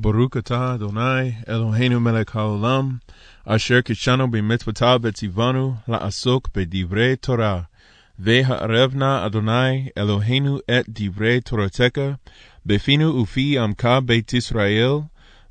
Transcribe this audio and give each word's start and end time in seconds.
ברוך 0.00 0.36
אתה, 0.36 0.74
אדוני, 0.74 1.32
אלוהינו 1.48 2.00
מלך 2.00 2.36
העולם, 2.36 2.96
אשר 3.44 3.80
קישנו 3.80 4.30
במצוותיו 4.30 5.00
וציוונו 5.02 5.74
לעסוק 5.88 6.48
בדברי 6.54 7.16
תורה. 7.16 7.60
והערב 8.18 8.94
נא 8.94 9.26
אדוני 9.26 9.88
אלוהינו 9.98 10.58
את 10.58 10.84
דברי 10.88 11.40
תורתך, 11.40 11.98
בפינו 12.66 13.22
ופי 13.22 13.58
עמקה 13.58 14.00
בית 14.00 14.32
ישראל, 14.32 14.92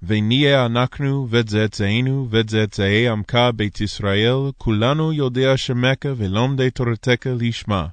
ונהיה 0.04 0.66
אנחנו 0.66 1.28
וצאצאינו 1.30 2.28
וצאצאי 2.32 3.08
עמקה 3.08 3.52
בית 3.52 3.82
ישראל, 3.82 4.52
כולנו 4.58 5.14
יודע 5.14 5.58
שמך 5.58 5.98
ולומדי 6.18 6.70
תורתך 6.70 7.26
לשמה. 7.40 7.88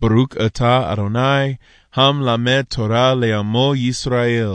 ברוך 0.00 0.28
אתה, 0.46 0.92
אדוני, 0.92 1.54
המלמד 1.94 2.62
תורה 2.68 3.14
לעמו 3.14 3.72
ישראל. 3.76 4.48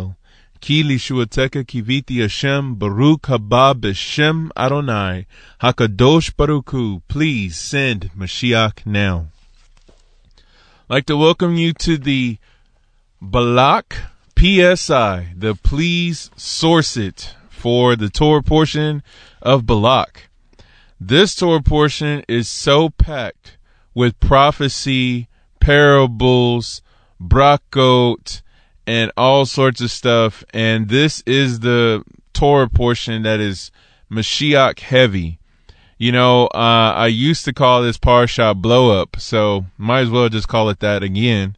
Ki 0.64 0.82
lishuateka 0.82 1.66
kiviti 1.66 2.22
Hashem 2.22 2.76
Baruch 2.76 3.24
haba 3.24 3.74
b'Shem 3.76 4.50
Adonai 4.56 5.26
Hakadosh 5.62 6.32
Baruchu. 6.36 7.02
Please 7.10 7.58
send 7.58 8.12
Mashiach 8.18 8.86
now. 8.86 9.26
I'd 9.90 10.90
like 10.90 11.06
to 11.08 11.18
welcome 11.18 11.58
you 11.58 11.74
to 11.74 11.98
the 11.98 12.38
Balak 13.22 14.04
PSI, 14.40 15.34
the 15.36 15.54
please 15.64 16.32
source 16.38 16.96
it 16.96 17.36
for 17.50 17.98
the 17.98 18.10
Torah 18.10 18.42
portion 18.42 19.04
of 19.42 19.66
Balak. 19.66 20.30
This 20.98 21.36
Torah 21.36 21.62
portion 21.62 22.24
is 22.30 22.48
so 22.48 22.90
packed 22.90 23.58
with 23.94 24.18
prophecy, 24.22 25.28
parables, 25.60 26.82
brachot, 27.22 28.42
and 28.86 29.12
all 29.18 29.46
sorts 29.46 29.82
of 29.82 29.92
stuff. 29.92 30.44
And 30.54 30.90
this 30.90 31.22
is 31.26 31.60
the 31.60 32.04
Torah 32.34 32.70
portion 32.70 33.24
that 33.24 33.40
is 33.40 33.72
Mashiach 34.12 34.80
heavy. 34.80 35.40
You 35.98 36.12
know, 36.12 36.48
uh, 36.48 36.94
I 36.96 37.08
used 37.08 37.46
to 37.46 37.54
call 37.54 37.82
this 37.82 37.98
Parsha 37.98 38.56
blow 38.56 39.00
up, 39.00 39.18
so 39.20 39.66
might 39.78 40.02
as 40.02 40.10
well 40.10 40.28
just 40.28 40.48
call 40.48 40.70
it 40.70 40.80
that 40.80 41.04
again. 41.04 41.56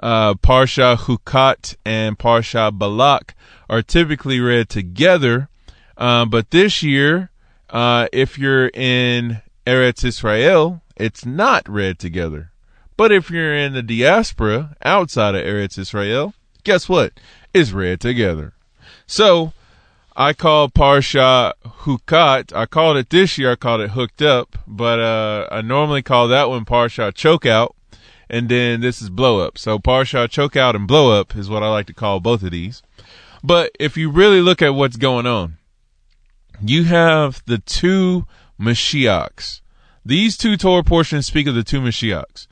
Uh, 0.00 0.34
Parsha 0.34 0.96
Hukat 0.96 1.76
and 1.84 2.18
Parsha 2.18 2.76
Balak 2.76 3.34
are 3.68 3.82
typically 3.82 4.40
read 4.40 4.68
together, 4.68 5.48
uh, 5.96 6.24
but 6.24 6.50
this 6.50 6.82
year, 6.82 7.30
uh, 7.70 8.08
if 8.12 8.38
you're 8.38 8.68
in 8.68 9.42
Eretz 9.66 10.04
Israel, 10.04 10.82
it's 10.96 11.24
not 11.24 11.68
read 11.68 11.98
together. 11.98 12.50
But 12.96 13.12
if 13.12 13.30
you're 13.30 13.54
in 13.54 13.72
the 13.72 13.82
diaspora 13.82 14.76
outside 14.84 15.34
of 15.34 15.44
Eretz 15.44 15.78
Israel, 15.78 16.34
guess 16.64 16.88
what? 16.88 17.12
It's 17.52 17.72
read 17.72 18.00
together. 18.00 18.54
So 19.06 19.52
I 20.16 20.32
called 20.32 20.74
Parsha 20.74 21.52
Hukat. 21.64 22.54
I 22.54 22.66
called 22.66 22.96
it 22.96 23.10
this 23.10 23.38
year. 23.38 23.52
I 23.52 23.56
called 23.56 23.80
it 23.80 23.90
Hooked 23.90 24.22
Up, 24.22 24.58
but 24.66 25.00
uh, 25.00 25.48
I 25.50 25.62
normally 25.62 26.02
call 26.02 26.28
that 26.28 26.48
one 26.48 26.64
Parsha 26.64 27.12
Chokeout, 27.12 27.70
and 28.28 28.48
then 28.48 28.80
this 28.80 29.00
is 29.00 29.10
Blow 29.10 29.40
Up. 29.40 29.58
So 29.58 29.78
Parsha 29.78 30.28
Chokeout 30.28 30.74
and 30.74 30.86
Blow 30.86 31.18
Up 31.18 31.34
is 31.36 31.48
what 31.48 31.62
I 31.62 31.68
like 31.68 31.86
to 31.86 31.94
call 31.94 32.20
both 32.20 32.42
of 32.42 32.50
these. 32.50 32.82
But 33.42 33.72
if 33.80 33.96
you 33.96 34.10
really 34.10 34.40
look 34.40 34.62
at 34.62 34.74
what's 34.74 34.96
going 34.96 35.26
on, 35.26 35.56
you 36.64 36.84
have 36.84 37.42
the 37.46 37.58
two 37.58 38.26
Mashiachs. 38.60 39.60
These 40.04 40.36
two 40.36 40.56
Torah 40.56 40.84
portions 40.84 41.26
speak 41.26 41.46
of 41.46 41.54
the 41.54 41.64
two 41.64 41.80
Mashiachs. 41.80 42.46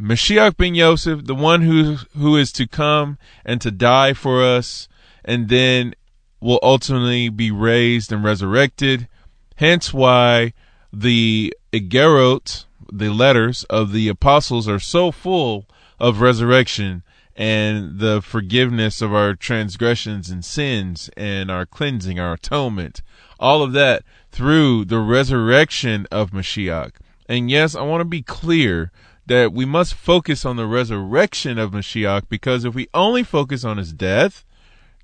Mashiach 0.00 0.56
ben 0.56 0.74
Yosef, 0.74 1.24
the 1.24 1.34
one 1.34 1.62
who 1.62 1.96
who 2.16 2.36
is 2.36 2.50
to 2.52 2.66
come 2.66 3.16
and 3.44 3.60
to 3.60 3.70
die 3.70 4.12
for 4.12 4.42
us, 4.42 4.88
and 5.24 5.48
then 5.48 5.94
will 6.40 6.58
ultimately 6.62 7.28
be 7.28 7.50
raised 7.50 8.12
and 8.12 8.24
resurrected. 8.24 9.08
Hence 9.56 9.94
why 9.94 10.52
the 10.92 11.54
Igerot, 11.72 12.64
the 12.92 13.10
letters 13.10 13.64
of 13.64 13.92
the 13.92 14.08
apostles, 14.08 14.68
are 14.68 14.80
so 14.80 15.12
full 15.12 15.66
of 16.00 16.20
resurrection 16.20 17.02
and 17.36 17.98
the 17.98 18.20
forgiveness 18.20 19.00
of 19.00 19.14
our 19.14 19.34
transgressions 19.34 20.28
and 20.28 20.44
sins 20.44 21.08
and 21.16 21.50
our 21.50 21.66
cleansing, 21.66 22.18
our 22.18 22.34
atonement, 22.34 23.00
all 23.40 23.62
of 23.62 23.72
that 23.72 24.02
through 24.30 24.84
the 24.84 24.98
resurrection 24.98 26.06
of 26.10 26.30
Mashiach. 26.30 26.92
And 27.28 27.50
yes, 27.50 27.74
I 27.74 27.82
want 27.82 28.00
to 28.00 28.04
be 28.04 28.22
clear 28.22 28.92
that 29.26 29.52
we 29.52 29.64
must 29.64 29.94
focus 29.94 30.44
on 30.44 30.56
the 30.56 30.66
resurrection 30.66 31.58
of 31.58 31.70
Mashiach 31.70 32.28
because 32.28 32.64
if 32.64 32.74
we 32.74 32.88
only 32.92 33.22
focus 33.22 33.64
on 33.64 33.78
his 33.78 33.92
death, 33.92 34.44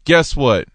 guess 0.04 0.36
what? 0.36 0.68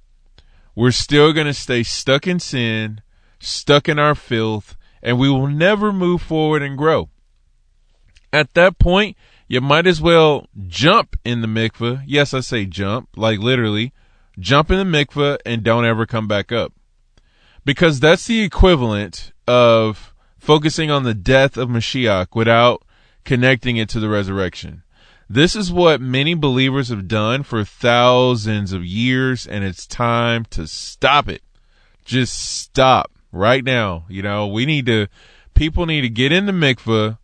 We're 0.76 0.92
still 0.92 1.32
going 1.32 1.48
to 1.48 1.54
stay 1.54 1.84
stuck 1.84 2.28
in 2.28 2.40
sin, 2.40 3.02
stuck 3.40 3.88
in 3.88 4.00
our 4.00 4.16
filth, 4.16 4.76
and 5.02 5.20
we 5.20 5.30
will 5.30 5.48
never 5.48 5.94
move 5.94 6.22
forward 6.22 6.62
and 6.62 6.78
grow. 6.78 7.10
At 8.34 8.54
that 8.56 8.80
point, 8.80 9.16
you 9.48 9.62
might 9.62 9.88
as 9.88 10.02
well 10.02 10.48
jump 10.68 11.16
in 11.24 11.42
the 11.42 11.48
mikveh. 11.48 12.04
Yes, 12.06 12.34
I 12.34 12.40
say 12.40 12.66
jump, 12.66 13.10
like 13.16 13.40
literally, 13.40 13.94
jump 14.40 14.72
in 14.72 14.80
the 14.80 14.98
mikveh 14.98 15.38
and 15.46 15.64
don't 15.64 15.86
ever 15.86 16.06
come 16.06 16.28
back 16.28 16.52
up. 16.52 16.74
Because 17.64 18.00
that's 18.00 18.28
the 18.28 18.42
equivalent 18.42 19.32
of 19.48 20.14
focusing 20.38 20.92
on 20.92 21.04
the 21.04 21.14
death 21.14 21.58
of 21.58 21.70
Mashiach 21.70 22.28
without 22.36 22.85
connecting 23.26 23.78
it 23.78 23.90
to 23.90 24.00
the 24.00 24.08
resurrection. 24.08 24.84
This 25.28 25.56
is 25.56 25.74
what 25.74 26.00
many 26.00 26.36
believers 26.36 26.90
have 26.90 27.08
done 27.08 27.42
for 27.42 27.64
thousands 27.64 28.72
of 28.72 28.86
years, 28.86 29.48
and 29.48 29.64
it's 29.64 29.88
time 29.88 30.46
to 30.52 30.68
stop 30.68 31.28
it. 31.28 31.42
Just 32.06 32.38
stop 32.38 33.12
right 33.32 33.64
now. 33.64 34.06
You 34.08 34.22
know, 34.22 34.46
we 34.46 34.68
need 34.68 34.86
to, 34.86 35.08
people 35.56 35.88
need 35.88 36.02
to 36.02 36.10
get 36.10 36.32
in 36.32 36.46
the 36.46 36.52
mikveh, 36.52 37.18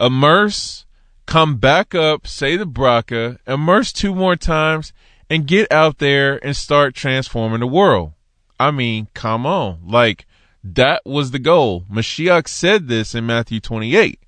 immerse, 0.00 0.86
come 1.26 1.58
back 1.58 1.94
up, 1.94 2.26
say 2.26 2.56
the 2.56 2.66
bracha, 2.66 3.38
immerse 3.46 3.92
two 3.92 4.14
more 4.14 4.36
times, 4.36 4.94
and 5.28 5.46
get 5.46 5.70
out 5.70 5.98
there 5.98 6.42
and 6.42 6.56
start 6.56 6.94
transforming 6.94 7.60
the 7.60 7.66
world. 7.66 8.12
I 8.58 8.70
mean, 8.70 9.08
come 9.12 9.44
on. 9.44 9.80
Like, 9.86 10.24
that 10.64 11.02
was 11.04 11.32
the 11.32 11.38
goal. 11.38 11.84
Mashiach 11.92 12.48
said 12.48 12.88
this 12.88 13.14
in 13.14 13.26
Matthew 13.26 13.60
28 13.60 14.20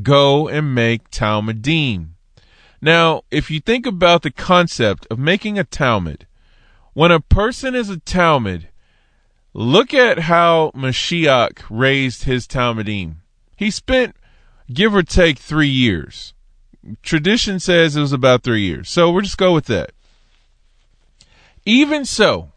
go 0.00 0.48
and 0.48 0.74
make 0.74 1.10
Talmudim. 1.10 2.10
Now, 2.80 3.22
if 3.30 3.50
you 3.50 3.60
think 3.60 3.86
about 3.86 4.22
the 4.22 4.30
concept 4.30 5.06
of 5.10 5.18
making 5.18 5.58
a 5.58 5.64
Talmud, 5.64 6.26
when 6.94 7.10
a 7.10 7.20
person 7.20 7.74
is 7.74 7.88
a 7.88 7.98
Talmud, 7.98 8.68
look 9.54 9.94
at 9.94 10.20
how 10.20 10.72
Mashiach 10.74 11.60
raised 11.70 12.24
his 12.24 12.46
Talmudim. 12.46 13.16
He 13.56 13.70
spent, 13.70 14.16
give 14.72 14.94
or 14.94 15.02
take, 15.02 15.38
three 15.38 15.68
years. 15.68 16.34
Tradition 17.02 17.60
says 17.60 17.94
it 17.94 18.00
was 18.00 18.12
about 18.12 18.42
three 18.42 18.62
years. 18.62 18.88
So 18.88 19.10
we'll 19.10 19.22
just 19.22 19.38
go 19.38 19.54
with 19.54 19.66
that. 19.66 19.92
Even 21.64 22.04
so, 22.04 22.50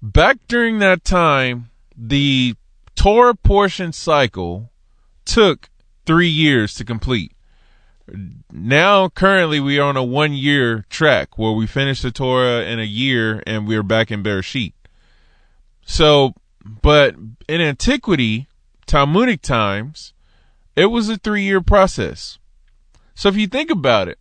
back 0.00 0.38
during 0.48 0.78
that 0.78 1.04
time, 1.04 1.70
the 1.94 2.54
Torah 2.94 3.34
portion 3.34 3.92
cycle 3.92 4.70
took 5.24 5.69
three 6.10 6.28
years 6.28 6.74
to 6.74 6.84
complete. 6.84 7.36
Now, 8.50 9.08
currently, 9.08 9.60
we 9.60 9.78
are 9.78 9.88
on 9.88 9.96
a 9.96 10.02
one 10.02 10.32
year 10.32 10.84
track 10.90 11.38
where 11.38 11.52
we 11.52 11.68
finish 11.68 12.02
the 12.02 12.10
Torah 12.10 12.64
in 12.64 12.80
a 12.80 12.84
year 12.84 13.44
and 13.46 13.68
we're 13.68 13.84
back 13.84 14.10
in 14.10 14.24
Bereshit. 14.24 14.72
So, 15.82 16.34
but 16.64 17.14
in 17.48 17.60
antiquity, 17.60 18.48
Talmudic 18.86 19.40
times, 19.40 20.12
it 20.74 20.86
was 20.86 21.08
a 21.08 21.16
three 21.16 21.44
year 21.44 21.60
process. 21.60 22.40
So 23.14 23.28
if 23.28 23.36
you 23.36 23.46
think 23.46 23.70
about 23.70 24.08
it, 24.08 24.18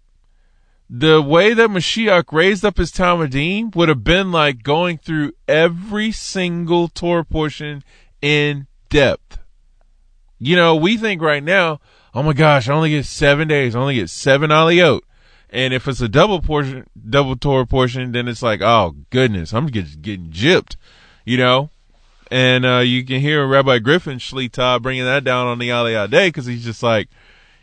the 0.87 1.23
way 1.23 1.55
that 1.55 1.71
Mashiach 1.71 2.31
raised 2.31 2.63
up 2.63 2.77
his 2.77 2.91
Talmudim 2.91 3.75
would 3.75 3.89
have 3.89 4.03
been 4.03 4.31
like 4.31 4.61
going 4.61 4.99
through 4.99 5.31
every 5.47 6.11
single 6.11 6.87
Torah 6.87 7.25
portion 7.25 7.83
in 8.21 8.67
depth. 8.89 9.38
You 10.39 10.55
know, 10.55 10.75
we 10.75 10.97
think 10.97 11.21
right 11.21 11.43
now, 11.43 11.81
oh 12.13 12.23
my 12.23 12.33
gosh, 12.33 12.69
I 12.69 12.73
only 12.73 12.91
get 12.91 13.05
seven 13.05 13.47
days, 13.47 13.75
I 13.75 13.79
only 13.79 13.95
get 13.95 14.09
seven 14.09 14.49
aliyot. 14.49 15.01
And 15.49 15.73
if 15.73 15.87
it's 15.87 16.01
a 16.01 16.07
double 16.07 16.41
portion, 16.41 16.87
double 17.09 17.35
tour 17.35 17.65
portion, 17.65 18.11
then 18.11 18.27
it's 18.27 18.41
like, 18.41 18.61
oh 18.61 18.95
goodness, 19.09 19.53
I'm 19.53 19.69
just 19.69 20.01
getting 20.01 20.29
gypped, 20.29 20.75
you 21.25 21.37
know? 21.37 21.71
And, 22.31 22.65
uh, 22.65 22.79
you 22.79 23.03
can 23.03 23.19
hear 23.19 23.45
Rabbi 23.45 23.79
Griffin 23.79 24.19
Shlita 24.19 24.81
bringing 24.81 25.03
that 25.05 25.23
down 25.23 25.47
on 25.47 25.57
the 25.57 25.69
Aliyah 25.69 26.09
day 26.09 26.27
because 26.27 26.45
he's 26.45 26.63
just 26.63 26.83
like, 26.83 27.09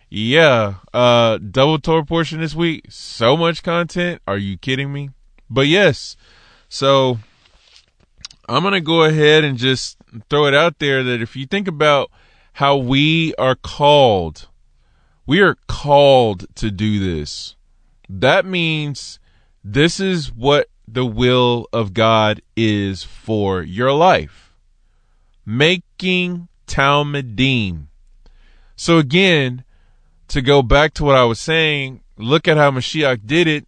yeah, 0.09 0.75
uh, 0.93 1.39
double 1.39 1.79
tour 1.79 2.05
portion 2.05 2.41
this 2.41 2.55
week, 2.55 2.87
so 2.89 3.37
much 3.37 3.63
content. 3.63 4.21
Are 4.27 4.39
you 4.39 4.57
kidding 4.59 4.93
me? 4.93 5.11
But 5.49 5.69
yes, 5.69 6.17
so 6.69 7.19
I'm 8.49 8.63
to 8.65 8.81
go 8.81 9.05
ahead 9.05 9.45
and 9.45 9.59
just 9.59 9.97
throw 10.29 10.47
it 10.47 10.55
out 10.55 10.79
there 10.79 11.03
that 11.03 11.23
if 11.23 11.37
you 11.37 11.47
think 11.47 11.69
about 11.69 12.11
how 12.57 12.75
we 12.75 13.35
are 13.35 13.55
called. 13.55 14.49
We 15.27 15.43
are 15.43 15.59
called 15.69 16.47
to 16.55 16.71
do 16.71 16.99
this. 16.99 17.55
That 18.09 18.47
means 18.47 19.19
this 19.63 20.01
is 20.01 20.33
what 20.33 20.71
the 20.89 21.05
will 21.05 21.69
of 21.71 21.93
God 21.93 22.41
is 22.57 23.03
for 23.03 23.61
your 23.61 23.93
life. 23.93 24.57
Making 25.45 26.49
Talmudim. 26.67 27.89
So 28.75 28.97
again, 28.97 29.63
to 30.29 30.41
go 30.41 30.63
back 30.63 30.95
to 30.95 31.05
what 31.05 31.15
I 31.15 31.25
was 31.25 31.39
saying, 31.39 32.01
look 32.17 32.49
at 32.49 32.57
how 32.57 32.71
Mashiach 32.71 33.27
did 33.27 33.47
it. 33.47 33.67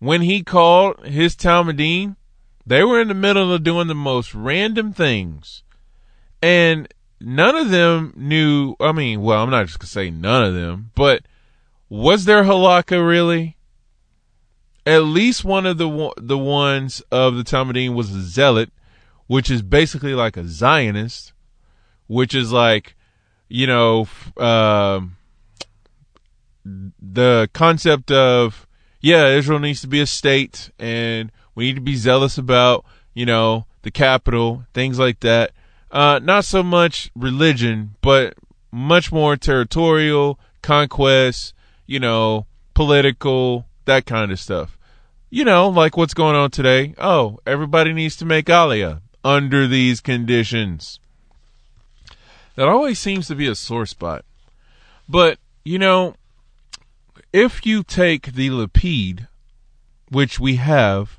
When 0.00 0.22
he 0.22 0.42
called 0.42 1.06
his 1.06 1.36
Talmudim, 1.36 2.16
they 2.66 2.82
were 2.82 3.00
in 3.00 3.06
the 3.06 3.14
middle 3.14 3.52
of 3.52 3.62
doing 3.62 3.86
the 3.86 3.94
most 3.94 4.34
random 4.34 4.92
things. 4.92 5.62
And 6.42 6.92
none 7.20 7.56
of 7.56 7.70
them 7.70 8.12
knew, 8.16 8.76
I 8.80 8.92
mean, 8.92 9.22
well, 9.22 9.42
I'm 9.42 9.50
not 9.50 9.66
just 9.66 9.80
to 9.80 9.86
say 9.86 10.10
none 10.10 10.42
of 10.44 10.54
them, 10.54 10.90
but 10.94 11.22
was 11.88 12.24
there 12.24 12.44
halakha 12.44 13.06
really? 13.06 13.56
At 14.86 15.04
least 15.04 15.44
one 15.44 15.66
of 15.66 15.76
the 15.76 16.12
the 16.16 16.38
ones 16.38 17.02
of 17.12 17.36
the 17.36 17.44
Talmudim 17.44 17.94
was 17.94 18.14
a 18.14 18.22
zealot, 18.22 18.70
which 19.26 19.50
is 19.50 19.62
basically 19.62 20.14
like 20.14 20.36
a 20.36 20.46
Zionist, 20.46 21.32
which 22.06 22.34
is 22.34 22.50
like, 22.50 22.96
you 23.48 23.66
know, 23.66 24.08
uh, 24.36 25.00
the 26.64 27.50
concept 27.52 28.10
of 28.10 28.66
yeah, 29.00 29.28
Israel 29.28 29.58
needs 29.58 29.80
to 29.82 29.86
be 29.86 30.00
a 30.00 30.06
state, 30.06 30.70
and 30.78 31.30
we 31.54 31.66
need 31.66 31.76
to 31.76 31.80
be 31.82 31.96
zealous 31.96 32.38
about 32.38 32.84
you 33.12 33.26
know 33.26 33.66
the 33.82 33.90
capital, 33.90 34.64
things 34.72 34.98
like 34.98 35.20
that. 35.20 35.52
Uh, 35.90 36.20
not 36.22 36.44
so 36.44 36.62
much 36.62 37.10
religion, 37.16 37.96
but 38.00 38.34
much 38.70 39.10
more 39.10 39.36
territorial 39.36 40.38
conquest, 40.62 41.52
you 41.86 41.98
know, 41.98 42.46
political, 42.74 43.66
that 43.86 44.06
kind 44.06 44.30
of 44.30 44.38
stuff. 44.38 44.78
You 45.30 45.44
know, 45.44 45.68
like 45.68 45.96
what's 45.96 46.14
going 46.14 46.36
on 46.36 46.50
today. 46.50 46.94
Oh, 46.98 47.40
everybody 47.46 47.92
needs 47.92 48.16
to 48.16 48.24
make 48.24 48.46
Aliyah 48.46 49.00
under 49.24 49.66
these 49.66 50.00
conditions. 50.00 50.98
That 52.56 52.68
always 52.68 52.98
seems 52.98 53.26
to 53.28 53.34
be 53.34 53.46
a 53.46 53.54
sore 53.54 53.86
spot. 53.86 54.24
But, 55.08 55.38
you 55.64 55.78
know, 55.78 56.14
if 57.32 57.64
you 57.64 57.82
take 57.82 58.32
the 58.32 58.50
Lapid, 58.50 59.28
which 60.08 60.40
we 60.40 60.56
have, 60.56 61.18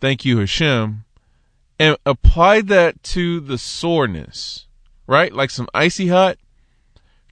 thank 0.00 0.24
you 0.24 0.38
Hashem, 0.38 1.04
and 1.78 1.96
apply 2.06 2.62
that 2.62 3.02
to 3.02 3.40
the 3.40 3.58
soreness, 3.58 4.66
right? 5.06 5.32
Like 5.32 5.50
some 5.50 5.68
icy 5.74 6.08
hot. 6.08 6.38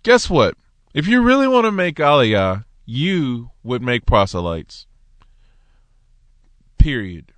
Guess 0.03 0.29
what? 0.29 0.57
If 0.93 1.07
you 1.07 1.23
really 1.23 1.49
want 1.49 1.65
to 1.65 1.73
make 1.73 1.97
aliyah, 1.97 2.65
you 2.85 3.51
would 3.63 3.83
make 3.83 4.07
proselytes. 4.07 4.87
Period. 6.79 7.33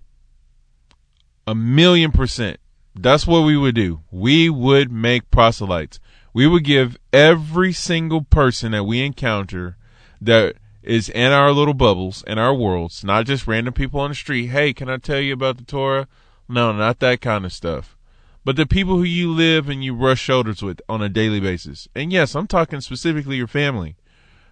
A 1.47 1.55
million 1.55 2.11
percent. 2.11 2.58
That's 2.94 3.26
what 3.26 3.43
we 3.43 3.56
would 3.56 3.75
do. 3.75 4.00
We 4.11 4.50
would 4.50 4.91
make 4.91 5.31
proselytes. 5.31 6.00
We 6.32 6.47
would 6.47 6.64
give 6.64 6.99
every 7.12 7.73
single 7.73 8.23
person 8.23 8.73
that 8.73 8.85
we 8.85 9.02
encounter 9.02 9.76
that 10.20 10.56
is 10.82 11.09
in 11.09 11.32
our 11.32 11.52
little 11.52 11.75
bubbles, 11.75 12.25
in 12.26 12.38
our 12.38 12.55
worlds, 12.55 13.05
not 13.05 13.26
just 13.26 13.47
random 13.47 13.75
people 13.75 14.00
on 14.00 14.11
the 14.11 14.14
street. 14.14 14.47
Hey, 14.47 14.73
can 14.73 14.88
I 14.88 14.97
tell 14.97 15.20
you 15.20 15.32
about 15.32 15.59
the 15.59 15.64
Torah? 15.64 16.09
No, 16.49 16.73
not 16.73 17.01
that 17.01 17.21
kind 17.21 17.45
of 17.45 17.53
stuff. 17.53 17.97
But 18.45 18.57
the 18.57 18.67
people 18.67 18.97
who 18.97 19.03
you 19.03 19.33
live 19.33 19.69
and 19.69 19.83
you 19.83 19.93
rush 19.95 20.21
shoulders 20.21 20.63
with 20.63 20.81
on 20.89 21.03
a 21.03 21.09
daily 21.09 21.41
basis. 21.41 21.89
And 21.97 22.13
yes, 22.13 22.37
I'm 22.37 22.47
talking 22.47 22.81
specifically 22.81 23.37
your 23.37 23.49
family. 23.49 23.97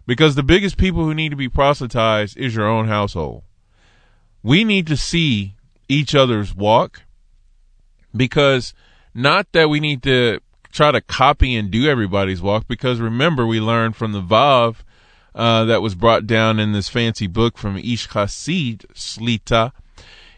Because 0.07 0.35
the 0.35 0.43
biggest 0.43 0.77
people 0.77 1.05
who 1.05 1.15
need 1.15 1.31
to 1.31 1.37
be 1.37 1.49
proselytized 1.49 2.37
is 2.37 2.55
your 2.55 2.67
own 2.67 2.89
household. 2.89 3.45
We 4.43 4.65
need 4.65 4.87
to 4.89 4.97
see 4.97 5.55
each 5.89 6.15
other's 6.15 6.55
walk 6.55 7.03
because 8.15 8.75
not 9.15 9.47
that 9.53 9.71
we 9.71 9.81
need 9.81 10.03
to 10.03 10.41
try 10.73 10.91
to 10.91 11.01
copy 11.01 11.55
and 11.55 11.71
do 11.71 11.89
everybody's 11.89 12.43
walk 12.43 12.67
because 12.67 13.01
remember 13.01 13.47
we 13.47 13.61
learned 13.61 13.97
from 13.97 14.13
the 14.13 14.21
Vav 14.21 14.79
uh, 15.35 15.65
that 15.65 15.83
was 15.83 15.95
brought 15.95 16.27
down 16.27 16.59
in 16.59 16.73
this 16.73 16.89
fancy 16.89 17.27
book 17.27 17.57
from 17.57 17.77
Ish 17.77 18.09
Slita 18.09 19.73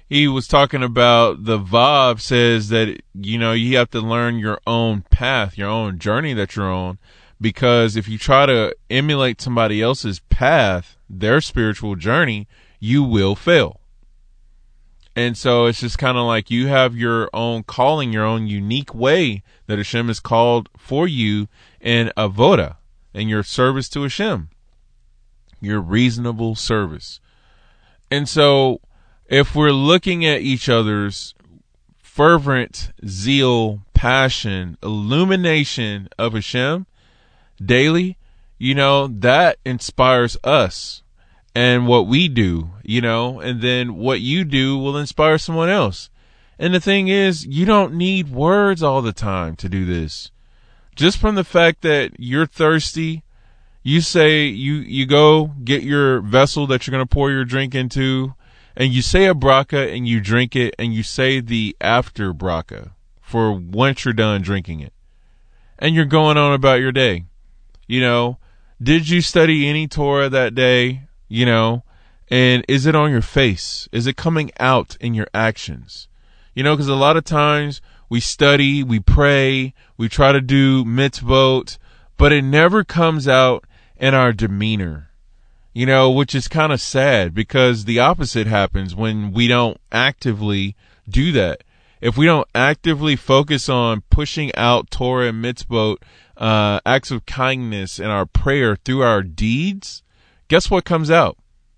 he 0.08 0.28
was 0.28 0.46
talking 0.46 0.82
about 0.82 1.44
the 1.44 1.58
Vav 1.58 2.20
says 2.20 2.68
that, 2.68 3.00
you 3.14 3.38
know, 3.38 3.52
you 3.52 3.76
have 3.76 3.90
to 3.90 4.00
learn 4.00 4.38
your 4.38 4.60
own 4.66 5.02
path, 5.10 5.58
your 5.58 5.68
own 5.68 5.98
journey 5.98 6.32
that 6.34 6.54
you're 6.54 6.72
on. 6.72 6.98
Because 7.40 7.96
if 7.96 8.08
you 8.08 8.16
try 8.16 8.46
to 8.46 8.74
emulate 8.88 9.40
somebody 9.40 9.82
else's 9.82 10.20
path, 10.30 10.96
their 11.10 11.40
spiritual 11.40 11.96
journey, 11.96 12.46
you 12.78 13.02
will 13.02 13.34
fail. 13.34 13.80
And 15.16 15.36
so 15.36 15.66
it's 15.66 15.80
just 15.80 15.98
kind 15.98 16.16
of 16.16 16.26
like 16.26 16.50
you 16.50 16.68
have 16.68 16.94
your 16.94 17.28
own 17.32 17.62
calling, 17.62 18.12
your 18.12 18.24
own 18.24 18.46
unique 18.46 18.94
way 18.94 19.42
that 19.66 19.78
Hashem 19.78 20.08
has 20.08 20.20
called 20.20 20.68
for 20.76 21.08
you 21.08 21.48
in 21.80 22.12
avoda, 22.16 22.76
and 23.12 23.28
your 23.28 23.42
service 23.42 23.88
to 23.90 24.02
Hashem, 24.02 24.50
your 25.60 25.80
reasonable 25.80 26.54
service. 26.54 27.18
And 28.10 28.28
so 28.28 28.80
if 29.28 29.54
we're 29.54 29.72
looking 29.72 30.24
at 30.24 30.42
each 30.42 30.68
other's 30.68 31.34
fervent 31.98 32.92
zeal, 33.06 33.82
passion, 33.94 34.78
illumination 34.82 36.08
of 36.18 36.34
Hashem 36.34 36.86
daily, 37.64 38.16
you 38.58 38.74
know, 38.74 39.06
that 39.06 39.58
inspires 39.64 40.36
us 40.44 41.02
and 41.54 41.86
what 41.86 42.06
we 42.06 42.28
do, 42.28 42.70
you 42.82 43.00
know, 43.00 43.40
and 43.40 43.60
then 43.60 43.96
what 43.96 44.20
you 44.20 44.44
do 44.44 44.78
will 44.78 44.96
inspire 44.96 45.38
someone 45.38 45.68
else. 45.68 46.10
And 46.58 46.74
the 46.74 46.80
thing 46.80 47.08
is, 47.08 47.46
you 47.46 47.66
don't 47.66 47.94
need 47.94 48.30
words 48.30 48.82
all 48.82 49.02
the 49.02 49.12
time 49.12 49.56
to 49.56 49.68
do 49.68 49.84
this. 49.84 50.30
Just 50.94 51.18
from 51.18 51.34
the 51.34 51.44
fact 51.44 51.82
that 51.82 52.12
you're 52.18 52.46
thirsty, 52.46 53.22
you 53.82 54.00
say 54.00 54.46
you 54.46 54.74
you 54.74 55.06
go 55.06 55.52
get 55.62 55.82
your 55.82 56.20
vessel 56.20 56.66
that 56.66 56.86
you're 56.86 56.92
going 56.92 57.06
to 57.06 57.14
pour 57.14 57.30
your 57.30 57.44
drink 57.44 57.74
into 57.74 58.34
and 58.76 58.92
you 58.92 59.00
say 59.00 59.26
a 59.26 59.34
bracha 59.34 59.94
and 59.94 60.06
you 60.06 60.20
drink 60.20 60.54
it 60.54 60.74
and 60.78 60.92
you 60.92 61.02
say 61.02 61.40
the 61.40 61.74
after 61.80 62.34
bracha 62.34 62.90
for 63.20 63.52
once 63.52 64.04
you're 64.04 64.14
done 64.14 64.42
drinking 64.42 64.80
it. 64.80 64.92
And 65.78 65.94
you're 65.94 66.04
going 66.04 66.36
on 66.36 66.52
about 66.52 66.80
your 66.80 66.92
day. 66.92 67.24
You 67.86 68.00
know, 68.00 68.38
did 68.82 69.08
you 69.08 69.20
study 69.20 69.66
any 69.66 69.88
Torah 69.88 70.28
that 70.28 70.54
day? 70.54 71.02
You 71.28 71.46
know, 71.46 71.84
and 72.28 72.64
is 72.68 72.86
it 72.86 72.94
on 72.94 73.10
your 73.10 73.22
face? 73.22 73.88
Is 73.92 74.06
it 74.06 74.16
coming 74.16 74.50
out 74.60 74.96
in 75.00 75.14
your 75.14 75.26
actions? 75.34 76.08
You 76.54 76.62
know, 76.62 76.74
because 76.74 76.88
a 76.88 76.94
lot 76.94 77.16
of 77.16 77.24
times 77.24 77.80
we 78.08 78.20
study, 78.20 78.82
we 78.82 79.00
pray, 79.00 79.74
we 79.96 80.08
try 80.08 80.32
to 80.32 80.40
do 80.40 80.84
mitzvot, 80.84 81.78
but 82.16 82.32
it 82.32 82.42
never 82.42 82.84
comes 82.84 83.26
out 83.26 83.64
in 83.96 84.14
our 84.14 84.32
demeanor 84.32 85.05
you 85.76 85.84
know, 85.84 86.10
which 86.10 86.34
is 86.34 86.48
kind 86.48 86.72
of 86.72 86.80
sad 86.80 87.34
because 87.34 87.84
the 87.84 87.98
opposite 87.98 88.46
happens 88.46 88.94
when 88.94 89.30
we 89.30 89.46
don't 89.46 89.78
actively 89.92 90.74
do 91.06 91.32
that. 91.32 91.62
If 92.00 92.16
we 92.16 92.24
don't 92.24 92.48
actively 92.54 93.14
focus 93.14 93.68
on 93.68 94.02
pushing 94.08 94.54
out 94.54 94.90
Torah 94.90 95.28
and 95.28 95.44
mitzvot, 95.44 95.98
uh, 96.38 96.80
acts 96.86 97.10
of 97.10 97.26
kindness 97.26 97.98
and 97.98 98.08
our 98.08 98.24
prayer 98.24 98.76
through 98.76 99.02
our 99.02 99.22
deeds, 99.22 100.02
guess 100.48 100.70
what 100.70 100.86
comes 100.86 101.10
out? 101.10 101.36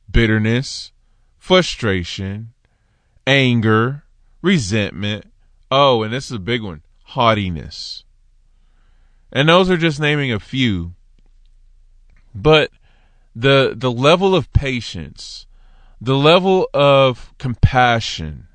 Bitterness, 0.09 0.93
frustration, 1.37 2.53
anger, 3.27 4.05
resentment. 4.43 5.25
Oh, 5.73 6.05
and 6.05 6.13
this 6.13 6.27
is 6.27 6.37
a 6.37 6.39
big 6.39 6.63
one 6.63 6.83
haughtiness. 7.03 8.05
And 9.33 9.49
those 9.49 9.69
are 9.69 9.77
just 9.77 9.99
naming 9.99 10.31
a 10.31 10.39
few. 10.39 10.95
But 12.33 12.71
the 13.39 13.73
the 13.77 13.93
level 13.93 14.35
of 14.35 14.53
patience, 14.53 15.47
the 16.01 16.17
level 16.17 16.69
of 16.75 17.33
compassion, 17.39 18.49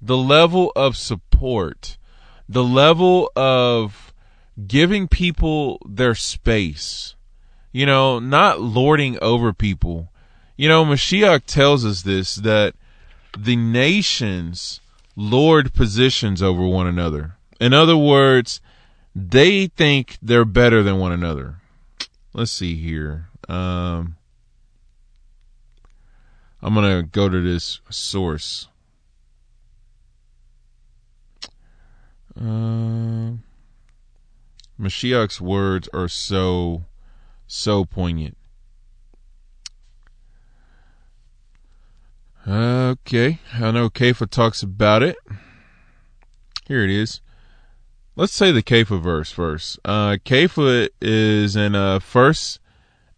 the 0.00 0.16
level 0.16 0.72
of 0.74 0.96
support, 0.96 1.98
the 2.48 2.64
level 2.64 3.30
of 3.36 4.14
giving 4.66 5.08
people 5.08 5.78
their 5.86 6.14
space. 6.14 7.14
You 7.72 7.86
know, 7.86 8.18
not 8.18 8.60
lording 8.60 9.18
over 9.22 9.52
people. 9.52 10.10
You 10.56 10.68
know, 10.68 10.84
Mashiach 10.84 11.42
tells 11.44 11.84
us 11.84 12.02
this 12.02 12.34
that 12.36 12.74
the 13.38 13.56
nations 13.56 14.80
lord 15.16 15.74
positions 15.74 16.42
over 16.42 16.66
one 16.66 16.86
another. 16.86 17.36
In 17.60 17.74
other 17.74 17.96
words, 17.96 18.60
they 19.14 19.66
think 19.66 20.16
they're 20.22 20.46
better 20.46 20.82
than 20.82 20.98
one 20.98 21.12
another. 21.12 21.56
Let's 22.32 22.52
see 22.52 22.76
here. 22.76 23.28
Um, 23.48 24.16
I'm 26.62 26.74
going 26.74 27.02
to 27.02 27.08
go 27.08 27.28
to 27.28 27.40
this 27.40 27.80
source. 27.88 28.68
Uh, 32.38 33.32
Mashiach's 34.78 35.40
words 35.40 35.88
are 35.92 36.08
so, 36.08 36.84
so 37.46 37.84
poignant. 37.84 38.36
Okay, 42.46 43.38
I 43.54 43.70
know 43.70 43.90
Kepha 43.90 44.28
talks 44.28 44.62
about 44.62 45.02
it. 45.02 45.16
Here 46.66 46.82
it 46.82 46.90
is. 46.90 47.20
Let's 48.16 48.32
say 48.32 48.52
the 48.52 48.62
Kepha 48.62 49.00
verse 49.00 49.30
first. 49.30 49.78
Uh, 49.84 50.16
is 51.00 51.56
in 51.56 51.74
uh, 51.74 51.98
First 52.00 52.60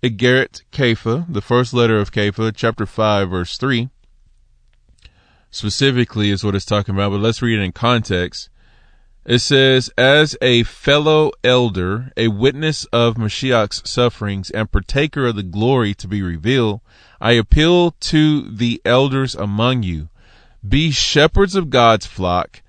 Igeret 0.02 0.62
Kepha, 0.73 1.26
the 1.32 1.40
first 1.40 1.73
letter 1.73 1.97
of 1.99 2.11
Kepha, 2.11 2.52
chapter 2.54 2.87
5, 2.87 3.30
verse 3.30 3.56
3. 3.56 3.88
Specifically 5.50 6.30
is 6.30 6.42
what 6.42 6.56
it's 6.56 6.64
talking 6.64 6.97
about, 6.97 7.11
but 7.11 7.21
let's 7.21 7.40
read 7.40 7.61
it 7.61 7.62
in 7.62 7.71
context. 7.71 8.49
It 9.25 9.38
says, 9.38 9.90
As 9.97 10.37
a 10.42 10.64
fellow 10.64 11.30
elder, 11.44 12.11
a 12.16 12.28
witness 12.28 12.85
of 12.87 13.14
Mashiach's 13.14 13.88
sufferings, 13.88 14.50
and 14.50 14.73
partaker 14.73 15.26
of 15.26 15.37
the 15.37 15.44
glory 15.44 15.94
to 15.94 16.09
be 16.09 16.21
revealed, 16.21 16.80
I 17.21 17.32
appeal 17.32 17.92
to 17.92 18.50
the 18.50 18.82
elders 18.85 19.37
among 19.37 19.85
you. 19.85 20.09
Be 20.66 20.90
shepherds 20.90 21.54
of 21.54 21.71
God's 21.71 22.06
flock 22.06 22.62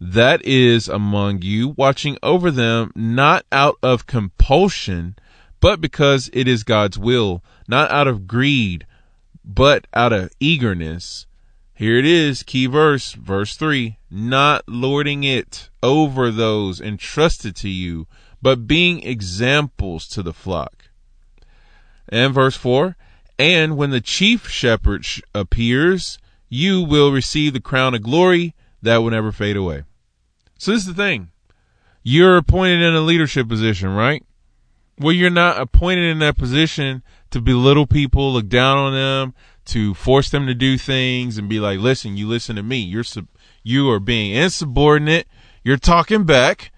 that 0.00 0.44
is 0.44 0.88
among 0.88 1.42
you, 1.42 1.68
watching 1.70 2.18
over 2.22 2.50
them 2.50 2.92
not 2.94 3.46
out 3.50 3.78
of 3.82 4.06
compulsion, 4.06 5.16
but 5.60 5.80
because 5.80 6.30
it 6.32 6.46
is 6.48 6.64
God's 6.64 6.98
will, 6.98 7.42
not 7.68 7.90
out 7.90 8.06
of 8.06 8.26
greed, 8.26 8.86
but 9.44 9.86
out 9.94 10.12
of 10.12 10.30
eagerness. 10.40 11.26
Here 11.74 11.98
it 11.98 12.06
is, 12.06 12.42
key 12.42 12.66
verse, 12.66 13.12
verse 13.12 13.56
3 13.56 13.98
not 14.10 14.66
lording 14.66 15.24
it 15.24 15.68
over 15.82 16.30
those 16.30 16.80
entrusted 16.80 17.54
to 17.56 17.68
you, 17.68 18.06
but 18.40 18.66
being 18.66 19.02
examples 19.02 20.08
to 20.08 20.22
the 20.22 20.32
flock. 20.32 20.88
And 22.08 22.32
verse 22.32 22.56
4 22.56 22.96
And 23.38 23.76
when 23.76 23.90
the 23.90 24.00
chief 24.00 24.48
shepherd 24.48 25.04
appears, 25.34 26.18
you 26.48 26.82
will 26.82 27.12
receive 27.12 27.52
the 27.52 27.60
crown 27.60 27.94
of 27.94 28.02
glory 28.02 28.54
that 28.82 28.98
will 28.98 29.10
never 29.10 29.32
fade 29.32 29.56
away. 29.56 29.82
So 30.58 30.70
this 30.72 30.82
is 30.82 30.86
the 30.86 30.94
thing. 30.94 31.30
You're 32.02 32.36
appointed 32.36 32.80
in 32.82 32.94
a 32.94 33.00
leadership 33.00 33.48
position, 33.48 33.90
right? 33.90 34.24
Well, 34.98 35.12
you're 35.12 35.30
not 35.30 35.60
appointed 35.60 36.04
in 36.04 36.20
that 36.20 36.38
position 36.38 37.02
to 37.30 37.40
belittle 37.40 37.86
people, 37.86 38.32
look 38.32 38.48
down 38.48 38.78
on 38.78 38.94
them, 38.94 39.34
to 39.66 39.94
force 39.94 40.30
them 40.30 40.46
to 40.46 40.54
do 40.54 40.78
things 40.78 41.36
and 41.36 41.48
be 41.48 41.60
like, 41.60 41.80
listen, 41.80 42.16
you 42.16 42.26
listen 42.28 42.56
to 42.56 42.62
me. 42.62 42.78
You're, 42.78 43.04
sub- 43.04 43.28
you 43.62 43.90
are 43.90 44.00
being 44.00 44.34
insubordinate. 44.34 45.26
You're 45.62 45.76
talking 45.76 46.24
back, 46.24 46.72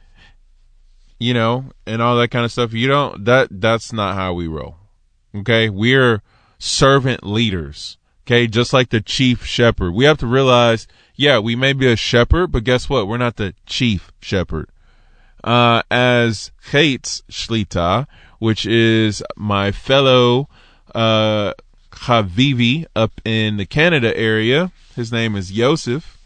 you 1.21 1.33
know, 1.33 1.67
and 1.87 2.03
all 2.03 2.17
that 2.17 2.31
kind 2.31 2.45
of 2.45 2.51
stuff. 2.51 2.73
You 2.73 2.89
don't, 2.89 3.25
that, 3.25 3.49
that's 3.51 3.93
not 3.93 4.17
how 4.17 4.33
we 4.33 4.49
roll. 4.49 4.77
Okay. 5.37 5.69
We're 5.69 6.23
servant 6.59 7.25
leaders. 7.25 7.99
Okay. 8.27 8.47
Just 8.49 8.73
like 8.73 8.89
the 8.89 9.01
chief 9.01 9.45
shepherd. 9.45 9.93
We 9.95 10.07
have 10.07 10.19
to 10.19 10.27
realize, 10.27 10.89
yeah, 11.15 11.39
we 11.39 11.55
may 11.55 11.73
be 11.73 11.87
a 11.87 11.97
shepherd, 11.97 12.51
but 12.51 12.65
guess 12.65 12.89
what? 12.89 13.07
We're 13.07 13.19
not 13.19 13.37
the 13.37 13.55
chief 13.67 14.11
shepherd 14.21 14.71
uh, 15.49 15.83
as 15.91 16.53
Chaitz 16.71 17.23
Shlita, 17.31 18.07
which 18.39 18.67
is 18.67 19.23
my 19.35 19.73
fellow 19.73 20.47
uh, 20.95 21.55
Chavivi 21.91 22.85
up 22.95 23.19
in 23.25 23.57
the 23.57 23.65
Canada 23.65 24.15
area. 24.15 24.71
His 24.95 25.11
name 25.11 25.35
is 25.35 25.51
Yosef. 25.51 26.19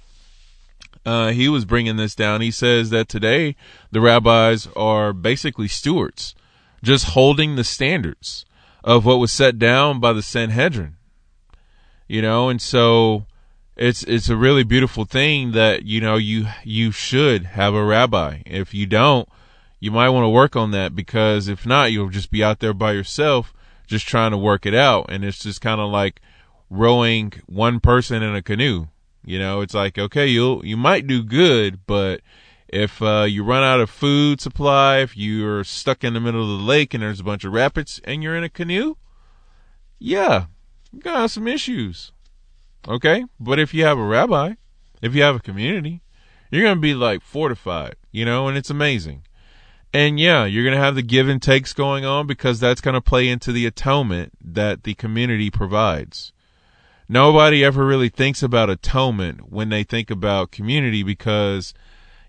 Uh, 1.07 1.31
he 1.31 1.49
was 1.49 1.65
bringing 1.65 1.97
this 1.97 2.17
down. 2.17 2.41
He 2.41 2.51
says 2.51 2.91
that 2.91 3.09
today 3.09 3.55
the 3.93 4.01
rabbis 4.01 4.67
are 4.75 5.13
basically 5.13 5.69
stewards, 5.69 6.35
just 6.83 7.11
holding 7.11 7.55
the 7.55 7.65
standards 7.65 8.45
of 8.83 9.05
what 9.05 9.21
was 9.21 9.31
set 9.31 9.57
down 9.57 10.01
by 10.01 10.13
the 10.13 10.23
Sanhedrin. 10.23 10.97
You 12.09 12.23
know, 12.23 12.49
and 12.49 12.61
so 12.61 13.27
it's 13.83 14.05
it's 14.05 14.29
a 14.29 14.37
really 14.37 14.63
beautiful 14.63 15.05
thing 15.05 15.51
that 15.53 15.85
you 15.85 16.01
know 16.01 16.15
you 16.15 16.47
you 16.63 16.93
should 16.93 17.45
have 17.47 17.75
a 17.75 17.85
rabbi. 17.85 18.43
If 18.47 18.73
you 18.73 18.87
don't, 18.87 19.29
you 19.81 19.91
might 19.91 20.11
want 20.11 20.25
to 20.25 20.29
work 20.29 20.55
on 20.55 20.71
that 20.71 20.95
because 20.95 21.49
if 21.49 21.67
not, 21.67 21.91
you'll 21.91 22.09
just 22.09 22.31
be 22.31 22.45
out 22.45 22.61
there 22.61 22.75
by 22.75 22.93
yourself 22.93 23.53
just 23.89 24.07
trying 24.07 24.31
to 24.31 24.39
work 24.39 24.67
it 24.67 24.75
out, 24.75 25.07
and 25.09 25.25
it's 25.25 25.41
just 25.41 25.61
kind 25.61 25.81
of 25.81 25.91
like 25.91 26.21
rowing 26.71 27.33
one 27.47 27.81
person 27.81 28.23
in 28.23 28.37
a 28.37 28.41
canoe. 28.41 28.87
You 29.25 29.41
know, 29.41 29.63
it's 29.63 29.75
like 29.75 29.99
okay, 29.99 30.29
you'll 30.29 30.65
you 30.65 30.77
might 30.77 31.09
do 31.09 31.25
good, 31.25 31.81
but 31.85 32.21
if 32.69 33.03
uh, 33.03 33.27
you 33.29 33.43
run 33.43 33.65
out 33.65 33.81
of 33.81 33.91
food 33.91 34.41
supply, 34.41 34.99
if 34.99 35.17
you're 35.17 35.65
stuck 35.65 36.05
in 36.05 36.15
the 36.15 36.21
middle 36.21 36.43
of 36.43 36.61
the 36.61 36.65
lake 36.65 36.95
and 36.95 37.03
there's 37.03 37.21
a 37.21 37.25
bunch 37.25 37.45
of 37.45 37.53
rapids 37.53 38.01
and 38.05 38.23
you're 38.23 38.37
in 38.37 38.45
a 38.45 38.49
canoe, 38.49 38.95
yeah, 39.99 40.47
you 40.93 41.01
got 41.01 41.33
some 41.33 41.49
issues. 41.49 42.13
Okay? 42.89 43.25
But 43.39 43.59
if 43.59 43.73
you 43.75 43.85
have 43.85 43.99
a 43.99 44.05
rabbi, 44.05 44.55
if 45.01 45.15
you 45.15 45.23
have 45.23 45.37
a 45.37 45.41
community, 45.41 46.03
you're 46.51 46.63
going 46.63 46.77
to 46.77 46.81
be 46.81 46.95
like 46.95 47.23
fortified, 47.23 47.97
you 48.11 48.25
know, 48.25 48.49
and 48.49 48.57
it's 48.57 48.71
amazing. 48.71 49.23
And 49.95 50.19
yeah, 50.19 50.45
you're 50.45 50.65
going 50.65 50.77
to 50.77 50.83
have 50.83 50.95
the 50.95 51.03
give 51.03 51.29
and 51.29 51.41
takes 51.41 51.73
going 51.73 52.05
on 52.05 52.27
because 52.27 52.61
that's 52.61 52.81
going 52.81 52.95
to 52.95 53.01
play 53.01 53.29
into 53.29 53.53
the 53.53 53.67
atonement 53.67 54.33
that 54.43 54.85
the 54.85 54.95
community 54.95 55.51
provides. 55.51 56.33
Nobody 57.09 57.63
ever 57.63 57.85
really 57.85 58.09
thinks 58.09 58.43
about 58.43 58.71
atonement 58.71 59.53
when 59.53 59.69
they 59.69 59.85
think 59.85 60.11
about 60.11 60.51
community 60.51 61.03
because 61.03 61.75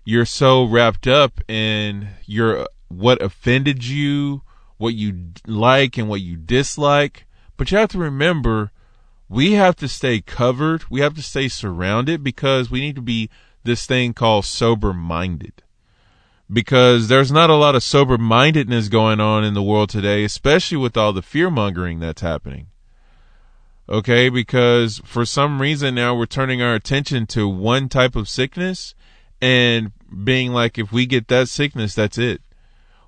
you're 0.04 0.26
so 0.26 0.64
wrapped 0.64 1.06
up 1.06 1.40
in 1.48 2.08
your 2.26 2.66
what 2.88 3.22
offended 3.22 3.86
you, 3.86 4.42
what 4.76 4.94
you 4.94 5.30
like 5.46 5.96
and 5.96 6.08
what 6.08 6.20
you 6.20 6.36
dislike. 6.36 7.24
But 7.56 7.70
you 7.70 7.78
have 7.78 7.90
to 7.90 7.98
remember 7.98 8.72
we 9.28 9.52
have 9.52 9.76
to 9.76 9.88
stay 9.88 10.20
covered. 10.20 10.84
We 10.90 11.00
have 11.00 11.14
to 11.14 11.22
stay 11.22 11.48
surrounded 11.48 12.22
because 12.22 12.70
we 12.70 12.80
need 12.80 12.96
to 12.96 13.02
be 13.02 13.30
this 13.64 13.86
thing 13.86 14.12
called 14.12 14.44
sober 14.44 14.92
minded. 14.92 15.62
Because 16.52 17.08
there's 17.08 17.32
not 17.32 17.48
a 17.48 17.56
lot 17.56 17.74
of 17.74 17.82
sober 17.82 18.18
mindedness 18.18 18.88
going 18.88 19.20
on 19.20 19.44
in 19.44 19.54
the 19.54 19.62
world 19.62 19.88
today, 19.88 20.24
especially 20.24 20.76
with 20.76 20.96
all 20.96 21.12
the 21.12 21.22
fear 21.22 21.50
mongering 21.50 22.00
that's 22.00 22.20
happening. 22.20 22.66
Okay, 23.88 24.28
because 24.28 25.00
for 25.04 25.24
some 25.24 25.60
reason 25.60 25.94
now 25.94 26.14
we're 26.14 26.26
turning 26.26 26.62
our 26.62 26.74
attention 26.74 27.26
to 27.28 27.48
one 27.48 27.88
type 27.88 28.16
of 28.16 28.28
sickness 28.28 28.94
and 29.42 29.92
being 30.22 30.52
like, 30.52 30.78
if 30.78 30.92
we 30.92 31.06
get 31.06 31.28
that 31.28 31.48
sickness, 31.48 31.94
that's 31.94 32.16
it. 32.16 32.40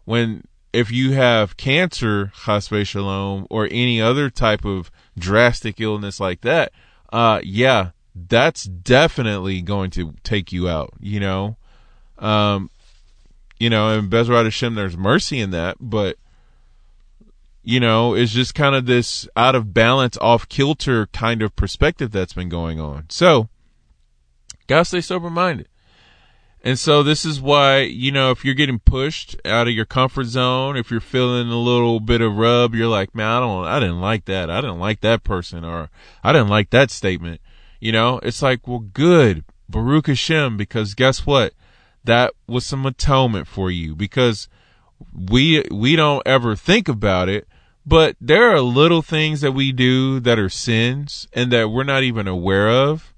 When 0.05 0.45
if 0.77 0.91
you 0.91 1.13
have 1.13 1.57
cancer, 1.57 2.31
chasve 2.45 2.87
shalom, 2.87 3.47
or 3.49 3.67
any 3.71 3.99
other 3.99 4.29
type 4.29 4.67
of 4.67 4.91
drastic 5.19 5.81
illness 5.81 6.21
like 6.21 6.43
that, 6.43 6.71
uh, 7.11 7.41
yeah, 7.43 7.93
that's 8.15 8.65
definitely 8.65 9.63
going 9.63 9.91
to 9.93 10.13
take 10.23 10.53
you 10.53 10.69
out, 10.69 10.93
you 11.01 11.19
know? 11.19 11.57
Um, 12.19 12.69
you 13.59 13.71
know, 13.71 13.99
and 13.99 14.11
Bezrat 14.11 14.45
Hashem, 14.45 14.75
there's 14.75 14.99
mercy 14.99 15.41
in 15.41 15.51
that, 15.53 15.79
but, 15.81 16.19
you 17.63 17.81
know, 17.81 18.13
it's 18.13 18.33
just 18.33 18.55
kind 18.55 18.75
of 18.75 18.85
this 18.85 19.27
out 19.35 19.55
of 19.55 19.73
balance, 19.73 20.19
off 20.19 20.47
kilter 20.51 21.07
kind 21.07 21.41
of 21.41 21.57
perspective 21.57 22.11
that's 22.11 22.35
been 22.35 22.51
going 22.51 22.79
on. 22.79 23.07
So, 23.09 23.49
gotta 24.67 24.85
stay 24.85 25.01
sober 25.01 25.31
minded. 25.31 25.69
And 26.63 26.79
so 26.79 27.03
this 27.03 27.25
is 27.25 27.41
why, 27.41 27.81
you 27.83 28.11
know, 28.11 28.33
if 28.33 28.45
you're 28.45 28.55
getting 28.55 28.81
pushed 28.81 29.37
out 29.45 29.69
of 29.69 29.75
your 29.75 29.85
comfort 29.85 30.25
zone, 30.25 30.77
if 30.77 30.91
you're 30.91 31.01
feeling 31.01 31.49
a 31.49 31.57
little 31.57 32.01
bit 32.01 32.21
of 32.21 32.37
rub, 32.37 32.75
you're 32.75 32.89
like, 32.89 33.15
man, 33.15 33.29
I 33.29 33.41
don't, 33.41 33.65
I 33.67 33.79
didn't 33.79 34.01
like 34.01 34.25
that. 34.25 34.51
I 34.51 34.61
didn't 34.61 34.81
like 34.81 35.01
that 35.01 35.23
person 35.23 35.65
or 35.65 35.91
I 36.25 36.33
didn't 36.33 36.49
like 36.49 36.71
that 36.71 36.91
statement. 36.91 37.41
You 37.79 37.93
know, 37.93 38.19
it's 38.23 38.43
like, 38.43 38.67
well, 38.67 38.81
good. 38.81 39.45
Baruch 39.69 40.09
Hashem, 40.09 40.57
because 40.57 40.95
guess 40.95 41.27
what? 41.27 41.53
That 42.05 42.33
was 42.47 42.65
some 42.65 42.87
atonement 42.87 43.47
for 43.49 43.71
you 43.71 43.95
because 43.95 44.49
we, 45.13 45.65
we 45.71 45.95
don't 45.95 46.23
ever 46.27 46.57
think 46.57 46.89
about 46.89 47.29
it, 47.29 47.47
but 47.85 48.17
there 48.21 48.51
are 48.51 48.61
little 48.61 49.03
things 49.03 49.41
that 49.41 49.53
we 49.53 49.73
do 49.73 50.19
that 50.21 50.39
are 50.39 50.49
sins 50.49 51.29
and 51.33 51.53
that 51.53 51.69
we're 51.69 51.85
not 51.85 52.03
even 52.03 52.27
aware 52.27 52.69
of 52.69 53.13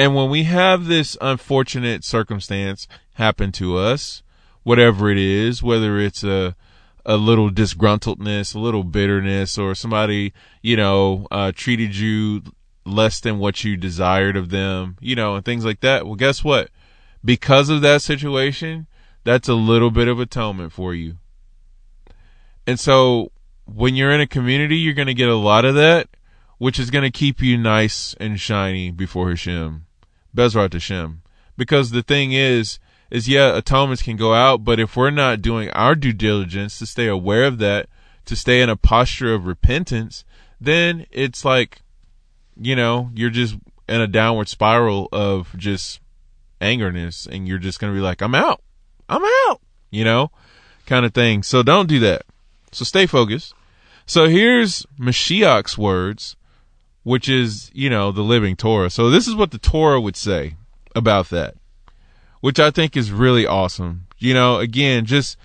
and 0.00 0.14
when 0.14 0.30
we 0.30 0.44
have 0.44 0.86
this 0.86 1.14
unfortunate 1.20 2.04
circumstance 2.04 2.88
happen 3.16 3.52
to 3.52 3.76
us, 3.76 4.22
whatever 4.62 5.10
it 5.10 5.18
is, 5.18 5.62
whether 5.62 5.98
it's 5.98 6.24
a 6.24 6.56
a 7.04 7.18
little 7.18 7.50
disgruntledness, 7.50 8.54
a 8.54 8.58
little 8.58 8.82
bitterness, 8.82 9.58
or 9.58 9.74
somebody 9.74 10.32
you 10.62 10.74
know 10.74 11.26
uh, 11.30 11.52
treated 11.54 11.94
you 11.94 12.40
less 12.86 13.20
than 13.20 13.38
what 13.38 13.62
you 13.62 13.76
desired 13.76 14.38
of 14.38 14.48
them, 14.48 14.96
you 15.00 15.14
know, 15.14 15.34
and 15.34 15.44
things 15.44 15.66
like 15.66 15.80
that. 15.80 16.06
Well, 16.06 16.14
guess 16.14 16.42
what? 16.42 16.70
Because 17.22 17.68
of 17.68 17.82
that 17.82 18.00
situation, 18.00 18.86
that's 19.22 19.50
a 19.50 19.54
little 19.54 19.90
bit 19.90 20.08
of 20.08 20.18
atonement 20.18 20.72
for 20.72 20.94
you. 20.94 21.18
And 22.66 22.80
so 22.80 23.32
when 23.66 23.96
you're 23.96 24.12
in 24.12 24.22
a 24.22 24.26
community, 24.26 24.76
you're 24.76 24.94
going 24.94 25.08
to 25.08 25.14
get 25.14 25.28
a 25.28 25.36
lot 25.36 25.66
of 25.66 25.74
that, 25.74 26.08
which 26.56 26.78
is 26.78 26.90
going 26.90 27.04
to 27.04 27.10
keep 27.10 27.42
you 27.42 27.58
nice 27.58 28.14
and 28.18 28.40
shiny 28.40 28.90
before 28.90 29.28
Hashem. 29.28 29.84
Bezrat 30.34 30.72
Hashem. 30.72 31.22
Because 31.56 31.90
the 31.90 32.02
thing 32.02 32.32
is, 32.32 32.78
is 33.10 33.28
yeah, 33.28 33.56
atonements 33.56 34.02
can 34.02 34.16
go 34.16 34.34
out, 34.34 34.64
but 34.64 34.78
if 34.80 34.96
we're 34.96 35.10
not 35.10 35.42
doing 35.42 35.70
our 35.70 35.94
due 35.94 36.12
diligence 36.12 36.78
to 36.78 36.86
stay 36.86 37.06
aware 37.06 37.44
of 37.44 37.58
that, 37.58 37.88
to 38.26 38.36
stay 38.36 38.62
in 38.62 38.70
a 38.70 38.76
posture 38.76 39.34
of 39.34 39.46
repentance, 39.46 40.24
then 40.60 41.06
it's 41.10 41.44
like, 41.44 41.82
you 42.56 42.76
know, 42.76 43.10
you're 43.14 43.30
just 43.30 43.56
in 43.88 44.00
a 44.00 44.06
downward 44.06 44.48
spiral 44.48 45.08
of 45.10 45.56
just 45.56 46.00
angerness 46.60 47.26
and 47.26 47.48
you're 47.48 47.58
just 47.58 47.80
going 47.80 47.92
to 47.92 47.96
be 47.96 48.02
like, 48.02 48.20
I'm 48.22 48.34
out. 48.34 48.62
I'm 49.08 49.24
out, 49.48 49.60
you 49.90 50.04
know, 50.04 50.30
kind 50.86 51.04
of 51.04 51.12
thing. 51.12 51.42
So 51.42 51.62
don't 51.64 51.88
do 51.88 51.98
that. 52.00 52.22
So 52.70 52.84
stay 52.84 53.06
focused. 53.06 53.54
So 54.06 54.28
here's 54.28 54.86
Mashiach's 54.98 55.76
words, 55.76 56.36
which 57.02 57.28
is, 57.28 57.70
you 57.72 57.88
know, 57.88 58.12
the 58.12 58.22
living 58.22 58.56
Torah. 58.56 58.90
So 58.90 59.10
this 59.10 59.26
is 59.26 59.34
what 59.34 59.50
the 59.50 59.58
Torah 59.58 60.00
would 60.00 60.16
say 60.16 60.56
about 60.94 61.30
that, 61.30 61.54
which 62.40 62.58
I 62.58 62.70
think 62.70 62.96
is 62.96 63.10
really 63.10 63.46
awesome. 63.46 64.06
You 64.18 64.34
know, 64.34 64.58
again, 64.58 65.06
just 65.06 65.36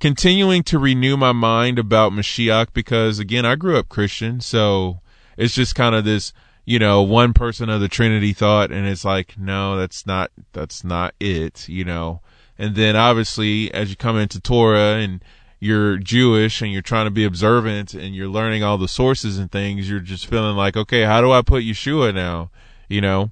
continuing 0.00 0.62
to 0.64 0.78
renew 0.78 1.16
my 1.16 1.32
mind 1.32 1.78
about 1.78 2.12
Mashiach 2.12 2.68
because 2.72 3.18
again, 3.18 3.46
I 3.46 3.54
grew 3.54 3.78
up 3.78 3.88
Christian. 3.88 4.40
So 4.40 5.00
it's 5.36 5.54
just 5.54 5.74
kind 5.74 5.94
of 5.94 6.04
this, 6.04 6.32
you 6.64 6.78
know, 6.78 7.02
one 7.02 7.32
person 7.32 7.70
of 7.70 7.80
the 7.80 7.88
Trinity 7.88 8.32
thought. 8.32 8.72
And 8.72 8.86
it's 8.86 9.04
like, 9.04 9.38
no, 9.38 9.76
that's 9.76 10.06
not, 10.06 10.32
that's 10.52 10.82
not 10.82 11.14
it, 11.20 11.68
you 11.68 11.84
know. 11.84 12.20
And 12.58 12.74
then 12.74 12.96
obviously 12.96 13.72
as 13.72 13.90
you 13.90 13.96
come 13.96 14.18
into 14.18 14.40
Torah 14.40 14.96
and 14.96 15.22
you're 15.66 15.98
Jewish 15.98 16.62
and 16.62 16.72
you're 16.72 16.82
trying 16.82 17.06
to 17.06 17.10
be 17.10 17.24
observant 17.24 17.92
and 17.92 18.14
you're 18.14 18.28
learning 18.28 18.62
all 18.62 18.78
the 18.78 18.88
sources 18.88 19.38
and 19.38 19.50
things, 19.50 19.90
you're 19.90 20.00
just 20.00 20.26
feeling 20.26 20.56
like, 20.56 20.76
okay, 20.76 21.02
how 21.02 21.20
do 21.20 21.32
I 21.32 21.42
put 21.42 21.64
Yeshua 21.64 22.14
now? 22.14 22.50
You 22.88 23.00
know? 23.00 23.30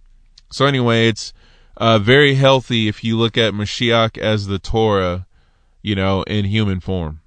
So 0.51 0.67
anyway, 0.67 1.09
it's 1.09 1.33
uh, 1.77 1.99
very 1.99 2.35
healthy 2.35 2.89
if 2.89 3.03
you 3.05 3.17
look 3.17 3.39
at 3.39 3.55
Mashiach 3.55 4.19
as 4.19 4.47
the 4.47 4.59
Torah, 4.59 5.27
you 5.83 5.95
know, 5.95 6.23
in 6.25 6.45
human 6.45 6.81
form. 6.81 7.21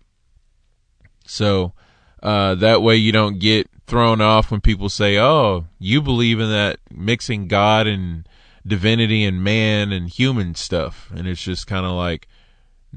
So 1.26 1.74
uh, 2.22 2.56
that 2.56 2.82
way 2.82 2.96
you 2.96 3.12
don't 3.12 3.40
get 3.40 3.70
thrown 3.86 4.22
off 4.22 4.52
when 4.52 4.62
people 4.62 4.90
say, 4.90 5.18
oh, 5.18 5.66
you 5.80 6.02
believe 6.02 6.40
in 6.40 6.50
that 6.50 6.80
mixing 6.92 7.48
God 7.48 7.88
and 7.88 8.28
divinity 8.66 9.24
and 9.24 9.44
man 9.44 9.92
and 9.92 10.10
human 10.10 10.56
stuff. 10.56 11.10
And 11.16 11.28
it's 11.28 11.42
just 11.42 11.68
kind 11.68 11.86
of 11.86 11.94
like, 11.94 12.28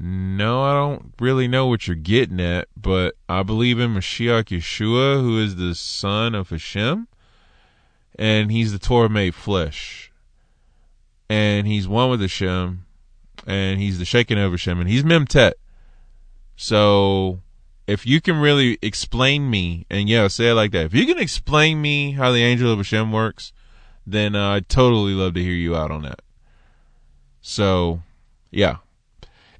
no, 0.01 0.63
I 0.63 0.73
don't 0.73 1.13
really 1.19 1.47
know 1.47 1.67
what 1.67 1.85
you're 1.85 1.95
getting 1.95 2.39
at, 2.39 2.67
but 2.75 3.15
I 3.29 3.43
believe 3.43 3.79
in 3.79 3.93
Mashiach 3.93 4.45
Yeshua, 4.45 5.21
who 5.21 5.39
is 5.39 5.57
the 5.57 5.75
son 5.75 6.33
of 6.33 6.49
Hashem, 6.49 7.07
and 8.17 8.51
he's 8.51 8.71
the 8.71 8.79
Torah 8.79 9.09
made 9.09 9.35
flesh. 9.35 10.11
And 11.29 11.67
he's 11.67 11.87
one 11.87 12.09
with 12.09 12.19
Hashem, 12.19 12.83
and 13.45 13.79
he's 13.79 13.99
the 13.99 14.05
Shekhinah 14.05 14.45
of 14.45 14.53
Hashem, 14.53 14.79
and 14.79 14.89
he's 14.89 15.03
Memtet. 15.03 15.53
So 16.55 17.41
if 17.85 18.05
you 18.05 18.21
can 18.21 18.39
really 18.39 18.79
explain 18.81 19.51
me, 19.51 19.85
and 19.87 20.09
yeah, 20.09 20.27
say 20.29 20.49
it 20.49 20.55
like 20.55 20.71
that. 20.71 20.85
If 20.85 20.95
you 20.95 21.05
can 21.05 21.19
explain 21.19 21.79
me 21.79 22.13
how 22.13 22.31
the 22.31 22.43
angel 22.43 22.71
of 22.71 22.79
Hashem 22.79 23.11
works, 23.11 23.53
then 24.07 24.35
uh, 24.35 24.53
I'd 24.53 24.67
totally 24.67 25.13
love 25.13 25.35
to 25.35 25.43
hear 25.43 25.53
you 25.53 25.75
out 25.75 25.91
on 25.91 26.01
that. 26.01 26.23
So, 27.41 28.01
yeah. 28.49 28.77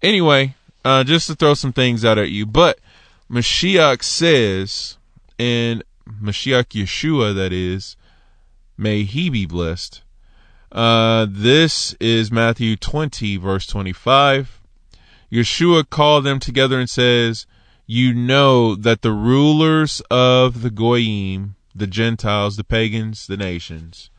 Anyway, 0.01 0.55
uh, 0.83 1.03
just 1.03 1.27
to 1.27 1.35
throw 1.35 1.53
some 1.53 1.73
things 1.73 2.03
out 2.03 2.17
at 2.17 2.31
you, 2.31 2.45
but 2.45 2.79
Mashiach 3.29 4.01
says, 4.03 4.97
and 5.37 5.83
Mashiach 6.07 6.69
Yeshua, 6.69 7.35
that 7.35 7.53
is, 7.53 7.95
may 8.77 9.03
he 9.03 9.29
be 9.29 9.45
blessed. 9.45 10.01
Uh, 10.71 11.27
this 11.29 11.93
is 11.99 12.31
Matthew 12.31 12.75
20, 12.75 13.37
verse 13.37 13.67
25. 13.67 14.61
Yeshua 15.31 15.87
called 15.87 16.23
them 16.23 16.39
together 16.39 16.79
and 16.79 16.89
says, 16.89 17.45
You 17.85 18.13
know 18.13 18.75
that 18.75 19.03
the 19.03 19.11
rulers 19.11 20.01
of 20.09 20.63
the 20.63 20.71
Goyim, 20.71 21.55
the 21.75 21.87
Gentiles, 21.87 22.57
the 22.57 22.63
pagans, 22.63 23.27
the 23.27 23.37
nations, 23.37 24.09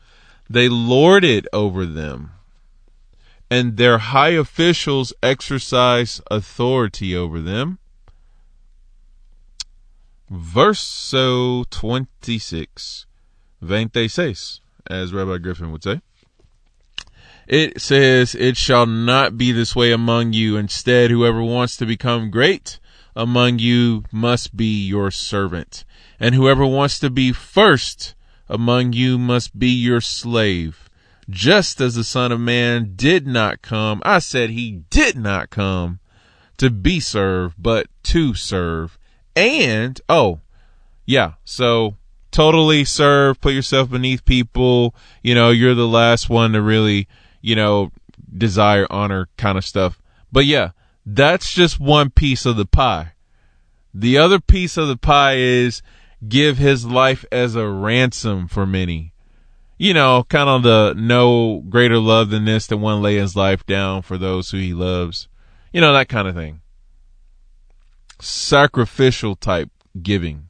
they 0.49 0.69
lord 0.69 1.25
it 1.25 1.45
over 1.51 1.85
them 1.85 2.31
and 3.53 3.77
their 3.77 3.99
high 3.99 4.31
officials 4.31 5.13
exercise 5.21 6.19
authority 6.31 7.15
over 7.15 7.39
them. 7.39 7.77
Verso 10.27 11.63
26, 11.65 13.05
26, 13.59 14.59
as 14.89 15.13
Rabbi 15.13 15.37
Griffin 15.37 15.71
would 15.71 15.83
say. 15.83 16.01
It 17.47 17.79
says, 17.79 18.33
It 18.33 18.57
shall 18.57 18.87
not 18.87 19.37
be 19.37 19.51
this 19.51 19.75
way 19.75 19.91
among 19.91 20.33
you. 20.33 20.57
Instead, 20.57 21.11
whoever 21.11 21.43
wants 21.43 21.77
to 21.77 21.85
become 21.85 22.31
great 22.31 22.79
among 23.15 23.59
you 23.59 24.03
must 24.11 24.57
be 24.57 24.83
your 24.83 25.11
servant. 25.11 25.85
And 26.19 26.33
whoever 26.33 26.65
wants 26.65 26.97
to 27.01 27.11
be 27.11 27.31
first 27.31 28.15
among 28.49 28.93
you 28.93 29.19
must 29.19 29.59
be 29.59 29.69
your 29.69 30.01
slave 30.01 30.89
just 31.29 31.79
as 31.81 31.95
the 31.95 32.03
Son 32.03 32.31
of 32.31 32.39
Man 32.39 32.93
did 32.95 33.25
not 33.27 33.61
come. 33.61 34.01
I 34.05 34.19
said 34.19 34.49
he 34.49 34.83
did 34.89 35.17
not 35.17 35.49
come 35.49 35.99
to 36.57 36.69
be 36.69 36.99
served, 36.99 37.55
but 37.57 37.87
to 38.03 38.33
serve. 38.33 38.97
And, 39.35 39.99
oh, 40.07 40.41
yeah, 41.05 41.33
so 41.43 41.97
totally 42.31 42.85
serve, 42.85 43.39
put 43.41 43.53
yourself 43.53 43.89
beneath 43.89 44.25
people. 44.25 44.95
You 45.21 45.35
know, 45.35 45.49
you're 45.51 45.75
the 45.75 45.87
last 45.87 46.29
one 46.29 46.53
to 46.53 46.61
really, 46.61 47.07
you 47.41 47.55
know, 47.55 47.91
desire 48.35 48.87
honor 48.89 49.29
kind 49.37 49.57
of 49.57 49.65
stuff. 49.65 50.01
But 50.31 50.45
yeah, 50.45 50.71
that's 51.05 51.53
just 51.53 51.79
one 51.79 52.09
piece 52.09 52.45
of 52.45 52.55
the 52.55 52.65
pie. 52.65 53.13
The 53.93 54.17
other 54.17 54.39
piece 54.39 54.77
of 54.77 54.87
the 54.87 54.97
pie 54.97 55.35
is 55.35 55.81
give 56.27 56.57
his 56.57 56.85
life 56.85 57.25
as 57.31 57.55
a 57.55 57.67
ransom 57.67 58.47
for 58.47 58.65
many 58.65 59.12
you 59.83 59.93
know, 59.93 60.23
kind 60.29 60.47
of 60.47 60.63
the 60.63 60.93
no 60.95 61.61
greater 61.67 61.97
love 61.97 62.29
than 62.29 62.45
this 62.45 62.67
that 62.67 62.77
one 62.77 63.01
lay 63.01 63.17
his 63.17 63.35
life 63.35 63.65
down 63.65 64.01
for 64.01 64.17
those 64.17 64.49
who 64.49 64.57
he 64.57 64.73
loves. 64.73 65.27
You 65.73 65.81
know, 65.81 65.91
that 65.91 66.07
kind 66.07 66.25
of 66.25 66.35
thing. 66.35 66.61
Sacrificial 68.17 69.35
type 69.35 69.69
giving. 70.01 70.47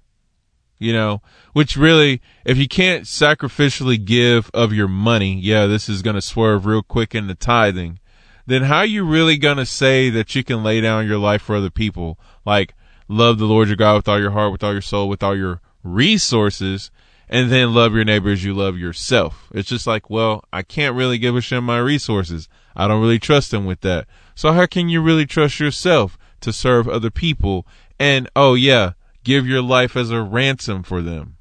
You 0.78 0.94
know, 0.94 1.24
which 1.54 1.76
really, 1.76 2.22
if 2.46 2.60
you 2.60 2.68
can't 2.68 3.06
sacrificially 3.06 4.04
give 4.06 4.52
of 4.54 4.72
your 4.72 4.88
money, 4.88 5.34
yeah, 5.40 5.66
this 5.66 5.90
is 5.90 6.04
going 6.04 6.16
to 6.16 6.22
swerve 6.22 6.68
real 6.68 6.84
quick 6.84 7.16
into 7.16 7.34
tithing, 7.34 7.98
then 8.46 8.62
how 8.62 8.80
are 8.80 8.86
you 8.86 9.04
really 9.04 9.38
going 9.38 9.58
to 9.58 9.66
say 9.66 10.12
that 10.12 10.36
you 10.36 10.44
can 10.44 10.62
lay 10.62 10.80
down 10.80 11.08
your 11.08 11.18
life 11.18 11.42
for 11.42 11.56
other 11.56 11.72
people? 11.72 12.20
Like, 12.46 12.76
love 13.08 13.40
the 13.40 13.46
Lord 13.46 13.70
your 13.70 13.78
God 13.78 13.96
with 13.96 14.08
all 14.08 14.20
your 14.20 14.32
heart, 14.32 14.52
with 14.52 14.64
all 14.64 14.74
your 14.74 14.82
soul, 14.82 15.10
with 15.10 15.24
all 15.24 15.36
your 15.36 15.60
resources, 15.84 16.92
and 17.34 17.52
then 17.52 17.74
love 17.74 17.96
your 17.96 18.06
neighbor 18.06 18.30
as 18.30 18.44
you 18.44 18.54
love 18.54 18.78
yourself. 18.78 19.50
It's 19.56 19.68
just 19.68 19.88
like, 19.88 20.08
well, 20.08 20.44
I 20.54 20.62
can't 20.62 20.96
really 20.96 21.18
give 21.18 21.36
a 21.36 21.42
shit 21.42 21.64
my 21.64 21.80
resources. 21.80 22.48
I 22.76 22.88
don't 22.88 23.02
really 23.02 23.18
trust 23.18 23.50
them 23.50 23.66
with 23.66 23.82
that. 23.82 24.06
So 24.36 24.52
how 24.52 24.68
can 24.68 24.88
you 24.88 25.02
really 25.02 25.26
trust 25.26 25.60
yourself 25.60 26.16
to 26.42 26.54
serve 26.54 26.88
other 26.88 27.10
people? 27.10 27.66
And 28.00 28.30
oh 28.36 28.54
yeah, 28.54 28.92
give 29.24 29.48
your 29.48 29.64
life 29.64 29.98
as 29.98 30.12
a 30.12 30.22
ransom 30.22 30.84
for 30.84 31.02
them. 31.02 31.38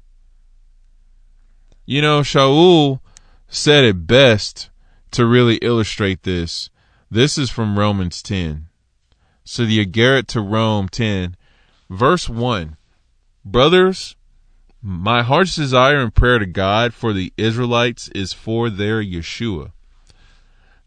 You 1.85 2.01
know, 2.01 2.21
Shaul 2.21 2.99
said 3.47 3.83
it 3.83 4.07
best 4.07 4.71
to 5.11 5.27
really 5.27 5.57
illustrate 5.57 6.23
this. 6.23 6.71
This 7.11 7.37
is 7.37 7.51
from 7.51 7.77
Romans 7.77 8.23
10. 8.23 8.65
So 9.43 9.63
the 9.63 9.85
Igeret 9.85 10.25
to 10.29 10.41
Rome 10.41 10.89
10, 10.89 11.37
verse 11.87 12.27
1. 12.27 12.77
Brothers, 13.45 14.15
my 14.83 15.23
heart's 15.23 15.55
desire 15.55 16.01
and 16.01 16.13
prayer 16.13 16.39
to 16.39 16.45
God 16.45 16.93
for 16.93 17.13
the 17.13 17.31
Israelites 17.37 18.09
is 18.09 18.33
for 18.33 18.69
their 18.69 19.01
Yeshua, 19.01 19.71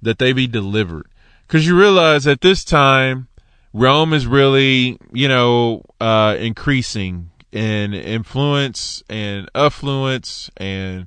that 0.03 0.19
they 0.19 0.35
be 0.35 0.47
delivered. 0.47 1.07
Because 1.47 1.67
you 1.67 1.79
realize 1.79 2.27
at 2.27 2.43
this 2.43 2.63
time, 2.63 3.29
Rome 3.73 4.13
is 4.13 4.27
really, 4.27 4.99
you 5.13 5.29
know, 5.29 5.83
uh, 5.99 6.37
increasing 6.39 7.31
in 7.53 7.95
influence 7.95 9.03
and 9.09 9.49
affluence 9.55 10.51
and 10.59 11.07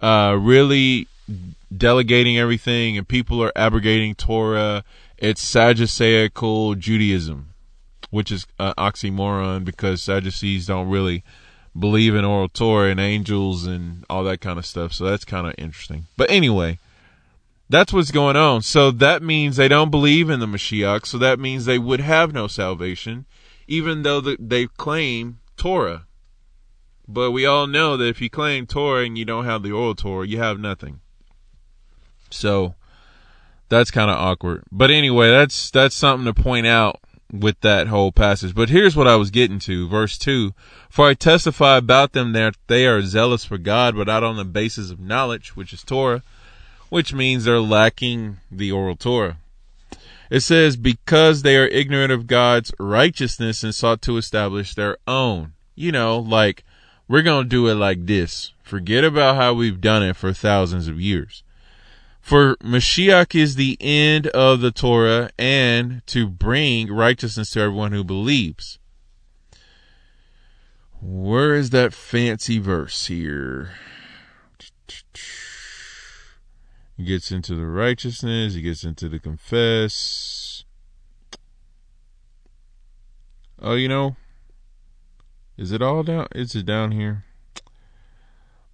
uh, 0.00 0.34
really 0.40 1.08
delegating 1.76 2.38
everything, 2.38 2.96
and 2.96 3.06
people 3.06 3.42
are 3.42 3.52
abrogating 3.54 4.14
Torah. 4.14 4.82
It's 5.18 5.44
Sadduceical 5.44 6.78
Judaism, 6.78 7.50
which 8.08 8.32
is 8.32 8.46
an 8.58 8.72
oxymoron 8.78 9.66
because 9.66 10.02
Sadducees 10.02 10.66
don't 10.66 10.88
really 10.88 11.22
believe 11.78 12.14
in 12.14 12.24
oral 12.24 12.48
Torah 12.48 12.90
and 12.90 13.00
angels 13.00 13.66
and 13.66 14.04
all 14.10 14.24
that 14.24 14.40
kind 14.40 14.58
of 14.58 14.66
stuff. 14.66 14.92
So 14.92 15.04
that's 15.04 15.24
kind 15.24 15.46
of 15.46 15.54
interesting. 15.58 16.06
But 16.16 16.30
anyway, 16.30 16.78
that's 17.68 17.92
what's 17.92 18.10
going 18.10 18.36
on. 18.36 18.62
So 18.62 18.90
that 18.90 19.22
means 19.22 19.56
they 19.56 19.68
don't 19.68 19.90
believe 19.90 20.28
in 20.28 20.40
the 20.40 20.46
Mashiach. 20.46 21.06
So 21.06 21.18
that 21.18 21.38
means 21.38 21.64
they 21.64 21.78
would 21.78 22.00
have 22.00 22.32
no 22.32 22.48
salvation, 22.48 23.26
even 23.68 24.02
though 24.02 24.20
they 24.20 24.66
claim 24.66 25.38
Torah. 25.56 26.06
But 27.06 27.30
we 27.32 27.46
all 27.46 27.66
know 27.66 27.96
that 27.96 28.06
if 28.06 28.20
you 28.20 28.30
claim 28.30 28.66
Torah 28.66 29.04
and 29.04 29.16
you 29.16 29.24
don't 29.24 29.44
have 29.44 29.62
the 29.62 29.72
oral 29.72 29.94
Torah, 29.94 30.26
you 30.26 30.38
have 30.38 30.58
nothing. 30.60 31.00
So 32.30 32.74
that's 33.68 33.90
kind 33.90 34.10
of 34.10 34.16
awkward. 34.16 34.64
But 34.70 34.90
anyway, 34.90 35.30
that's 35.30 35.70
that's 35.70 35.96
something 35.96 36.32
to 36.32 36.40
point 36.40 36.66
out 36.66 37.00
with 37.32 37.60
that 37.60 37.88
whole 37.88 38.12
passage. 38.12 38.54
But 38.54 38.70
here's 38.70 38.96
what 38.96 39.08
I 39.08 39.16
was 39.16 39.30
getting 39.30 39.58
to. 39.60 39.88
Verse 39.88 40.18
2 40.18 40.52
For 40.88 41.08
I 41.08 41.14
testify 41.14 41.76
about 41.76 42.12
them 42.12 42.32
that 42.32 42.56
they 42.66 42.86
are 42.86 43.02
zealous 43.02 43.44
for 43.44 43.58
God, 43.58 43.96
but 43.96 44.06
not 44.06 44.24
on 44.24 44.36
the 44.36 44.44
basis 44.44 44.90
of 44.90 45.00
knowledge, 45.00 45.56
which 45.56 45.72
is 45.72 45.82
Torah, 45.82 46.22
which 46.88 47.12
means 47.14 47.44
they're 47.44 47.60
lacking 47.60 48.38
the 48.50 48.72
oral 48.72 48.96
Torah. 48.96 49.38
It 50.30 50.40
says, 50.40 50.76
Because 50.76 51.42
they 51.42 51.56
are 51.56 51.66
ignorant 51.66 52.12
of 52.12 52.26
God's 52.26 52.72
righteousness 52.78 53.64
and 53.64 53.74
sought 53.74 54.02
to 54.02 54.16
establish 54.16 54.74
their 54.74 54.96
own. 55.06 55.54
You 55.74 55.92
know, 55.92 56.18
like, 56.18 56.64
we're 57.08 57.22
going 57.22 57.44
to 57.44 57.48
do 57.48 57.66
it 57.66 57.74
like 57.74 58.06
this. 58.06 58.52
Forget 58.62 59.02
about 59.02 59.36
how 59.36 59.54
we've 59.54 59.80
done 59.80 60.04
it 60.04 60.14
for 60.14 60.32
thousands 60.32 60.86
of 60.86 61.00
years. 61.00 61.42
For 62.30 62.54
Mashiach 62.58 63.34
is 63.34 63.56
the 63.56 63.76
end 63.80 64.28
of 64.28 64.60
the 64.60 64.70
Torah 64.70 65.30
and 65.36 66.00
to 66.06 66.28
bring 66.28 66.86
righteousness 66.86 67.50
to 67.50 67.60
everyone 67.62 67.90
who 67.90 68.04
believes. 68.04 68.78
Where 71.02 71.56
is 71.56 71.70
that 71.70 71.92
fancy 71.92 72.60
verse 72.60 73.08
here? 73.08 73.72
He 76.96 77.04
gets 77.04 77.32
into 77.32 77.56
the 77.56 77.66
righteousness, 77.66 78.54
he 78.54 78.62
gets 78.62 78.84
into 78.84 79.08
the 79.08 79.18
confess. 79.18 80.64
Oh, 83.58 83.74
you 83.74 83.88
know, 83.88 84.14
is 85.58 85.72
it 85.72 85.82
all 85.82 86.04
down? 86.04 86.28
Is 86.32 86.54
it 86.54 86.64
down 86.64 86.92
here? 86.92 87.24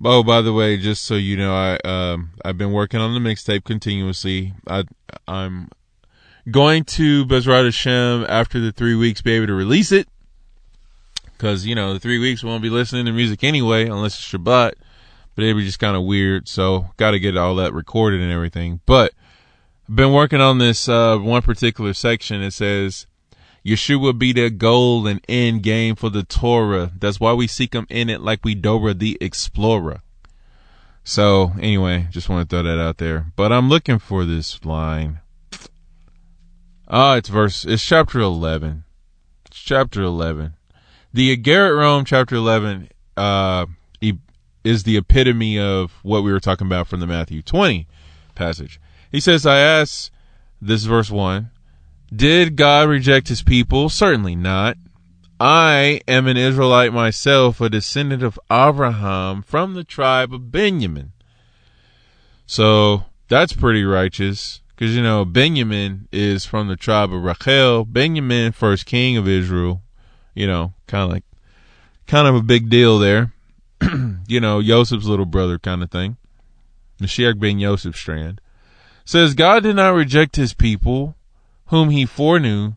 Oh, 0.04 0.22
by 0.22 0.42
the 0.42 0.52
way, 0.52 0.76
just 0.76 1.04
so 1.04 1.14
you 1.14 1.36
know, 1.36 1.54
I 1.54 1.78
um 1.84 2.32
I've 2.44 2.58
been 2.58 2.72
working 2.72 3.00
on 3.00 3.14
the 3.14 3.20
mixtape 3.20 3.64
continuously. 3.64 4.54
I 4.66 4.84
I'm 5.26 5.70
going 6.50 6.84
to 6.84 7.24
Bezrat 7.24 7.64
Hashem 7.64 8.26
after 8.28 8.60
the 8.60 8.72
three 8.72 8.94
weeks 8.94 9.22
be 9.22 9.32
able 9.32 9.46
to 9.46 9.54
release 9.54 9.92
it 9.92 10.08
because 11.32 11.66
you 11.66 11.74
know 11.74 11.92
the 11.94 12.00
three 12.00 12.18
weeks 12.18 12.42
we 12.42 12.50
won't 12.50 12.62
be 12.62 12.70
listening 12.70 13.06
to 13.06 13.12
music 13.12 13.42
anyway 13.42 13.86
unless 13.86 14.14
it's 14.14 14.30
Shabbat. 14.30 14.72
But 15.34 15.44
it'd 15.44 15.56
be 15.56 15.66
just 15.66 15.78
kind 15.78 15.96
of 15.96 16.04
weird, 16.04 16.48
so 16.48 16.90
got 16.96 17.10
to 17.10 17.18
get 17.18 17.36
all 17.36 17.56
that 17.56 17.74
recorded 17.74 18.22
and 18.22 18.32
everything. 18.32 18.80
But 18.86 19.12
I've 19.86 19.94
been 19.94 20.14
working 20.14 20.40
on 20.40 20.56
this 20.56 20.88
uh, 20.88 21.18
one 21.18 21.42
particular 21.42 21.92
section. 21.92 22.42
It 22.42 22.52
says 22.52 23.06
Yeshua 23.66 24.16
be 24.16 24.32
the 24.32 24.48
goal 24.48 25.08
and 25.08 25.20
end 25.28 25.64
game 25.64 25.96
for 25.96 26.08
the 26.08 26.22
Torah. 26.22 26.92
That's 26.96 27.18
why 27.18 27.32
we 27.32 27.48
seek 27.48 27.74
him 27.74 27.86
in 27.90 28.08
it 28.08 28.20
like 28.20 28.44
we 28.44 28.54
Dora 28.54 28.94
the 28.94 29.18
Explorer. 29.20 30.02
So 31.02 31.52
anyway, 31.60 32.06
just 32.10 32.28
want 32.28 32.48
to 32.48 32.56
throw 32.56 32.62
that 32.62 32.80
out 32.80 32.98
there. 32.98 33.26
But 33.34 33.52
I'm 33.52 33.68
looking 33.68 33.98
for 33.98 34.24
this 34.24 34.64
line. 34.64 35.20
Ah, 36.88 37.16
it's 37.16 37.28
verse, 37.28 37.64
it's 37.64 37.84
chapter 37.84 38.20
11. 38.20 38.84
It's 39.46 39.58
chapter 39.58 40.02
11. 40.02 40.54
The 41.12 41.36
Igeret 41.36 41.76
Rome, 41.76 42.04
chapter 42.04 42.36
11, 42.36 42.88
uh, 43.16 43.66
is 44.66 44.82
the 44.82 44.96
epitome 44.96 45.58
of 45.58 45.92
what 46.02 46.22
we 46.24 46.32
were 46.32 46.40
talking 46.40 46.66
about 46.66 46.88
from 46.88 47.00
the 47.00 47.06
Matthew 47.06 47.40
20 47.40 47.86
passage. 48.34 48.80
He 49.12 49.20
says, 49.20 49.46
I 49.46 49.58
ask, 49.58 50.10
this 50.60 50.84
verse 50.84 51.10
1, 51.10 51.50
did 52.14 52.56
God 52.56 52.88
reject 52.88 53.28
his 53.28 53.42
people? 53.42 53.88
Certainly 53.88 54.36
not. 54.36 54.76
I 55.38 56.00
am 56.08 56.26
an 56.26 56.36
Israelite 56.36 56.92
myself, 56.92 57.60
a 57.60 57.68
descendant 57.68 58.22
of 58.22 58.38
Abraham 58.50 59.42
from 59.42 59.74
the 59.74 59.84
tribe 59.84 60.32
of 60.32 60.50
Benjamin. 60.50 61.12
So 62.46 63.04
that's 63.28 63.52
pretty 63.52 63.84
righteous 63.84 64.62
because, 64.68 64.96
you 64.96 65.02
know, 65.02 65.24
Benjamin 65.24 66.08
is 66.12 66.46
from 66.46 66.68
the 66.68 66.76
tribe 66.76 67.12
of 67.12 67.22
Rachel. 67.22 67.84
Benjamin, 67.84 68.52
first 68.52 68.86
king 68.86 69.16
of 69.16 69.28
Israel, 69.28 69.82
you 70.34 70.46
know, 70.46 70.72
kind 70.86 71.04
of 71.04 71.10
like, 71.10 71.24
kind 72.06 72.28
of 72.28 72.34
a 72.34 72.42
big 72.42 72.70
deal 72.70 72.98
there. 72.98 73.32
you 74.28 74.40
know, 74.40 74.62
Joseph's 74.62 75.06
little 75.06 75.26
brother 75.26 75.58
kind 75.58 75.82
of 75.82 75.90
thing. 75.90 76.16
Mashiach 77.00 77.38
ben 77.38 77.58
Yosef 77.58 77.94
Strand 77.94 78.40
says 79.04 79.34
God 79.34 79.64
did 79.64 79.76
not 79.76 79.90
reject 79.90 80.36
his 80.36 80.54
people 80.54 81.15
whom 81.66 81.90
he 81.90 82.06
foreknew, 82.06 82.74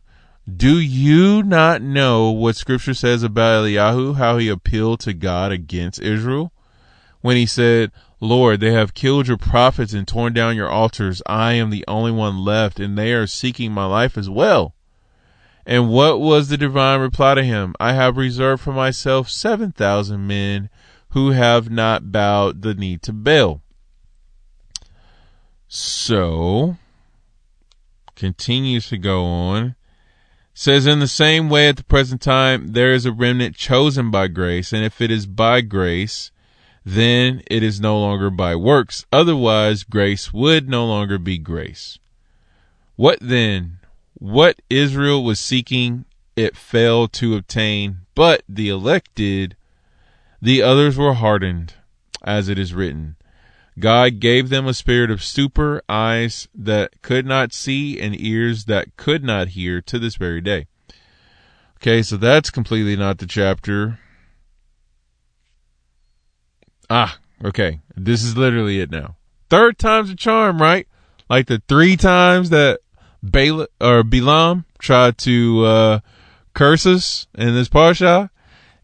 do 0.49 0.79
you 0.79 1.43
not 1.43 1.81
know 1.81 2.31
what 2.31 2.55
scripture 2.55 2.93
says 2.93 3.21
about 3.23 3.63
Eliyahu, 3.63 4.15
how 4.15 4.37
he 4.37 4.49
appealed 4.49 4.99
to 5.01 5.13
God 5.13 5.51
against 5.51 6.01
Israel? 6.01 6.51
When 7.21 7.37
he 7.37 7.45
said, 7.45 7.91
Lord, 8.19 8.59
they 8.59 8.71
have 8.71 8.93
killed 8.93 9.27
your 9.27 9.37
prophets 9.37 9.93
and 9.93 10.07
torn 10.07 10.33
down 10.33 10.55
your 10.55 10.69
altars. 10.69 11.21
I 11.25 11.53
am 11.53 11.69
the 11.69 11.85
only 11.87 12.11
one 12.11 12.43
left, 12.43 12.79
and 12.79 12.97
they 12.97 13.13
are 13.13 13.27
seeking 13.27 13.71
my 13.71 13.85
life 13.85 14.17
as 14.17 14.29
well. 14.29 14.73
And 15.65 15.89
what 15.89 16.19
was 16.19 16.49
the 16.49 16.57
divine 16.57 16.99
reply 16.99 17.35
to 17.35 17.43
him? 17.43 17.75
I 17.79 17.93
have 17.93 18.17
reserved 18.17 18.63
for 18.63 18.73
myself 18.73 19.29
seven 19.29 19.71
thousand 19.71 20.25
men 20.25 20.69
who 21.09 21.31
have 21.31 21.69
not 21.69 22.11
bowed 22.11 22.63
the 22.63 22.73
knee 22.73 22.97
to 22.97 23.13
Baal. 23.13 23.61
So, 25.67 26.77
continues 28.19 28.89
to 28.89 28.97
go 28.97 29.23
on. 29.23 29.75
Says, 30.53 30.85
in 30.85 30.99
the 30.99 31.07
same 31.07 31.49
way, 31.49 31.69
at 31.69 31.77
the 31.77 31.85
present 31.85 32.21
time, 32.21 32.73
there 32.73 32.91
is 32.91 33.05
a 33.05 33.13
remnant 33.13 33.55
chosen 33.55 34.11
by 34.11 34.27
grace, 34.27 34.73
and 34.73 34.83
if 34.83 34.99
it 34.99 35.09
is 35.09 35.25
by 35.25 35.61
grace, 35.61 36.31
then 36.85 37.41
it 37.49 37.63
is 37.63 37.79
no 37.79 37.97
longer 37.97 38.29
by 38.29 38.55
works. 38.55 39.05
Otherwise, 39.11 39.83
grace 39.83 40.33
would 40.33 40.67
no 40.67 40.85
longer 40.85 41.17
be 41.17 41.37
grace. 41.37 41.97
What 42.97 43.19
then? 43.21 43.77
What 44.15 44.61
Israel 44.69 45.23
was 45.23 45.39
seeking, 45.39 46.03
it 46.35 46.57
failed 46.57 47.13
to 47.13 47.37
obtain, 47.37 47.99
but 48.13 48.43
the 48.49 48.67
elected, 48.67 49.55
the 50.41 50.61
others 50.61 50.97
were 50.97 51.13
hardened, 51.13 51.75
as 52.21 52.49
it 52.49 52.59
is 52.59 52.73
written. 52.73 53.15
God 53.79 54.19
gave 54.19 54.49
them 54.49 54.67
a 54.67 54.73
spirit 54.73 55.09
of 55.09 55.23
stupor, 55.23 55.81
eyes 55.87 56.47
that 56.53 57.01
could 57.01 57.25
not 57.25 57.53
see, 57.53 57.99
and 57.99 58.19
ears 58.19 58.65
that 58.65 58.97
could 58.97 59.23
not 59.23 59.49
hear 59.49 59.81
to 59.81 59.97
this 59.97 60.15
very 60.15 60.41
day. 60.41 60.67
Okay, 61.77 62.01
so 62.01 62.17
that's 62.17 62.49
completely 62.49 62.97
not 62.97 63.19
the 63.19 63.25
chapter. 63.25 63.99
Ah, 66.89 67.19
okay. 67.43 67.79
This 67.95 68.23
is 68.23 68.35
literally 68.35 68.81
it 68.81 68.91
now. 68.91 69.15
Third 69.49 69.77
time's 69.77 70.09
a 70.09 70.15
charm, 70.15 70.61
right? 70.61 70.87
Like 71.29 71.47
the 71.47 71.61
three 71.67 71.95
times 71.95 72.49
that 72.49 72.79
Bala 73.23 73.67
or 73.79 74.03
Bilam 74.03 74.65
tried 74.79 75.17
to 75.19 75.65
uh, 75.65 75.99
curse 76.53 76.85
us 76.85 77.27
in 77.37 77.53
this 77.53 77.69
parsha, 77.69 78.29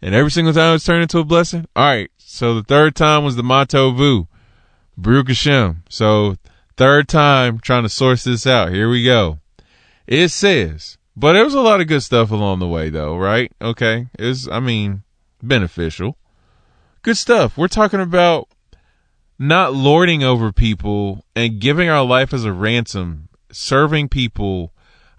and 0.01 0.15
every 0.15 0.31
single 0.31 0.53
time 0.53 0.75
it's 0.75 0.85
turned 0.85 1.01
into 1.01 1.19
a 1.19 1.23
blessing. 1.23 1.67
All 1.75 1.85
right, 1.85 2.11
so 2.17 2.55
the 2.55 2.63
third 2.63 2.95
time 2.95 3.23
was 3.23 3.35
the 3.35 3.43
Mah 3.43 3.65
Tovu. 3.65 4.27
Baruch. 4.97 5.29
So 5.89 6.35
third 6.77 7.07
time 7.07 7.59
trying 7.59 7.83
to 7.83 7.89
source 7.89 8.23
this 8.23 8.45
out. 8.47 8.71
Here 8.71 8.89
we 8.89 9.03
go. 9.03 9.39
It 10.07 10.29
says, 10.29 10.97
but 11.15 11.33
there 11.33 11.45
was 11.45 11.53
a 11.53 11.61
lot 11.61 11.81
of 11.81 11.87
good 11.87 12.03
stuff 12.03 12.31
along 12.31 12.59
the 12.59 12.67
way 12.67 12.89
though, 12.89 13.17
right? 13.17 13.51
Okay. 13.61 14.07
It's, 14.19 14.47
I 14.47 14.59
mean, 14.59 15.03
beneficial. 15.41 16.17
Good 17.01 17.17
stuff. 17.17 17.57
We're 17.57 17.67
talking 17.67 18.01
about 18.01 18.49
not 19.37 19.73
lording 19.73 20.23
over 20.23 20.51
people 20.51 21.23
and 21.35 21.59
giving 21.59 21.89
our 21.89 22.05
life 22.05 22.33
as 22.33 22.45
a 22.45 22.53
ransom, 22.53 23.29
serving 23.51 24.09
people, 24.09 24.73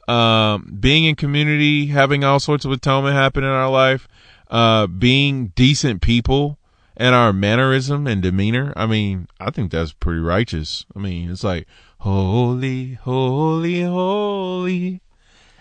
um, 0.08 0.76
being 0.80 1.04
in 1.04 1.16
community, 1.16 1.86
having 1.86 2.24
all 2.24 2.40
sorts 2.40 2.64
of 2.64 2.72
atonement 2.72 3.14
happen 3.14 3.44
in 3.44 3.50
our 3.50 3.70
life, 3.70 4.08
uh, 4.50 4.86
being 4.86 5.48
decent 5.48 6.00
people, 6.00 6.58
and 6.96 7.14
our 7.14 7.32
mannerism 7.32 8.06
and 8.06 8.22
demeanor, 8.22 8.72
I 8.76 8.86
mean, 8.86 9.28
I 9.38 9.50
think 9.50 9.70
that's 9.70 9.92
pretty 9.92 10.20
righteous. 10.20 10.86
I 10.94 10.98
mean, 10.98 11.30
it's 11.30 11.44
like, 11.44 11.66
holy, 11.98 12.94
holy, 12.94 13.82
holy. 13.82 15.00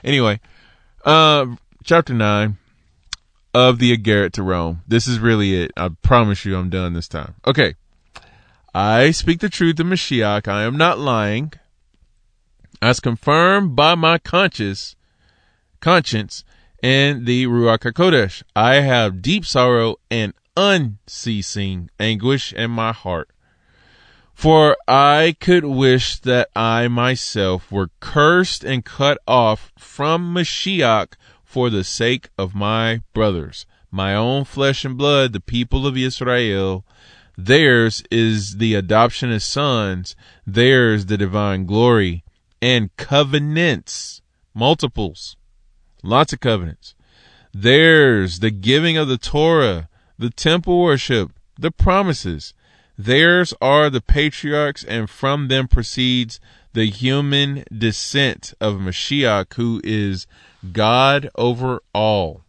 Anyway, 0.04 0.40
uh, 1.04 1.48
chapter 1.84 2.14
9 2.14 2.58
of 3.54 3.80
the 3.80 3.96
Igeret 3.96 4.32
to 4.34 4.44
Rome. 4.44 4.82
This 4.88 5.08
is 5.08 5.20
really 5.20 5.56
it. 5.56 5.72
I 5.76 5.90
promise 6.02 6.46
you 6.46 6.58
I'm 6.58 6.70
done 6.70 6.94
this 6.94 7.08
time. 7.08 7.36
Okay. 7.46 7.76
I 8.74 9.12
speak 9.12 9.40
the 9.40 9.50
truth 9.50 9.80
of 9.80 9.88
Mashiach. 9.88 10.48
I 10.48 10.64
am 10.64 10.78
not 10.78 11.00
lying. 11.00 11.54
As 12.82 13.00
confirmed 13.00 13.76
by 13.76 13.96
my 13.96 14.18
conscience, 14.18 14.96
conscience 15.80 16.44
and 16.84 17.26
the 17.26 17.46
Ruach 17.48 17.80
HaKodesh. 17.80 18.44
I 18.56 18.76
have 18.76 19.22
deep 19.22 19.46
sorrow 19.46 19.96
and 20.12 20.34
unceasing 20.56 21.90
anguish 22.00 22.54
in 22.54 22.72
my 22.72 22.92
heart. 22.92 23.30
For 24.34 24.78
I 24.88 25.36
could 25.40 25.64
wish 25.64 26.20
that 26.20 26.50
I 26.56 26.88
myself 26.88 27.72
were 27.72 27.92
cursed 28.00 28.64
and 28.64 28.84
cut 28.84 29.18
off 29.28 29.72
from 29.78 30.34
Mashiach 30.34 31.14
for 31.44 31.70
the 31.70 31.84
sake 31.84 32.30
of 32.38 32.54
my 32.54 33.02
brothers, 33.14 33.66
my 33.92 34.14
own 34.14 34.44
flesh 34.44 34.84
and 34.84 34.98
blood, 34.98 35.32
the 35.32 35.40
people 35.40 35.88
of 35.88 35.98
Israel. 35.98 36.86
Theirs 37.38 38.04
is 38.12 38.58
the 38.58 38.76
adoption 38.76 39.32
as 39.32 39.46
sons, 39.46 40.16
theirs 40.46 41.06
the 41.06 41.18
divine 41.18 41.66
glory, 41.66 42.24
and 42.62 42.96
covenants, 42.98 44.22
multiples, 44.54 45.38
Lots 46.06 46.34
of 46.34 46.40
covenants. 46.40 46.94
Theirs, 47.52 48.40
the 48.40 48.52
giving 48.52 48.96
of 48.96 49.08
the 49.08 49.18
Torah, 49.18 49.90
the 50.18 50.30
temple 50.30 50.82
worship, 50.82 51.32
the 51.58 51.72
promises. 51.72 52.54
Theirs 52.98 53.54
are 53.62 53.90
the 53.90 54.02
patriarchs, 54.02 54.84
and 54.84 55.10
from 55.10 55.48
them 55.48 55.68
proceeds 55.68 56.40
the 56.74 56.86
human 56.86 57.64
descent 57.76 58.54
of 58.60 58.76
Mashiach, 58.76 59.54
who 59.56 59.82
is 59.84 60.28
God 60.72 61.30
over 61.36 61.82
all, 61.94 62.44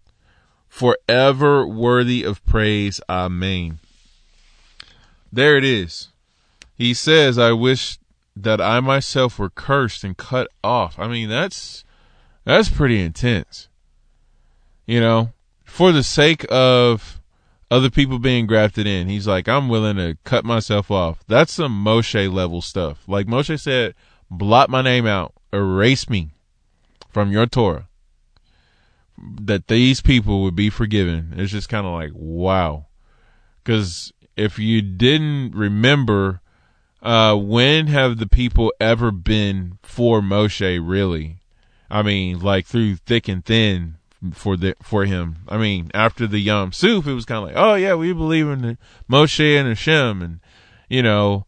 forever 0.69 1.67
worthy 1.67 2.23
of 2.23 2.45
praise. 2.47 3.01
Amen. 3.09 3.79
There 5.33 5.57
it 5.57 5.65
is. 5.65 6.09
He 6.77 6.95
says, 6.95 7.39
I 7.39 7.53
wish 7.53 7.99
that 8.37 8.61
I 8.61 8.81
myself 8.81 9.39
were 9.39 9.51
cursed 9.51 10.05
and 10.05 10.17
cut 10.17 10.49
off. 10.63 10.99
I 10.99 11.09
mean, 11.09 11.29
that's 11.29 11.85
that's 12.45 12.69
pretty 12.69 13.01
intense. 13.01 13.69
You 14.87 15.01
know, 15.01 15.33
for 15.65 15.91
the 15.91 16.03
sake 16.03 16.45
of 16.51 17.21
other 17.71 17.91
people 17.91 18.19
being 18.19 18.47
grafted 18.47 18.87
in, 18.87 19.09
he's 19.09 19.27
like, 19.27 19.49
I'm 19.49 19.69
willing 19.69 19.97
to 19.97 20.17
cut 20.25 20.45
myself 20.45 20.91
off. 20.91 21.25
That's 21.27 21.53
some 21.53 21.85
Moshe 21.85 22.33
level 22.33 22.63
stuff. 22.63 23.03
Like 23.09 23.27
Moshe 23.27 23.61
said, 23.61 23.95
blot 24.31 24.71
my 24.71 24.83
name 24.83 25.07
out, 25.07 25.35
erase 25.53 26.09
me 26.09 26.31
from 27.11 27.33
your 27.33 27.47
Torah. 27.47 27.89
That 29.41 29.69
these 29.69 30.01
people 30.01 30.43
would 30.43 30.55
be 30.55 30.71
forgiven. 30.71 31.35
It's 31.37 31.53
just 31.53 31.69
kind 31.69 31.87
of 31.87 31.93
like, 31.93 32.13
wow. 32.15 32.87
Because 33.65 34.13
if 34.37 34.59
you 34.59 34.83
didn't 34.83 35.53
remember, 35.53 36.41
uh, 37.03 37.35
when 37.35 37.87
have 37.89 38.19
the 38.19 38.29
people 38.29 38.73
ever 38.79 39.11
been 39.11 39.79
for 39.83 40.21
Moshe 40.21 40.81
really? 40.83 41.39
I 41.91 42.03
mean, 42.03 42.41
like 42.41 42.67
through 42.67 42.97
thick 42.97 43.29
and 43.29 43.45
thin 43.45 43.96
for 44.33 44.57
the 44.57 44.75
for 44.83 45.05
him. 45.05 45.37
I 45.49 45.59
mean, 45.59 45.91
after 45.95 46.27
the 46.27 46.39
Yam 46.39 46.73
Suf, 46.73 47.07
it 47.07 47.15
was 47.15 47.25
kind 47.25 47.39
of 47.39 47.45
like, 47.45 47.57
oh 47.57 47.75
yeah, 47.75 47.95
we 47.95 48.13
believe 48.13 48.49
in 48.49 48.79
Moshe 49.11 49.59
and 49.59 49.69
Hashem, 49.69 50.23
and 50.23 50.41
you 50.89 51.03
know, 51.03 51.47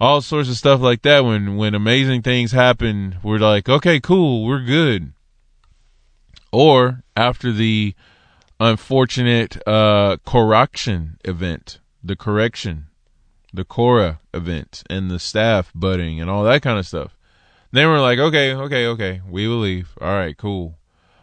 all 0.00 0.20
sorts 0.20 0.48
of 0.48 0.56
stuff 0.56 0.80
like 0.80 1.02
that. 1.02 1.24
When 1.24 1.56
when 1.56 1.74
amazing 1.74 2.22
things 2.22 2.52
happen, 2.52 3.16
we're 3.22 3.38
like, 3.38 3.68
okay, 3.68 4.00
cool, 4.00 4.44
we're 4.44 4.64
good. 4.64 5.12
Or 6.50 7.02
after 7.16 7.52
the 7.52 7.94
unfortunate 8.58 9.66
uh, 9.66 10.16
correction 10.26 11.18
event, 11.24 11.80
the 12.02 12.16
correction, 12.16 12.86
the 13.52 13.64
Korah 13.64 14.20
event, 14.32 14.82
and 14.88 15.10
the 15.10 15.18
staff 15.18 15.70
budding 15.74 16.20
and 16.20 16.30
all 16.30 16.44
that 16.44 16.62
kind 16.62 16.78
of 16.78 16.86
stuff. 16.86 17.16
Then 17.70 17.88
we're 17.88 18.00
like, 18.00 18.18
okay, 18.18 18.54
okay, 18.54 18.86
okay, 18.86 19.20
we 19.28 19.46
will 19.46 19.58
leave. 19.58 19.90
All 20.00 20.08
right, 20.14 20.36
cool. 20.36 20.77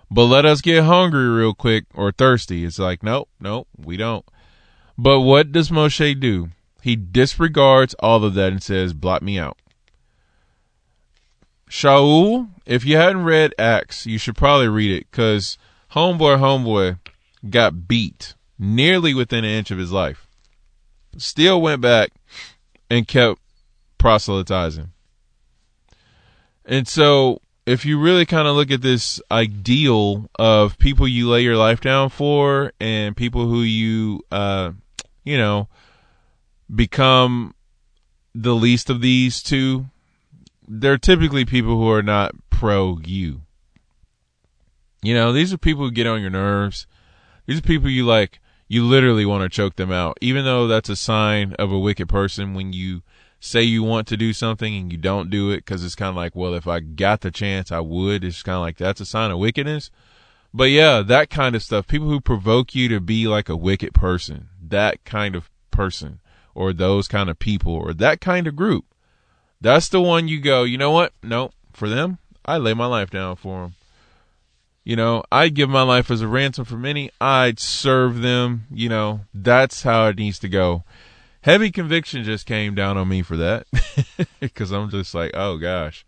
But 0.10 0.26
let 0.26 0.46
us 0.46 0.62
get 0.62 0.84
hungry 0.84 1.28
real 1.28 1.54
quick 1.54 1.86
or 1.94 2.12
thirsty. 2.12 2.64
It's 2.64 2.80
like, 2.80 3.04
nope, 3.04 3.30
nope, 3.40 3.68
we 3.78 3.98
don't. 3.98 4.26
But 4.98 5.22
what 5.22 5.52
does 5.52 5.70
Moshe 5.70 6.20
do? 6.20 6.50
He 6.82 6.96
disregards 6.96 7.96
all 7.96 8.24
of 8.24 8.36
that 8.36 8.52
and 8.52 8.62
says, 8.62 8.94
blot 8.94 9.24
me 9.24 9.40
out. 9.40 9.58
Shaul, 11.70 12.50
if 12.66 12.86
you 12.86 12.96
hadn't 12.98 13.24
read 13.24 13.56
Acts, 13.58 14.06
you 14.06 14.18
should 14.18 14.38
probably 14.38 14.68
read 14.68 14.92
it 14.92 15.08
because 15.10 15.58
homeboy, 15.92 16.38
homeboy 16.38 17.00
got 17.50 17.88
beat 17.88 18.36
nearly 18.58 19.14
within 19.14 19.44
an 19.44 19.52
inch 19.52 19.72
of 19.72 19.78
his 19.78 19.92
life. 19.92 20.28
Still 21.18 21.62
went 21.62 21.82
back 21.82 22.12
and 22.90 23.08
kept 23.08 23.40
proselytizing. 23.98 24.92
And 26.66 26.88
so, 26.88 27.42
if 27.66 27.84
you 27.86 28.00
really 28.00 28.26
kind 28.26 28.48
of 28.48 28.56
look 28.56 28.70
at 28.70 28.82
this 28.82 29.20
ideal 29.32 30.30
of 30.38 30.78
people 30.78 31.08
you 31.08 31.30
lay 31.30 31.42
your 31.42 31.58
life 31.58 31.82
down 31.82 32.10
for 32.10 32.72
and 32.80 33.18
people 33.18 33.48
who 33.48 33.62
you, 33.62 34.22
uh, 34.32 34.72
you 35.24 35.38
know, 35.38 35.68
become 36.74 37.56
the 38.36 38.54
least 38.54 38.90
of 38.90 39.02
these 39.02 39.42
two, 39.42 39.86
they're 40.68 40.98
typically 40.98 41.46
people 41.46 41.78
who 41.78 41.90
are 41.90 42.04
not 42.04 42.36
pro 42.50 43.00
you. 43.04 43.42
You 45.02 45.14
know, 45.14 45.32
these 45.32 45.54
are 45.54 45.58
people 45.58 45.86
who 45.86 45.92
get 45.92 46.08
on 46.08 46.22
your 46.22 46.30
nerves. 46.30 46.86
These 47.46 47.60
are 47.60 47.64
people 47.64 47.90
you 47.90 48.06
like, 48.06 48.40
you 48.68 48.84
literally 48.84 49.26
want 49.26 49.44
to 49.44 49.56
choke 49.56 49.76
them 49.76 49.92
out, 49.92 50.18
even 50.22 50.46
though 50.46 50.68
that's 50.68 50.90
a 50.90 50.96
sign 50.96 51.54
of 51.54 51.72
a 51.72 51.80
wicked 51.80 52.10
person 52.10 52.54
when 52.54 52.74
you 52.74 53.02
say 53.46 53.62
you 53.62 53.84
want 53.84 54.08
to 54.08 54.18
do 54.18 54.34
something 54.34 54.76
and 54.76 54.92
you 54.92 54.98
don't 54.98 55.30
do 55.30 55.52
it 55.52 55.58
because 55.58 55.84
it's 55.84 55.96
kind 55.96 56.10
of 56.10 56.16
like, 56.16 56.36
well, 56.36 56.56
if 56.56 56.68
I 56.68 56.80
got 56.80 57.22
the 57.22 57.32
chance, 57.32 57.72
I 57.72 57.80
would. 57.80 58.24
It's 58.24 58.44
kind 58.44 58.56
of 58.56 58.62
like 58.62 58.78
that's 58.78 59.02
a 59.02 59.06
sign 59.06 59.32
of 59.32 59.38
wickedness. 59.38 59.92
But 60.54 60.72
yeah, 60.72 61.02
that 61.02 61.30
kind 61.30 61.56
of 61.56 61.62
stuff. 61.62 61.88
People 61.88 62.08
who 62.10 62.22
provoke 62.22 62.74
you 62.74 62.88
to 62.90 63.00
be 63.00 63.28
like 63.28 63.48
a 63.48 63.56
wicked 63.56 63.94
person, 63.94 64.50
that 64.62 65.04
kind 65.06 65.36
of 65.36 65.50
person 65.70 66.20
or 66.56 66.74
those 66.74 67.08
kind 67.08 67.30
of 67.30 67.38
people 67.38 67.74
or 67.74 67.94
that 67.94 68.20
kind 68.20 68.48
of 68.48 68.56
group. 68.56 68.86
That's 69.62 69.90
the 69.90 70.02
one 70.02 70.28
you 70.28 70.40
go, 70.40 70.64
you 70.64 70.78
know 70.78 70.92
what? 70.92 71.14
No, 71.22 71.52
for 71.74 71.88
them, 71.88 72.18
I 72.46 72.58
lay 72.58 72.74
my 72.74 72.86
life 72.86 73.10
down 73.10 73.36
for 73.36 73.62
them. 73.62 73.76
You 74.84 74.96
know, 74.96 75.24
I'd 75.32 75.56
give 75.56 75.70
my 75.70 75.82
life 75.82 76.10
as 76.12 76.22
a 76.22 76.28
ransom 76.28 76.66
for 76.66 76.78
many. 76.78 77.10
I'd 77.20 77.60
serve 77.60 78.22
them. 78.22 78.68
You 78.72 78.88
know, 78.88 79.22
that's 79.34 79.82
how 79.84 80.08
it 80.08 80.18
needs 80.18 80.38
to 80.40 80.48
go. 80.48 80.84
Heavy 81.46 81.70
conviction 81.70 82.24
just 82.24 82.48
came 82.48 82.74
down 82.74 82.98
on 82.98 83.08
me 83.08 83.22
for 83.22 83.38
that 83.38 83.68
because 84.40 84.72
I'm 84.72 84.90
just 84.90 85.14
like, 85.14 85.30
oh 85.36 85.58
gosh, 85.58 86.04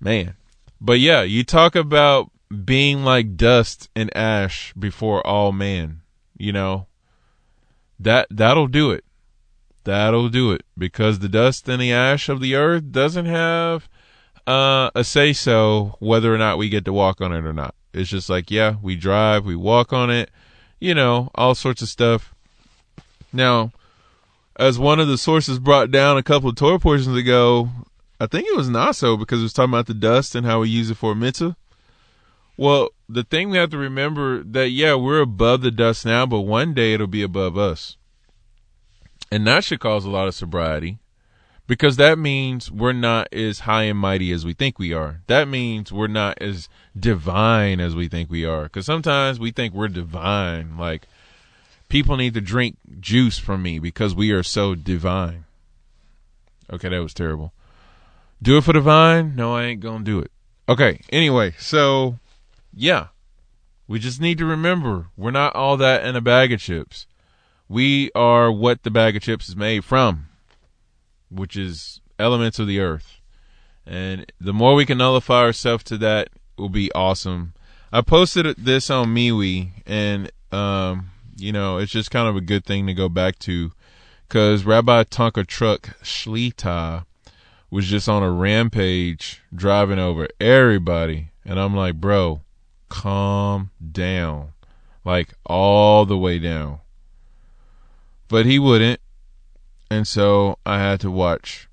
man. 0.00 0.34
But 0.80 0.98
yeah, 0.98 1.22
you 1.22 1.44
talk 1.44 1.76
about 1.76 2.32
being 2.64 3.04
like 3.04 3.36
dust 3.36 3.90
and 3.94 4.14
ash 4.16 4.72
before 4.72 5.24
all 5.24 5.52
man. 5.52 6.00
You 6.36 6.50
know, 6.50 6.88
that 8.00 8.26
that'll 8.28 8.66
do 8.66 8.90
it. 8.90 9.04
That'll 9.84 10.30
do 10.30 10.50
it 10.50 10.64
because 10.76 11.20
the 11.20 11.28
dust 11.28 11.68
and 11.68 11.80
the 11.80 11.92
ash 11.92 12.28
of 12.28 12.40
the 12.40 12.56
earth 12.56 12.90
doesn't 12.90 13.26
have 13.26 13.88
uh, 14.48 14.90
a 14.96 15.04
say 15.04 15.32
so 15.32 15.94
whether 16.00 16.34
or 16.34 16.38
not 16.38 16.58
we 16.58 16.68
get 16.68 16.84
to 16.86 16.92
walk 16.92 17.20
on 17.20 17.32
it 17.32 17.46
or 17.46 17.52
not. 17.52 17.76
It's 17.92 18.10
just 18.10 18.28
like, 18.28 18.50
yeah, 18.50 18.74
we 18.82 18.96
drive, 18.96 19.44
we 19.44 19.54
walk 19.54 19.92
on 19.92 20.10
it, 20.10 20.32
you 20.80 20.92
know, 20.92 21.30
all 21.36 21.54
sorts 21.54 21.82
of 21.82 21.88
stuff. 21.88 22.34
Now, 23.32 23.70
as 24.56 24.78
one 24.78 25.00
of 25.00 25.08
the 25.08 25.18
sources 25.18 25.58
brought 25.58 25.90
down 25.90 26.16
a 26.16 26.22
couple 26.22 26.48
of 26.48 26.56
Torah 26.56 26.78
portions 26.78 27.16
ago, 27.16 27.68
I 28.20 28.26
think 28.26 28.46
it 28.48 28.56
was 28.56 28.68
Naso 28.68 29.16
because 29.16 29.40
it 29.40 29.44
was 29.44 29.52
talking 29.52 29.72
about 29.72 29.86
the 29.86 29.94
dust 29.94 30.34
and 30.34 30.46
how 30.46 30.60
we 30.60 30.68
use 30.68 30.90
it 30.90 30.96
for 30.96 31.14
mitzvah. 31.14 31.56
Well, 32.56 32.90
the 33.08 33.24
thing 33.24 33.50
we 33.50 33.58
have 33.58 33.70
to 33.70 33.78
remember 33.78 34.42
that 34.44 34.70
yeah, 34.70 34.94
we're 34.94 35.20
above 35.20 35.62
the 35.62 35.72
dust 35.72 36.06
now, 36.06 36.24
but 36.24 36.40
one 36.40 36.72
day 36.72 36.94
it'll 36.94 37.06
be 37.06 37.22
above 37.22 37.58
us. 37.58 37.96
And 39.30 39.46
that 39.46 39.64
should 39.64 39.80
cause 39.80 40.04
a 40.04 40.10
lot 40.10 40.28
of 40.28 40.34
sobriety 40.34 40.98
because 41.66 41.96
that 41.96 42.18
means 42.18 42.70
we're 42.70 42.92
not 42.92 43.32
as 43.32 43.60
high 43.60 43.84
and 43.84 43.98
mighty 43.98 44.30
as 44.30 44.44
we 44.44 44.52
think 44.52 44.78
we 44.78 44.92
are. 44.92 45.22
That 45.26 45.48
means 45.48 45.92
we're 45.92 46.06
not 46.06 46.40
as 46.40 46.68
divine 46.98 47.80
as 47.80 47.96
we 47.96 48.06
think 48.06 48.30
we 48.30 48.44
are. 48.44 48.64
Because 48.64 48.86
sometimes 48.86 49.40
we 49.40 49.50
think 49.50 49.74
we're 49.74 49.88
divine. 49.88 50.76
Like, 50.76 51.08
people 51.94 52.16
need 52.16 52.34
to 52.34 52.40
drink 52.40 52.76
juice 52.98 53.38
from 53.38 53.62
me 53.62 53.78
because 53.78 54.16
we 54.16 54.32
are 54.32 54.42
so 54.42 54.74
divine. 54.74 55.44
Okay, 56.72 56.88
that 56.88 56.98
was 56.98 57.14
terrible. 57.14 57.52
Do 58.42 58.56
it 58.56 58.64
for 58.64 58.72
the 58.72 58.80
vine? 58.80 59.36
No, 59.36 59.54
I 59.54 59.62
ain't 59.62 59.80
going 59.80 60.04
to 60.04 60.04
do 60.04 60.18
it. 60.18 60.32
Okay, 60.68 61.00
anyway, 61.12 61.54
so 61.56 62.18
yeah, 62.74 63.08
we 63.86 64.00
just 64.00 64.20
need 64.20 64.38
to 64.38 64.44
remember 64.44 65.06
we're 65.16 65.30
not 65.30 65.54
all 65.54 65.76
that 65.76 66.04
in 66.04 66.16
a 66.16 66.20
bag 66.20 66.52
of 66.52 66.58
chips 66.58 67.06
we 67.68 68.10
are 68.14 68.50
what 68.50 68.82
the 68.82 68.90
bag 68.90 69.14
of 69.14 69.22
chips 69.22 69.48
is 69.48 69.56
made 69.56 69.84
from, 69.84 70.26
which 71.30 71.56
is 71.56 72.00
elements 72.18 72.58
of 72.58 72.66
the 72.66 72.80
earth. 72.80 73.20
And 73.86 74.30
the 74.40 74.52
more 74.52 74.74
we 74.74 74.84
can 74.86 74.98
nullify 74.98 75.42
ourselves 75.42 75.84
to 75.84 75.98
that 75.98 76.28
will 76.58 76.68
be 76.68 76.92
awesome. 76.92 77.54
I 77.92 78.00
posted 78.00 78.56
this 78.58 78.90
on 78.90 79.14
MeWe, 79.14 79.70
and 79.86 80.30
um, 80.50 81.10
you 81.36 81.52
know, 81.52 81.78
it's 81.78 81.92
just 81.92 82.10
kind 82.10 82.28
of 82.28 82.36
a 82.36 82.40
good 82.40 82.64
thing 82.64 82.86
to 82.86 82.94
go 82.94 83.08
back 83.08 83.38
to 83.40 83.72
because 84.28 84.64
Rabbi 84.64 85.04
Tonka 85.04 85.46
Truck 85.46 85.96
Shlita 86.02 87.04
was 87.70 87.86
just 87.86 88.08
on 88.08 88.22
a 88.22 88.30
rampage 88.30 89.42
driving 89.54 89.98
over 89.98 90.28
everybody. 90.40 91.30
And 91.44 91.58
I'm 91.58 91.74
like, 91.74 92.00
bro, 92.00 92.42
calm 92.88 93.70
down. 93.92 94.52
Like 95.04 95.34
all 95.44 96.06
the 96.06 96.16
way 96.16 96.38
down. 96.38 96.78
But 98.28 98.46
he 98.46 98.58
wouldn't. 98.58 99.00
And 99.90 100.08
so 100.08 100.58
I 100.64 100.78
had 100.78 101.00
to 101.00 101.10
watch. 101.10 101.68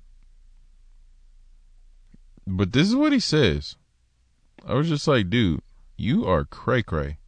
But 2.46 2.72
this 2.72 2.88
is 2.88 2.96
what 2.96 3.12
he 3.12 3.20
says. 3.20 3.76
I 4.66 4.74
was 4.74 4.88
just 4.88 5.08
like, 5.08 5.30
dude, 5.30 5.62
you 5.96 6.26
are 6.26 6.44
cray 6.44 6.82
cray. 6.82 7.18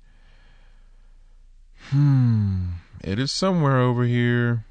Hmm. 1.90 2.64
It 3.02 3.18
is 3.18 3.30
somewhere 3.30 3.80
over 3.80 4.04
here. 4.04 4.64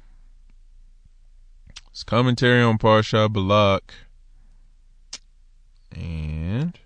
It's 1.90 2.02
commentary 2.02 2.62
on 2.62 2.78
Parsha 2.78 3.32
Balak. 3.32 3.94
And 5.94 6.76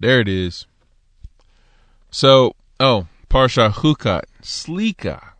There 0.00 0.20
it 0.20 0.28
is. 0.28 0.66
So, 2.10 2.54
oh, 2.78 3.08
Parsha 3.28 3.72
Hukat, 3.72 4.22
Slika. 4.42 5.32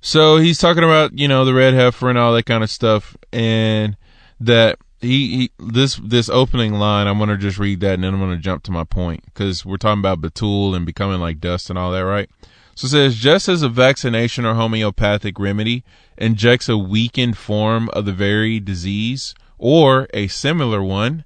So 0.00 0.36
he's 0.36 0.58
talking 0.58 0.84
about, 0.84 1.18
you 1.18 1.26
know, 1.28 1.44
the 1.44 1.54
red 1.54 1.74
heifer 1.74 2.08
and 2.08 2.18
all 2.18 2.32
that 2.34 2.46
kind 2.46 2.62
of 2.62 2.70
stuff 2.70 3.16
and 3.32 3.96
that 4.38 4.78
he, 5.00 5.36
he 5.36 5.50
this 5.58 6.00
this 6.02 6.28
opening 6.28 6.74
line, 6.74 7.06
I'm 7.06 7.18
gonna 7.18 7.36
just 7.36 7.58
read 7.58 7.80
that 7.80 7.94
and 7.94 8.04
then 8.04 8.14
I'm 8.14 8.20
gonna 8.20 8.36
jump 8.38 8.62
to 8.64 8.70
my 8.70 8.84
point 8.84 9.24
because 9.24 9.64
we're 9.64 9.76
talking 9.76 10.00
about 10.00 10.20
Betul 10.20 10.74
and 10.74 10.84
becoming 10.86 11.20
like 11.20 11.40
dust 11.40 11.70
and 11.70 11.78
all 11.78 11.92
that, 11.92 12.04
right? 12.04 12.28
So 12.74 12.86
it 12.86 12.90
says 12.90 13.16
just 13.16 13.48
as 13.48 13.62
a 13.62 13.68
vaccination 13.68 14.44
or 14.44 14.54
homeopathic 14.54 15.38
remedy 15.38 15.84
injects 16.16 16.68
a 16.68 16.78
weakened 16.78 17.36
form 17.36 17.88
of 17.90 18.04
the 18.04 18.12
very 18.12 18.60
disease 18.60 19.34
or 19.58 20.08
a 20.14 20.28
similar 20.28 20.82
one 20.82 21.24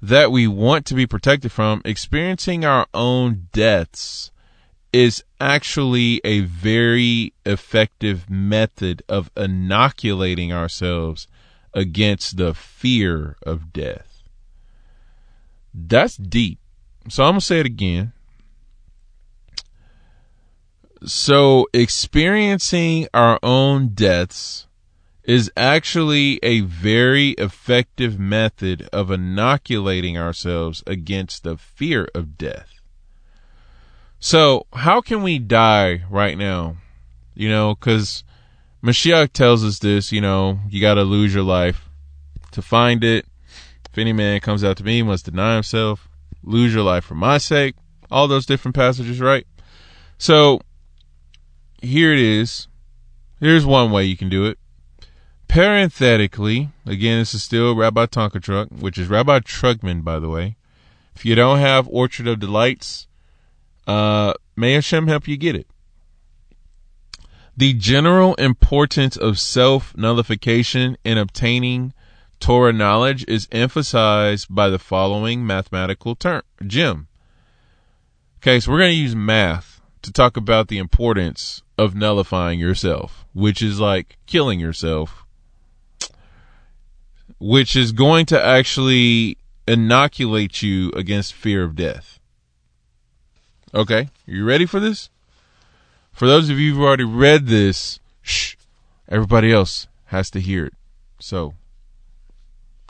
that 0.00 0.32
we 0.32 0.48
want 0.48 0.84
to 0.86 0.94
be 0.94 1.06
protected 1.06 1.52
from, 1.52 1.80
experiencing 1.84 2.64
our 2.64 2.86
own 2.92 3.48
deaths 3.52 4.32
is 4.92 5.24
actually 5.40 6.20
a 6.24 6.40
very 6.40 7.32
effective 7.46 8.28
method 8.28 9.02
of 9.08 9.30
inoculating 9.36 10.52
ourselves 10.52 11.26
against 11.74 12.36
the 12.36 12.54
fear 12.54 13.36
of 13.44 13.72
death. 13.72 14.22
That's 15.74 16.16
deep. 16.16 16.58
So 17.08 17.24
I'm 17.24 17.32
going 17.32 17.40
to 17.40 17.46
say 17.46 17.60
it 17.60 17.66
again. 17.66 18.12
So 21.04 21.66
experiencing 21.72 23.08
our 23.12 23.38
own 23.42 23.88
deaths 23.88 24.66
is 25.24 25.50
actually 25.56 26.38
a 26.42 26.60
very 26.60 27.30
effective 27.30 28.18
method 28.18 28.88
of 28.92 29.10
inoculating 29.10 30.18
ourselves 30.18 30.82
against 30.86 31.44
the 31.44 31.56
fear 31.56 32.08
of 32.14 32.36
death. 32.36 32.80
So, 34.18 34.66
how 34.72 35.00
can 35.00 35.22
we 35.22 35.38
die 35.40 36.04
right 36.08 36.38
now? 36.38 36.76
You 37.34 37.48
know, 37.48 37.74
because 37.74 38.22
Mashiach 38.82 39.32
tells 39.32 39.64
us 39.64 39.78
this, 39.78 40.10
you 40.10 40.20
know, 40.20 40.58
you 40.68 40.80
got 40.80 40.94
to 40.94 41.04
lose 41.04 41.32
your 41.32 41.44
life 41.44 41.88
to 42.50 42.60
find 42.60 43.04
it. 43.04 43.26
If 43.90 43.98
any 43.98 44.12
man 44.12 44.40
comes 44.40 44.64
out 44.64 44.76
to 44.78 44.84
me, 44.84 45.02
must 45.02 45.26
deny 45.26 45.54
himself, 45.54 46.08
lose 46.42 46.74
your 46.74 46.82
life 46.82 47.04
for 47.04 47.14
my 47.14 47.38
sake. 47.38 47.76
All 48.10 48.26
those 48.26 48.46
different 48.46 48.74
passages, 48.74 49.20
right? 49.20 49.46
So, 50.18 50.60
here 51.80 52.12
it 52.12 52.18
is. 52.18 52.68
Here's 53.38 53.64
one 53.64 53.90
way 53.90 54.04
you 54.04 54.16
can 54.16 54.28
do 54.28 54.46
it. 54.46 54.58
Parenthetically, 55.46 56.70
again, 56.86 57.18
this 57.18 57.34
is 57.34 57.44
still 57.44 57.76
Rabbi 57.76 58.06
Tonka 58.06 58.42
Truck, 58.42 58.68
which 58.70 58.98
is 58.98 59.08
Rabbi 59.08 59.40
Trugman, 59.40 60.02
by 60.02 60.18
the 60.18 60.28
way. 60.28 60.56
If 61.14 61.24
you 61.24 61.34
don't 61.34 61.58
have 61.58 61.88
Orchard 61.88 62.26
of 62.26 62.40
Delights, 62.40 63.06
uh, 63.86 64.34
may 64.56 64.72
Hashem 64.72 65.06
help 65.06 65.28
you 65.28 65.36
get 65.36 65.54
it. 65.54 65.66
The 67.56 67.74
general 67.74 68.34
importance 68.36 69.16
of 69.16 69.38
self 69.38 69.94
nullification 69.96 70.96
in 71.04 71.18
obtaining 71.18 71.92
Torah 72.40 72.72
knowledge 72.72 73.24
is 73.28 73.46
emphasized 73.52 74.46
by 74.48 74.68
the 74.68 74.78
following 74.78 75.46
mathematical 75.46 76.16
term, 76.16 76.42
gem. 76.66 77.08
Okay, 78.38 78.58
so 78.58 78.72
we're 78.72 78.78
going 78.78 78.90
to 78.90 78.96
use 78.96 79.14
math 79.14 79.80
to 80.00 80.10
talk 80.10 80.36
about 80.36 80.68
the 80.68 80.78
importance 80.78 81.62
of 81.76 81.94
nullifying 81.94 82.58
yourself, 82.58 83.26
which 83.34 83.62
is 83.62 83.78
like 83.78 84.16
killing 84.26 84.58
yourself, 84.58 85.24
which 87.38 87.76
is 87.76 87.92
going 87.92 88.26
to 88.26 88.44
actually 88.44 89.36
inoculate 89.68 90.62
you 90.62 90.90
against 90.96 91.34
fear 91.34 91.62
of 91.62 91.76
death. 91.76 92.18
Okay, 93.74 94.08
you 94.26 94.44
ready 94.44 94.66
for 94.66 94.80
this? 94.80 95.10
For 96.12 96.26
those 96.26 96.50
of 96.50 96.58
you 96.58 96.74
who've 96.74 96.82
already 96.82 97.04
read 97.04 97.46
this, 97.46 97.98
shh, 98.20 98.54
everybody 99.08 99.52
else 99.52 99.88
has 100.06 100.30
to 100.30 100.40
hear 100.40 100.66
it. 100.66 100.74
So, 101.18 101.54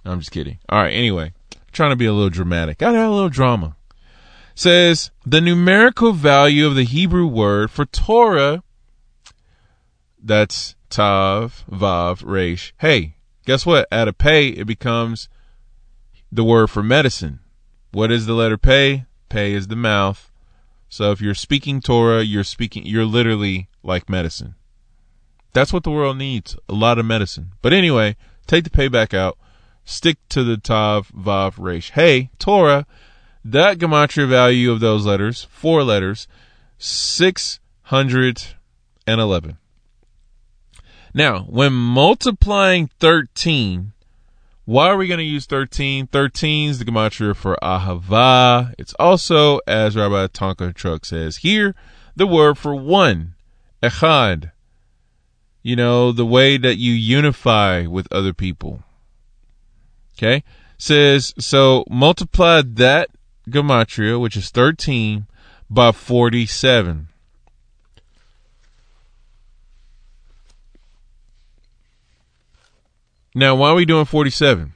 I'm 0.04 0.18
just 0.18 0.32
kidding. 0.32 0.58
All 0.68 0.80
right, 0.80 0.92
anyway, 0.92 1.32
trying 1.72 1.90
to 1.90 1.96
be 1.96 2.06
a 2.06 2.12
little 2.12 2.30
dramatic. 2.30 2.78
Got 2.78 2.94
a 2.94 3.11
little 3.11 3.28
drama. 3.28 3.76
Says 4.54 5.11
the 5.24 5.40
numerical 5.40 6.12
value 6.12 6.66
of 6.66 6.74
the 6.74 6.85
Hebrew 6.85 7.26
word 7.26 7.70
for 7.70 7.87
Torah, 7.87 8.62
that's 10.22 10.74
Tav, 10.90 11.64
Vav, 11.70 12.22
Resh. 12.24 12.74
Hey, 12.78 13.16
guess 13.46 13.64
what? 13.64 13.88
At 13.90 14.08
a 14.08 14.12
pay, 14.12 14.48
it 14.48 14.66
becomes 14.66 15.28
the 16.30 16.44
word 16.44 16.68
for 16.68 16.82
medicine. 16.82 17.40
What 17.92 18.11
is 18.11 18.26
the 18.26 18.35
letter 18.35 18.58
pay? 18.58 19.04
Pay 19.28 19.52
is 19.52 19.68
the 19.68 19.76
mouth. 19.76 20.32
So 20.92 21.11
if 21.11 21.20
you're 21.22 21.35
speaking 21.35 21.81
Torah, 21.81 22.22
you're 22.22 22.44
speaking, 22.44 22.85
you're 22.85 23.07
literally 23.07 23.70
like 23.83 24.11
medicine. 24.11 24.57
That's 25.55 25.72
what 25.72 25.85
the 25.85 25.90
world 25.90 26.18
needs. 26.18 26.55
A 26.68 26.74
lot 26.74 26.98
of 26.98 27.07
medicine. 27.07 27.52
But 27.62 27.72
anyway, 27.72 28.14
take 28.46 28.64
the 28.64 28.70
payback 28.70 29.14
out. 29.14 29.38
Stick 29.87 30.18
to 30.28 30.44
the 30.44 30.59
Tav, 30.59 31.09
Vav, 31.09 31.55
Resh. 31.57 31.92
Hey, 31.92 32.28
Torah, 32.38 32.87
that 33.42 33.78
gematria 33.78 34.28
value 34.28 34.70
of 34.70 34.81
those 34.81 35.07
letters, 35.07 35.44
four 35.44 35.83
letters, 35.83 36.28
611. 36.76 39.57
Now, 41.14 41.38
when 41.44 41.72
multiplying 41.72 42.90
13 43.00 43.92
why 44.64 44.87
are 44.87 44.96
we 44.96 45.09
going 45.09 45.18
to 45.18 45.25
use 45.25 45.46
13? 45.46 46.07
13 46.07 46.70
is 46.70 46.79
the 46.79 46.85
gematria 46.85 47.35
for 47.35 47.57
ahava. 47.62 48.75
It's 48.79 48.94
also, 48.94 49.59
as 49.66 49.96
Rabbi 49.96 50.27
Tonka 50.29 50.75
Truck 50.75 51.05
says 51.05 51.38
here, 51.38 51.75
the 52.14 52.27
word 52.27 52.59
for 52.59 52.75
one, 52.75 53.35
echad. 53.83 54.53
You 55.62 55.77
know, 55.77 56.12
the 56.12 56.27
way 56.27 56.57
that 56.57 56.77
you 56.77 56.92
unify 56.92 57.87
with 57.87 58.12
other 58.12 58.33
people. 58.33 58.83
Okay? 60.16 60.42
Says, 60.79 61.35
so 61.38 61.85
multiply 61.88 62.62
that 62.64 63.11
gematria, 63.48 64.20
which 64.20 64.37
is 64.37 64.51
13, 64.51 65.27
by 65.70 65.92
47. 65.92 67.09
Now, 73.35 73.55
why 73.55 73.71
are 73.71 73.75
we 73.75 73.87
doing 73.87 74.05
47? 74.05 74.75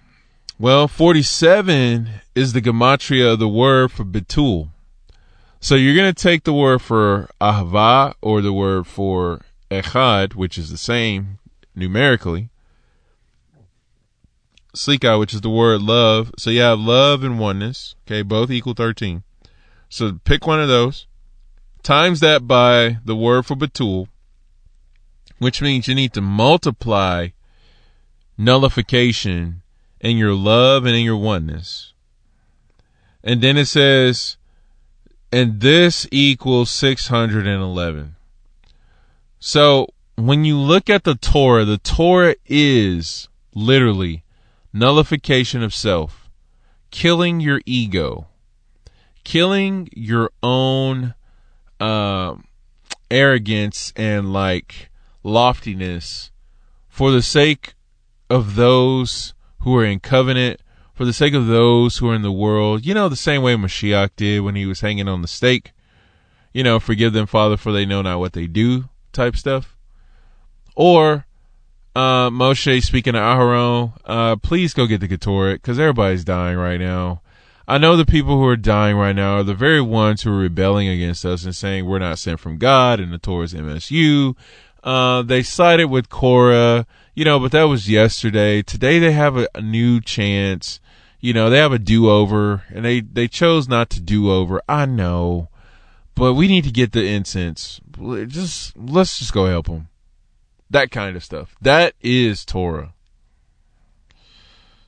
Well, 0.58 0.88
47 0.88 2.08
is 2.34 2.54
the 2.54 2.62
gematria 2.62 3.34
of 3.34 3.38
the 3.38 3.48
word 3.48 3.92
for 3.92 4.04
betul. 4.04 4.70
So 5.60 5.74
you're 5.74 5.94
going 5.94 6.12
to 6.12 6.22
take 6.22 6.44
the 6.44 6.54
word 6.54 6.80
for 6.80 7.28
ahava 7.38 8.14
or 8.22 8.40
the 8.40 8.54
word 8.54 8.86
for 8.86 9.42
echad, 9.70 10.34
which 10.34 10.56
is 10.56 10.70
the 10.70 10.78
same 10.78 11.38
numerically. 11.74 12.48
Slika, 14.74 15.18
which 15.18 15.34
is 15.34 15.42
the 15.42 15.50
word 15.50 15.82
love. 15.82 16.32
So 16.38 16.48
you 16.48 16.62
have 16.62 16.78
love 16.78 17.22
and 17.24 17.38
oneness. 17.38 17.94
Okay, 18.06 18.22
both 18.22 18.50
equal 18.50 18.74
13. 18.74 19.22
So 19.90 20.18
pick 20.24 20.46
one 20.46 20.60
of 20.60 20.68
those. 20.68 21.06
Times 21.82 22.20
that 22.20 22.48
by 22.48 22.98
the 23.04 23.16
word 23.16 23.44
for 23.44 23.54
betul, 23.54 24.08
which 25.38 25.60
means 25.60 25.88
you 25.88 25.94
need 25.94 26.14
to 26.14 26.22
multiply 26.22 27.28
nullification 28.38 29.62
in 30.00 30.16
your 30.16 30.34
love 30.34 30.84
and 30.84 30.94
in 30.94 31.04
your 31.04 31.16
oneness. 31.16 31.92
And 33.24 33.40
then 33.40 33.56
it 33.56 33.66
says, 33.66 34.36
and 35.32 35.60
this 35.60 36.06
equals 36.10 36.70
611. 36.70 38.16
So 39.38 39.88
when 40.16 40.44
you 40.44 40.58
look 40.58 40.88
at 40.88 41.04
the 41.04 41.14
Torah, 41.14 41.64
the 41.64 41.78
Torah 41.78 42.36
is 42.46 43.28
literally 43.54 44.22
nullification 44.72 45.62
of 45.62 45.74
self, 45.74 46.28
killing 46.90 47.40
your 47.40 47.60
ego, 47.66 48.28
killing 49.24 49.88
your 49.92 50.30
own 50.42 51.14
uh, 51.80 52.36
arrogance 53.10 53.92
and 53.96 54.32
like 54.32 54.90
loftiness 55.22 56.30
for 56.88 57.10
the 57.10 57.22
sake 57.22 57.74
of 58.28 58.54
those 58.54 59.34
who 59.60 59.76
are 59.76 59.84
in 59.84 60.00
covenant, 60.00 60.60
for 60.94 61.04
the 61.04 61.12
sake 61.12 61.34
of 61.34 61.46
those 61.46 61.98
who 61.98 62.08
are 62.10 62.14
in 62.14 62.22
the 62.22 62.32
world, 62.32 62.86
you 62.86 62.94
know, 62.94 63.08
the 63.08 63.16
same 63.16 63.42
way 63.42 63.54
Mashiach 63.54 64.10
did 64.16 64.40
when 64.40 64.54
he 64.54 64.64
was 64.64 64.80
hanging 64.80 65.08
on 65.08 65.22
the 65.22 65.28
stake. 65.28 65.72
You 66.52 66.64
know, 66.64 66.80
forgive 66.80 67.12
them, 67.12 67.26
Father, 67.26 67.58
for 67.58 67.70
they 67.70 67.84
know 67.84 68.00
not 68.00 68.18
what 68.18 68.32
they 68.32 68.46
do, 68.46 68.88
type 69.12 69.36
stuff. 69.36 69.76
Or 70.74 71.26
uh, 71.94 72.30
Moshe 72.30 72.82
speaking 72.82 73.12
to 73.12 73.18
Aharon, 73.18 73.92
uh, 74.04 74.36
please 74.36 74.72
go 74.72 74.86
get 74.86 75.00
the 75.00 75.08
Ketoret 75.08 75.54
because 75.56 75.78
everybody's 75.78 76.24
dying 76.24 76.56
right 76.56 76.80
now. 76.80 77.20
I 77.68 77.78
know 77.78 77.96
the 77.96 78.06
people 78.06 78.36
who 78.36 78.46
are 78.46 78.56
dying 78.56 78.96
right 78.96 79.16
now 79.16 79.38
are 79.38 79.42
the 79.42 79.54
very 79.54 79.80
ones 79.80 80.22
who 80.22 80.30
are 80.30 80.38
rebelling 80.38 80.88
against 80.88 81.24
us 81.24 81.44
and 81.44 81.54
saying 81.54 81.84
we're 81.84 81.98
not 81.98 82.18
sent 82.18 82.38
from 82.38 82.58
God 82.58 83.00
and 83.00 83.12
the 83.12 83.18
Torah's 83.18 83.54
MSU. 83.54 84.36
Uh, 84.84 85.22
they 85.22 85.42
sided 85.42 85.88
with 85.88 86.08
Korah 86.08 86.86
you 87.16 87.24
know, 87.24 87.40
but 87.40 87.50
that 87.52 87.64
was 87.64 87.90
yesterday. 87.90 88.62
Today 88.62 89.00
they 89.00 89.10
have 89.10 89.36
a, 89.38 89.48
a 89.54 89.62
new 89.62 90.00
chance. 90.00 90.78
you 91.18 91.32
know, 91.32 91.48
they 91.50 91.56
have 91.58 91.72
a 91.72 91.78
do 91.78 92.08
over 92.10 92.62
and 92.68 92.84
they, 92.84 93.00
they 93.00 93.26
chose 93.26 93.66
not 93.66 93.88
to 93.90 94.00
do 94.00 94.30
over. 94.30 94.62
I 94.68 94.84
know, 94.84 95.48
but 96.14 96.34
we 96.34 96.46
need 96.46 96.64
to 96.64 96.70
get 96.70 96.92
the 96.92 97.04
incense. 97.04 97.80
Just, 98.28 98.76
let's 98.76 99.18
just 99.18 99.32
go 99.32 99.46
help 99.46 99.66
them. 99.66 99.88
That 100.68 100.90
kind 100.90 101.16
of 101.16 101.24
stuff. 101.24 101.56
That 101.60 101.94
is 102.02 102.44
Torah. 102.44 102.92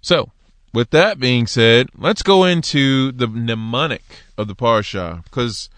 So, 0.02 0.30
with 0.74 0.90
that 0.90 1.18
being 1.18 1.46
said, 1.46 1.88
let's 1.96 2.22
go 2.22 2.44
into 2.44 3.10
the 3.10 3.26
mnemonic 3.26 4.02
of 4.36 4.48
the 4.48 4.54
parsha 4.54 5.24
because 5.24 5.70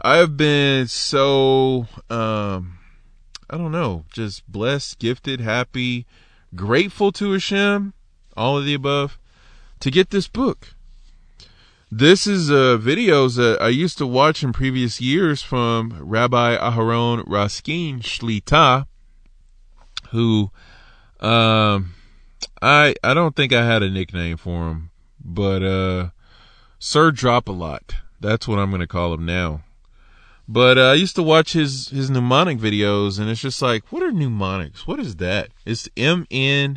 I've 0.00 0.36
been 0.36 0.86
so, 0.88 1.86
um, 2.08 2.79
I 3.50 3.56
don't 3.58 3.72
know, 3.72 4.04
just 4.12 4.50
blessed, 4.50 5.00
gifted, 5.00 5.40
happy, 5.40 6.06
grateful 6.54 7.10
to 7.12 7.32
Hashem, 7.32 7.94
all 8.36 8.56
of 8.56 8.64
the 8.64 8.74
above, 8.74 9.18
to 9.80 9.90
get 9.90 10.10
this 10.10 10.28
book. 10.28 10.74
This 11.90 12.28
is 12.28 12.48
uh, 12.48 12.78
videos 12.80 13.34
that 13.36 13.60
I 13.60 13.66
used 13.68 13.98
to 13.98 14.06
watch 14.06 14.44
in 14.44 14.52
previous 14.52 15.00
years 15.00 15.42
from 15.42 15.96
Rabbi 16.00 16.56
Aharon 16.56 17.26
Raskin 17.26 18.00
Shlita, 18.02 18.86
who 20.10 20.52
um, 21.18 21.94
I 22.62 22.94
I 23.02 23.14
don't 23.14 23.34
think 23.34 23.52
I 23.52 23.66
had 23.66 23.82
a 23.82 23.90
nickname 23.90 24.36
for 24.36 24.68
him, 24.68 24.90
but 25.18 25.64
uh, 25.64 26.10
Sir 26.78 27.10
Drop 27.10 27.48
a 27.48 27.52
Lot. 27.52 27.96
That's 28.20 28.46
what 28.46 28.60
I'm 28.60 28.70
going 28.70 28.80
to 28.80 28.86
call 28.86 29.12
him 29.12 29.26
now. 29.26 29.62
But 30.52 30.78
uh, 30.78 30.90
I 30.90 30.94
used 30.94 31.14
to 31.14 31.22
watch 31.22 31.52
his 31.52 31.90
his 31.90 32.10
mnemonic 32.10 32.58
videos, 32.58 33.20
and 33.20 33.30
it's 33.30 33.40
just 33.40 33.62
like, 33.62 33.84
what 33.92 34.02
are 34.02 34.10
mnemonics? 34.10 34.84
What 34.84 34.98
is 34.98 35.14
that? 35.16 35.50
It's 35.64 35.88
M 35.96 36.26
N 36.28 36.76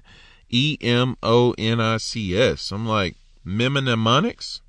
E 0.52 0.78
M 0.80 1.18
O 1.24 1.56
N 1.58 1.80
I 1.82 1.98
C 1.98 2.38
S. 2.38 2.72
I'm 2.72 2.86
like, 2.86 3.16
mnemonics. 3.44 4.62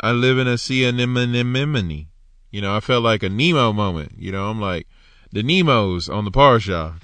I 0.00 0.12
live 0.12 0.38
in 0.38 0.46
a 0.46 0.56
sea 0.56 0.84
of 0.84 0.94
anemone. 0.94 2.06
You 2.52 2.60
know, 2.60 2.76
I 2.76 2.78
felt 2.78 3.02
like 3.02 3.24
a 3.24 3.28
Nemo 3.28 3.72
moment. 3.72 4.12
You 4.16 4.30
know, 4.30 4.48
I'm 4.48 4.60
like, 4.60 4.86
the 5.32 5.42
Nemos 5.42 6.08
on 6.08 6.24
the 6.24 6.30
Parsha. 6.30 6.94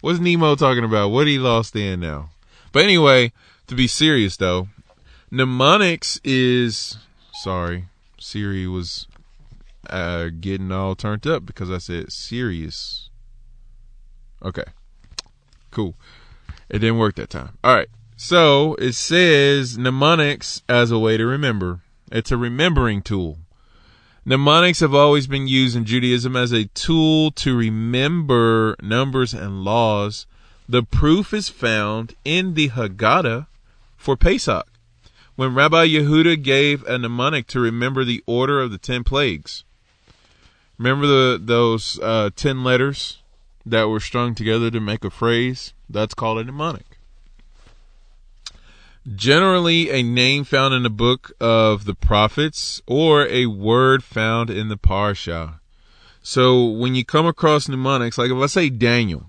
What's 0.00 0.20
Nemo 0.20 0.54
talking 0.54 0.84
about? 0.84 1.08
What 1.08 1.26
he 1.26 1.40
lost 1.40 1.74
in 1.74 1.98
now? 1.98 2.30
But 2.70 2.84
anyway, 2.84 3.32
to 3.66 3.74
be 3.74 3.88
serious 3.88 4.36
though, 4.36 4.68
mnemonics 5.28 6.20
is 6.22 6.98
sorry, 7.32 7.86
Siri 8.20 8.68
was 8.68 9.08
uh, 9.90 10.28
getting 10.40 10.72
all 10.72 10.94
turned 10.94 11.26
up 11.26 11.46
because 11.46 11.70
I 11.70 11.78
said 11.78 12.12
serious. 12.12 13.10
Okay, 14.42 14.64
cool. 15.70 15.94
It 16.68 16.78
didn't 16.78 16.98
work 16.98 17.16
that 17.16 17.30
time. 17.30 17.58
All 17.62 17.74
right. 17.74 17.88
So 18.16 18.74
it 18.74 18.94
says 18.94 19.76
mnemonics 19.76 20.62
as 20.68 20.90
a 20.90 20.98
way 20.98 21.16
to 21.16 21.26
remember. 21.26 21.80
It's 22.12 22.30
a 22.30 22.36
remembering 22.36 23.02
tool. 23.02 23.38
Mnemonics 24.24 24.80
have 24.80 24.94
always 24.94 25.26
been 25.26 25.46
used 25.46 25.76
in 25.76 25.84
Judaism 25.84 26.34
as 26.34 26.52
a 26.52 26.64
tool 26.66 27.30
to 27.32 27.56
remember 27.56 28.76
numbers 28.80 29.34
and 29.34 29.64
laws. 29.64 30.26
The 30.66 30.82
proof 30.82 31.34
is 31.34 31.50
found 31.50 32.14
in 32.24 32.54
the 32.54 32.70
Haggadah 32.70 33.46
for 33.96 34.16
Pesach, 34.16 34.66
when 35.36 35.54
Rabbi 35.54 35.88
Yehuda 35.88 36.42
gave 36.42 36.82
a 36.84 36.98
mnemonic 36.98 37.46
to 37.48 37.60
remember 37.60 38.04
the 38.04 38.22
order 38.26 38.60
of 38.60 38.70
the 38.70 38.78
ten 38.78 39.04
plagues. 39.04 39.64
Remember 40.84 41.06
the 41.06 41.40
those 41.42 41.98
uh, 42.00 42.28
ten 42.36 42.62
letters 42.62 43.22
that 43.64 43.88
were 43.88 44.00
strung 44.00 44.34
together 44.34 44.70
to 44.70 44.80
make 44.80 45.02
a 45.02 45.10
phrase? 45.10 45.72
That's 45.88 46.12
called 46.12 46.38
a 46.38 46.44
mnemonic 46.44 46.94
generally 49.06 49.90
a 49.90 50.02
name 50.02 50.44
found 50.44 50.72
in 50.72 50.82
the 50.82 50.90
book 50.90 51.32
of 51.38 51.84
the 51.84 51.94
prophets 51.94 52.80
or 52.86 53.26
a 53.28 53.46
word 53.46 54.02
found 54.02 54.48
in 54.48 54.68
the 54.68 54.78
parsha. 54.78 55.60
So 56.22 56.64
when 56.64 56.94
you 56.94 57.04
come 57.04 57.26
across 57.26 57.68
mnemonics, 57.68 58.16
like 58.16 58.30
if 58.30 58.36
I 58.36 58.46
say 58.46 58.70
Daniel, 58.70 59.26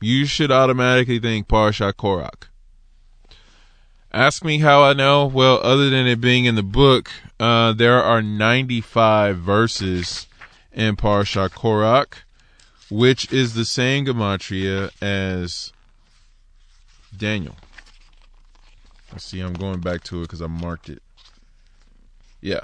you 0.00 0.24
should 0.24 0.50
automatically 0.50 1.18
think 1.18 1.46
parsha 1.46 1.92
Korach. 1.92 2.48
Ask 4.12 4.44
me 4.44 4.58
how 4.58 4.82
I 4.82 4.94
know. 4.94 5.26
Well, 5.26 5.60
other 5.62 5.90
than 5.90 6.06
it 6.06 6.20
being 6.20 6.46
in 6.46 6.54
the 6.54 6.62
book, 6.62 7.10
uh, 7.38 7.74
there 7.74 8.02
are 8.02 8.22
95 8.22 9.36
verses 9.36 10.26
in 10.72 10.96
parsha 10.96 11.48
Korach, 11.48 12.22
which 12.90 13.32
is 13.32 13.54
the 13.54 13.64
same 13.64 14.06
gematria 14.06 14.90
as 15.02 15.72
Daniel. 17.16 17.56
See, 19.16 19.40
I'm 19.40 19.54
going 19.54 19.80
back 19.80 20.04
to 20.04 20.20
it 20.20 20.22
because 20.22 20.40
I 20.40 20.46
marked 20.46 20.88
it. 20.88 21.02
Yeah. 22.40 22.60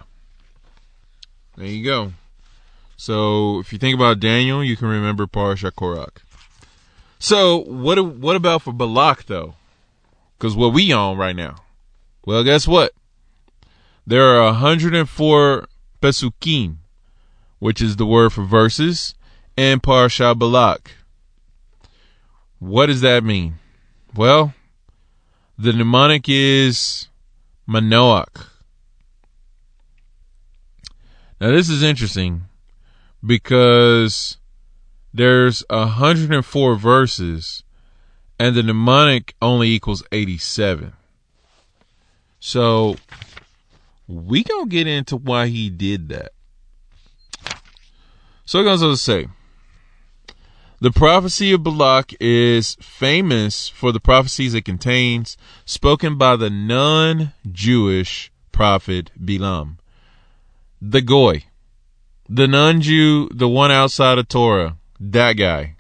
There 1.57 1.67
you 1.67 1.85
go. 1.85 2.13
So 2.97 3.59
if 3.61 3.73
you 3.73 3.79
think 3.79 3.95
about 3.95 4.21
Daniel, 4.21 4.63
you 4.63 4.77
can 4.77 4.89
remember 4.89 5.27
Parashat 5.27 5.73
Korach. 5.73 6.19
So 7.19 7.59
what 7.59 8.03
what 8.05 8.37
about 8.37 8.63
for 8.63 8.73
Balak 8.73 9.25
though? 9.25 9.55
Because 10.39 10.55
what 10.55 10.73
we 10.73 10.93
on 10.93 11.17
right 11.17 11.37
now? 11.37 11.57
Well, 12.25 12.45
guess 12.45 12.67
what? 12.67 12.93
There 14.07 14.37
are 14.37 14.45
104 14.47 15.67
pesukim, 16.01 16.77
which 17.59 17.81
is 17.81 17.97
the 17.97 18.07
word 18.07 18.33
for 18.33 18.45
verses, 18.45 19.15
and 19.57 19.83
Parashat 19.83 20.39
Balak. 20.39 20.93
What 22.59 22.87
does 22.87 23.01
that 23.03 23.25
mean? 23.25 23.57
Well, 24.15 24.55
the 25.59 25.73
mnemonic 25.73 26.29
is 26.29 27.09
Manoach. 27.69 28.49
Now 31.41 31.51
this 31.51 31.69
is 31.69 31.83
interesting 31.83 32.45
because 33.25 34.39
there's 35.13 35.65
104 35.69 36.77
verses 36.77 37.63
and 38.39 38.55
the 38.55 38.63
mnemonic 38.63 39.35
only 39.41 39.71
equals 39.71 40.03
87. 40.13 40.93
So 42.39 42.97
we 44.07 44.45
gonna 44.45 44.67
get 44.67 44.87
into 44.87 45.17
why 45.17 45.49
he 45.49 45.69
did 45.71 46.09
that. 46.11 46.33
So 48.47 48.61
I'm 48.61 48.65
gonna 48.65 48.97
say 48.97 49.27
the 50.79 50.93
prophecy 50.93 51.51
of 51.51 51.65
Balak 51.65 52.15
is 52.21 52.77
famous 52.81 53.69
for 53.69 53.91
the 53.91 53.99
prophecies 53.99 54.55
it 54.55 54.65
contains, 54.65 55.37
spoken 55.65 56.17
by 56.17 56.37
the 56.37 56.49
non 56.49 57.33
Jewish 57.51 58.31
prophet 58.53 59.11
Bilam. 59.21 59.79
The 60.81 61.03
Goy, 61.03 61.47
the 62.29 62.47
non 62.47 62.81
Jew, 62.83 63.29
the 63.35 63.49
one 63.49 63.73
outside 63.73 64.17
of 64.17 64.29
Torah, 64.29 64.77
that 65.01 65.33
guy. 65.33 65.75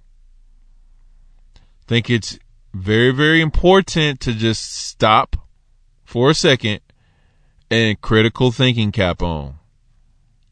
Think 1.87 2.11
it's 2.11 2.37
very, 2.75 3.13
very 3.13 3.41
important 3.41 4.19
to 4.23 4.35
just 4.35 4.75
stop 4.75 5.37
for 6.05 6.31
a 6.31 6.35
second 6.35 6.81
and 7.71 8.01
critical 8.01 8.51
thinking 8.51 8.91
cap 8.91 9.23
on. 9.23 9.55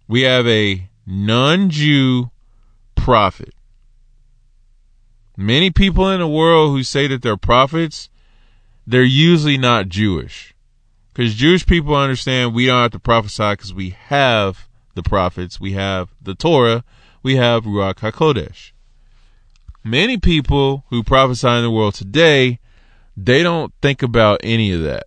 We 0.07 0.23
have 0.23 0.47
a 0.47 0.91
non 1.07 1.71
Jew 1.71 2.31
prophet 2.95 3.55
Many 5.37 5.71
people 5.71 6.09
in 6.11 6.21
the 6.21 6.29
world 6.29 6.71
who 6.71 6.85
say 6.85 7.09
that 7.09 7.23
they're 7.23 7.37
prophets, 7.37 8.09
they're 8.87 9.03
usually 9.03 9.59
not 9.59 9.89
Jewish. 9.89 10.55
Because 11.13 11.35
Jewish 11.35 11.67
people 11.67 11.95
understand 11.95 12.55
we 12.55 12.67
don't 12.67 12.83
have 12.83 12.93
to 12.93 13.01
prophesy 13.01 13.51
because 13.51 13.75
we 13.75 13.91
have 13.91 14.69
the 14.95 15.03
prophets, 15.03 15.59
we 15.59 15.73
have 15.73 16.15
the 16.23 16.35
Torah, 16.35 16.85
we 17.23 17.37
have 17.37 17.65
Ruach 17.65 17.97
HaKodesh. 17.97 18.73
Many 19.83 20.19
people 20.19 20.85
who 20.91 21.03
prophesy 21.03 21.49
in 21.49 21.63
the 21.63 21.71
world 21.71 21.95
today, 21.95 22.61
they 23.17 23.43
don't 23.43 23.73
think 23.83 24.03
about 24.03 24.41
any 24.43 24.73
of 24.73 24.83
that. 24.83 25.07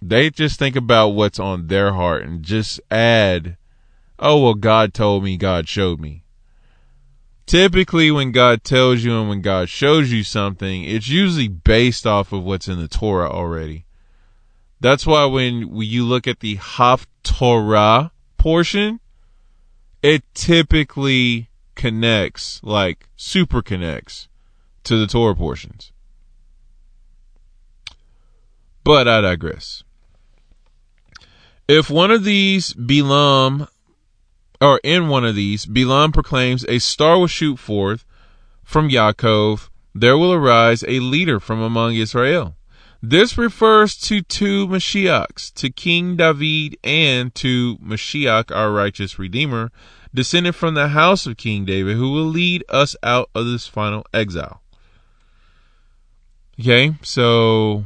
They 0.00 0.30
just 0.30 0.58
think 0.58 0.76
about 0.76 1.08
what's 1.08 1.40
on 1.40 1.66
their 1.66 1.92
heart 1.92 2.22
and 2.22 2.42
just 2.42 2.80
add, 2.90 3.56
oh, 4.18 4.42
well, 4.42 4.54
God 4.54 4.94
told 4.94 5.24
me, 5.24 5.36
God 5.36 5.68
showed 5.68 6.00
me 6.00 6.24
typically 7.46 8.10
when 8.10 8.32
God 8.32 8.64
tells 8.64 9.02
you 9.02 9.18
and 9.18 9.28
when 9.28 9.40
God 9.40 9.68
shows 9.68 10.12
you 10.12 10.22
something, 10.22 10.84
it's 10.84 11.08
usually 11.08 11.48
based 11.48 12.06
off 12.06 12.32
of 12.32 12.42
what's 12.42 12.68
in 12.68 12.78
the 12.78 12.88
Torah 12.88 13.30
already. 13.30 13.86
That's 14.80 15.06
why 15.06 15.24
when 15.24 15.74
you 15.80 16.04
look 16.04 16.26
at 16.26 16.40
the 16.40 16.56
Haftorah 16.56 18.10
portion, 18.36 19.00
it 20.02 20.22
typically 20.34 21.48
connects, 21.74 22.60
like 22.62 23.08
super 23.16 23.62
connects 23.62 24.28
to 24.84 24.98
the 24.98 25.06
Torah 25.06 25.34
portions. 25.34 25.92
But 28.84 29.08
I 29.08 29.20
digress. 29.20 29.82
If 31.66 31.90
one 31.90 32.12
of 32.12 32.22
these 32.22 32.72
Bilam 32.74 33.66
or 34.60 34.80
in 34.82 35.08
one 35.08 35.24
of 35.24 35.34
these, 35.34 35.66
Bilam 35.66 36.12
proclaims 36.12 36.64
a 36.68 36.78
star 36.78 37.18
will 37.18 37.26
shoot 37.26 37.58
forth 37.58 38.04
from 38.64 38.88
Yaakov. 38.88 39.68
There 39.94 40.18
will 40.18 40.32
arise 40.32 40.84
a 40.86 41.00
leader 41.00 41.40
from 41.40 41.60
among 41.60 41.94
Israel. 41.94 42.56
This 43.02 43.38
refers 43.38 43.96
to 44.08 44.22
two 44.22 44.66
Mashiachs, 44.66 45.52
to 45.54 45.70
King 45.70 46.16
David 46.16 46.76
and 46.82 47.34
to 47.36 47.76
Mashiach, 47.78 48.54
our 48.54 48.72
righteous 48.72 49.18
Redeemer, 49.18 49.70
descended 50.14 50.54
from 50.54 50.74
the 50.74 50.88
house 50.88 51.26
of 51.26 51.36
King 51.36 51.64
David, 51.64 51.96
who 51.96 52.10
will 52.10 52.24
lead 52.24 52.64
us 52.68 52.96
out 53.02 53.30
of 53.34 53.46
this 53.46 53.66
final 53.66 54.04
exile. 54.12 54.62
Okay, 56.58 56.94
so 57.02 57.84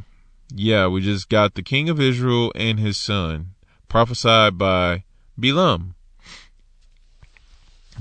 yeah, 0.53 0.87
we 0.87 1.01
just 1.01 1.29
got 1.29 1.55
the 1.55 1.63
king 1.63 1.89
of 1.89 1.99
Israel 1.99 2.51
and 2.55 2.79
his 2.79 2.97
son, 2.97 3.53
prophesied 3.89 4.57
by 4.57 5.03
Bilam. 5.39 5.93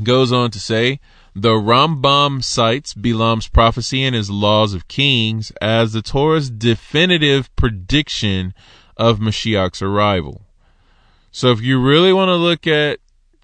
Goes 0.03 0.33
on 0.33 0.51
to 0.53 0.61
say, 0.61 1.01
the 1.35 1.51
Rambam 1.51 2.43
cites 2.43 2.95
Bilam's 2.95 3.49
prophecy 3.49 4.03
and 4.03 4.15
his 4.15 4.31
laws 4.31 4.75
of 4.75 4.89
kings 4.89 5.53
as 5.61 5.93
the 5.93 6.03
Torah's 6.03 6.51
definitive 6.51 7.55
prediction 7.55 8.55
of 8.97 9.19
Mashiach's 9.19 9.83
arrival. 9.83 10.43
So 11.31 11.51
if 11.53 11.61
you 11.61 11.81
really 11.81 12.13
want 12.13 12.29
to 12.29 12.35
look 12.35 12.67
at 12.67 12.99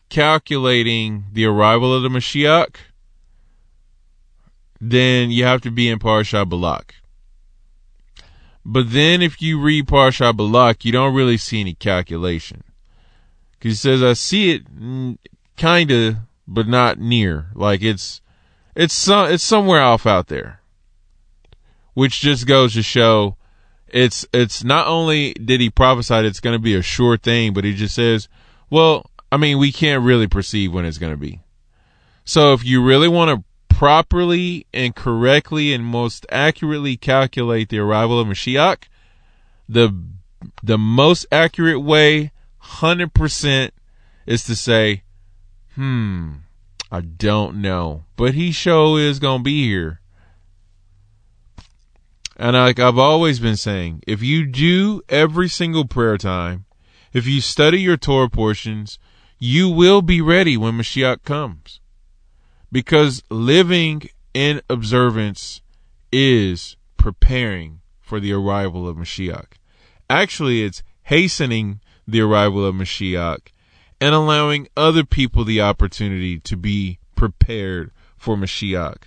calculating 0.08 1.24
the 1.32 1.44
arrival 1.44 1.94
of 1.94 2.02
the 2.02 2.08
Mashiach, 2.08 2.76
then 4.80 5.30
you 5.30 5.44
have 5.44 5.60
to 5.62 5.70
be 5.70 5.88
in 5.88 5.98
Parsha 5.98 6.48
Balak. 6.48 6.94
But 8.64 8.92
then 8.92 9.22
if 9.22 9.40
you 9.40 9.60
read 9.60 9.86
Parsha 9.86 10.36
Balak, 10.36 10.84
you 10.84 10.92
don't 10.92 11.14
really 11.14 11.36
see 11.36 11.60
any 11.60 11.74
calculation. 11.74 12.64
Because 13.52 13.72
he 13.72 13.76
says, 13.76 14.02
I 14.02 14.14
see 14.14 14.50
it 14.50 14.66
kind 15.56 15.90
of, 15.90 16.16
but 16.46 16.68
not 16.68 16.98
near. 16.98 17.48
Like 17.54 17.82
it's, 17.82 18.20
it's, 18.74 18.94
some, 18.94 19.30
it's 19.30 19.44
somewhere 19.44 19.80
off 19.80 20.06
out 20.06 20.28
there. 20.28 20.60
Which 21.94 22.20
just 22.20 22.46
goes 22.46 22.74
to 22.74 22.82
show 22.82 23.36
it's, 23.88 24.26
it's 24.32 24.62
not 24.62 24.86
only 24.86 25.32
did 25.32 25.60
he 25.60 25.70
prophesy 25.70 26.14
it's 26.26 26.40
going 26.40 26.54
to 26.54 26.62
be 26.62 26.74
a 26.74 26.82
sure 26.82 27.16
thing, 27.16 27.54
but 27.54 27.64
he 27.64 27.72
just 27.72 27.94
says, 27.94 28.28
well, 28.68 29.10
I 29.30 29.36
mean, 29.36 29.58
we 29.58 29.72
can't 29.72 30.04
really 30.04 30.26
perceive 30.26 30.72
when 30.72 30.84
it's 30.84 30.98
going 30.98 31.12
to 31.12 31.18
be. 31.18 31.40
So 32.24 32.52
if 32.52 32.64
you 32.64 32.82
really 32.82 33.08
want 33.08 33.30
to 33.30 33.44
properly 33.76 34.66
and 34.72 34.94
correctly 34.94 35.72
and 35.72 35.84
most 35.84 36.26
accurately 36.30 36.96
calculate 36.96 37.68
the 37.68 37.78
arrival 37.78 38.18
of 38.18 38.26
Mashiach, 38.26 38.84
the 39.68 39.94
the 40.62 40.78
most 40.78 41.26
accurate 41.30 41.82
way, 41.82 42.32
hundred 42.58 43.14
percent, 43.14 43.74
is 44.26 44.44
to 44.44 44.56
say, 44.56 45.02
"Hmm, 45.76 46.32
I 46.90 47.00
don't 47.02 47.56
know, 47.58 48.04
but 48.16 48.34
he 48.34 48.50
sure 48.50 48.98
is 48.98 49.18
gonna 49.18 49.42
be 49.42 49.64
here." 49.66 50.00
And 52.36 52.54
like 52.54 52.78
I've 52.78 52.98
always 52.98 53.40
been 53.40 53.56
saying, 53.56 54.02
if 54.06 54.22
you 54.22 54.46
do 54.46 55.00
every 55.08 55.48
single 55.48 55.84
prayer 55.84 56.18
time, 56.18 56.64
if 57.12 57.26
you 57.26 57.40
study 57.40 57.80
your 57.80 57.96
Torah 57.96 58.28
portions, 58.28 58.98
you 59.38 59.68
will 59.68 60.02
be 60.02 60.20
ready 60.20 60.56
when 60.56 60.74
Mashiach 60.74 61.22
comes 61.24 61.80
because 62.72 63.22
living 63.30 64.02
in 64.34 64.60
observance 64.68 65.62
is 66.12 66.76
preparing 66.96 67.80
for 68.00 68.20
the 68.20 68.32
arrival 68.32 68.88
of 68.88 68.96
Mashiach. 68.96 69.52
Actually, 70.08 70.62
it's 70.62 70.82
hastening 71.04 71.80
the 72.06 72.20
arrival 72.20 72.64
of 72.64 72.74
Mashiach 72.74 73.48
and 74.00 74.14
allowing 74.14 74.68
other 74.76 75.04
people 75.04 75.44
the 75.44 75.60
opportunity 75.60 76.38
to 76.40 76.56
be 76.56 76.98
prepared 77.14 77.92
for 78.16 78.36
Mashiach. 78.36 79.04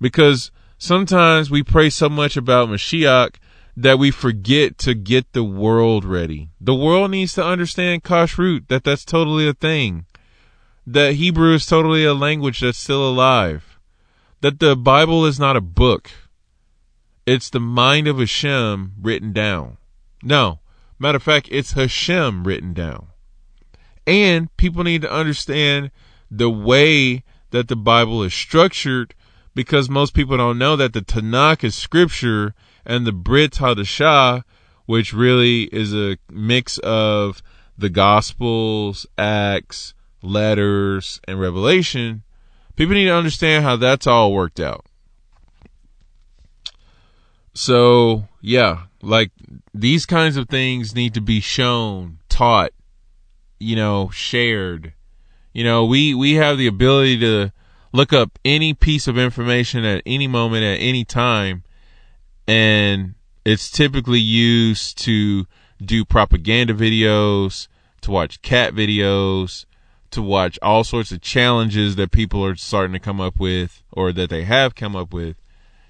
Because 0.00 0.50
sometimes 0.78 1.50
we 1.50 1.62
pray 1.62 1.90
so 1.90 2.08
much 2.08 2.36
about 2.36 2.68
Mashiach 2.68 3.36
that 3.76 3.98
we 3.98 4.10
forget 4.10 4.78
to 4.78 4.94
get 4.94 5.32
the 5.32 5.44
world 5.44 6.04
ready. 6.04 6.50
The 6.60 6.74
world 6.74 7.10
needs 7.10 7.34
to 7.34 7.44
understand 7.44 8.04
kashrut, 8.04 8.68
that 8.68 8.84
that's 8.84 9.04
totally 9.04 9.46
a 9.48 9.52
thing 9.52 10.06
that 10.86 11.14
Hebrew 11.14 11.54
is 11.54 11.66
totally 11.66 12.04
a 12.04 12.14
language 12.14 12.60
that's 12.60 12.78
still 12.78 13.08
alive, 13.08 13.78
that 14.40 14.60
the 14.60 14.76
Bible 14.76 15.26
is 15.26 15.40
not 15.40 15.56
a 15.56 15.60
book. 15.60 16.10
It's 17.26 17.50
the 17.50 17.60
mind 17.60 18.06
of 18.06 18.18
Hashem 18.18 18.92
written 19.00 19.32
down. 19.32 19.78
No, 20.22 20.60
matter 20.98 21.16
of 21.16 21.24
fact, 21.24 21.48
it's 21.50 21.72
Hashem 21.72 22.44
written 22.44 22.72
down. 22.72 23.08
And 24.06 24.54
people 24.56 24.84
need 24.84 25.02
to 25.02 25.12
understand 25.12 25.90
the 26.30 26.50
way 26.50 27.24
that 27.50 27.68
the 27.68 27.76
Bible 27.76 28.22
is 28.22 28.34
structured 28.34 29.14
because 29.54 29.88
most 29.88 30.14
people 30.14 30.36
don't 30.36 30.58
know 30.58 30.76
that 30.76 30.92
the 30.92 31.00
Tanakh 31.00 31.64
is 31.64 31.74
scripture 31.74 32.54
and 32.84 33.06
the 33.06 33.12
Brit 33.12 33.52
Hadashah, 33.52 34.44
which 34.84 35.12
really 35.12 35.62
is 35.64 35.94
a 35.94 36.18
mix 36.30 36.78
of 36.78 37.42
the 37.78 37.88
Gospels, 37.88 39.06
Acts, 39.18 39.94
letters, 40.22 41.20
and 41.26 41.40
revelation, 41.40 42.22
people 42.74 42.94
need 42.94 43.06
to 43.06 43.14
understand 43.14 43.64
how 43.64 43.76
that's 43.76 44.06
all 44.06 44.32
worked 44.32 44.60
out. 44.60 44.86
So, 47.54 48.28
yeah, 48.42 48.84
like 49.00 49.30
these 49.72 50.04
kinds 50.04 50.36
of 50.36 50.48
things 50.48 50.94
need 50.94 51.14
to 51.14 51.20
be 51.20 51.40
shown, 51.40 52.18
taught, 52.28 52.72
you 53.58 53.76
know, 53.76 54.10
shared. 54.10 54.92
You 55.52 55.64
know, 55.64 55.84
we 55.84 56.14
we 56.14 56.34
have 56.34 56.58
the 56.58 56.66
ability 56.66 57.18
to 57.20 57.52
look 57.92 58.12
up 58.12 58.38
any 58.44 58.74
piece 58.74 59.06
of 59.08 59.16
information 59.16 59.84
at 59.84 60.02
any 60.04 60.26
moment 60.26 60.64
at 60.64 60.80
any 60.80 61.04
time 61.04 61.62
and 62.46 63.14
it's 63.44 63.70
typically 63.70 64.20
used 64.20 64.98
to 64.98 65.46
do 65.84 66.04
propaganda 66.04 66.74
videos, 66.74 67.68
to 68.00 68.10
watch 68.10 68.42
cat 68.42 68.74
videos, 68.74 69.66
to 70.10 70.22
watch 70.22 70.58
all 70.62 70.84
sorts 70.84 71.12
of 71.12 71.20
challenges 71.20 71.96
that 71.96 72.12
people 72.12 72.44
are 72.44 72.56
starting 72.56 72.92
to 72.92 72.98
come 72.98 73.20
up 73.20 73.38
with 73.38 73.82
or 73.92 74.12
that 74.12 74.30
they 74.30 74.44
have 74.44 74.74
come 74.74 74.94
up 74.96 75.12
with. 75.12 75.36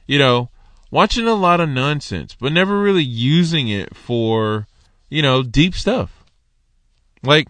You 0.07 0.19
know, 0.19 0.51
watching 0.91 1.27
a 1.27 1.35
lot 1.35 1.61
of 1.61 1.69
nonsense, 1.69 2.37
but 2.39 2.53
never 2.53 2.81
really 2.81 3.03
using 3.03 3.69
it 3.69 3.95
for, 3.95 4.67
you 5.09 5.23
know, 5.23 5.43
deep 5.43 5.75
stuff. 5.75 6.25
Like, 7.27 7.49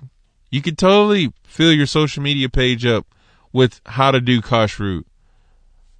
you 0.50 0.62
could 0.62 0.78
totally 0.78 1.32
fill 1.44 1.72
your 1.72 1.86
social 1.86 2.22
media 2.22 2.48
page 2.48 2.84
up 2.86 3.06
with 3.52 3.80
how 3.86 4.10
to 4.10 4.20
do 4.20 4.40
kashrut. 4.40 5.04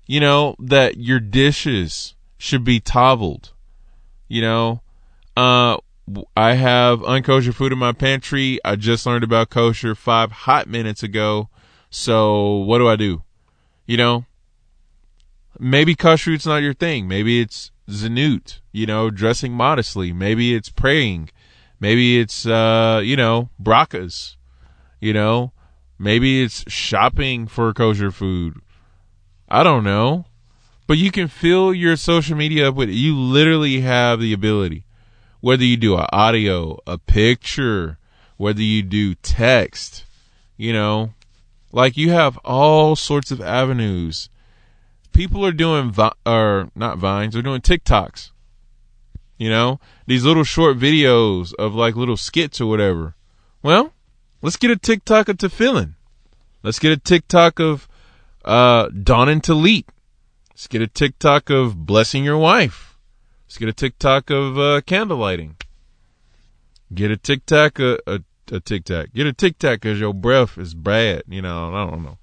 You 0.07 0.21
know, 0.21 0.57
that 0.59 0.99
your 0.99 1.21
dishes 1.21 2.15
should 2.39 2.65
be 2.65 2.81
tavled. 2.81 3.53
You 4.29 4.41
know, 4.41 4.83
uh, 5.37 5.79
I 6.37 6.55
have 6.55 7.01
unkosher 7.01 7.53
food 7.53 7.73
in 7.73 7.79
my 7.79 7.93
pantry. 7.93 8.61
I 8.65 8.77
just 8.77 9.07
learned 9.07 9.25
about 9.25 9.51
kosher 9.51 9.95
five 9.95 10.31
hot 10.33 10.69
minutes 10.69 11.03
ago. 11.03 11.49
So 11.91 12.57
what 12.57 12.79
do 12.79 12.89
I 12.89 12.97
do? 12.97 13.23
You 13.87 13.97
know, 13.97 14.27
maybe 15.59 15.95
kashrut's 15.95 16.47
not 16.47 16.63
your 16.63 16.75
thing. 16.75 17.09
Maybe 17.09 17.41
it's 17.41 17.71
tzniut, 17.89 18.61
you 18.73 18.87
know, 18.87 19.11
dressing 19.11 19.53
modestly. 19.53 20.13
Maybe 20.13 20.55
it's 20.55 20.69
praying. 20.69 21.31
Maybe 21.87 22.19
it's, 22.19 22.45
uh, 22.45 23.01
you 23.05 23.15
know, 23.15 23.49
brachas, 23.63 24.35
you 24.99 25.13
know, 25.13 25.53
maybe 26.01 26.43
it's 26.43 26.65
shopping 26.67 27.47
for 27.47 27.73
kosher 27.73 28.11
food. 28.11 28.61
I 29.49 29.63
don't 29.63 29.85
know, 29.85 30.25
but 30.89 30.99
you 30.99 31.13
can 31.13 31.29
fill 31.29 31.73
your 31.73 31.95
social 31.95 32.37
media 32.37 32.71
up 32.71 32.75
with, 32.75 32.89
you 32.89 33.17
literally 33.17 33.83
have 33.83 34.19
the 34.19 34.33
ability 34.33 34.85
whether 35.41 35.63
you 35.63 35.77
do 35.77 35.97
an 35.97 36.07
audio, 36.13 36.77
a 36.89 36.99
picture, 36.99 37.99
whether 38.37 38.63
you 38.63 38.83
do 38.83 39.15
text, 39.15 40.07
you 40.57 40.73
know, 40.73 41.15
like 41.71 41.97
you 41.97 42.11
have 42.11 42.37
all 42.39 42.97
sorts 42.97 43.31
of 43.31 43.41
avenues. 43.41 44.29
People 45.13 45.47
are 45.47 45.53
doing, 45.53 45.93
vi- 45.93 46.11
or 46.27 46.69
not 46.75 46.99
vines, 46.99 47.35
they're 47.35 47.43
doing 47.43 47.61
TikToks. 47.61 48.33
You 49.39 49.51
know, 49.51 49.79
these 50.07 50.25
little 50.25 50.45
short 50.45 50.79
videos 50.79 51.53
of 51.55 51.75
like 51.75 51.97
little 51.97 52.17
skits 52.17 52.61
or 52.61 52.67
whatever. 52.67 53.15
Well, 53.63 53.93
let's 54.43 54.57
get 54.57 54.71
a 54.71 54.77
TikTok 54.77 55.29
of 55.29 55.39
Tefillin. 55.39 55.95
Let's 56.63 56.79
get 56.79 56.93
a 56.93 56.97
TikTok 56.97 57.61
of 57.61 57.89
uh, 58.45 58.89
Dawn 58.89 59.29
and 59.29 59.43
Talit. 59.43 59.85
Let's 60.51 60.69
get 60.69 60.83
a 60.83 60.87
TikTok 60.87 61.51
of 61.51 61.85
blessing 61.85 62.25
your 62.25 62.39
wife. 62.39 62.97
Let's 63.47 63.59
get 63.59 63.69
a 63.69 63.73
TikTok 63.73 64.31
of 64.31 64.59
uh, 64.59 64.81
candle 64.83 65.19
lighting. 65.19 65.57
Get 66.95 67.11
a 67.11 67.17
TikTok, 67.17 67.79
a, 67.79 67.99
a, 68.07 68.21
a 68.53 68.61
TikTok. 68.61 69.13
Get 69.13 69.27
a 69.27 69.33
TikTok 69.33 69.81
because 69.81 70.01
your 70.01 70.15
breath 70.15 70.57
is 70.57 70.75
bad. 70.75 71.25
You 71.29 71.43
know, 71.43 71.75
I 71.75 71.91
don't 71.91 72.03
know. 72.05 72.19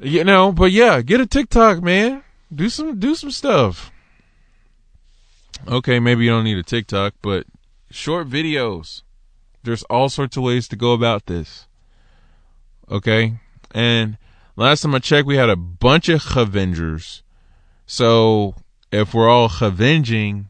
You 0.00 0.24
know, 0.24 0.52
but 0.52 0.72
yeah, 0.72 1.00
get 1.02 1.20
a 1.20 1.26
TikTok, 1.26 1.82
man. 1.82 2.22
Do 2.52 2.68
some, 2.68 2.98
do 2.98 3.14
some 3.14 3.30
stuff. 3.30 3.92
Okay, 5.68 6.00
maybe 6.00 6.24
you 6.24 6.30
don't 6.30 6.44
need 6.44 6.58
a 6.58 6.62
TikTok, 6.62 7.14
but 7.22 7.46
short 7.90 8.28
videos. 8.28 9.02
There's 9.62 9.82
all 9.84 10.08
sorts 10.08 10.36
of 10.36 10.42
ways 10.42 10.66
to 10.68 10.76
go 10.76 10.92
about 10.92 11.26
this. 11.26 11.66
Okay, 12.90 13.38
and 13.72 14.16
last 14.56 14.80
time 14.80 14.94
I 14.94 14.98
checked, 14.98 15.26
we 15.26 15.36
had 15.36 15.50
a 15.50 15.56
bunch 15.56 16.08
of 16.08 16.36
Avengers. 16.36 17.22
So 17.86 18.54
if 18.90 19.14
we're 19.14 19.28
all 19.28 19.50
avenging, 19.60 20.48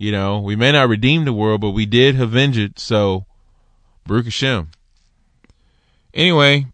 You 0.00 0.12
know, 0.12 0.40
we 0.40 0.56
may 0.56 0.72
not 0.72 0.88
redeem 0.88 1.26
the 1.26 1.32
world, 1.34 1.60
but 1.60 1.72
we 1.72 1.84
did 1.84 2.18
avenge 2.18 2.56
it. 2.56 2.78
So, 2.78 3.26
Baruch 4.06 4.24
Hashem. 4.24 4.70
Anyway, 6.14 6.68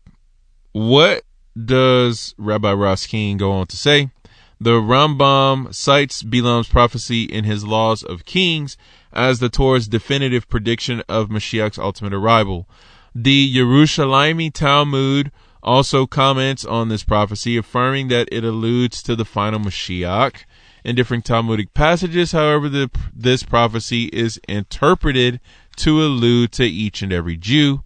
what 0.70 1.24
does 1.56 2.36
Rabbi 2.38 2.72
Raskin 2.72 3.36
go 3.36 3.50
on 3.50 3.66
to 3.66 3.76
say? 3.76 4.10
The 4.58 4.80
Rambam 4.80 5.74
cites 5.74 6.22
Bilam's 6.22 6.68
prophecy 6.68 7.24
in 7.24 7.44
his 7.44 7.66
Laws 7.66 8.02
of 8.02 8.24
Kings 8.24 8.78
as 9.12 9.38
the 9.38 9.50
Torah's 9.50 9.86
definitive 9.86 10.48
prediction 10.48 11.02
of 11.10 11.28
Mashiach's 11.28 11.78
ultimate 11.78 12.14
arrival. 12.14 12.66
The 13.14 13.54
Yerushalmi 13.54 14.50
Talmud 14.52 15.30
also 15.62 16.06
comments 16.06 16.64
on 16.64 16.88
this 16.88 17.04
prophecy, 17.04 17.58
affirming 17.58 18.08
that 18.08 18.28
it 18.32 18.44
alludes 18.44 19.02
to 19.02 19.14
the 19.14 19.26
final 19.26 19.60
Mashiach. 19.60 20.44
In 20.84 20.96
different 20.96 21.26
Talmudic 21.26 21.74
passages, 21.74 22.32
however, 22.32 22.70
the, 22.70 22.90
this 23.14 23.42
prophecy 23.42 24.04
is 24.04 24.40
interpreted 24.48 25.38
to 25.76 26.02
allude 26.02 26.52
to 26.52 26.64
each 26.64 27.02
and 27.02 27.12
every 27.12 27.36
Jew. 27.36 27.82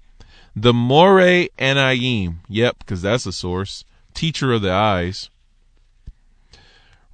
The 0.54 0.74
Moreh 0.74 1.48
Anayim, 1.58 2.40
yep, 2.48 2.78
because 2.78 3.02
that's 3.02 3.26
a 3.26 3.32
source, 3.32 3.84
teacher 4.14 4.52
of 4.52 4.62
the 4.62 4.70
eyes, 4.70 5.30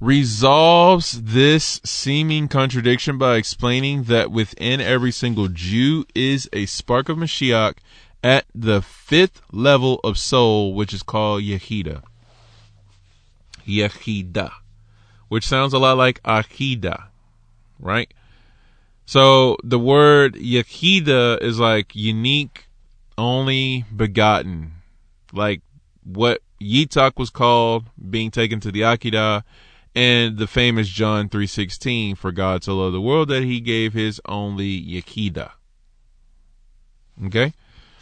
resolves 0.00 1.22
this 1.22 1.80
seeming 1.84 2.48
contradiction 2.48 3.16
by 3.16 3.36
explaining 3.36 4.04
that 4.04 4.30
within 4.30 4.80
every 4.80 5.10
single 5.10 5.48
Jew 5.48 6.04
is 6.14 6.48
a 6.52 6.66
spark 6.66 7.08
of 7.08 7.16
Mashiach 7.16 7.76
at 8.22 8.44
the 8.54 8.82
fifth 8.82 9.40
level 9.52 10.00
of 10.04 10.18
soul, 10.18 10.74
which 10.74 10.92
is 10.92 11.02
called 11.02 11.42
Yehida. 11.42 12.02
Yehida, 13.66 14.50
which 15.28 15.46
sounds 15.46 15.72
a 15.72 15.78
lot 15.78 15.96
like 15.96 16.22
Ahida, 16.22 17.04
right? 17.78 18.12
So 19.06 19.56
the 19.62 19.78
word 19.78 20.34
Yehida 20.34 21.42
is 21.42 21.58
like 21.58 21.94
unique, 21.94 22.66
only 23.16 23.84
begotten, 23.94 24.72
like 25.32 25.62
what 26.04 26.42
Yitzhak 26.60 27.12
was 27.16 27.30
called, 27.30 27.86
being 28.10 28.30
taken 28.30 28.60
to 28.60 28.70
the 28.70 28.82
Akedah, 28.82 29.42
and 29.96 30.36
the 30.36 30.46
famous 30.46 30.88
John 30.88 31.30
3.16, 31.30 32.18
for 32.18 32.30
God 32.30 32.62
so 32.62 32.76
loved 32.76 32.94
the 32.94 33.00
world 33.00 33.28
that 33.30 33.44
he 33.44 33.60
gave 33.60 33.94
his 33.94 34.20
only 34.26 34.78
Yehida. 34.78 35.52
Okay? 37.24 37.54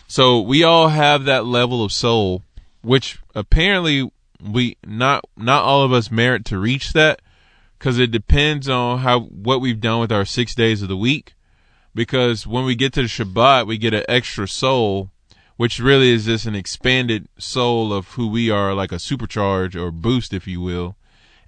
So 0.09 0.41
we 0.41 0.65
all 0.65 0.89
have 0.89 1.25
that 1.25 1.47
level 1.47 1.85
of 1.85 1.93
soul, 1.93 2.43
which 2.83 3.19
apparently 3.37 4.11
we 4.43 4.77
not 4.85 5.25
not 5.37 5.63
all 5.63 5.83
of 5.83 5.93
us 5.93 6.11
merit 6.11 6.45
to 6.47 6.59
reach 6.59 6.93
that 6.93 7.23
because 7.79 7.99
it 7.99 8.11
depends 8.11 8.69
on 8.69 8.99
how 8.99 9.21
what 9.21 9.61
we've 9.61 9.81
done 9.81 10.01
with 10.01 10.11
our 10.11 10.25
six 10.25 10.53
days 10.55 10.83
of 10.83 10.89
the 10.89 10.97
week. 10.97 11.35
Because 11.95 12.45
when 12.45 12.65
we 12.65 12.75
get 12.75 12.93
to 12.95 13.03
the 13.03 13.09
Shabbat, 13.09 13.69
we 13.69 13.79
get 13.79 13.95
an 13.95 14.03
extra 14.09 14.49
soul, 14.49 15.11
which 15.57 15.79
really 15.79 16.11
is 16.11 16.25
just 16.25 16.45
an 16.45 16.57
expanded 16.57 17.29
soul 17.39 17.93
of 17.93 18.09
who 18.09 18.27
we 18.27 18.51
are, 18.51 18.75
like 18.75 18.91
a 18.91 18.97
supercharge 18.97 19.77
or 19.77 19.93
boost, 19.93 20.33
if 20.33 20.49
you 20.49 20.61
will. 20.61 20.97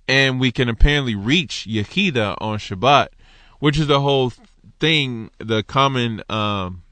And 0.08 0.38
we 0.38 0.52
can 0.52 0.68
apparently 0.68 1.14
reach 1.14 1.66
Yehida 1.68 2.36
on 2.40 2.58
Shabbat, 2.58 3.08
which 3.58 3.78
is 3.78 3.88
the 3.88 4.00
whole 4.00 4.32
thing, 4.78 5.30
the 5.38 5.62
common 5.62 6.22
um, 6.28 6.82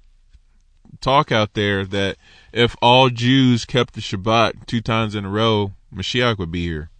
talk 1.00 1.30
out 1.30 1.54
there 1.54 1.84
that 1.84 2.16
if 2.52 2.74
all 2.82 3.10
Jews 3.10 3.64
kept 3.64 3.94
the 3.94 4.00
Shabbat 4.00 4.66
two 4.66 4.80
times 4.80 5.14
in 5.14 5.24
a 5.24 5.30
row, 5.30 5.72
Mashiach 5.94 6.38
would 6.38 6.50
be 6.50 6.64
here. 6.64 6.90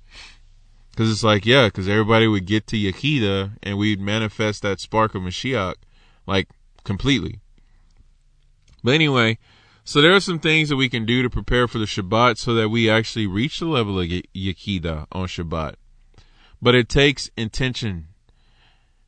Because 0.90 1.10
it's 1.10 1.24
like, 1.24 1.44
yeah, 1.44 1.66
because 1.66 1.88
everybody 1.88 2.28
would 2.28 2.46
get 2.46 2.68
to 2.68 2.76
Yehida 2.76 3.52
and 3.62 3.76
we'd 3.76 4.00
manifest 4.00 4.62
that 4.62 4.78
spark 4.78 5.16
of 5.16 5.22
Mashiach, 5.22 5.74
like, 6.26 6.48
completely. 6.84 7.40
But 8.84 8.94
anyway, 8.94 9.38
so 9.82 10.00
there 10.00 10.14
are 10.14 10.20
some 10.20 10.38
things 10.38 10.68
that 10.68 10.76
we 10.76 10.88
can 10.88 11.04
do 11.04 11.22
to 11.22 11.30
prepare 11.30 11.66
for 11.66 11.78
the 11.78 11.86
Shabbat 11.86 12.38
so 12.38 12.54
that 12.54 12.68
we 12.68 12.88
actually 12.88 13.26
reach 13.26 13.58
the 13.58 13.66
level 13.66 13.98
of 13.98 14.06
Yehida 14.06 15.06
on 15.10 15.26
Shabbat. 15.26 15.74
But 16.64 16.74
it 16.74 16.88
takes 16.88 17.30
intention, 17.36 18.08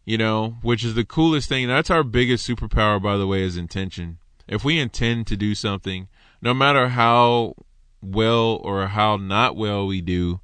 you 0.05 0.19
know, 0.19 0.59
which 0.63 0.85
is 0.85 0.95
the 0.95 1.05
coolest 1.05 1.49
thing. 1.49 1.67
That's 1.67 1.91
our 1.91 2.05
biggest 2.05 2.49
superpower, 2.49 3.03
by 3.03 3.17
the 3.17 3.27
way, 3.27 3.43
is 3.43 3.57
intention 3.57 4.19
if 4.49 4.65
we 4.65 4.79
intend 4.79 5.27
to 5.27 5.37
do 5.37 5.55
something, 5.55 6.09
no 6.41 6.55
matter 6.55 6.89
how 6.89 7.55
well 8.01 8.61
or 8.63 8.87
how 8.89 9.17
not 9.17 9.57
well 9.57 9.87
we 9.87 10.01
do, 10.01 10.41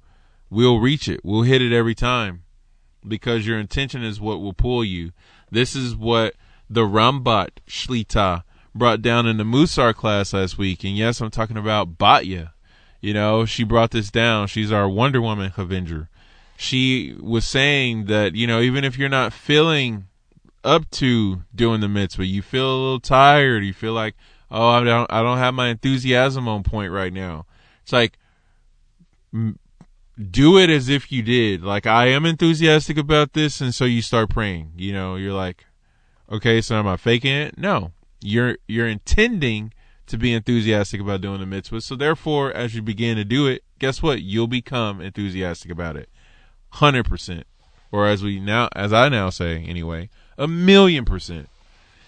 we'll 0.50 0.80
reach 0.80 1.08
it. 1.08 1.20
We'll 1.22 1.42
hit 1.42 1.62
it 1.62 1.72
every 1.72 1.94
time 1.94 2.42
because 3.06 3.46
your 3.46 3.58
intention 3.58 4.02
is 4.02 4.20
what 4.20 4.40
will 4.40 4.52
pull 4.52 4.84
you. 4.84 5.12
This 5.50 5.76
is 5.76 5.94
what 5.94 6.34
the 6.68 6.82
Rambat 6.82 7.50
Shlita 7.68 8.42
brought 8.74 9.02
down 9.02 9.26
in 9.26 9.36
the 9.36 9.44
Musar 9.44 9.94
class 9.94 10.32
last 10.32 10.58
week. 10.58 10.82
And 10.82 10.96
yes, 10.96 11.20
I'm 11.20 11.30
talking 11.30 11.56
about 11.56 11.98
Batya. 11.98 12.52
You 13.00 13.14
know, 13.14 13.44
she 13.44 13.64
brought 13.64 13.90
this 13.90 14.10
down. 14.10 14.46
She's 14.46 14.72
our 14.72 14.88
Wonder 14.88 15.20
Woman 15.20 15.52
Avenger. 15.56 16.08
She 16.62 17.16
was 17.20 17.44
saying 17.44 18.06
that, 18.06 18.34
you 18.34 18.46
know, 18.46 18.60
even 18.60 18.84
if 18.84 18.96
you're 18.96 19.08
not 19.08 19.32
feeling 19.32 20.06
up 20.64 20.88
to 20.90 21.42
doing 21.54 21.80
the 21.80 21.88
mitzvah. 21.88 22.26
You 22.26 22.42
feel 22.42 22.70
a 22.70 22.80
little 22.82 23.00
tired. 23.00 23.64
You 23.64 23.72
feel 23.72 23.92
like, 23.92 24.14
oh, 24.50 24.68
I 24.68 24.84
don't, 24.84 25.12
I 25.12 25.22
don't 25.22 25.38
have 25.38 25.54
my 25.54 25.68
enthusiasm 25.68 26.48
on 26.48 26.62
point 26.62 26.92
right 26.92 27.12
now. 27.12 27.46
It's 27.82 27.92
like, 27.92 28.18
do 29.32 30.58
it 30.58 30.70
as 30.70 30.88
if 30.88 31.10
you 31.10 31.22
did. 31.22 31.62
Like, 31.62 31.86
I 31.86 32.06
am 32.08 32.26
enthusiastic 32.26 32.96
about 32.96 33.32
this. 33.32 33.60
And 33.60 33.74
so 33.74 33.84
you 33.84 34.02
start 34.02 34.30
praying, 34.30 34.72
you 34.76 34.92
know, 34.92 35.16
you're 35.16 35.32
like, 35.32 35.66
okay, 36.30 36.60
so 36.60 36.76
am 36.76 36.86
I 36.86 36.96
faking 36.96 37.34
it? 37.34 37.58
No, 37.58 37.92
you're, 38.20 38.58
you're 38.68 38.88
intending 38.88 39.72
to 40.06 40.18
be 40.18 40.32
enthusiastic 40.32 41.00
about 41.00 41.22
doing 41.22 41.40
the 41.40 41.46
mitzvah. 41.46 41.80
So 41.80 41.96
therefore, 41.96 42.52
as 42.52 42.74
you 42.74 42.82
begin 42.82 43.16
to 43.16 43.24
do 43.24 43.46
it, 43.46 43.64
guess 43.78 44.02
what? 44.02 44.22
You'll 44.22 44.46
become 44.46 45.00
enthusiastic 45.00 45.70
about 45.70 45.96
it. 45.96 46.08
100%. 46.74 47.44
Or 47.90 48.06
as 48.06 48.22
we 48.22 48.40
now, 48.40 48.68
as 48.74 48.92
I 48.92 49.08
now 49.08 49.30
say 49.30 49.62
anyway, 49.64 50.08
a 50.38 50.48
million 50.48 51.04
percent. 51.04 51.48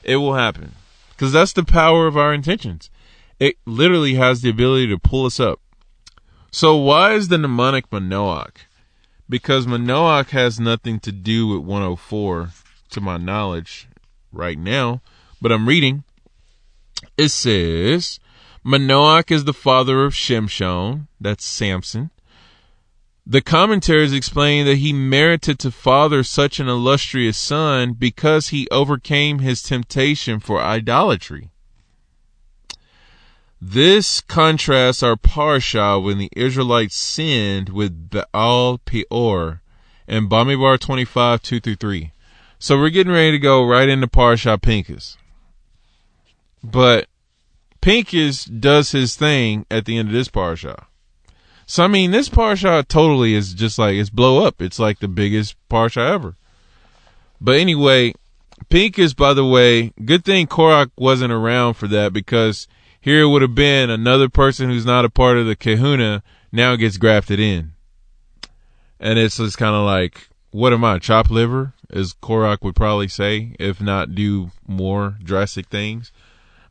It 0.02 0.16
will 0.16 0.34
happen. 0.34 0.72
Because 1.10 1.32
that's 1.32 1.52
the 1.52 1.64
power 1.64 2.06
of 2.06 2.16
our 2.16 2.32
intentions. 2.32 2.90
It 3.38 3.56
literally 3.66 4.14
has 4.14 4.40
the 4.40 4.50
ability 4.50 4.88
to 4.88 4.98
pull 4.98 5.26
us 5.26 5.38
up. 5.38 5.60
So 6.50 6.76
why 6.76 7.14
is 7.14 7.28
the 7.28 7.38
mnemonic 7.38 7.90
Manoach? 7.90 8.66
Because 9.28 9.66
Manoach 9.66 10.30
has 10.30 10.60
nothing 10.60 11.00
to 11.00 11.12
do 11.12 11.48
with 11.48 11.60
104 11.60 12.50
to 12.90 13.00
my 13.00 13.16
knowledge 13.16 13.88
right 14.32 14.58
now, 14.58 15.00
but 15.40 15.50
I'm 15.50 15.68
reading. 15.68 16.04
It 17.16 17.30
says 17.30 18.20
Manoach 18.64 19.30
is 19.30 19.44
the 19.44 19.52
father 19.52 20.04
of 20.04 20.14
Shimshon, 20.14 21.08
that's 21.20 21.44
Samson, 21.44 22.10
the 23.27 23.41
commentaries 23.41 24.12
explain 24.12 24.66
that 24.66 24.77
he 24.77 24.93
merited 24.93 25.59
to 25.59 25.70
father 25.70 26.22
such 26.22 26.61
an 26.61 26.68
illustrious 26.68 27.39
son 27.39 27.95
because 27.95 28.49
he 28.49 28.68
overcame 28.70 29.39
his 29.39 29.62
temptation 29.62 30.41
for 30.41 30.61
idolatry. 30.61 31.51
This 33.61 34.20
contrasts 34.20 35.03
our 35.03 35.16
parsha 35.16 36.03
when 36.03 36.18
the 36.18 36.29
Israelites 36.37 36.97
sinned 36.97 37.70
with 37.70 38.11
Baal 38.11 38.77
Peor 38.79 39.62
in 40.07 40.29
Bamidbar 40.29 40.79
25, 40.79 41.41
2 41.41 41.61
through 41.61 41.77
3. 41.77 42.12
So 42.59 42.77
we're 42.77 42.91
getting 42.91 43.12
ready 43.12 43.33
to 43.33 43.39
go 43.39 43.64
right 43.66 43.89
into 43.89 44.07
parsha 44.07 44.61
Pinchas. 44.61 45.16
But 46.62 47.07
Pinchas 47.81 48.45
does 48.45 48.93
his 48.93 49.16
thing 49.16 49.64
at 49.70 49.87
the 49.87 49.97
end 49.97 50.09
of 50.09 50.14
this 50.14 50.29
parsha. 50.29 50.85
So 51.66 51.84
I 51.84 51.88
mean, 51.88 52.10
this 52.10 52.28
parsha 52.28 52.86
totally 52.86 53.34
is 53.34 53.54
just 53.54 53.78
like 53.78 53.94
it's 53.94 54.10
blow 54.10 54.44
up. 54.44 54.60
It's 54.60 54.78
like 54.78 54.98
the 54.98 55.08
biggest 55.08 55.56
parsha 55.70 56.10
ever. 56.10 56.36
But 57.40 57.58
anyway, 57.58 58.14
Pinchas, 58.68 59.14
by 59.14 59.34
the 59.34 59.44
way, 59.44 59.92
good 60.04 60.24
thing 60.24 60.46
Korach 60.46 60.90
wasn't 60.96 61.32
around 61.32 61.74
for 61.74 61.88
that 61.88 62.12
because 62.12 62.68
here 63.00 63.22
it 63.22 63.28
would 63.28 63.42
have 63.42 63.54
been 63.54 63.90
another 63.90 64.28
person 64.28 64.68
who's 64.68 64.86
not 64.86 65.04
a 65.04 65.10
part 65.10 65.36
of 65.36 65.46
the 65.46 65.56
Kehunah 65.56 66.22
now 66.52 66.76
gets 66.76 66.96
grafted 66.96 67.40
in, 67.40 67.72
and 68.98 69.18
it's 69.18 69.36
just 69.36 69.58
kind 69.58 69.74
of 69.74 69.84
like, 69.84 70.28
what 70.50 70.72
am 70.72 70.84
I, 70.84 70.98
chop 70.98 71.30
liver? 71.30 71.74
As 71.90 72.14
Korach 72.14 72.62
would 72.62 72.74
probably 72.74 73.08
say, 73.08 73.54
if 73.58 73.80
not 73.80 74.14
do 74.14 74.50
more 74.66 75.18
drastic 75.22 75.66
things, 75.66 76.12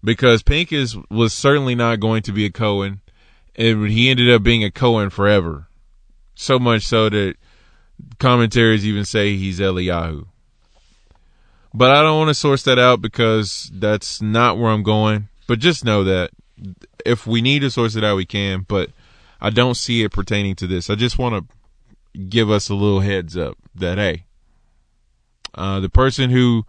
because 0.03 0.41
Pinchas 0.41 0.95
was 1.11 1.33
certainly 1.33 1.75
not 1.75 1.99
going 1.99 2.23
to 2.23 2.31
be 2.31 2.45
a 2.45 2.49
Cohen 2.49 3.01
and 3.55 3.89
he 3.89 4.09
ended 4.09 4.31
up 4.31 4.43
being 4.43 4.63
a 4.63 4.71
Cohen 4.71 5.09
forever. 5.09 5.67
So 6.35 6.59
much 6.59 6.85
so 6.85 7.09
that 7.09 7.35
commentaries 8.19 8.85
even 8.85 9.05
say 9.05 9.35
he's 9.35 9.59
Eliyahu. 9.59 10.25
But 11.73 11.91
I 11.91 12.01
don't 12.01 12.17
want 12.17 12.29
to 12.29 12.35
source 12.35 12.63
that 12.63 12.79
out 12.79 13.01
because 13.01 13.71
that's 13.73 14.21
not 14.21 14.57
where 14.57 14.71
I'm 14.71 14.83
going. 14.83 15.29
But 15.47 15.59
just 15.59 15.83
know 15.83 16.03
that 16.03 16.31
if 17.05 17.27
we 17.27 17.41
need 17.41 17.59
to 17.59 17.71
source 17.71 17.95
it 17.95 18.03
out, 18.03 18.15
we 18.15 18.25
can. 18.25 18.65
But 18.67 18.91
I 19.41 19.49
don't 19.49 19.75
see 19.75 20.03
it 20.03 20.11
pertaining 20.11 20.55
to 20.55 20.67
this. 20.67 20.89
I 20.89 20.95
just 20.95 21.17
want 21.17 21.47
to 21.47 22.19
give 22.19 22.49
us 22.49 22.69
a 22.69 22.75
little 22.75 23.01
heads 23.01 23.35
up 23.35 23.57
that, 23.75 23.97
hey, 23.97 24.25
Uh, 25.55 25.79
the 25.79 25.89
person 25.89 26.31
who 26.31 26.65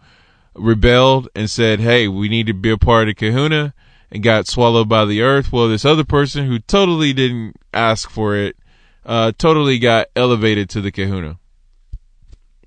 rebelled 0.53 1.27
and 1.35 1.49
said, 1.49 1.79
"Hey, 1.79 2.07
we 2.07 2.29
need 2.29 2.45
to 2.45 2.53
be 2.53 2.69
a 2.69 2.77
part 2.77 3.09
of 3.09 3.15
Kehunah," 3.15 3.73
and 4.11 4.23
got 4.23 4.47
swallowed 4.47 4.89
by 4.89 5.05
the 5.05 5.21
earth. 5.21 5.51
Well, 5.51 5.67
this 5.67 5.85
other 5.85 6.03
person 6.03 6.45
who 6.47 6.59
totally 6.59 7.13
didn't 7.13 7.55
ask 7.73 8.09
for 8.09 8.35
it, 8.35 8.57
uh, 9.05 9.31
totally 9.37 9.79
got 9.79 10.07
elevated 10.15 10.69
to 10.71 10.81
the 10.81 10.91
Kehunah 10.91 11.37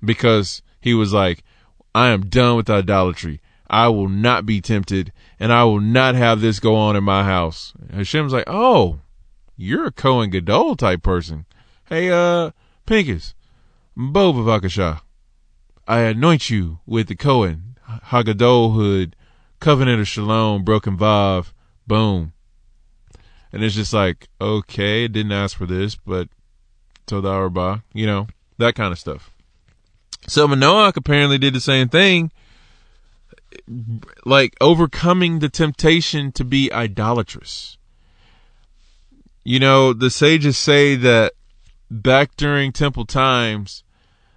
because 0.03 0.61
he 0.79 0.93
was 0.93 1.13
like, 1.13 1.43
"I 1.93 2.09
am 2.09 2.29
done 2.29 2.55
with 2.55 2.69
idolatry. 2.69 3.41
I 3.69 3.89
will 3.89 4.09
not 4.09 4.45
be 4.45 4.61
tempted, 4.61 5.11
and 5.39 5.53
I 5.53 5.63
will 5.63 5.81
not 5.81 6.15
have 6.15 6.41
this 6.41 6.59
go 6.59 6.75
on 6.75 6.95
in 6.95 7.03
my 7.03 7.23
house." 7.23 7.73
Hashem's 7.93 8.33
like, 8.33 8.45
"Oh, 8.47 8.99
you're 9.57 9.87
a 9.87 9.91
Cohen 9.91 10.29
Gadol 10.29 10.75
type 10.77 11.03
person. 11.03 11.45
Hey, 11.89 12.09
uh, 12.11 12.51
Pincus, 12.85 13.33
Bo 13.95 14.31
I 15.87 15.99
anoint 16.01 16.49
you 16.49 16.79
with 16.85 17.07
the 17.07 17.15
Kohen, 17.15 17.75
Hagadolhood, 18.05 19.13
Covenant 19.59 19.99
of 19.99 20.07
Shalom, 20.07 20.63
Broken 20.63 20.97
Vav, 20.97 21.51
boom. 21.85 22.33
And 23.51 23.63
it's 23.63 23.75
just 23.75 23.93
like, 23.93 24.29
okay, 24.39 25.07
didn't 25.07 25.31
ask 25.31 25.57
for 25.57 25.65
this, 25.65 25.95
but 25.95 26.29
Toda 27.07 27.27
Raba, 27.27 27.83
you 27.93 28.05
know, 28.05 28.27
that 28.57 28.75
kind 28.75 28.91
of 28.91 28.99
stuff. 28.99 29.31
So 30.27 30.47
Manoach 30.47 30.95
apparently 30.95 31.37
did 31.37 31.53
the 31.53 31.59
same 31.59 31.89
thing, 31.89 32.31
like 34.25 34.55
overcoming 34.61 35.39
the 35.39 35.49
temptation 35.49 36.31
to 36.33 36.43
be 36.43 36.71
idolatrous. 36.71 37.77
You 39.43 39.59
know, 39.59 39.93
the 39.93 40.11
sages 40.11 40.57
say 40.57 40.95
that 40.95 41.33
back 41.89 42.35
during 42.35 42.71
temple 42.71 43.05
times, 43.05 43.83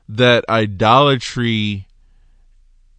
that 0.09 0.45
idolatry 0.49 1.87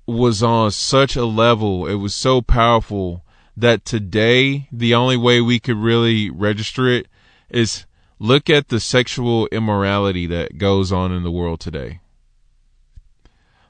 was 0.06 0.44
on 0.44 0.72
such 0.72 1.16
a 1.16 1.26
level, 1.26 1.88
it 1.88 1.96
was 1.96 2.14
so 2.14 2.42
powerful 2.42 3.24
that 3.56 3.86
today 3.86 4.68
the 4.72 4.94
only 4.94 5.18
way 5.18 5.40
we 5.40 5.60
could 5.60 5.78
really 5.78 6.30
register 6.30 6.90
it 6.90 7.08
is 7.50 7.86
look 8.20 8.50
at 8.50 8.70
the 8.70 8.80
sexual 8.80 9.48
immorality 9.48 10.26
that 10.28 10.58
goes 10.58 10.92
on 10.92 11.12
in 11.12 11.24
the 11.24 11.32
world 11.32 11.60
today. 11.60 12.00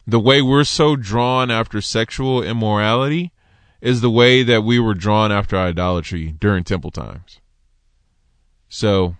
The 0.05 0.19
way 0.19 0.41
we're 0.41 0.63
so 0.63 0.95
drawn 0.95 1.49
after 1.49 1.81
sexual 1.81 2.43
immorality 2.43 3.31
is 3.81 4.01
the 4.01 4.09
way 4.09 4.43
that 4.43 4.63
we 4.63 4.79
were 4.79 4.93
drawn 4.93 5.31
after 5.31 5.57
idolatry 5.57 6.35
during 6.39 6.63
temple 6.63 6.91
times. 6.91 7.39
So, 8.69 9.17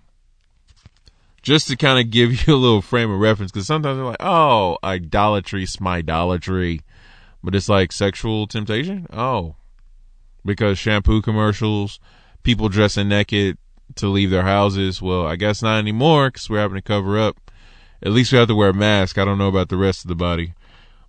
just 1.42 1.68
to 1.68 1.76
kind 1.76 2.00
of 2.00 2.12
give 2.12 2.32
you 2.48 2.56
a 2.56 2.58
little 2.58 2.82
frame 2.82 3.12
of 3.12 3.20
reference, 3.20 3.52
because 3.52 3.68
sometimes 3.68 3.98
they're 3.98 4.06
like, 4.06 4.18
oh, 4.22 4.78
idolatry, 4.84 5.68
idolatry. 5.86 6.82
But 7.44 7.56
it's 7.56 7.70
like 7.70 7.92
sexual 7.92 8.48
temptation? 8.48 9.06
Oh. 9.12 9.56
Because 10.46 10.80
shampoo 10.80 11.22
commercials, 11.22 12.00
people 12.44 12.70
dressing 12.70 13.10
naked 13.10 13.58
to 13.96 14.08
leave 14.08 14.30
their 14.30 14.44
houses. 14.44 15.02
Well, 15.02 15.28
I 15.28 15.36
guess 15.36 15.62
not 15.62 15.78
anymore 15.78 16.30
because 16.30 16.50
we're 16.50 16.60
having 16.60 16.76
to 16.76 16.82
cover 16.82 17.20
up. 17.20 17.38
At 18.02 18.12
least 18.12 18.32
we 18.32 18.38
have 18.38 18.48
to 18.48 18.56
wear 18.56 18.70
a 18.70 18.74
mask. 18.74 19.18
I 19.18 19.26
don't 19.26 19.38
know 19.38 19.48
about 19.48 19.70
the 19.70 19.78
rest 19.78 20.04
of 20.04 20.10
the 20.10 20.16
body. 20.16 20.54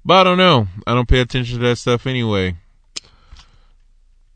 But 0.05 0.15
I 0.15 0.25
don't 0.25 0.39
know. 0.39 0.69
I 0.87 0.95
don't 0.95 1.09
pay 1.09 1.21
attention 1.21 1.59
to 1.59 1.67
that 1.67 1.77
stuff 1.77 2.07
anyway. 2.07 2.57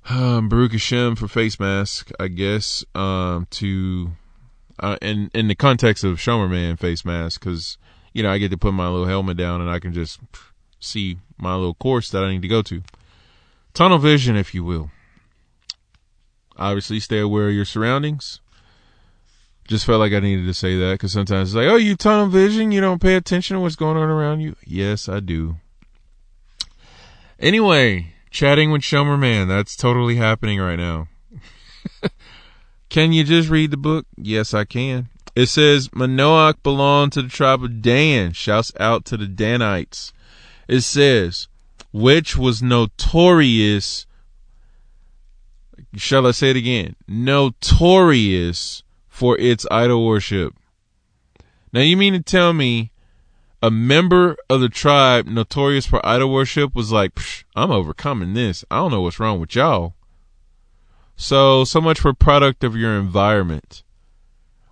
Um, 0.08 0.48
Baruch 0.48 0.72
Hashem 0.72 1.16
for 1.16 1.28
face 1.28 1.60
mask, 1.60 2.10
I 2.18 2.28
guess, 2.28 2.84
um, 2.94 3.46
to, 3.50 4.12
uh, 4.80 4.96
in, 5.02 5.30
in 5.34 5.48
the 5.48 5.54
context 5.54 6.02
of 6.02 6.16
Shomer 6.16 6.48
Man 6.48 6.76
face 6.76 7.04
mask, 7.04 7.42
cause, 7.42 7.76
you 8.14 8.22
know, 8.22 8.30
I 8.30 8.38
get 8.38 8.50
to 8.50 8.56
put 8.56 8.72
my 8.72 8.88
little 8.88 9.06
helmet 9.06 9.36
down 9.36 9.60
and 9.60 9.68
I 9.68 9.78
can 9.78 9.92
just 9.92 10.18
see 10.80 11.18
my 11.36 11.54
little 11.54 11.74
course 11.74 12.10
that 12.10 12.24
I 12.24 12.30
need 12.30 12.42
to 12.42 12.48
go 12.48 12.62
to. 12.62 12.82
Tunnel 13.74 13.98
vision, 13.98 14.36
if 14.36 14.54
you 14.54 14.64
will. 14.64 14.90
Obviously, 16.56 16.98
stay 17.00 17.20
aware 17.20 17.48
of 17.48 17.54
your 17.54 17.64
surroundings. 17.64 18.40
Just 19.68 19.84
felt 19.84 20.00
like 20.00 20.12
I 20.12 20.20
needed 20.20 20.46
to 20.46 20.54
say 20.54 20.76
that 20.78 20.94
because 20.94 21.12
sometimes 21.12 21.50
it's 21.50 21.56
like, 21.56 21.68
oh, 21.68 21.76
you 21.76 21.94
tunnel 21.94 22.26
vision, 22.26 22.72
you 22.72 22.80
don't 22.80 23.02
pay 23.02 23.14
attention 23.14 23.54
to 23.54 23.60
what's 23.60 23.76
going 23.76 23.96
on 23.96 24.08
around 24.08 24.40
you. 24.40 24.56
Yes, 24.64 25.08
I 25.08 25.20
do. 25.20 25.56
Anyway, 27.38 28.14
chatting 28.30 28.72
with 28.72 28.82
Shomer 28.82 29.18
Man, 29.18 29.46
that's 29.46 29.76
totally 29.76 30.16
happening 30.16 30.58
right 30.58 30.78
now. 30.78 31.06
can 32.88 33.12
you 33.12 33.22
just 33.24 33.50
read 33.50 33.70
the 33.70 33.76
book? 33.76 34.06
Yes, 34.16 34.54
I 34.54 34.64
can. 34.64 35.10
It 35.36 35.46
says 35.46 35.88
Manoach 35.90 36.62
belonged 36.62 37.12
to 37.12 37.22
the 37.22 37.28
tribe 37.28 37.62
of 37.62 37.82
Dan. 37.82 38.32
Shouts 38.32 38.72
out 38.80 39.04
to 39.04 39.16
the 39.16 39.28
Danites 39.28 40.12
it 40.68 40.82
says, 40.82 41.48
which 41.92 42.36
was 42.36 42.62
notorious. 42.62 44.06
Shall 45.96 46.26
I 46.26 46.32
say 46.32 46.50
it 46.50 46.56
again? 46.56 46.94
Notorious 47.08 48.82
for 49.08 49.38
its 49.38 49.66
idol 49.70 50.06
worship. 50.06 50.54
Now, 51.72 51.80
you 51.80 51.96
mean 51.96 52.12
to 52.12 52.20
tell 52.20 52.52
me 52.52 52.92
a 53.62 53.70
member 53.70 54.36
of 54.48 54.60
the 54.60 54.68
tribe 54.68 55.26
notorious 55.26 55.86
for 55.86 56.04
idol 56.06 56.32
worship 56.32 56.74
was 56.74 56.92
like, 56.92 57.18
I'm 57.56 57.70
overcoming 57.70 58.34
this. 58.34 58.64
I 58.70 58.76
don't 58.76 58.90
know 58.90 59.00
what's 59.00 59.18
wrong 59.18 59.40
with 59.40 59.54
y'all. 59.54 59.94
So, 61.16 61.64
so 61.64 61.80
much 61.80 61.98
for 61.98 62.12
product 62.14 62.62
of 62.62 62.76
your 62.76 62.96
environment, 62.96 63.82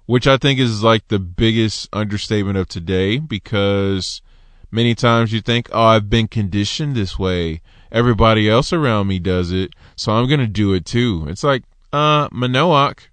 which 0.04 0.28
I 0.28 0.36
think 0.36 0.60
is 0.60 0.84
like 0.84 1.08
the 1.08 1.18
biggest 1.18 1.88
understatement 1.92 2.56
of 2.56 2.68
today 2.68 3.18
because 3.18 4.22
Many 4.70 4.94
times 4.94 5.32
you 5.32 5.40
think, 5.40 5.68
oh, 5.72 5.82
I've 5.82 6.10
been 6.10 6.28
conditioned 6.28 6.94
this 6.94 7.18
way. 7.18 7.62
Everybody 7.92 8.50
else 8.50 8.72
around 8.72 9.06
me 9.06 9.18
does 9.18 9.52
it, 9.52 9.74
so 9.94 10.12
I'm 10.12 10.28
going 10.28 10.40
to 10.40 10.46
do 10.46 10.72
it 10.74 10.84
too. 10.84 11.26
It's 11.28 11.44
like, 11.44 11.62
uh, 11.92 12.28
Manoach, 12.30 13.08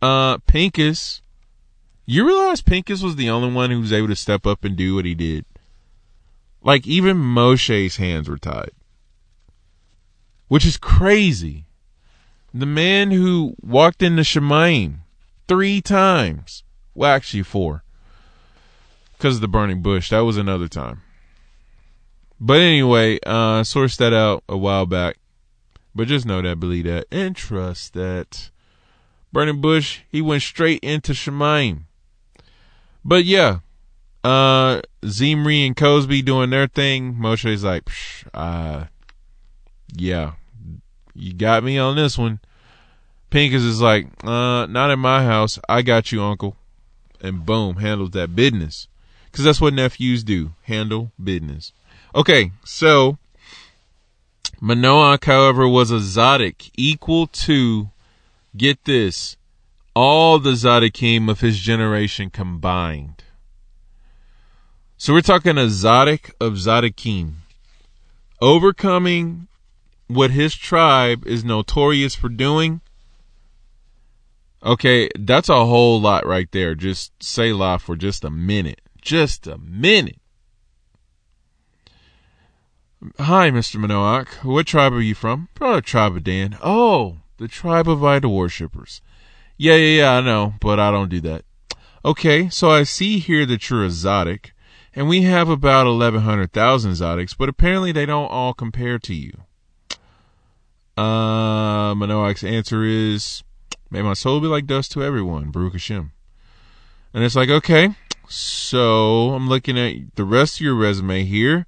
uh, 0.00 0.38
Pincus. 0.46 1.20
You 2.06 2.26
realize 2.26 2.62
Pincus 2.62 3.02
was 3.02 3.16
the 3.16 3.28
only 3.30 3.52
one 3.52 3.70
who 3.70 3.80
was 3.80 3.92
able 3.92 4.08
to 4.08 4.16
step 4.16 4.46
up 4.46 4.64
and 4.64 4.76
do 4.76 4.94
what 4.94 5.04
he 5.04 5.14
did? 5.14 5.44
Like, 6.62 6.86
even 6.86 7.16
Moshe's 7.16 7.96
hands 7.96 8.28
were 8.28 8.38
tied. 8.38 8.70
Which 10.48 10.64
is 10.64 10.76
crazy. 10.76 11.66
The 12.54 12.66
man 12.66 13.10
who 13.10 13.54
walked 13.60 14.02
into 14.02 14.22
Shemaim 14.22 15.00
three 15.46 15.80
times, 15.80 16.64
well, 16.94 17.12
actually 17.12 17.42
four, 17.42 17.84
because 19.16 19.36
of 19.36 19.40
the 19.40 19.48
burning 19.48 19.82
bush. 19.82 20.10
That 20.10 20.20
was 20.20 20.36
another 20.36 20.68
time. 20.68 21.02
But 22.38 22.60
anyway, 22.60 23.18
uh, 23.24 23.62
sourced 23.62 23.96
that 23.98 24.12
out 24.12 24.44
a 24.48 24.56
while 24.56 24.86
back. 24.86 25.16
But 25.94 26.08
just 26.08 26.26
know 26.26 26.42
that, 26.42 26.60
believe 26.60 26.84
that, 26.84 27.06
and 27.10 27.34
trust 27.34 27.94
that. 27.94 28.50
Burning 29.32 29.60
bush, 29.60 30.00
he 30.10 30.20
went 30.20 30.42
straight 30.42 30.80
into 30.82 31.12
Shemaim. 31.12 31.82
But 33.04 33.24
yeah, 33.24 33.60
uh, 34.22 34.82
Zimri 35.06 35.66
and 35.66 35.76
Cozbi 35.76 36.24
doing 36.24 36.50
their 36.50 36.66
thing. 36.66 37.14
Moshe's 37.14 37.64
like, 37.64 37.88
uh, 38.34 38.84
yeah, 39.94 40.32
you 41.14 41.32
got 41.32 41.64
me 41.64 41.78
on 41.78 41.96
this 41.96 42.18
one. 42.18 42.40
Pincus 43.30 43.62
is 43.62 43.80
like, 43.80 44.08
uh, 44.24 44.66
not 44.66 44.90
in 44.90 44.98
my 44.98 45.24
house. 45.24 45.58
I 45.68 45.82
got 45.82 46.12
you, 46.12 46.22
uncle. 46.22 46.56
And 47.22 47.46
boom, 47.46 47.76
handles 47.76 48.10
that 48.10 48.36
business 48.36 48.88
because 49.36 49.44
that's 49.44 49.60
what 49.60 49.74
nephews 49.74 50.24
do 50.24 50.52
handle 50.62 51.12
business. 51.22 51.74
Okay, 52.14 52.52
so 52.64 53.18
Manoach, 54.62 55.26
however, 55.26 55.68
was 55.68 55.90
a 55.90 55.96
Tzaddik 55.96 56.70
equal 56.78 57.26
to, 57.26 57.90
get 58.56 58.86
this, 58.86 59.36
all 59.94 60.38
the 60.38 60.52
Tzaddikim 60.52 61.30
of 61.30 61.40
his 61.40 61.58
generation 61.58 62.30
combined. 62.30 63.24
So 64.96 65.12
we're 65.12 65.20
talking 65.20 65.58
a 65.58 65.66
Tzaddik 65.66 66.30
of 66.40 66.54
Tzaddikim, 66.54 67.32
overcoming 68.40 69.48
what 70.06 70.30
his 70.30 70.54
tribe 70.54 71.26
is 71.26 71.44
notorious 71.44 72.14
for 72.14 72.30
doing. 72.30 72.80
Okay, 74.64 75.10
that's 75.14 75.50
a 75.50 75.66
whole 75.66 76.00
lot 76.00 76.24
right 76.24 76.50
there. 76.52 76.74
Just 76.74 77.22
say 77.22 77.52
la 77.52 77.76
for 77.76 77.96
just 77.96 78.24
a 78.24 78.30
minute 78.30 78.80
just 79.06 79.46
a 79.46 79.56
minute. 79.56 80.18
Hi, 83.20 83.50
Mr. 83.50 83.76
Manoach. 83.76 84.44
What 84.44 84.66
tribe 84.66 84.92
are 84.92 85.00
you 85.00 85.14
from? 85.14 85.48
Probably 85.54 85.80
tribe 85.82 86.16
of 86.16 86.24
Dan. 86.24 86.58
Oh, 86.60 87.18
the 87.38 87.46
tribe 87.46 87.88
of 87.88 88.02
idol 88.02 88.34
worshippers. 88.34 89.00
Yeah, 89.56 89.76
yeah, 89.76 90.00
yeah, 90.00 90.10
I 90.14 90.20
know, 90.22 90.54
but 90.60 90.80
I 90.80 90.90
don't 90.90 91.08
do 91.08 91.20
that. 91.20 91.44
Okay, 92.04 92.48
so 92.48 92.68
I 92.68 92.82
see 92.82 93.20
here 93.20 93.46
that 93.46 93.70
you're 93.70 93.84
a 93.84 93.88
Tzaddik, 93.88 94.50
and 94.92 95.08
we 95.08 95.22
have 95.22 95.48
about 95.48 95.86
1,100,000 95.86 96.48
Tzaddiks, 96.50 97.36
but 97.38 97.48
apparently 97.48 97.92
they 97.92 98.06
don't 98.06 98.30
all 98.30 98.54
compare 98.54 98.98
to 98.98 99.14
you. 99.14 99.42
Uh, 100.96 101.94
Manoach's 101.94 102.42
answer 102.42 102.82
is, 102.82 103.44
may 103.88 104.02
my 104.02 104.14
soul 104.14 104.40
be 104.40 104.48
like 104.48 104.66
dust 104.66 104.90
to 104.92 105.04
everyone, 105.04 105.50
Baruch 105.50 105.74
Hashem. 105.74 106.10
And 107.14 107.22
it's 107.22 107.36
like, 107.36 107.50
okay, 107.50 107.94
so 108.28 109.34
I'm 109.34 109.48
looking 109.48 109.78
at 109.78 110.16
the 110.16 110.24
rest 110.24 110.56
of 110.56 110.60
your 110.62 110.74
resume 110.74 111.24
here. 111.24 111.66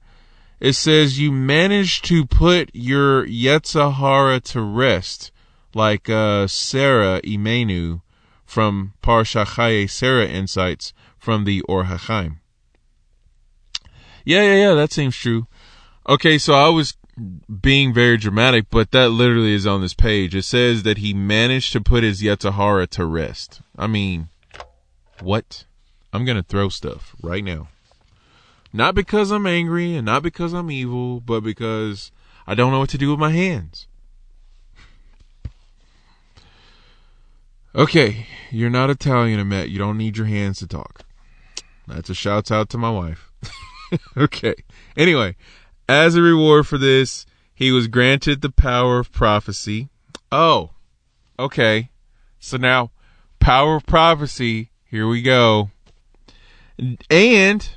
It 0.61 0.73
says 0.73 1.19
you 1.19 1.31
managed 1.31 2.05
to 2.07 2.27
put 2.27 2.71
your 2.75 3.27
Yetzer 3.27 3.95
Hara 3.95 4.41
to 4.41 4.61
rest, 4.61 5.31
like 5.73 6.11
uh, 6.11 6.49
Sarah 6.49 7.21
Imenu 7.23 8.03
from 8.45 8.95
Parsha 9.03 9.45
Chaye 9.45 9.89
Sarah 9.89 10.27
Insights 10.27 10.93
from 11.19 11.45
the 11.45 11.61
Or 11.63 11.85
HaChaim. 11.85 12.39
Yeah, 14.25 14.43
yeah, 14.43 14.55
yeah, 14.55 14.75
that 14.75 14.93
seems 14.93 15.17
true. 15.17 15.47
Okay, 16.09 16.39
so 16.39 16.55
I 16.55 16.69
was 16.71 16.97
being 17.61 17.93
very 17.93 18.17
dramatic, 18.17 18.67
but 18.71 18.91
that 18.93 19.11
literally 19.11 19.53
is 19.53 19.67
on 19.67 19.81
this 19.81 19.95
page. 19.95 20.35
It 20.35 20.45
says 20.45 20.83
that 20.83 20.99
he 20.99 21.15
managed 21.15 21.73
to 21.73 21.81
put 21.81 22.03
his 22.03 22.23
Yetzer 22.23 22.55
Hara 22.55 22.87
to 22.89 23.05
rest. 23.05 23.61
I 23.77 23.87
mean, 23.87 24.29
what? 25.21 25.65
I'm 26.13 26.25
going 26.25 26.37
to 26.37 26.43
throw 26.43 26.69
stuff 26.69 27.15
right 27.23 27.45
now. 27.45 27.69
Not 28.73 28.95
because 28.95 29.31
I'm 29.31 29.47
angry 29.47 29.95
and 29.95 30.07
not 30.07 30.23
because 30.23 30.53
I'm 30.53 30.71
evil, 30.71 31.21
but 31.21 31.41
because 31.41 32.13
I 32.47 32.55
don't 32.55 32.73
know 32.73 32.79
what 32.79 32.91
to 32.91 32.99
do 32.99 33.11
with 33.11 33.19
my 33.19 33.31
hands. 33.31 33.87
Okay, 37.75 38.27
you're 38.51 38.71
not 38.71 38.91
Italian, 38.91 39.39
Amet. 39.39 39.69
You 39.69 39.79
don't 39.79 39.99
need 39.99 40.17
your 40.17 40.27
hands 40.27 40.59
to 40.59 40.67
talk. 40.67 41.03
That's 41.87 42.11
a 42.11 42.15
shout 42.15 42.51
out 42.51 42.71
to 42.71 42.79
my 42.79 42.91
wife. 42.91 43.31
okay. 44.17 44.55
Anyway, 44.97 45.37
as 45.89 46.17
a 46.17 46.23
reward 46.23 46.67
for 46.67 46.79
this, 46.79 47.25
he 47.55 47.71
was 47.71 47.87
granted 47.87 48.41
the 48.41 48.51
power 48.51 48.99
of 48.99 49.13
prophecy. 49.13 49.89
Oh, 50.33 50.71
okay. 51.39 51.91
So 52.39 52.57
now, 52.57 52.91
power 53.39 53.77
of 53.77 53.87
prophecy. 53.87 54.71
Here 54.85 55.07
we 55.07 55.23
go. 55.23 55.71
And, 57.11 57.69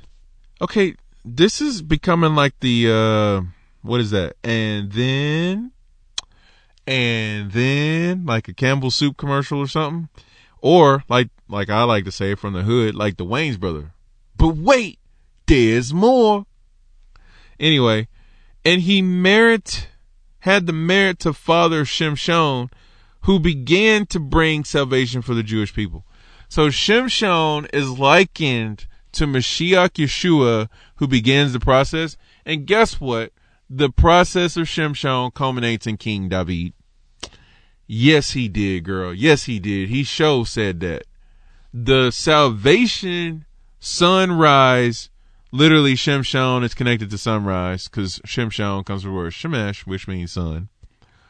okay, 0.62 0.96
this 1.26 1.62
is 1.62 1.82
becoming 1.82 2.36
like 2.36 2.60
the, 2.60 2.92
uh, 2.92 3.42
what 3.82 4.02
is 4.02 4.12
that? 4.12 4.36
And 4.44 4.92
then 4.92 5.72
and 6.88 7.52
then 7.52 8.26
like 8.26 8.48
a 8.48 8.54
Campbell 8.54 8.92
soup 8.92 9.18
commercial 9.18 9.60
or 9.60 9.68
something. 9.68 10.10
Or 10.60 11.04
like 11.10 11.30
like 11.48 11.70
I 11.70 11.84
like 11.84 12.06
to 12.06 12.12
say 12.12 12.36
from 12.36 12.54
the 12.54 12.64
hood, 12.64 12.96
like 12.96 13.18
the 13.18 13.26
Wayne's 13.26 13.58
brother. 13.58 13.94
But 14.38 14.58
wait, 14.58 15.00
there's 15.48 15.94
more. 15.94 16.46
Anyway, 17.60 18.08
and 18.66 18.82
he 18.82 19.02
merit 19.02 19.88
had 20.40 20.66
the 20.66 20.74
merit 20.74 21.20
to 21.20 21.34
father 21.34 21.86
Shimshon, 21.86 22.72
who 23.22 23.40
began 23.40 24.06
to 24.08 24.20
bring 24.20 24.64
salvation 24.64 25.22
for 25.22 25.36
the 25.36 25.44
Jewish 25.44 25.74
people. 25.74 26.04
So 26.50 26.68
Shimshon 26.68 27.70
is 27.74 28.00
likened 28.00 28.88
to 29.14 29.26
Mashiach 29.26 29.92
Yeshua, 29.92 30.70
who 30.96 31.08
begins 31.08 31.54
the 31.54 31.60
process. 31.60 32.18
And 32.46 32.66
guess 32.66 33.00
what? 33.00 33.32
The 33.70 33.90
process 33.90 34.58
of 34.58 34.68
Shimshon 34.68 35.34
culminates 35.34 35.88
in 35.88 35.98
King 35.98 36.30
David. 36.30 36.74
Yes, 37.88 38.32
he 38.32 38.48
did, 38.48 38.84
girl. 38.84 39.14
Yes, 39.14 39.44
he 39.44 39.60
did. 39.60 39.90
He 39.90 40.04
show 40.04 40.44
said 40.44 40.80
that. 40.82 41.04
The 41.74 42.12
salvation 42.12 43.46
sunrise, 43.80 45.10
literally 45.52 45.94
Shimshon 45.94 46.64
is 46.64 46.74
connected 46.74 47.10
to 47.10 47.18
sunrise 47.18 47.88
because 47.88 48.20
Shimshon 48.20 48.86
comes 48.86 49.04
from 49.04 49.12
the 49.12 49.18
word 49.18 49.34
Shemesh, 49.34 49.88
which 49.88 50.08
means 50.08 50.34
sun. 50.34 50.70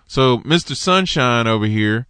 So 0.08 0.40
Mr. 0.40 0.76
Sunshine 0.76 1.48
over 1.48 1.66
here 1.66 2.06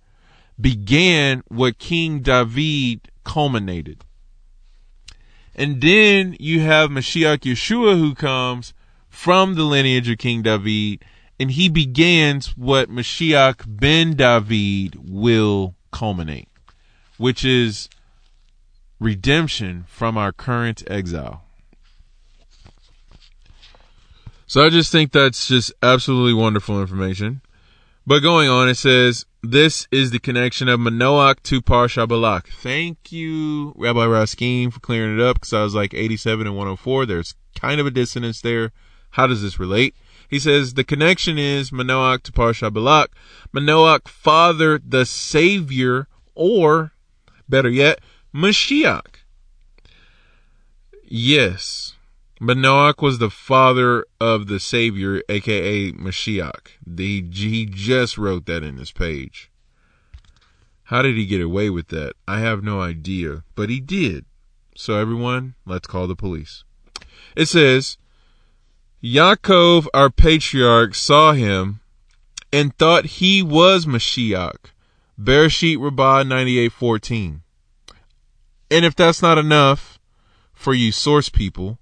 began 0.60 1.44
what 1.48 1.78
King 1.78 2.22
David 2.22 3.10
culminated. 3.24 4.04
And 5.56 5.82
then 5.82 6.36
you 6.40 6.62
have 6.62 6.90
Mashiach 6.90 7.40
Yeshua 7.40 7.98
who 7.98 8.16
comes 8.16 8.74
from 9.10 9.56
the 9.56 9.64
lineage 9.64 10.10
of 10.10 10.18
King 10.18 10.42
David, 10.42 11.04
and 11.40 11.52
he 11.52 11.70
begins 11.70 12.58
what 12.58 12.90
Mashiach 12.90 13.64
ben 13.68 14.14
David 14.16 14.96
will 15.10 15.76
culminate, 15.92 16.48
which 17.18 17.44
is 17.44 17.90
redemption 19.00 19.86
from 19.88 20.18
our 20.18 20.32
current 20.32 20.84
exile. 20.88 21.44
So 24.48 24.66
I 24.66 24.70
just 24.70 24.92
think 24.92 25.12
that's 25.12 25.48
just 25.48 25.74
absolutely 25.82 26.34
wonderful 26.34 26.82
information. 26.82 27.42
But 28.06 28.22
going 28.22 28.50
on, 28.50 28.68
it 28.68 28.76
says, 28.76 29.26
this 29.44 29.88
is 29.92 30.10
the 30.10 30.20
connection 30.20 30.68
of 30.68 30.80
Manoach 30.80 31.44
to 31.44 31.62
Parsha 31.62 32.08
Balak. 32.08 32.48
Thank 32.48 33.12
you, 33.12 33.74
Rabbi 33.78 34.06
Raskin, 34.06 34.74
for 34.74 34.80
clearing 34.80 35.20
it 35.20 35.24
up 35.24 35.36
because 35.36 35.54
I 35.54 35.62
was 35.62 35.76
like 35.76 35.94
87 35.94 36.48
and 36.48 36.56
104. 36.56 37.06
There's 37.06 37.36
kind 37.56 37.80
of 37.80 37.86
a 37.86 37.92
dissonance 37.92 38.42
there. 38.42 38.72
How 39.12 39.28
does 39.28 39.44
this 39.44 39.60
relate? 39.60 39.96
He 40.28 40.40
says 40.40 40.74
the 40.74 40.84
connection 40.84 41.38
is 41.38 41.72
Manoach 41.72 42.24
to 42.24 42.32
Parsha 42.32 42.74
Balak. 42.74 43.12
Manoach 43.54 44.08
fathered 44.08 44.90
the 44.90 45.06
Savior, 45.06 46.08
or 46.34 46.94
better 47.48 47.70
yet, 47.70 48.00
Mashiach. 48.34 49.18
Yes, 51.04 51.96
Manoach 52.42 53.04
was 53.04 53.20
the 53.20 53.30
father 53.30 54.04
of 54.20 54.48
the 54.48 54.60
Savior, 54.60 55.22
aka 55.30 55.92
Mashiach. 55.92 56.70
The, 56.84 57.24
he 57.32 57.68
just 57.68 58.18
wrote 58.18 58.48
that 58.48 58.64
in 58.64 58.78
his 58.78 58.92
page. 58.92 59.52
How 60.86 61.04
did 61.04 61.18
he 61.18 61.28
get 61.28 61.40
away 61.40 61.70
with 61.70 61.90
that? 61.90 62.14
I 62.28 62.40
have 62.40 62.64
no 62.64 62.82
idea, 62.82 63.44
but 63.54 63.70
he 63.70 63.80
did. 63.80 64.26
So 64.76 64.96
everyone, 64.96 65.54
let's 65.68 65.86
call 65.86 66.08
the 66.08 66.16
police. 66.16 66.64
It 67.36 67.46
says, 67.46 67.98
Yaakov, 69.04 69.86
our 69.94 70.10
patriarch, 70.10 70.96
saw 70.96 71.34
him 71.34 71.80
and 72.52 72.76
thought 72.76 73.06
he 73.06 73.44
was 73.44 73.86
Mashiach. 73.86 74.72
Bereshit 75.20 75.80
Rabbah 75.80 76.24
9814. 76.24 77.44
And 78.72 78.84
if 78.84 78.96
that's 78.96 79.22
not 79.22 79.38
enough 79.38 80.00
for 80.54 80.74
you 80.74 80.92
source 80.92 81.30
people, 81.30 81.78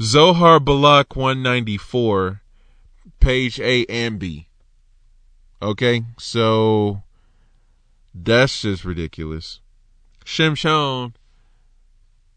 Zohar 0.00 0.60
Balak 0.60 1.16
194, 1.16 2.42
page 3.18 3.58
A 3.60 3.86
and 3.86 4.18
B. 4.18 4.48
Okay, 5.62 6.04
so 6.18 7.02
that's 8.14 8.60
just 8.60 8.84
ridiculous. 8.84 9.60
Shimshon 10.24 11.14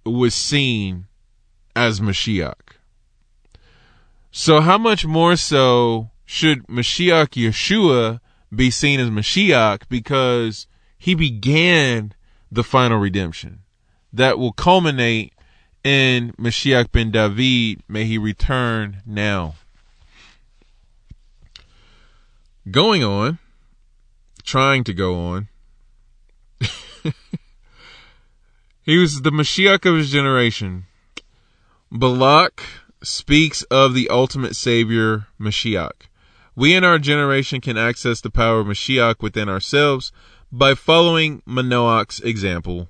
was 0.05 0.33
seen 0.33 1.07
as 1.75 1.99
Mashiach. 1.99 2.77
So 4.31 4.61
how 4.61 4.77
much 4.77 5.05
more 5.05 5.35
so 5.35 6.11
should 6.25 6.65
Mashiach 6.67 7.31
Yeshua 7.31 8.21
be 8.55 8.71
seen 8.71 9.01
as 9.01 9.09
Mashiach 9.09 9.81
because 9.89 10.65
he 10.97 11.13
began 11.13 12.13
the 12.51 12.63
final 12.63 12.99
redemption 12.99 13.59
that 14.13 14.39
will 14.39 14.53
culminate 14.53 15.33
in 15.89 16.33
Mashiach 16.33 16.91
ben 16.91 17.09
David. 17.09 17.81
May 17.87 18.05
he 18.05 18.19
return 18.19 19.01
now. 19.07 19.55
Going 22.69 23.03
on, 23.03 23.39
trying 24.43 24.83
to 24.83 24.93
go 24.93 25.19
on. 25.19 25.47
he 28.83 28.99
was 28.99 29.23
the 29.23 29.31
Mashiach 29.31 29.83
of 29.89 29.95
his 29.95 30.11
generation. 30.11 30.85
Balak 31.91 32.61
speaks 33.01 33.63
of 33.63 33.95
the 33.95 34.09
ultimate 34.09 34.55
savior, 34.55 35.25
Mashiach. 35.39 36.05
We 36.55 36.75
in 36.75 36.83
our 36.83 36.99
generation 36.99 37.61
can 37.61 37.79
access 37.79 38.21
the 38.21 38.29
power 38.29 38.59
of 38.59 38.67
Mashiach 38.67 39.23
within 39.23 39.49
ourselves 39.49 40.11
by 40.51 40.75
following 40.75 41.41
Manoach's 41.47 42.19
example. 42.19 42.89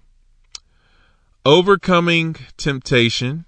Overcoming 1.46 2.36
temptation, 2.58 3.46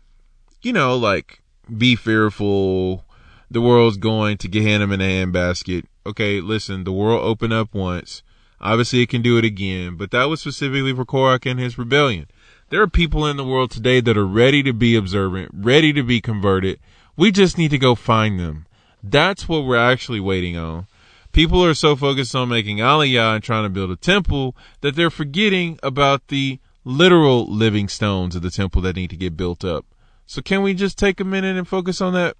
you 0.61 0.71
know, 0.71 0.95
like 0.95 1.41
be 1.77 1.97
fearful, 1.97 3.03
the 3.49 3.59
world's 3.59 3.97
going 3.97 4.37
to 4.37 4.47
get 4.47 4.61
Gehenna 4.61 4.93
in 4.93 5.01
a 5.01 5.25
handbasket. 5.25 5.83
Okay, 6.05 6.39
listen, 6.39 6.85
the 6.85 6.93
world 6.93 7.21
opened 7.21 7.51
up 7.51 7.73
once. 7.73 8.23
Obviously, 8.61 9.01
it 9.01 9.09
can 9.09 9.21
do 9.21 9.37
it 9.37 9.43
again, 9.43 9.95
but 9.97 10.11
that 10.11 10.29
was 10.29 10.39
specifically 10.39 10.95
for 10.95 11.03
Korach 11.03 11.49
and 11.49 11.59
his 11.59 11.77
rebellion. 11.77 12.27
There 12.69 12.81
are 12.81 12.87
people 12.87 13.25
in 13.25 13.35
the 13.35 13.43
world 13.43 13.71
today 13.71 13.99
that 13.99 14.17
are 14.17 14.25
ready 14.25 14.63
to 14.63 14.71
be 14.71 14.95
observant, 14.95 15.51
ready 15.53 15.91
to 15.91 16.01
be 16.01 16.21
converted. 16.21 16.79
We 17.17 17.31
just 17.31 17.57
need 17.57 17.71
to 17.71 17.77
go 17.77 17.95
find 17.95 18.39
them. 18.39 18.67
That's 19.03 19.49
what 19.49 19.65
we're 19.65 19.75
actually 19.75 20.21
waiting 20.21 20.55
on. 20.55 20.87
People 21.33 21.63
are 21.65 21.73
so 21.73 21.97
focused 21.97 22.35
on 22.35 22.47
making 22.47 22.77
Aliyah 22.77 23.35
and 23.35 23.43
trying 23.43 23.63
to 23.63 23.69
build 23.69 23.91
a 23.91 23.97
temple 23.97 24.55
that 24.79 24.95
they're 24.95 25.09
forgetting 25.09 25.77
about 25.83 26.29
the 26.29 26.59
literal 26.83 27.45
living 27.45 27.87
stones 27.87 28.35
of 28.35 28.41
the 28.41 28.49
temple 28.49 28.81
that 28.81 28.95
need 28.95 29.09
to 29.09 29.17
get 29.17 29.37
built 29.37 29.63
up. 29.63 29.85
So 30.25 30.41
can 30.41 30.61
we 30.61 30.73
just 30.73 30.97
take 30.97 31.19
a 31.19 31.25
minute 31.25 31.57
and 31.57 31.67
focus 31.67 32.01
on 32.01 32.13
that? 32.13 32.37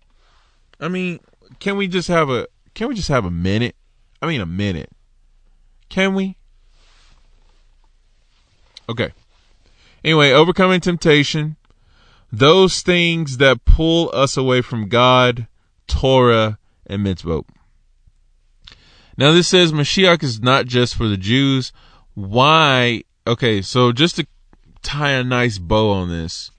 I 0.80 0.88
mean, 0.88 1.20
can 1.60 1.78
we 1.78 1.88
just 1.88 2.08
have 2.08 2.30
a 2.30 2.48
can 2.74 2.88
we 2.88 2.96
just 2.96 3.10
have 3.10 3.26
a 3.26 3.32
minute? 3.32 3.76
I 4.22 4.28
mean 4.28 4.42
a 4.42 4.46
minute. 4.46 4.90
Can 5.90 6.14
we? 6.14 6.38
Okay. 8.88 9.12
Anyway, 10.04 10.32
overcoming 10.32 10.80
temptation, 10.80 11.58
those 12.32 12.82
things 12.82 13.38
that 13.38 13.66
pull 13.66 14.10
us 14.14 14.38
away 14.38 14.62
from 14.62 14.90
God, 14.90 15.48
Torah, 15.88 16.58
and 16.88 17.06
mitzvot. 17.06 17.46
Now 19.18 19.34
this 19.34 19.48
says 19.48 19.72
Mashiach 19.72 20.24
is 20.24 20.42
not 20.42 20.66
just 20.66 20.96
for 20.96 21.08
the 21.08 21.18
Jews. 21.18 21.72
Why? 22.14 23.04
Okay, 23.28 23.62
so 23.62 23.92
just 23.92 24.16
to 24.16 24.26
tie 24.82 25.12
a 25.12 25.24
nice 25.24 25.58
bow 25.58 25.92
on 25.92 26.10
this, 26.10 26.52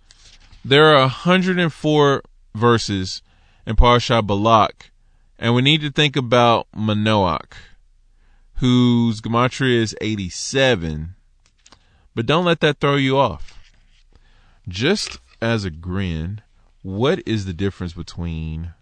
there 0.64 0.94
are 0.94 1.00
104 1.00 2.22
verses 2.54 3.22
in 3.66 3.76
Parsha 3.76 4.24
Balak, 4.24 4.90
and 5.38 5.54
we 5.54 5.62
need 5.62 5.80
to 5.80 5.90
think 5.90 6.16
about 6.16 6.66
Manoach, 6.76 7.54
whose 8.56 9.20
gematria 9.20 9.80
is 9.80 9.96
87. 10.00 11.14
But 12.14 12.26
don't 12.26 12.44
let 12.44 12.60
that 12.60 12.78
throw 12.78 12.96
you 12.96 13.18
off. 13.18 13.58
Just 14.68 15.18
as 15.40 15.64
a 15.64 15.70
grin, 15.70 16.42
what 16.82 17.20
is 17.26 17.44
the 17.44 17.52
difference 17.52 17.92
between 17.92 18.74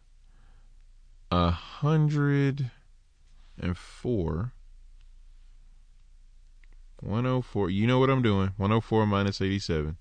a 1.31 1.51
hundred 1.51 2.71
and 3.59 3.77
four? 3.77 4.53
104. 7.01 7.71
You 7.71 7.87
know 7.87 7.99
what 7.99 8.11
I'm 8.11 8.23
doing. 8.23 8.53
104 8.57 9.07
minus 9.07 9.41
87. 9.41 9.97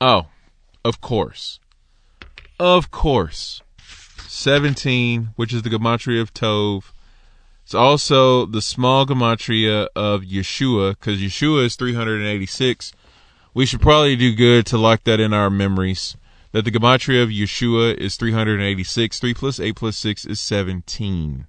Oh, 0.00 0.26
of 0.84 1.00
course. 1.00 1.58
Of 2.58 2.90
course. 2.90 3.62
17, 4.26 5.30
which 5.36 5.52
is 5.52 5.62
the 5.62 5.70
gematria 5.70 6.20
of 6.20 6.34
Tov. 6.34 6.92
It's 7.64 7.74
also 7.74 8.46
the 8.46 8.62
small 8.62 9.06
gematria 9.06 9.88
of 9.96 10.22
Yeshua, 10.22 10.90
because 10.90 11.20
Yeshua 11.20 11.64
is 11.64 11.76
386 11.76 12.92
we 13.56 13.64
should 13.64 13.80
probably 13.80 14.16
do 14.16 14.34
good 14.34 14.66
to 14.66 14.76
lock 14.76 15.04
that 15.04 15.18
in 15.18 15.32
our 15.32 15.48
memories. 15.48 16.14
That 16.52 16.66
the 16.66 16.70
gematria 16.70 17.22
of 17.22 17.30
Yeshua 17.30 17.96
is 17.96 18.16
386. 18.16 19.18
3 19.18 19.32
plus 19.32 19.58
8 19.58 19.74
plus 19.74 19.96
6 19.96 20.26
is 20.26 20.38
17. 20.42 21.46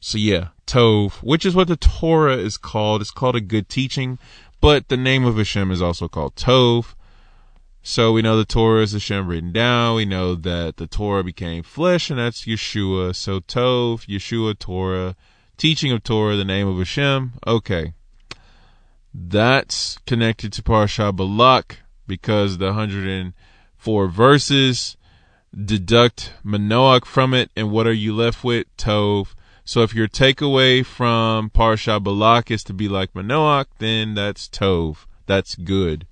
So 0.00 0.18
yeah, 0.18 0.48
Tov, 0.66 1.22
which 1.22 1.44
is 1.44 1.54
what 1.54 1.68
the 1.68 1.76
Torah 1.76 2.36
is 2.36 2.56
called. 2.56 3.00
It's 3.00 3.10
called 3.10 3.36
a 3.36 3.40
good 3.40 3.68
teaching, 3.68 4.18
but 4.60 4.88
the 4.88 4.96
name 4.96 5.24
of 5.24 5.36
Hashem 5.36 5.70
is 5.70 5.82
also 5.82 6.08
called 6.08 6.34
Tov. 6.36 6.94
So 7.84 8.12
we 8.12 8.22
know 8.22 8.36
the 8.36 8.44
Torah 8.44 8.82
is 8.82 8.92
Hashem 8.92 9.26
written 9.26 9.52
down. 9.52 9.96
We 9.96 10.04
know 10.04 10.36
that 10.36 10.76
the 10.76 10.86
Torah 10.86 11.24
became 11.24 11.64
flesh, 11.64 12.10
and 12.10 12.18
that's 12.18 12.44
Yeshua. 12.44 13.14
So 13.16 13.40
Tov, 13.40 14.06
Yeshua, 14.06 14.56
Torah, 14.56 15.16
teaching 15.56 15.90
of 15.90 16.04
Torah, 16.04 16.36
the 16.36 16.44
name 16.44 16.68
of 16.68 16.78
Hashem. 16.78 17.32
Okay. 17.44 17.94
That's 19.12 19.98
connected 20.06 20.52
to 20.52 20.62
Parsha 20.62 21.14
Balak 21.14 21.80
because 22.06 22.58
the 22.58 22.66
104 22.66 24.08
verses 24.08 24.96
deduct 25.52 26.32
Manoach 26.44 27.04
from 27.04 27.34
it, 27.34 27.50
and 27.56 27.70
what 27.70 27.86
are 27.86 27.92
you 27.92 28.14
left 28.14 28.44
with? 28.44 28.66
Tov. 28.76 29.34
So 29.64 29.82
if 29.82 29.94
your 29.94 30.08
takeaway 30.08 30.84
from 30.84 31.50
Parsha 31.50 32.02
Balak 32.02 32.50
is 32.50 32.64
to 32.64 32.72
be 32.72 32.88
like 32.88 33.12
Manoach, 33.12 33.66
then 33.78 34.14
that's 34.14 34.48
Tov. 34.48 35.06
That's 35.26 35.54
good. 35.54 36.06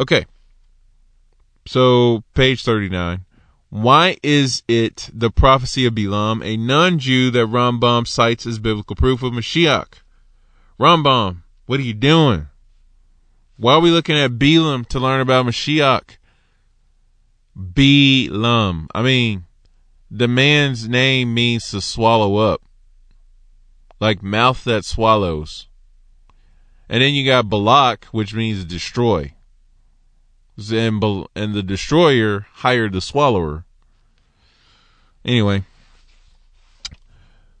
Okay. 0.00 0.26
So 1.66 2.24
page 2.34 2.64
39. 2.64 3.24
Why 3.70 4.16
is 4.22 4.62
it 4.68 5.10
the 5.12 5.30
prophecy 5.30 5.84
of 5.84 5.94
Bilam, 5.94 6.44
a 6.44 6.56
non-Jew 6.56 7.32
that 7.32 7.48
Rambam 7.48 8.06
cites 8.06 8.46
as 8.46 8.60
biblical 8.60 8.94
proof 8.94 9.22
of 9.22 9.32
Mashiach? 9.32 9.94
Rambam, 10.78 11.38
what 11.66 11.80
are 11.80 11.84
you 11.84 11.92
doing? 11.92 12.46
Why 13.56 13.74
are 13.74 13.80
we 13.80 13.90
looking 13.90 14.16
at 14.16 14.38
Balaam 14.38 14.84
to 14.86 15.00
learn 15.00 15.20
about 15.20 15.46
Mashiach? 15.46 16.18
Balaam. 17.56 18.88
I 18.94 19.02
mean, 19.02 19.44
the 20.16 20.28
man's 20.28 20.88
name 20.88 21.34
means 21.34 21.70
to 21.72 21.80
swallow 21.80 22.36
up. 22.36 22.62
Like 23.98 24.22
mouth 24.22 24.62
that 24.62 24.84
swallows. 24.84 25.66
And 26.88 27.02
then 27.02 27.14
you 27.14 27.26
got 27.26 27.48
Balak, 27.48 28.04
which 28.06 28.32
means 28.32 28.64
destroy. 28.64 29.32
And, 30.70 31.02
and 31.34 31.54
the 31.54 31.64
destroyer 31.64 32.46
hired 32.52 32.92
the 32.92 33.00
swallower. 33.00 33.64
Anyway. 35.24 35.64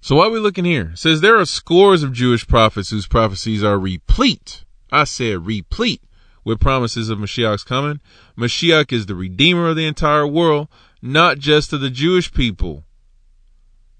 So 0.00 0.14
why 0.14 0.26
are 0.26 0.30
we 0.30 0.38
looking 0.38 0.64
here? 0.64 0.90
It 0.92 0.98
says 0.98 1.20
there 1.20 1.40
are 1.40 1.46
scores 1.46 2.04
of 2.04 2.12
Jewish 2.12 2.46
prophets 2.46 2.90
whose 2.90 3.08
prophecies 3.08 3.64
are 3.64 3.80
replete. 3.80 4.62
I 4.92 5.04
said 5.04 5.44
replete 5.44 6.02
with 6.44 6.60
promises 6.60 7.08
of 7.08 7.18
Mashiach's 7.18 7.64
coming. 7.64 8.00
Mashiach 8.38 8.92
is 8.92 9.06
the 9.06 9.16
redeemer 9.16 9.70
of 9.70 9.76
the 9.76 9.86
entire 9.86 10.26
world, 10.26 10.68
not 11.06 11.38
just 11.38 11.68
to 11.68 11.76
the 11.76 11.90
Jewish 11.90 12.32
people. 12.32 12.82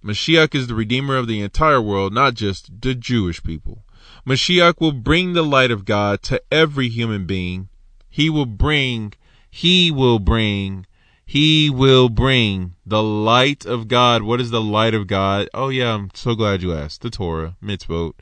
Mashiach 0.02 0.55
is 0.55 0.68
the 0.68 0.74
redeemer 0.74 1.16
of 1.16 1.26
the 1.26 1.42
entire 1.42 1.80
world, 1.80 2.14
not 2.14 2.32
just 2.32 2.80
the 2.80 2.94
Jewish 2.94 3.42
people. 3.42 3.84
Mashiach 4.26 4.80
will 4.80 4.92
bring 4.92 5.34
the 5.34 5.44
light 5.44 5.70
of 5.70 5.84
God 5.84 6.22
to 6.22 6.42
every 6.50 6.88
human 6.88 7.26
being. 7.26 7.68
He 8.09 8.30
will 8.30 8.46
bring, 8.46 9.12
he 9.50 9.90
will 9.90 10.18
bring 10.18 10.86
he 11.26 11.70
will 11.70 12.09
bring 12.09 12.74
the 12.86 13.02
light 13.02 13.66
of 13.66 13.88
God. 13.88 14.22
What 14.22 14.40
is 14.40 14.50
the 14.50 14.61
light 14.61 14.94
of 14.94 15.07
God? 15.07 15.48
Oh 15.52 15.68
yeah, 15.68 15.94
I'm 15.94 16.11
so 16.14 16.34
glad 16.34 16.62
you 16.62 16.74
asked. 16.74 17.02
The 17.02 17.11
Torah, 17.11 17.57
mitzvot. 17.62 18.14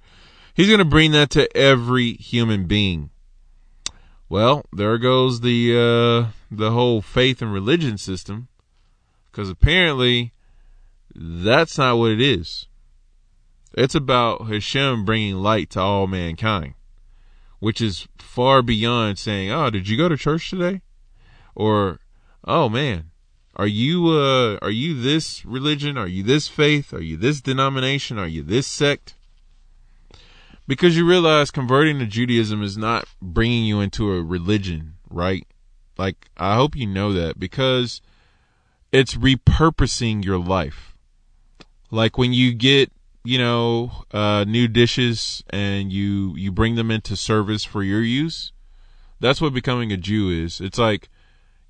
He's 0.55 0.69
going 0.69 0.79
to 0.79 0.85
bring 0.85 1.13
that 1.13 1.31
to 1.31 1.57
every 1.57 2.15
human 2.15 2.67
being. 2.67 3.11
Well, 4.29 4.65
there 4.73 4.99
goes 4.99 5.41
the 5.41 5.73
uh, 5.73 6.33
the 6.51 6.71
whole 6.73 7.03
faith 7.03 7.43
and 7.43 7.53
religion 7.53 7.99
system, 7.99 8.49
because 9.33 9.49
apparently 9.49 10.33
that's 11.15 11.79
not 11.79 11.99
what 11.99 12.13
it 12.13 12.21
is. 12.21 12.69
It's 13.75 13.95
about 13.95 14.49
Hashem 14.49 15.05
bringing 15.05 15.37
light 15.37 15.71
to 15.71 15.81
all 15.81 16.07
mankind, 16.07 16.75
which 17.59 17.81
is 17.81 18.07
far 18.19 18.63
beyond 18.63 19.19
saying, 19.19 19.51
"Oh, 19.51 19.71
did 19.71 19.89
you 19.89 19.97
go 19.97 20.09
to 20.09 20.17
church 20.17 20.51
today?" 20.51 20.83
or 21.55 22.01
oh 22.45 22.69
man, 22.69 23.11
are 23.57 23.67
you 23.67 24.09
uh 24.09 24.59
are 24.63 24.71
you 24.71 25.01
this 25.01 25.45
religion? 25.45 25.97
Are 25.99 26.07
you 26.07 26.23
this 26.23 26.49
faith? 26.49 26.93
Are 26.93 27.03
you 27.03 27.17
this 27.17 27.41
denomination? 27.41 28.19
Are 28.19 28.29
you 28.29 28.43
this 28.43 28.67
sect? 28.67 29.15
Because 30.67 30.97
you 30.97 31.07
realize 31.07 31.51
converting 31.51 31.99
to 31.99 32.07
Judaism 32.07 32.63
is 32.63 32.79
not 32.79 33.07
bringing 33.21 33.65
you 33.65 33.81
into 33.81 34.13
a 34.13 34.23
religion, 34.23 34.95
right? 35.11 35.47
Like 35.99 36.31
I 36.37 36.55
hope 36.55 36.77
you 36.77 36.87
know 36.87 37.13
that 37.13 37.39
because 37.39 38.01
it's 38.93 39.15
repurposing 39.15 40.25
your 40.25 40.39
life. 40.39 40.95
Like 41.91 42.19
when 42.19 42.33
you 42.33 42.53
get, 42.55 42.93
you 43.25 43.39
know, 43.39 44.05
uh, 44.13 44.45
new 44.47 44.69
dishes 44.69 45.43
and 45.51 45.93
you 45.93 46.35
you 46.37 46.53
bring 46.53 46.75
them 46.75 46.91
into 46.91 47.17
service 47.17 47.65
for 47.65 47.83
your 47.83 48.03
use, 48.03 48.53
that's 49.21 49.41
what 49.41 49.55
becoming 49.55 49.93
a 49.93 49.97
Jew 49.97 50.29
is. 50.31 50.61
It's 50.61 50.79
like 50.79 51.09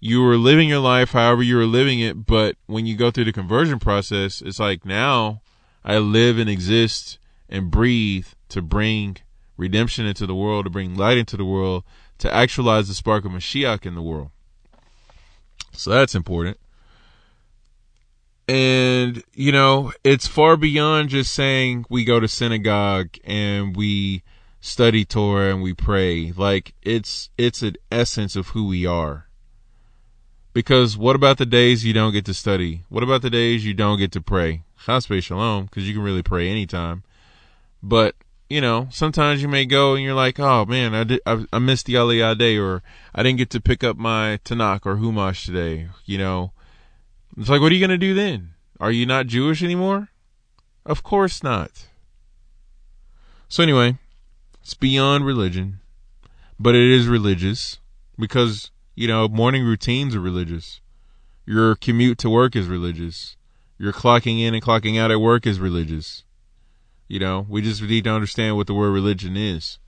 you 0.00 0.22
were 0.22 0.36
living 0.36 0.68
your 0.68 0.80
life 0.80 1.12
however 1.12 1.42
you 1.42 1.56
were 1.56 1.66
living 1.66 2.00
it, 2.00 2.26
but 2.26 2.56
when 2.66 2.86
you 2.86 2.96
go 2.96 3.10
through 3.10 3.24
the 3.24 3.32
conversion 3.32 3.78
process, 3.78 4.42
it's 4.42 4.58
like 4.58 4.84
now 4.84 5.42
I 5.84 5.98
live 5.98 6.38
and 6.38 6.50
exist 6.50 7.18
and 7.48 7.70
breathe 7.70 8.26
to 8.48 8.62
bring 8.62 9.18
redemption 9.56 10.06
into 10.06 10.26
the 10.26 10.34
world, 10.34 10.64
to 10.64 10.70
bring 10.70 10.96
light 10.96 11.18
into 11.18 11.36
the 11.36 11.44
world, 11.44 11.84
to 12.18 12.32
actualize 12.32 12.88
the 12.88 12.94
spark 12.94 13.24
of 13.24 13.32
Mashiach 13.32 13.86
in 13.86 13.94
the 13.94 14.02
world. 14.02 14.30
So 15.72 15.90
that's 15.90 16.14
important. 16.14 16.58
And, 18.48 19.22
you 19.34 19.52
know, 19.52 19.92
it's 20.04 20.26
far 20.26 20.56
beyond 20.56 21.10
just 21.10 21.32
saying 21.32 21.86
we 21.88 22.04
go 22.04 22.20
to 22.20 22.28
synagogue 22.28 23.10
and 23.24 23.76
we 23.76 24.22
study 24.62 25.04
Torah 25.04 25.50
and 25.50 25.62
we 25.62 25.74
pray. 25.74 26.32
Like 26.34 26.74
it's 26.82 27.28
it's 27.36 27.60
an 27.60 27.76
essence 27.90 28.36
of 28.36 28.48
who 28.48 28.66
we 28.66 28.86
are. 28.86 29.26
Because 30.54 30.96
what 30.96 31.16
about 31.16 31.38
the 31.38 31.46
days 31.46 31.84
you 31.84 31.92
don't 31.92 32.12
get 32.12 32.24
to 32.26 32.34
study? 32.34 32.84
What 32.88 33.02
about 33.02 33.22
the 33.22 33.30
days 33.30 33.64
you 33.64 33.74
don't 33.74 33.98
get 33.98 34.12
to 34.12 34.20
pray? 34.20 34.62
Chas 34.84 35.06
v'shalom, 35.06 35.64
because 35.64 35.86
you 35.86 35.94
can 35.94 36.02
really 36.02 36.22
pray 36.22 36.48
anytime. 36.48 37.02
But 37.82 38.14
you 38.48 38.60
know, 38.60 38.88
sometimes 38.90 39.40
you 39.40 39.48
may 39.48 39.64
go 39.64 39.94
and 39.94 40.04
you're 40.04 40.14
like, 40.14 40.38
oh 40.38 40.66
man, 40.66 40.94
I 40.94 41.04
did, 41.04 41.20
I, 41.26 41.44
I 41.52 41.58
missed 41.58 41.86
the 41.86 41.94
Aliyah 41.94 42.38
day, 42.38 42.58
or 42.58 42.82
I 43.14 43.22
didn't 43.22 43.38
get 43.38 43.50
to 43.50 43.60
pick 43.60 43.82
up 43.82 43.96
my 43.96 44.38
Tanakh 44.44 44.84
or 44.84 44.96
Humash 44.96 45.46
today. 45.46 45.88
You 46.04 46.18
know, 46.18 46.52
it's 47.38 47.48
like, 47.48 47.60
what 47.60 47.72
are 47.72 47.74
you 47.74 47.80
gonna 47.80 47.98
do 47.98 48.14
then? 48.14 48.54
Are 48.80 48.90
you 48.90 49.06
not 49.06 49.26
Jewish 49.26 49.62
anymore? 49.62 50.08
Of 50.84 51.02
course 51.02 51.42
not. 51.42 51.88
So 53.48 53.62
anyway, 53.62 53.98
it's 54.60 54.74
beyond 54.74 55.26
religion, 55.26 55.80
but 56.58 56.74
it 56.74 56.90
is 56.90 57.06
religious 57.06 57.78
because 58.18 58.70
you 58.94 59.08
know, 59.08 59.28
morning 59.28 59.64
routines 59.64 60.14
are 60.14 60.20
religious. 60.20 60.80
Your 61.46 61.74
commute 61.74 62.18
to 62.18 62.30
work 62.30 62.54
is 62.54 62.66
religious. 62.66 63.36
Your 63.78 63.92
clocking 63.92 64.40
in 64.40 64.54
and 64.54 64.62
clocking 64.62 64.98
out 64.98 65.10
at 65.10 65.20
work 65.20 65.46
is 65.46 65.58
religious. 65.58 66.24
You 67.08 67.18
know, 67.18 67.46
we 67.48 67.62
just 67.62 67.82
need 67.82 68.04
to 68.04 68.10
understand 68.10 68.56
what 68.56 68.66
the 68.66 68.74
word 68.74 68.90
religion 68.90 69.36
is. 69.36 69.78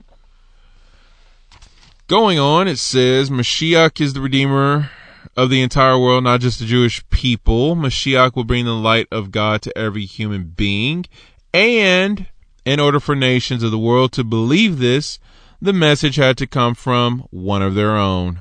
Going 2.07 2.37
on, 2.37 2.67
it 2.67 2.77
says 2.77 3.29
Mashiach 3.29 4.01
is 4.01 4.13
the 4.13 4.21
Redeemer 4.21 4.91
of 5.35 5.49
the 5.49 5.61
entire 5.61 5.97
world, 5.97 6.23
not 6.23 6.41
just 6.41 6.59
the 6.59 6.65
Jewish 6.65 7.07
people. 7.09 7.75
Mashiach 7.75 8.35
will 8.35 8.43
bring 8.43 8.65
the 8.65 8.73
light 8.73 9.07
of 9.11 9.31
God 9.31 9.61
to 9.63 9.77
every 9.77 10.05
human 10.05 10.45
being. 10.45 11.05
And 11.53 12.27
in 12.65 12.79
order 12.79 12.99
for 12.99 13.15
nations 13.15 13.63
of 13.63 13.71
the 13.71 13.77
world 13.77 14.11
to 14.13 14.23
believe 14.23 14.79
this, 14.79 15.19
the 15.61 15.73
message 15.73 16.15
had 16.17 16.37
to 16.37 16.47
come 16.47 16.75
from 16.75 17.27
one 17.31 17.61
of 17.61 17.75
their 17.75 17.95
own. 17.95 18.39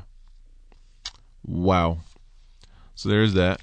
Wow. 1.46 1.98
So 2.94 3.08
there's 3.08 3.34
that. 3.34 3.60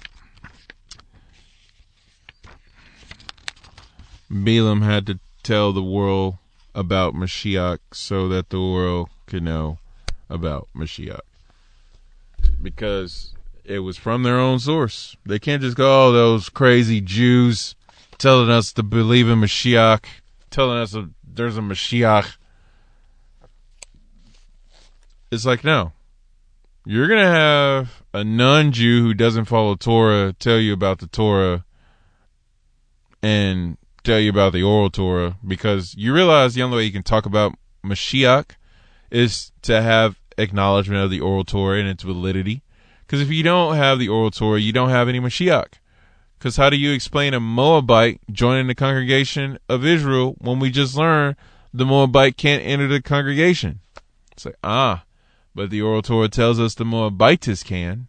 Balaam 4.30 4.82
had 4.82 5.06
to 5.06 5.18
tell 5.42 5.72
the 5.72 5.82
world 5.82 6.38
about 6.74 7.14
Mashiach 7.14 7.78
so 7.92 8.28
that 8.28 8.50
the 8.50 8.60
world 8.60 9.10
could 9.26 9.42
know 9.42 9.78
about 10.30 10.68
Mashiach. 10.74 11.20
Because 12.74 13.34
it 13.64 13.80
was 13.80 13.96
from 13.96 14.22
their 14.22 14.38
own 14.38 14.58
source. 14.58 15.16
They 15.24 15.38
can't 15.38 15.62
just 15.62 15.76
go, 15.76 16.08
oh, 16.08 16.12
those 16.12 16.48
crazy 16.48 17.00
Jews 17.00 17.74
telling 18.18 18.50
us 18.50 18.72
to 18.74 18.82
believe 18.82 19.28
in 19.28 19.40
Mashiach, 19.40 20.04
telling 20.50 20.78
us 20.78 20.96
there's 21.24 21.56
a 21.56 21.60
Mashiach. 21.60 22.36
It's 25.30 25.46
like, 25.46 25.64
no. 25.64 25.92
You're 26.84 27.08
going 27.08 27.24
to 27.24 27.30
have 27.30 28.02
a 28.12 28.24
non 28.24 28.72
Jew 28.72 29.02
who 29.02 29.14
doesn't 29.14 29.44
follow 29.44 29.76
Torah 29.76 30.32
tell 30.32 30.58
you 30.58 30.72
about 30.72 30.98
the 30.98 31.06
Torah 31.06 31.64
and 33.22 33.78
tell 34.02 34.18
you 34.18 34.30
about 34.30 34.52
the 34.52 34.62
oral 34.62 34.90
Torah 34.90 35.36
because 35.46 35.94
you 35.96 36.12
realize 36.12 36.54
the 36.54 36.62
only 36.62 36.78
way 36.78 36.84
you 36.84 36.92
can 36.92 37.04
talk 37.04 37.24
about 37.24 37.52
Mashiach 37.84 38.50
is 39.10 39.52
to 39.62 39.80
have 39.80 40.18
acknowledgement 40.38 41.02
of 41.02 41.10
the 41.10 41.20
oral 41.20 41.44
Torah 41.44 41.78
and 41.78 41.88
its 41.88 42.02
validity. 42.02 42.62
Because 43.06 43.20
if 43.20 43.30
you 43.30 43.42
don't 43.42 43.76
have 43.76 43.98
the 43.98 44.08
oral 44.08 44.30
Torah, 44.30 44.60
you 44.60 44.72
don't 44.72 44.90
have 44.90 45.08
any 45.08 45.20
Mashiach. 45.20 45.74
Because 46.38 46.56
how 46.56 46.70
do 46.70 46.76
you 46.76 46.92
explain 46.92 47.34
a 47.34 47.40
Moabite 47.40 48.20
joining 48.30 48.66
the 48.66 48.74
congregation 48.74 49.58
of 49.68 49.84
Israel 49.84 50.34
when 50.38 50.58
we 50.58 50.70
just 50.70 50.96
learned 50.96 51.36
the 51.72 51.86
Moabite 51.86 52.36
can't 52.36 52.64
enter 52.64 52.88
the 52.88 53.00
congregation? 53.00 53.80
It's 54.32 54.44
like, 54.44 54.56
ah, 54.64 55.04
but 55.54 55.70
the 55.70 55.82
oral 55.82 56.02
Torah 56.02 56.28
tells 56.28 56.58
us 56.58 56.74
the 56.74 56.84
Moabites 56.84 57.62
can. 57.62 58.08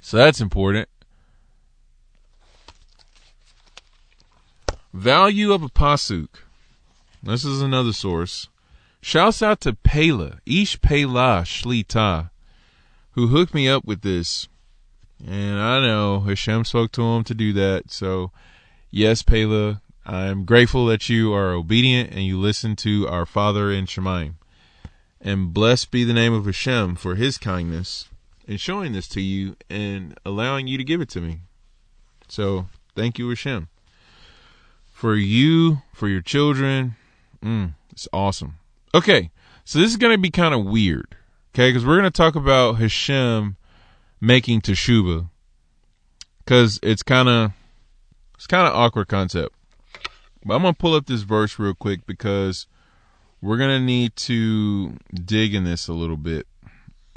So 0.00 0.16
that's 0.16 0.40
important. 0.40 0.88
Value 4.92 5.52
of 5.52 5.62
a 5.62 5.68
pasuk. 5.68 6.28
This 7.22 7.44
is 7.44 7.60
another 7.60 7.92
source. 7.92 8.48
Shouts 9.06 9.40
out 9.40 9.60
to 9.60 9.72
Pela, 9.72 10.40
Ish 10.46 10.80
Pela 10.80 11.42
Shlita, 11.44 12.30
who 13.12 13.28
hooked 13.28 13.54
me 13.54 13.68
up 13.68 13.84
with 13.84 14.00
this. 14.00 14.48
And 15.24 15.60
I 15.60 15.80
know 15.80 16.18
Hashem 16.22 16.64
spoke 16.64 16.90
to 16.90 17.02
him 17.02 17.22
to 17.22 17.32
do 17.32 17.52
that. 17.52 17.92
So, 17.92 18.32
yes, 18.90 19.22
Pela, 19.22 19.80
I'm 20.04 20.44
grateful 20.44 20.86
that 20.86 21.08
you 21.08 21.32
are 21.32 21.52
obedient 21.52 22.10
and 22.10 22.22
you 22.22 22.36
listen 22.36 22.74
to 22.76 23.06
our 23.06 23.24
Father 23.24 23.70
in 23.70 23.86
Shemaim. 23.86 24.34
And 25.20 25.54
blessed 25.54 25.92
be 25.92 26.02
the 26.02 26.12
name 26.12 26.32
of 26.32 26.44
Hashem 26.44 26.96
for 26.96 27.14
his 27.14 27.38
kindness 27.38 28.08
in 28.48 28.56
showing 28.56 28.92
this 28.92 29.06
to 29.10 29.20
you 29.20 29.54
and 29.70 30.18
allowing 30.26 30.66
you 30.66 30.78
to 30.78 30.84
give 30.84 31.00
it 31.00 31.10
to 31.10 31.20
me. 31.20 31.42
So, 32.26 32.66
thank 32.96 33.20
you, 33.20 33.28
Hashem. 33.28 33.68
For 34.90 35.14
you, 35.14 35.82
for 35.92 36.08
your 36.08 36.22
children, 36.22 36.96
mm, 37.40 37.74
it's 37.92 38.08
awesome. 38.12 38.56
Okay, 38.94 39.30
so 39.64 39.78
this 39.78 39.90
is 39.90 39.96
going 39.96 40.14
to 40.14 40.20
be 40.20 40.30
kind 40.30 40.54
of 40.54 40.64
weird, 40.64 41.16
okay? 41.54 41.68
Because 41.68 41.84
we're 41.84 41.98
going 41.98 42.10
to 42.10 42.16
talk 42.16 42.34
about 42.34 42.74
Hashem 42.74 43.56
making 44.20 44.62
teshuva, 44.62 45.28
because 46.38 46.78
it's 46.82 47.02
kind 47.02 47.28
of 47.28 47.52
it's 48.34 48.46
kind 48.46 48.66
of 48.66 48.74
awkward 48.74 49.08
concept. 49.08 49.54
But 50.44 50.54
I'm 50.54 50.62
going 50.62 50.74
to 50.74 50.78
pull 50.78 50.94
up 50.94 51.06
this 51.06 51.22
verse 51.22 51.58
real 51.58 51.74
quick 51.74 52.06
because 52.06 52.66
we're 53.40 53.56
going 53.56 53.80
to 53.80 53.84
need 53.84 54.14
to 54.16 54.96
dig 55.12 55.54
in 55.54 55.64
this 55.64 55.88
a 55.88 55.92
little 55.92 56.16
bit. 56.16 56.46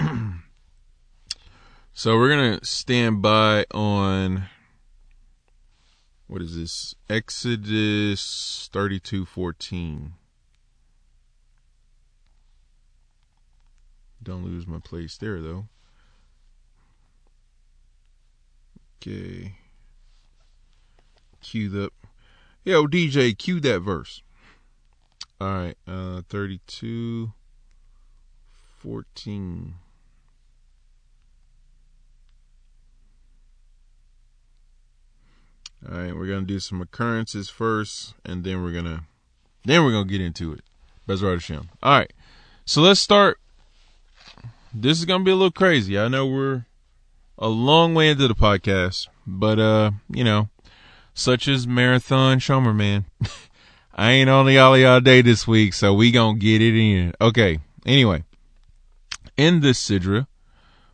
so 1.92 2.16
we're 2.16 2.28
going 2.28 2.58
to 2.58 2.66
stand 2.66 3.22
by 3.22 3.64
on 3.72 4.44
what 6.26 6.42
is 6.42 6.56
this? 6.56 6.94
Exodus 7.08 8.68
32:14. 8.72 10.12
Don't 14.22 14.44
lose 14.44 14.66
my 14.66 14.78
place 14.78 15.16
there, 15.16 15.40
though. 15.40 15.66
Okay. 19.02 19.54
Cue 21.40 21.84
up. 21.84 21.92
Yo, 22.64 22.86
DJ, 22.86 23.36
cue 23.36 23.60
that 23.60 23.80
verse. 23.80 24.22
All 25.40 25.48
right, 25.48 25.78
uh, 25.88 26.20
32, 26.28 27.32
14. 28.80 29.74
All 35.88 35.98
right, 35.98 36.14
we're 36.14 36.26
gonna 36.26 36.42
do 36.42 36.60
some 36.60 36.82
occurrences 36.82 37.48
first, 37.48 38.12
and 38.22 38.44
then 38.44 38.62
we're 38.62 38.72
gonna, 38.72 39.04
then 39.64 39.82
we're 39.82 39.92
gonna 39.92 40.04
get 40.04 40.20
into 40.20 40.52
it. 40.52 40.60
Bezrat 41.08 41.34
Hashem. 41.34 41.70
All 41.82 41.98
right, 41.98 42.12
so 42.66 42.82
let's 42.82 43.00
start 43.00 43.40
this 44.72 44.98
is 44.98 45.04
gonna 45.04 45.24
be 45.24 45.30
a 45.30 45.36
little 45.36 45.50
crazy. 45.50 45.98
I 45.98 46.08
know 46.08 46.26
we're 46.26 46.66
a 47.38 47.48
long 47.48 47.94
way 47.94 48.10
into 48.10 48.28
the 48.28 48.34
podcast, 48.34 49.08
but 49.26 49.58
uh, 49.58 49.92
you 50.08 50.24
know, 50.24 50.48
such 51.14 51.48
as 51.48 51.66
marathon 51.66 52.38
Shomer 52.38 52.74
man. 52.74 53.06
I 53.94 54.12
ain't 54.12 54.30
on 54.30 54.46
the 54.46 54.58
ollie 54.58 54.86
all 54.86 55.00
day 55.00 55.20
this 55.20 55.46
week, 55.46 55.74
so 55.74 55.92
we 55.92 56.10
gonna 56.10 56.38
get 56.38 56.62
it 56.62 56.74
in. 56.74 57.12
Okay. 57.20 57.58
Anyway, 57.84 58.24
in 59.36 59.60
this 59.60 59.82
sidra, 59.82 60.26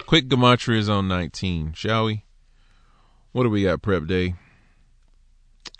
Quick 0.07 0.29
gematria 0.29 0.77
is 0.77 0.89
on 0.89 1.07
19, 1.07 1.73
shall 1.73 2.05
we? 2.05 2.23
What 3.33 3.43
do 3.43 3.51
we 3.51 3.65
got 3.65 3.83
prep 3.83 4.07
day? 4.07 4.33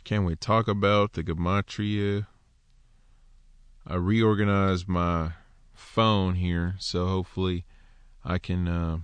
Can 0.08 0.24
we 0.24 0.38
talk 0.38 0.70
about 0.70 1.12
the 1.12 1.22
gematria? 1.22 2.28
I 3.86 3.96
reorganized 3.96 4.88
my 4.88 5.34
phone 5.74 6.36
here, 6.36 6.76
so 6.80 7.08
hopefully 7.08 7.66
I 8.24 8.38
can 8.38 8.70
uh, 8.70 9.00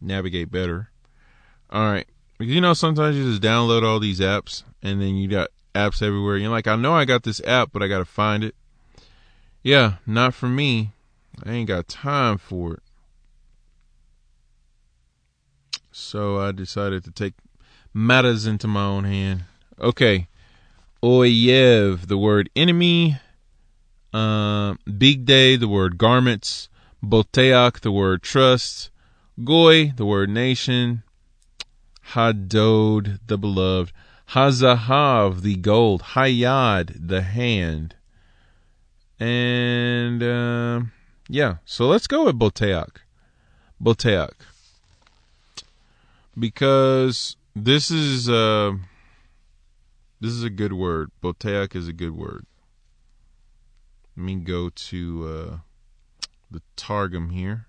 navigate 0.00 0.50
better. 0.50 0.90
All 1.70 1.84
right. 1.84 2.08
You 2.40 2.60
know, 2.60 2.74
sometimes 2.74 3.16
you 3.16 3.22
just 3.22 3.40
download 3.40 3.84
all 3.84 4.00
these 4.00 4.18
apps 4.18 4.64
and 4.82 5.00
then 5.00 5.14
you 5.14 5.28
got 5.28 5.50
apps 5.76 6.02
everywhere. 6.02 6.36
You're 6.36 6.50
like, 6.50 6.66
I 6.66 6.74
know 6.74 6.94
I 6.94 7.04
got 7.04 7.22
this 7.22 7.40
app, 7.44 7.70
but 7.72 7.84
I 7.84 7.86
got 7.86 7.98
to 7.98 8.04
find 8.04 8.42
it. 8.42 8.56
Yeah, 9.62 9.98
not 10.04 10.34
for 10.34 10.48
me. 10.48 10.90
I 11.46 11.52
ain't 11.52 11.68
got 11.68 11.86
time 11.86 12.36
for 12.36 12.74
it. 12.74 12.82
So 15.92 16.40
I 16.40 16.50
decided 16.50 17.04
to 17.04 17.12
take 17.12 17.34
matters 17.92 18.46
into 18.46 18.66
my 18.66 18.84
own 18.84 19.04
hand. 19.04 19.44
Okay. 19.80 20.28
Oyev, 21.02 22.06
the 22.08 22.18
word 22.18 22.50
enemy. 22.54 23.18
Uh, 24.12 24.74
bigdei, 24.86 25.58
the 25.58 25.68
word 25.68 25.98
garments. 25.98 26.68
Boteach, 27.02 27.80
the 27.80 27.92
word 27.92 28.22
trust. 28.22 28.90
Goy, 29.42 29.92
the 29.96 30.04
word 30.04 30.28
nation. 30.28 31.02
Hadod, 32.12 33.20
the 33.26 33.38
beloved. 33.38 33.92
Hazahav, 34.30 35.42
the 35.42 35.56
gold. 35.56 36.02
Hayad, 36.14 37.08
the 37.08 37.22
hand. 37.22 37.94
And 39.18 40.22
uh, 40.22 40.82
yeah, 41.28 41.56
so 41.64 41.86
let's 41.86 42.06
go 42.06 42.24
with 42.24 42.38
Boteach. 42.38 42.96
Boteach. 43.82 44.32
Because 46.38 47.36
this 47.54 47.90
is 47.90 48.28
uh 48.28 48.72
this 50.20 50.32
is 50.32 50.42
a 50.42 50.50
good 50.50 50.72
word. 50.72 51.10
Boteach 51.22 51.74
is 51.74 51.88
a 51.88 51.92
good 51.92 52.16
word. 52.16 52.46
Let 54.16 54.24
me 54.24 54.36
go 54.36 54.68
to 54.68 55.26
uh 55.26 55.56
the 56.50 56.62
Targum 56.76 57.30
here. 57.30 57.66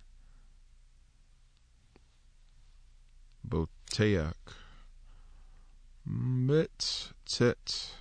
Boteach. 3.48 4.34
Bet 6.06 7.12
tet. 7.26 7.92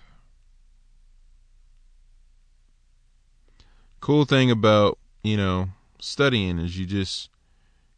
Cool 4.00 4.24
thing 4.24 4.50
about, 4.50 4.98
you 5.22 5.36
know, 5.36 5.68
studying 6.00 6.58
is 6.58 6.78
you 6.78 6.86
just 6.86 7.28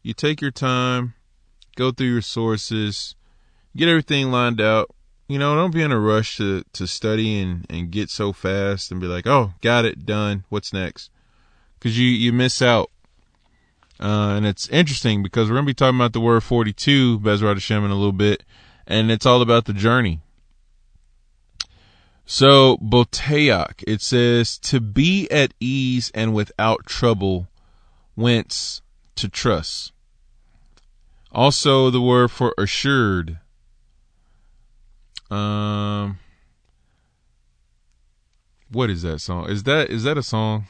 you 0.01 0.13
take 0.13 0.41
your 0.41 0.51
time, 0.51 1.13
go 1.77 1.91
through 1.91 2.07
your 2.07 2.21
sources, 2.21 3.15
get 3.75 3.89
everything 3.89 4.31
lined 4.31 4.61
out. 4.61 4.89
You 5.27 5.39
know, 5.39 5.55
don't 5.55 5.73
be 5.73 5.81
in 5.81 5.91
a 5.91 5.99
rush 5.99 6.37
to, 6.37 6.63
to 6.73 6.85
study 6.85 7.39
and, 7.39 7.65
and 7.69 7.91
get 7.91 8.09
so 8.09 8.33
fast 8.33 8.91
and 8.91 8.99
be 8.99 9.07
like, 9.07 9.25
oh, 9.25 9.53
got 9.61 9.85
it, 9.85 10.05
done. 10.05 10.43
What's 10.49 10.73
next? 10.73 11.09
Because 11.79 11.97
you, 11.97 12.07
you 12.07 12.33
miss 12.33 12.61
out. 12.61 12.89
Uh, 13.99 14.35
and 14.35 14.45
it's 14.45 14.67
interesting 14.69 15.23
because 15.23 15.47
we're 15.47 15.55
going 15.55 15.65
to 15.65 15.69
be 15.69 15.73
talking 15.73 15.95
about 15.95 16.13
the 16.13 16.19
word 16.19 16.43
42, 16.43 17.19
Bezrat 17.19 17.53
Hashem, 17.53 17.85
in 17.85 17.91
a 17.91 17.95
little 17.95 18.11
bit, 18.11 18.43
and 18.85 19.09
it's 19.09 19.25
all 19.25 19.41
about 19.41 19.65
the 19.65 19.73
journey. 19.73 20.19
So, 22.25 22.77
Boteach, 22.77 23.83
it 23.85 24.01
says, 24.01 24.57
to 24.59 24.79
be 24.79 25.29
at 25.29 25.53
ease 25.59 26.11
and 26.13 26.33
without 26.33 26.85
trouble, 26.85 27.47
whence 28.15 28.81
to 29.15 29.29
trust. 29.29 29.91
Also, 31.31 31.89
the 31.89 32.01
word 32.01 32.31
for 32.31 32.53
assured. 32.57 33.39
Um, 35.33 36.19
what 38.71 38.91
is 38.91 39.01
that 39.01 39.19
song? 39.19 39.49
Is 39.49 39.63
that 39.63 39.89
is 39.89 40.03
that 40.03 40.15
a 40.17 40.23
song? 40.23 40.67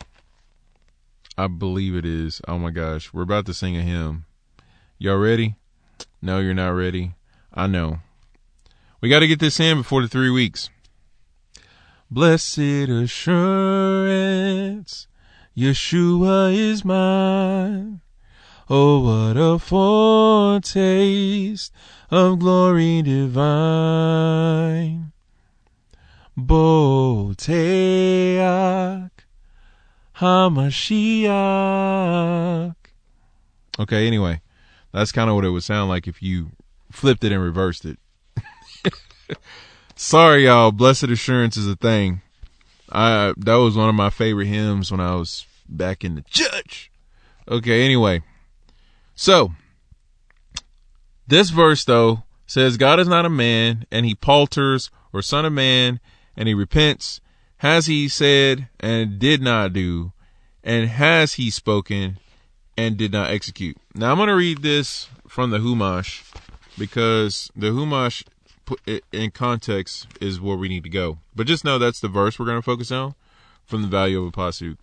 I 1.37 1.47
believe 1.47 1.95
it 1.95 2.05
is. 2.05 2.39
Oh 2.47 2.57
my 2.57 2.71
gosh, 2.71 3.11
we're 3.11 3.23
about 3.23 3.45
to 3.47 3.53
sing 3.53 3.75
a 3.75 3.81
hymn. 3.81 4.23
Y'all 4.97 5.17
ready? 5.17 5.55
No, 6.21 6.39
you're 6.39 6.53
not 6.53 6.69
ready. 6.69 7.15
I 7.53 7.67
know. 7.67 7.99
We 9.01 9.09
got 9.09 9.19
to 9.19 9.27
get 9.27 9.39
this 9.39 9.59
in 9.59 9.79
before 9.79 10.01
the 10.01 10.07
three 10.07 10.29
weeks. 10.29 10.69
Blessed 12.09 12.59
assurance, 12.87 13.17
Yeshua 15.57 16.55
is 16.55 16.85
mine. 16.85 17.99
Oh, 18.69 19.01
what 19.01 19.35
a 19.35 19.59
foretaste 19.59 21.69
of 22.09 22.39
glory 22.39 23.01
divine. 23.01 25.11
Boteach 26.37 27.43
Hamashiach. 30.17 31.33
Okay, 33.79 34.07
anyway, 34.07 34.41
that's 34.91 35.11
kind 35.11 35.29
of 35.29 35.35
what 35.35 35.43
it 35.43 35.49
would 35.49 35.63
sound 35.63 35.89
like 35.89 36.07
if 36.07 36.21
you 36.21 36.51
flipped 36.91 37.23
it 37.23 37.31
and 37.31 37.41
reversed 37.41 37.85
it. 37.85 37.97
Sorry, 39.95 40.45
y'all. 40.45 40.71
Blessed 40.71 41.05
assurance 41.05 41.57
is 41.57 41.67
a 41.67 41.75
thing. 41.75 42.21
I 42.91 43.33
that 43.37 43.55
was 43.55 43.75
one 43.75 43.89
of 43.89 43.95
my 43.95 44.09
favorite 44.09 44.47
hymns 44.47 44.91
when 44.91 45.01
I 45.01 45.15
was 45.15 45.45
back 45.67 46.03
in 46.03 46.15
the 46.15 46.21
church. 46.21 46.91
Okay, 47.47 47.83
anyway. 47.83 48.21
So, 49.15 49.53
this 51.27 51.49
verse 51.49 51.85
though 51.85 52.23
says 52.45 52.77
God 52.77 52.99
is 52.99 53.07
not 53.07 53.25
a 53.25 53.29
man 53.29 53.85
and 53.91 54.05
he 54.05 54.15
palters 54.15 54.89
or 55.11 55.21
son 55.21 55.45
of 55.45 55.53
man 55.53 55.99
and 56.35 56.47
he 56.47 56.53
repents. 56.53 57.21
Has 57.57 57.85
he 57.85 58.09
said 58.09 58.67
and 58.79 59.19
did 59.19 59.41
not 59.41 59.73
do? 59.73 60.11
And 60.63 60.89
has 60.89 61.33
he 61.33 61.49
spoken 61.49 62.17
and 62.77 62.97
did 62.97 63.11
not 63.11 63.29
execute? 63.29 63.77
Now 63.95 64.11
I'm 64.11 64.17
going 64.17 64.29
to 64.29 64.35
read 64.35 64.61
this 64.61 65.09
from 65.27 65.51
the 65.51 65.59
Humash 65.59 66.23
because 66.77 67.51
the 67.55 67.67
Humash 67.67 68.23
in 69.11 69.31
context 69.31 70.07
is 70.21 70.39
where 70.39 70.57
we 70.57 70.69
need 70.69 70.83
to 70.83 70.89
go. 70.89 71.19
But 71.35 71.47
just 71.47 71.65
know 71.65 71.77
that's 71.77 71.99
the 71.99 72.07
verse 72.07 72.39
we're 72.39 72.45
going 72.45 72.57
to 72.57 72.61
focus 72.61 72.91
on 72.91 73.15
from 73.65 73.81
the 73.81 73.87
value 73.87 74.21
of 74.21 74.27
a 74.27 74.31
pasuk. 74.31 74.77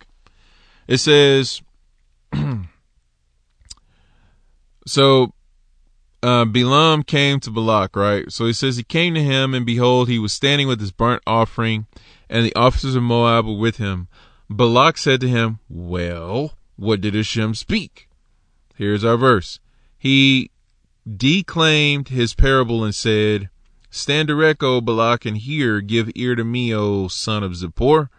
It 0.87 0.97
says, 0.97 1.61
so 4.85 5.33
uh, 6.23 6.45
Balaam 6.45 7.03
came 7.03 7.39
to 7.41 7.51
Balak, 7.51 7.95
right? 7.95 8.31
So 8.31 8.45
he 8.45 8.53
says 8.53 8.77
he 8.77 8.83
came 8.83 9.13
to 9.15 9.23
him, 9.23 9.53
and 9.53 9.65
behold, 9.65 10.07
he 10.07 10.19
was 10.19 10.33
standing 10.33 10.67
with 10.67 10.79
his 10.79 10.91
burnt 10.91 11.23
offering, 11.25 11.87
and 12.29 12.45
the 12.45 12.55
officers 12.55 12.95
of 12.95 13.03
Moab 13.03 13.45
were 13.45 13.57
with 13.57 13.77
him. 13.77 14.07
Balak 14.49 14.97
said 14.97 15.21
to 15.21 15.29
him, 15.29 15.59
Well, 15.69 16.53
what 16.75 17.01
did 17.01 17.15
Hashem 17.15 17.55
speak? 17.55 18.07
Here's 18.75 19.03
our 19.03 19.17
verse. 19.17 19.59
He 19.97 20.51
declaimed 21.07 22.09
his 22.09 22.33
parable 22.33 22.83
and 22.83 22.93
said, 22.93 23.49
Stand 23.89 24.29
erect, 24.29 24.63
O 24.63 24.79
Balak, 24.79 25.25
and 25.25 25.37
hear, 25.37 25.81
give 25.81 26.11
ear 26.15 26.35
to 26.35 26.43
me, 26.43 26.73
O 26.73 27.07
son 27.07 27.43
of 27.43 27.53
Zippor. 27.53 28.09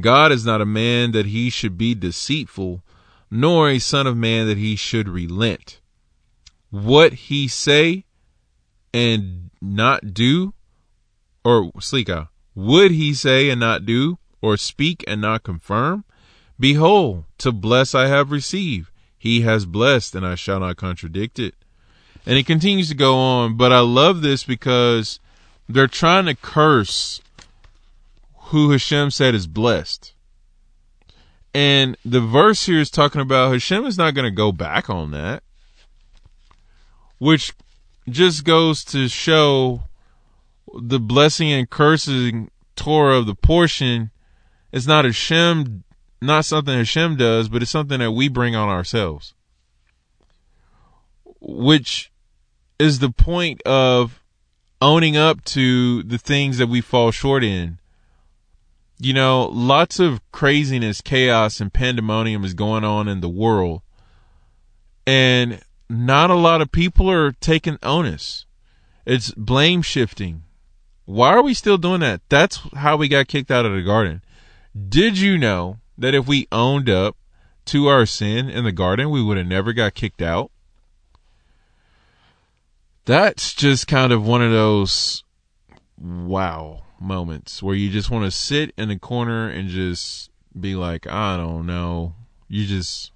God 0.00 0.32
is 0.32 0.44
not 0.44 0.60
a 0.60 0.66
man 0.66 1.12
that 1.12 1.26
he 1.26 1.50
should 1.50 1.76
be 1.78 1.94
deceitful, 1.94 2.82
nor 3.30 3.68
a 3.68 3.78
son 3.78 4.06
of 4.06 4.16
man 4.16 4.46
that 4.46 4.58
he 4.58 4.76
should 4.76 5.08
relent. 5.08 5.80
What 6.70 7.12
he 7.14 7.48
say 7.48 8.04
and 8.92 9.50
not 9.60 10.14
do, 10.14 10.54
or 11.44 11.70
Slika, 11.80 12.28
would 12.54 12.90
he 12.90 13.14
say 13.14 13.50
and 13.50 13.60
not 13.60 13.84
do, 13.86 14.18
or 14.40 14.56
speak 14.56 15.04
and 15.06 15.20
not 15.20 15.42
confirm? 15.42 16.04
Behold, 16.58 17.24
to 17.38 17.52
bless 17.52 17.94
I 17.94 18.06
have 18.06 18.30
received. 18.30 18.90
He 19.18 19.42
has 19.42 19.66
blessed, 19.66 20.14
and 20.14 20.26
I 20.26 20.34
shall 20.34 20.60
not 20.60 20.76
contradict 20.76 21.38
it. 21.38 21.54
And 22.26 22.36
it 22.38 22.46
continues 22.46 22.88
to 22.88 22.94
go 22.94 23.16
on, 23.16 23.56
but 23.56 23.72
I 23.72 23.80
love 23.80 24.22
this 24.22 24.44
because 24.44 25.18
they're 25.68 25.86
trying 25.86 26.26
to 26.26 26.34
curse 26.34 27.20
who 28.48 28.70
Hashem 28.70 29.10
said 29.10 29.34
is 29.34 29.46
blessed. 29.46 30.14
And 31.54 31.96
the 32.04 32.20
verse 32.20 32.66
here 32.66 32.80
is 32.80 32.90
talking 32.90 33.20
about 33.20 33.52
Hashem 33.52 33.86
is 33.86 33.98
not 33.98 34.14
going 34.14 34.26
to 34.26 34.34
go 34.34 34.52
back 34.52 34.90
on 34.90 35.10
that, 35.12 35.42
which 37.18 37.52
just 38.08 38.44
goes 38.44 38.84
to 38.84 39.08
show 39.08 39.82
the 40.80 41.00
blessing 41.00 41.50
and 41.50 41.68
cursing 41.68 42.50
Torah 42.76 43.18
of 43.18 43.26
the 43.26 43.34
portion 43.34 44.10
is 44.72 44.86
not 44.86 45.04
a 45.04 45.08
Hashem, 45.08 45.84
not 46.20 46.44
something 46.44 46.74
Hashem 46.74 47.16
does, 47.16 47.48
but 47.48 47.62
it's 47.62 47.70
something 47.70 47.98
that 47.98 48.12
we 48.12 48.28
bring 48.28 48.54
on 48.54 48.68
ourselves. 48.68 49.34
Which 51.40 52.12
is 52.78 52.98
the 52.98 53.10
point 53.10 53.62
of 53.62 54.22
owning 54.80 55.16
up 55.16 55.44
to 55.44 56.02
the 56.02 56.18
things 56.18 56.58
that 56.58 56.68
we 56.68 56.80
fall 56.80 57.10
short 57.10 57.42
in. 57.42 57.78
You 58.98 59.12
know, 59.12 59.46
lots 59.46 60.00
of 60.00 60.20
craziness, 60.32 61.00
chaos, 61.00 61.60
and 61.60 61.72
pandemonium 61.72 62.44
is 62.44 62.54
going 62.54 62.84
on 62.84 63.08
in 63.08 63.20
the 63.20 63.28
world. 63.28 63.82
And 65.06 65.60
not 65.88 66.30
a 66.30 66.34
lot 66.34 66.60
of 66.60 66.72
people 66.72 67.10
are 67.10 67.32
taking 67.32 67.78
onus. 67.82 68.44
It's 69.06 69.30
blame 69.32 69.82
shifting. 69.82 70.42
Why 71.04 71.30
are 71.30 71.42
we 71.42 71.54
still 71.54 71.78
doing 71.78 72.00
that? 72.00 72.20
That's 72.28 72.60
how 72.74 72.96
we 72.96 73.08
got 73.08 73.28
kicked 73.28 73.50
out 73.50 73.64
of 73.64 73.72
the 73.72 73.82
garden. 73.82 74.22
Did 74.88 75.18
you 75.18 75.38
know 75.38 75.78
that 75.96 76.14
if 76.14 76.26
we 76.26 76.48
owned 76.52 76.90
up 76.90 77.16
to 77.66 77.86
our 77.86 78.04
sin 78.04 78.50
in 78.50 78.64
the 78.64 78.72
garden, 78.72 79.10
we 79.10 79.22
would 79.22 79.38
have 79.38 79.46
never 79.46 79.72
got 79.72 79.94
kicked 79.94 80.20
out? 80.20 80.50
that's 83.08 83.54
just 83.54 83.86
kind 83.86 84.12
of 84.12 84.26
one 84.26 84.42
of 84.42 84.52
those 84.52 85.24
wow 85.98 86.82
moments 87.00 87.62
where 87.62 87.74
you 87.74 87.90
just 87.90 88.10
want 88.10 88.24
to 88.24 88.30
sit 88.30 88.72
in 88.76 88.90
a 88.90 88.98
corner 88.98 89.48
and 89.48 89.68
just 89.68 90.30
be 90.58 90.74
like, 90.74 91.06
I 91.06 91.36
don't 91.36 91.66
know. 91.66 92.14
You 92.48 92.66
just, 92.66 93.12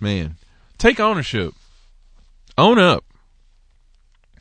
man, 0.00 0.36
take 0.76 1.00
ownership. 1.00 1.54
Own 2.56 2.78
up. 2.78 3.04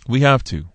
We 0.08 0.22
have 0.22 0.44
to. 0.46 0.68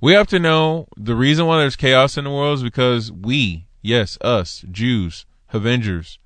We 0.00 0.12
have 0.12 0.28
to 0.28 0.38
know 0.38 0.86
the 0.96 1.16
reason 1.16 1.46
why 1.46 1.58
there's 1.58 1.76
chaos 1.76 2.16
in 2.16 2.24
the 2.24 2.30
world 2.30 2.58
is 2.58 2.62
because 2.62 3.10
we, 3.10 3.66
yes, 3.82 4.16
us, 4.20 4.64
Jews, 4.70 5.26
Avengers, 5.52 6.18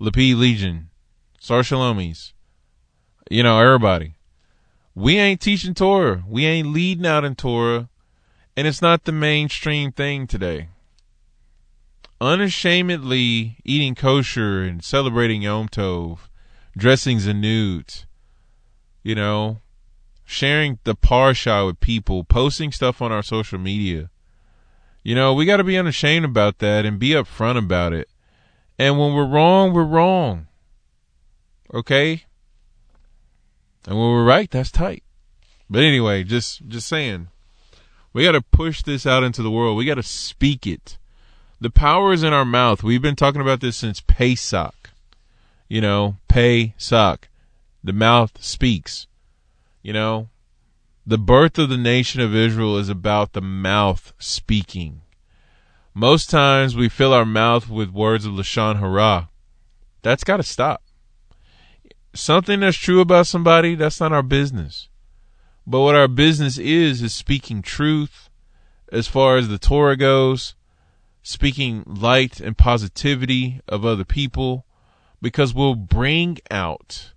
Lapid 0.00 0.36
Legion, 0.36 0.90
Sar 1.40 1.60
Shalomis, 1.60 2.32
you 3.30 3.42
know, 3.42 3.58
everybody. 3.58 4.14
We 4.94 5.18
ain't 5.18 5.40
teaching 5.40 5.74
Torah. 5.74 6.22
We 6.28 6.44
ain't 6.44 6.68
leading 6.68 7.06
out 7.06 7.24
in 7.24 7.34
Torah. 7.34 7.88
And 8.56 8.66
it's 8.66 8.82
not 8.82 9.04
the 9.04 9.12
mainstream 9.12 9.90
thing 9.90 10.26
today. 10.26 10.68
Unashamedly 12.20 13.56
eating 13.64 13.94
kosher 13.94 14.62
and 14.62 14.82
celebrating 14.82 15.42
Yom 15.42 15.68
Tov, 15.68 16.20
dressing 16.76 17.20
in 17.26 17.40
nudes, 17.40 18.06
you 19.02 19.14
know, 19.14 19.60
sharing 20.24 20.78
the 20.84 20.94
parsha 20.94 21.66
with 21.66 21.80
people, 21.80 22.24
posting 22.24 22.70
stuff 22.72 23.02
on 23.02 23.12
our 23.12 23.22
social 23.22 23.58
media. 23.58 24.10
You 25.02 25.14
know, 25.14 25.34
we 25.34 25.44
got 25.44 25.58
to 25.58 25.64
be 25.64 25.76
unashamed 25.76 26.24
about 26.24 26.58
that 26.58 26.86
and 26.86 26.98
be 26.98 27.10
upfront 27.10 27.58
about 27.58 27.92
it. 27.92 28.08
And 28.78 28.98
when 28.98 29.14
we're 29.14 29.26
wrong, 29.26 29.72
we're 29.72 29.84
wrong. 29.84 30.46
Okay? 31.72 32.24
And 33.86 33.96
when 33.98 34.10
we're 34.10 34.24
right, 34.24 34.50
that's 34.50 34.70
tight. 34.70 35.02
But 35.68 35.82
anyway, 35.82 36.24
just 36.24 36.66
just 36.68 36.88
saying. 36.88 37.28
We 38.14 38.24
got 38.24 38.32
to 38.32 38.40
push 38.40 38.82
this 38.82 39.06
out 39.06 39.24
into 39.24 39.42
the 39.42 39.50
world. 39.50 39.76
We 39.76 39.84
got 39.84 39.96
to 39.96 40.02
speak 40.02 40.66
it. 40.66 40.96
The 41.60 41.68
power 41.68 42.12
is 42.12 42.22
in 42.22 42.32
our 42.32 42.44
mouth. 42.44 42.82
We've 42.82 43.02
been 43.02 43.16
talking 43.16 43.40
about 43.40 43.60
this 43.60 43.76
since 43.76 44.00
Pesach. 44.00 44.90
You 45.68 45.80
know, 45.80 46.16
Pesach. 46.28 47.28
The 47.82 47.92
mouth 47.92 48.42
speaks. 48.42 49.08
You 49.82 49.92
know, 49.92 50.28
the 51.06 51.18
birth 51.18 51.58
of 51.58 51.68
the 51.68 51.76
nation 51.76 52.20
of 52.20 52.34
Israel 52.34 52.78
is 52.78 52.88
about 52.88 53.32
the 53.32 53.42
mouth 53.42 54.12
speaking. 54.18 55.02
Most 55.92 56.30
times 56.30 56.74
we 56.74 56.88
fill 56.88 57.12
our 57.12 57.26
mouth 57.26 57.68
with 57.68 57.90
words 57.90 58.24
of 58.24 58.32
Lashon 58.32 58.78
Hara. 58.78 59.28
That's 60.02 60.24
got 60.24 60.38
to 60.38 60.42
stop. 60.42 60.82
Something 62.14 62.60
that's 62.60 62.76
true 62.76 63.00
about 63.00 63.26
somebody, 63.26 63.74
that's 63.74 64.00
not 64.00 64.12
our 64.12 64.22
business. 64.22 64.88
But 65.66 65.80
what 65.80 65.94
our 65.94 66.08
business 66.08 66.58
is, 66.58 67.02
is 67.02 67.14
speaking 67.14 67.62
truth 67.62 68.28
as 68.92 69.06
far 69.06 69.36
as 69.36 69.48
the 69.48 69.58
Torah 69.58 69.96
goes, 69.96 70.54
speaking 71.22 71.82
light 71.86 72.40
and 72.40 72.56
positivity 72.56 73.60
of 73.66 73.84
other 73.84 74.04
people, 74.04 74.66
because 75.22 75.54
we'll 75.54 75.74
bring 75.74 76.38
out 76.50 77.12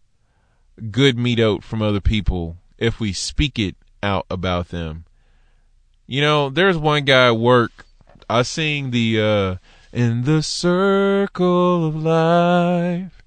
good 0.91 1.17
meat 1.17 1.39
out 1.39 1.63
from 1.63 1.81
other 1.81 1.99
people 1.99 2.57
if 2.77 2.99
we 2.99 3.11
speak 3.11 3.59
it 3.59 3.75
out 4.01 4.25
about 4.29 4.69
them. 4.69 5.05
You 6.05 6.21
know, 6.21 6.49
there's 6.49 6.77
one 6.77 7.03
guy 7.03 7.27
at 7.27 7.37
work. 7.37 7.85
I 8.29 8.43
sing 8.43 8.91
the 8.91 9.21
uh 9.21 9.55
in 9.91 10.23
the 10.23 10.41
circle 10.41 11.85
of 11.85 11.95
life. 11.95 13.23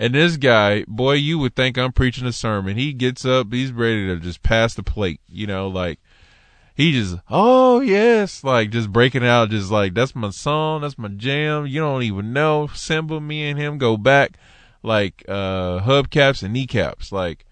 And 0.00 0.14
this 0.14 0.38
guy, 0.38 0.86
boy, 0.88 1.12
you 1.12 1.38
would 1.40 1.54
think 1.54 1.76
I'm 1.76 1.92
preaching 1.92 2.26
a 2.26 2.32
sermon. 2.32 2.78
He 2.78 2.94
gets 2.94 3.26
up, 3.26 3.52
he's 3.52 3.70
ready 3.70 4.06
to 4.06 4.16
just 4.16 4.42
pass 4.42 4.72
the 4.72 4.82
plate, 4.82 5.20
you 5.28 5.46
know, 5.46 5.68
like 5.68 6.00
he 6.74 6.92
just, 6.92 7.16
oh 7.28 7.80
yes, 7.80 8.42
like 8.42 8.70
just 8.70 8.90
breaking 8.90 9.26
out, 9.26 9.50
just 9.50 9.70
like 9.70 9.92
that's 9.92 10.14
my 10.14 10.30
song, 10.30 10.80
that's 10.80 10.96
my 10.96 11.08
jam. 11.08 11.66
You 11.66 11.80
don't 11.80 12.02
even 12.02 12.32
know. 12.32 12.68
Simba, 12.68 13.20
me 13.20 13.50
and 13.50 13.58
him 13.58 13.76
go 13.76 13.98
back 13.98 14.38
like 14.82 15.22
uh 15.28 15.80
hubcaps 15.80 16.42
and 16.42 16.54
kneecaps. 16.54 17.12
Like 17.12 17.44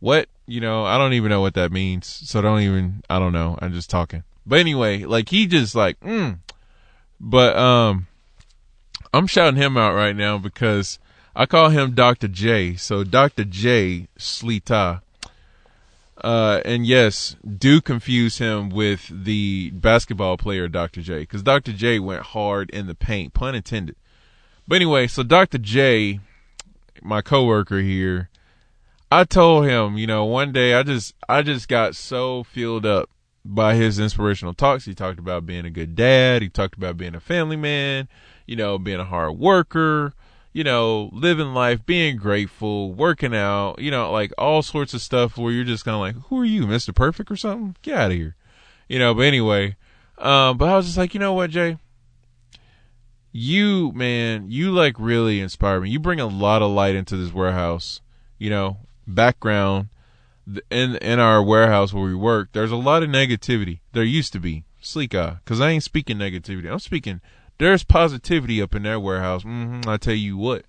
what? 0.00 0.28
You 0.44 0.60
know, 0.60 0.84
I 0.84 0.98
don't 0.98 1.12
even 1.12 1.30
know 1.30 1.40
what 1.40 1.54
that 1.54 1.70
means. 1.70 2.08
So 2.08 2.42
don't 2.42 2.62
even 2.62 3.04
I 3.08 3.20
don't 3.20 3.32
know. 3.32 3.60
I'm 3.62 3.72
just 3.72 3.90
talking. 3.90 4.24
But 4.44 4.58
anyway, 4.58 5.04
like 5.04 5.28
he 5.28 5.46
just 5.46 5.76
like 5.76 6.00
mm. 6.00 6.40
But 7.20 7.56
um 7.56 8.08
I'm 9.14 9.28
shouting 9.28 9.62
him 9.62 9.76
out 9.76 9.94
right 9.94 10.16
now 10.16 10.36
because 10.36 10.98
I 11.38 11.44
call 11.44 11.68
him 11.68 11.94
Dr. 11.94 12.28
J. 12.28 12.76
So 12.76 13.04
Dr. 13.04 13.44
J 13.44 14.08
Shlita. 14.18 15.02
Uh, 16.16 16.62
and 16.64 16.86
yes, 16.86 17.36
do 17.58 17.82
confuse 17.82 18.38
him 18.38 18.70
with 18.70 19.10
the 19.12 19.70
basketball 19.74 20.38
player 20.38 20.66
Dr. 20.66 21.02
J 21.02 21.20
because 21.20 21.42
Dr. 21.42 21.74
J 21.74 21.98
went 21.98 22.22
hard 22.22 22.70
in 22.70 22.86
the 22.86 22.94
paint, 22.94 23.34
pun 23.34 23.54
intended. 23.54 23.96
But 24.66 24.76
anyway, 24.76 25.08
so 25.08 25.22
Dr. 25.22 25.58
J 25.58 26.20
my 27.02 27.20
coworker 27.20 27.80
here, 27.80 28.30
I 29.12 29.24
told 29.24 29.66
him, 29.66 29.98
you 29.98 30.06
know, 30.06 30.24
one 30.24 30.52
day 30.52 30.72
I 30.72 30.82
just 30.82 31.14
I 31.28 31.42
just 31.42 31.68
got 31.68 31.94
so 31.94 32.44
filled 32.44 32.86
up 32.86 33.10
by 33.44 33.74
his 33.74 33.98
inspirational 33.98 34.54
talks. 34.54 34.86
He 34.86 34.94
talked 34.94 35.18
about 35.18 35.44
being 35.44 35.66
a 35.66 35.70
good 35.70 35.94
dad, 35.94 36.40
he 36.40 36.48
talked 36.48 36.76
about 36.76 36.96
being 36.96 37.14
a 37.14 37.20
family 37.20 37.56
man, 37.56 38.08
you 38.46 38.56
know, 38.56 38.78
being 38.78 39.00
a 39.00 39.04
hard 39.04 39.38
worker, 39.38 40.14
you 40.56 40.64
know, 40.64 41.10
living 41.12 41.52
life, 41.52 41.84
being 41.84 42.16
grateful, 42.16 42.90
working 42.94 43.34
out, 43.34 43.78
you 43.78 43.90
know, 43.90 44.10
like 44.10 44.32
all 44.38 44.62
sorts 44.62 44.94
of 44.94 45.02
stuff 45.02 45.36
where 45.36 45.52
you're 45.52 45.64
just 45.64 45.84
kind 45.84 45.94
of 45.94 46.00
like, 46.00 46.14
who 46.28 46.40
are 46.40 46.46
you, 46.46 46.66
Mr. 46.66 46.94
Perfect 46.94 47.30
or 47.30 47.36
something? 47.36 47.76
Get 47.82 47.98
out 47.98 48.10
of 48.10 48.16
here. 48.16 48.36
You 48.88 48.98
know, 48.98 49.12
but 49.12 49.26
anyway, 49.26 49.76
um, 50.16 50.56
but 50.56 50.70
I 50.70 50.76
was 50.76 50.86
just 50.86 50.96
like, 50.96 51.12
you 51.12 51.20
know 51.20 51.34
what, 51.34 51.50
Jay? 51.50 51.76
you 53.32 53.92
man, 53.92 54.46
you 54.48 54.72
like 54.72 54.94
really 54.98 55.40
inspire 55.40 55.78
me. 55.78 55.90
You 55.90 56.00
bring 56.00 56.20
a 56.20 56.26
lot 56.26 56.62
of 56.62 56.70
light 56.70 56.94
into 56.94 57.18
this 57.18 57.34
warehouse. 57.34 58.00
You 58.38 58.48
know, 58.48 58.78
background 59.06 59.90
in 60.70 60.96
in 60.96 61.18
our 61.18 61.42
warehouse 61.42 61.92
where 61.92 62.04
we 62.04 62.14
work. 62.14 62.48
There's 62.52 62.70
a 62.70 62.76
lot 62.76 63.02
of 63.02 63.10
negativity. 63.10 63.80
There 63.92 64.04
used 64.04 64.32
to 64.32 64.40
be 64.40 64.64
sleek 64.80 65.10
because 65.10 65.60
I 65.60 65.68
ain't 65.68 65.82
speaking 65.82 66.16
negativity. 66.16 66.72
I'm 66.72 66.78
speaking. 66.78 67.20
There's 67.58 67.84
positivity 67.84 68.60
up 68.60 68.74
in 68.74 68.82
that 68.84 69.02
warehouse. 69.02 69.44
Mm-hmm, 69.44 69.88
I 69.88 69.96
tell 69.96 70.14
you 70.14 70.36
what. 70.36 70.64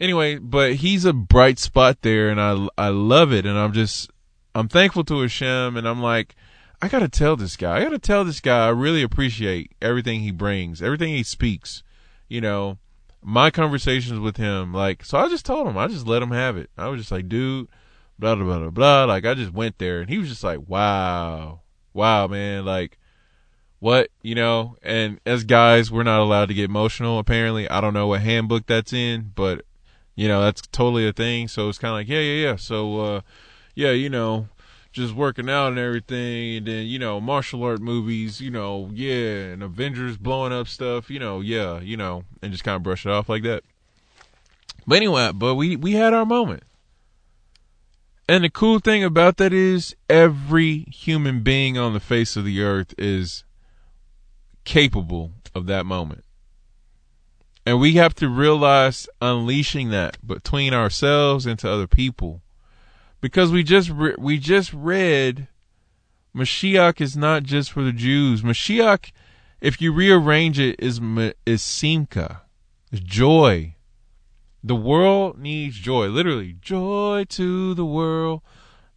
Anyway, 0.00 0.38
but 0.38 0.74
he's 0.76 1.04
a 1.04 1.12
bright 1.12 1.58
spot 1.58 2.02
there, 2.02 2.28
and 2.28 2.40
I 2.40 2.68
I 2.76 2.88
love 2.88 3.32
it, 3.32 3.46
and 3.46 3.56
I'm 3.56 3.72
just 3.72 4.10
I'm 4.54 4.68
thankful 4.68 5.04
to 5.04 5.20
Hashem, 5.20 5.76
and 5.76 5.86
I'm 5.88 6.02
like. 6.02 6.34
I 6.82 6.88
gotta 6.88 7.08
tell 7.08 7.34
this 7.34 7.56
guy. 7.56 7.78
I 7.78 7.82
gotta 7.82 8.00
tell 8.00 8.26
this 8.26 8.40
guy. 8.40 8.66
I 8.66 8.70
really 8.70 9.00
appreciate 9.00 9.72
everything 9.80 10.20
he 10.20 10.30
brings, 10.30 10.82
everything 10.82 11.14
he 11.14 11.22
speaks 11.22 11.82
you 12.28 12.40
know, 12.40 12.78
my 13.22 13.50
conversations 13.50 14.18
with 14.18 14.36
him, 14.36 14.72
like, 14.72 15.04
so 15.04 15.18
I 15.18 15.28
just 15.28 15.46
told 15.46 15.66
him, 15.66 15.78
I 15.78 15.86
just 15.88 16.06
let 16.06 16.22
him 16.22 16.30
have 16.30 16.56
it. 16.56 16.70
I 16.76 16.88
was 16.88 17.00
just 17.00 17.12
like, 17.12 17.28
dude, 17.28 17.68
blah, 18.18 18.34
blah, 18.34 18.58
blah, 18.58 18.70
blah. 18.70 19.04
Like, 19.04 19.24
I 19.24 19.34
just 19.34 19.52
went 19.52 19.78
there 19.78 20.00
and 20.00 20.10
he 20.10 20.18
was 20.18 20.28
just 20.28 20.44
like, 20.44 20.60
wow, 20.68 21.60
wow, 21.92 22.26
man. 22.26 22.64
Like, 22.64 22.98
what, 23.80 24.10
you 24.22 24.34
know, 24.34 24.76
and 24.82 25.20
as 25.26 25.44
guys, 25.44 25.90
we're 25.90 26.02
not 26.02 26.20
allowed 26.20 26.46
to 26.46 26.54
get 26.54 26.64
emotional, 26.64 27.18
apparently. 27.18 27.68
I 27.68 27.80
don't 27.80 27.94
know 27.94 28.06
what 28.06 28.22
handbook 28.22 28.66
that's 28.66 28.92
in, 28.92 29.32
but, 29.34 29.64
you 30.14 30.28
know, 30.28 30.42
that's 30.42 30.62
totally 30.62 31.06
a 31.06 31.12
thing. 31.12 31.48
So 31.48 31.68
it's 31.68 31.78
kind 31.78 31.90
of 31.90 31.96
like, 31.96 32.08
yeah, 32.08 32.20
yeah, 32.20 32.48
yeah. 32.48 32.56
So, 32.56 33.00
uh, 33.00 33.20
yeah, 33.74 33.90
you 33.90 34.08
know, 34.08 34.48
just 34.94 35.12
working 35.12 35.50
out 35.50 35.68
and 35.68 35.78
everything, 35.78 36.58
and 36.58 36.66
then 36.66 36.86
you 36.86 37.00
know 37.00 37.20
martial 37.20 37.64
art 37.64 37.80
movies, 37.80 38.40
you 38.40 38.50
know, 38.50 38.88
yeah, 38.94 39.52
and 39.52 39.62
Avengers 39.62 40.16
blowing 40.16 40.52
up 40.52 40.68
stuff, 40.68 41.10
you 41.10 41.18
know, 41.18 41.40
yeah, 41.40 41.80
you 41.80 41.96
know, 41.96 42.24
and 42.40 42.52
just 42.52 42.62
kind 42.62 42.76
of 42.76 42.84
brush 42.84 43.04
it 43.04 43.10
off 43.10 43.28
like 43.28 43.42
that. 43.42 43.64
But 44.86 44.96
anyway, 44.96 45.32
but 45.34 45.56
we 45.56 45.74
we 45.76 45.92
had 45.92 46.14
our 46.14 46.24
moment. 46.24 46.62
And 48.28 48.44
the 48.44 48.50
cool 48.50 48.78
thing 48.78 49.04
about 49.04 49.36
that 49.36 49.52
is 49.52 49.94
every 50.08 50.86
human 50.90 51.42
being 51.42 51.76
on 51.76 51.92
the 51.92 52.00
face 52.00 52.36
of 52.36 52.44
the 52.44 52.62
earth 52.62 52.94
is 52.96 53.44
capable 54.64 55.32
of 55.54 55.66
that 55.66 55.86
moment. 55.86 56.24
And 57.66 57.80
we 57.80 57.94
have 57.94 58.14
to 58.16 58.28
realize 58.28 59.08
unleashing 59.22 59.90
that 59.90 60.26
between 60.26 60.74
ourselves 60.74 61.46
and 61.46 61.58
to 61.60 61.70
other 61.70 61.86
people 61.86 62.42
because 63.24 63.50
we 63.50 63.62
just 63.62 63.88
re- 63.88 64.16
we 64.18 64.36
just 64.38 64.70
read 64.74 65.48
Mashiach 66.36 67.00
is 67.00 67.16
not 67.16 67.44
just 67.44 67.72
for 67.72 67.82
the 67.82 67.92
Jews. 67.92 68.42
Mashiach, 68.42 69.12
if 69.62 69.80
you 69.80 69.92
rearrange 69.92 70.58
it, 70.58 70.76
is 70.78 71.00
is 71.46 71.62
simcha, 71.62 72.42
is 72.92 73.00
joy. 73.00 73.76
The 74.62 74.74
world 74.74 75.38
needs 75.38 75.76
joy, 75.76 76.08
literally 76.08 76.56
joy 76.60 77.24
to 77.30 77.72
the 77.74 77.84
world. 77.84 78.42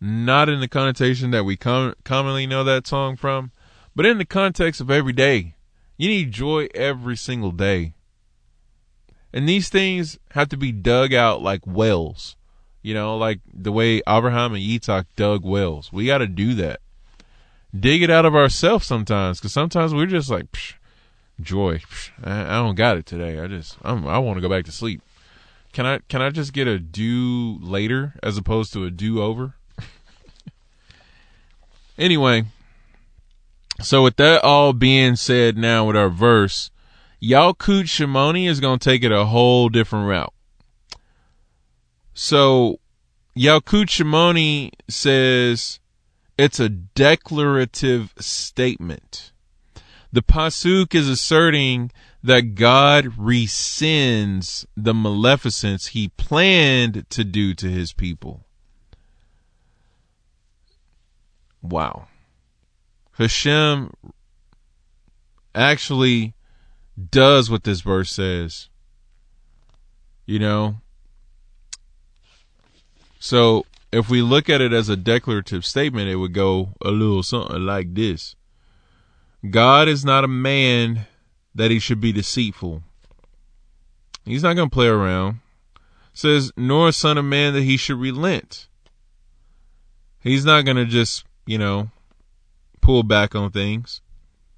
Not 0.02 0.50
in 0.50 0.60
the 0.60 0.68
connotation 0.68 1.32
that 1.32 1.44
we 1.44 1.56
com- 1.56 1.96
commonly 2.04 2.48
know 2.48 2.64
that 2.64 2.86
song 2.86 3.16
from, 3.16 3.52
but 3.96 4.06
in 4.06 4.18
the 4.18 4.26
context 4.26 4.82
of 4.82 4.92
every 4.92 5.14
day. 5.14 5.56
You 5.98 6.10
need 6.10 6.32
joy 6.32 6.68
every 6.76 7.18
single 7.18 7.52
day. 7.52 7.94
And 9.34 9.50
these 9.50 9.70
things 9.70 10.18
have 10.32 10.50
to 10.50 10.58
be 10.58 10.72
dug 10.72 11.14
out 11.14 11.42
like 11.42 11.66
wells. 11.66 12.36
You 12.82 12.94
know, 12.94 13.18
like 13.18 13.40
the 13.52 13.72
way 13.72 14.02
Abraham 14.08 14.54
and 14.54 14.64
Yitzhak 14.64 15.06
dug 15.16 15.44
wells. 15.44 15.92
We 15.92 16.06
got 16.06 16.20
to 16.20 16.28
do 16.28 16.54
that. 16.56 16.80
Dig 17.78 18.02
it 18.02 18.10
out 18.10 18.26
of 18.26 18.36
ourselves 18.36 18.88
sometimes, 18.88 19.40
because 19.40 19.52
sometimes 19.52 19.94
we're 19.94 20.06
just 20.06 20.30
like, 20.30 20.52
psh, 20.52 20.76
joy. 21.42 21.80
Psh, 21.80 22.12
I, 22.24 22.44
I, 22.44 22.64
don't 22.64 22.76
got 22.76 22.98
it 22.98 23.06
today. 23.06 23.40
I 23.40 23.48
just, 23.48 23.78
I'm, 23.84 24.08
I 24.08 24.20
want 24.20 24.38
to 24.38 24.42
go 24.42 24.50
back 24.50 24.66
to 24.66 24.72
sleep. 24.72 25.02
Can 25.74 25.86
I, 25.86 26.00
can 26.08 26.22
I 26.22 26.30
just 26.30 26.54
get 26.54 26.68
a 26.68 26.80
do 26.80 27.58
later 27.62 28.14
as 28.24 28.38
opposed 28.38 28.72
to 28.74 28.86
a 28.86 28.90
do 28.90 29.22
over? 29.22 29.56
anyway, 31.98 32.46
So 33.82 34.04
with 34.04 34.16
that 34.18 34.44
all 34.44 34.74
being 34.74 35.16
said 35.16 35.58
now 35.58 35.86
with 35.86 35.96
our 35.96 36.10
verse, 36.10 36.72
Yalkut 37.22 37.86
Shimoni 37.86 38.48
is 38.48 38.60
going 38.60 38.80
to 38.80 38.90
take 38.90 39.04
it 39.04 39.12
a 39.12 39.26
whole 39.26 39.70
different 39.70 40.08
route. 40.08 40.34
So 42.14 42.80
Yalkut 43.36 43.86
Shimoni 43.86 44.72
says 44.90 45.80
it's 46.38 46.60
a 46.60 46.70
declarative 46.70 48.14
statement. 48.20 49.32
The 50.12 50.24
Pasuk 50.24 50.96
is 50.96 51.08
asserting 51.08 51.92
that 52.24 52.56
God 52.56 53.06
rescinds 53.18 54.66
the 54.76 54.94
maleficence 54.94 55.88
he 55.88 56.10
planned 56.10 57.08
to 57.12 57.24
do 57.24 57.54
to 57.54 57.70
his 57.70 57.94
people. 57.94 58.46
Wow. 61.62 62.08
Hashem 63.18 63.92
actually 65.56 66.36
does 67.10 67.50
what 67.50 67.64
this 67.64 67.82
verse 67.82 68.12
says. 68.12 68.70
You 70.26 70.40
know? 70.40 70.76
So 73.20 73.66
if 73.92 74.10
we 74.10 74.22
look 74.22 74.50
at 74.50 74.62
it 74.62 74.74
as 74.74 74.90
a 74.90 74.96
declarative 74.96 75.66
statement, 75.66 76.10
it 76.10 76.18
would 76.18 76.34
go 76.34 76.70
a 76.82 76.92
little 76.92 77.24
something 77.24 77.66
like 77.66 77.96
this 77.96 78.36
God 79.50 79.88
is 79.88 80.06
not 80.06 80.24
a 80.24 80.28
man 80.28 81.08
that 81.56 81.72
he 81.72 81.80
should 81.80 82.00
be 82.00 82.12
deceitful. 82.12 82.84
He's 84.26 84.44
not 84.44 84.56
going 84.56 84.70
to 84.70 84.74
play 84.74 84.88
around. 84.88 85.40
says, 86.14 86.52
nor 86.56 86.90
a 86.90 86.94
son 86.94 87.18
of 87.18 87.26
man 87.26 87.54
that 87.54 87.64
he 87.64 87.78
should 87.78 88.00
relent. 88.00 88.68
He's 90.20 90.46
not 90.46 90.66
going 90.66 90.78
to 90.78 90.86
just, 90.86 91.24
you 91.46 91.58
know, 91.58 91.90
pull 92.82 93.04
back 93.04 93.36
on 93.36 93.52
things? 93.52 94.02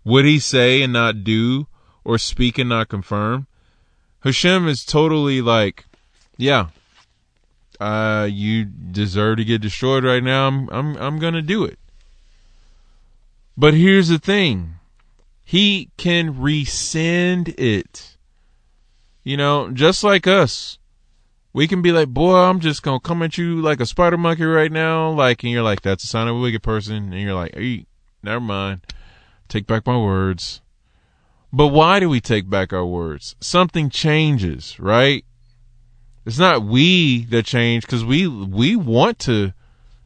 Would 0.04 0.26
he 0.26 0.40
say 0.40 0.82
and 0.82 0.94
not 0.94 1.24
do, 1.24 1.68
or 2.04 2.18
speak 2.18 2.58
and 2.58 2.70
not 2.70 2.90
confirm? 2.90 3.48
Hashem 4.22 4.68
is 4.68 4.84
totally 4.84 5.42
like, 5.42 5.86
yeah, 6.38 6.68
uh, 7.80 8.28
you 8.30 8.66
deserve 8.66 9.38
to 9.38 9.46
get 9.46 9.62
destroyed 9.62 10.04
right 10.04 10.24
now. 10.24 10.48
I'm, 10.48 10.70
I'm, 10.70 10.98
I'm 10.98 11.20
gonna 11.20 11.42
do 11.42 11.64
it. 11.64 11.80
But 13.58 13.74
here's 13.74 14.10
the 14.10 14.20
thing. 14.20 14.76
He 15.44 15.90
can 15.98 16.40
rescind 16.40 17.50
it. 17.60 18.16
You 19.24 19.38
know, 19.38 19.72
just 19.72 20.04
like 20.04 20.28
us. 20.28 20.78
We 21.52 21.68
can 21.68 21.82
be 21.82 21.92
like, 21.92 22.10
boy, 22.10 22.36
I'm 22.36 22.60
just 22.60 22.84
gonna 22.84 23.00
come 23.00 23.24
at 23.24 23.38
you 23.38 23.62
like 23.62 23.80
a 23.80 23.86
spider 23.86 24.18
monkey 24.18 24.46
right 24.46 24.72
now. 24.72 25.10
Like, 25.12 25.44
and 25.44 25.52
you're 25.52 25.64
like, 25.64 25.82
that's 25.82 26.04
a 26.04 26.08
sign 26.08 26.28
of 26.28 26.36
a 26.36 26.40
wicked 26.40 26.64
person. 26.64 27.12
And 27.12 27.22
you're 27.22 27.34
like, 27.34 27.56
hey, 27.56 27.86
Never 28.22 28.40
mind. 28.40 28.82
Take 29.48 29.68
back 29.68 29.86
my 29.86 29.98
words. 29.98 30.62
But 31.52 31.68
why 31.68 32.00
do 32.00 32.10
we 32.10 32.22
take 32.22 32.50
back 32.50 32.72
our 32.72 32.86
words? 32.86 33.36
Something 33.40 33.90
changes, 33.90 34.80
right? 34.80 35.26
It's 36.26 36.38
not 36.38 36.64
we 36.64 37.26
that 37.26 37.46
change 37.46 37.86
because 37.86 38.06
we 38.06 38.28
we 38.28 38.76
want 38.76 39.18
to, 39.20 39.54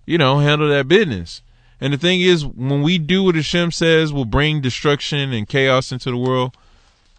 you 0.06 0.18
know, 0.18 0.40
handle 0.40 0.70
that 0.70 0.88
business. 0.88 1.42
And 1.82 1.92
the 1.92 1.98
thing 1.98 2.22
is, 2.22 2.46
when 2.46 2.82
we 2.82 2.98
do 2.98 3.24
what 3.24 3.36
Hashem 3.36 3.72
says 3.72 4.14
will 4.14 4.24
bring 4.24 4.62
destruction 4.62 5.34
and 5.34 5.50
chaos 5.50 5.92
into 5.92 6.12
the 6.12 6.18
world, 6.18 6.56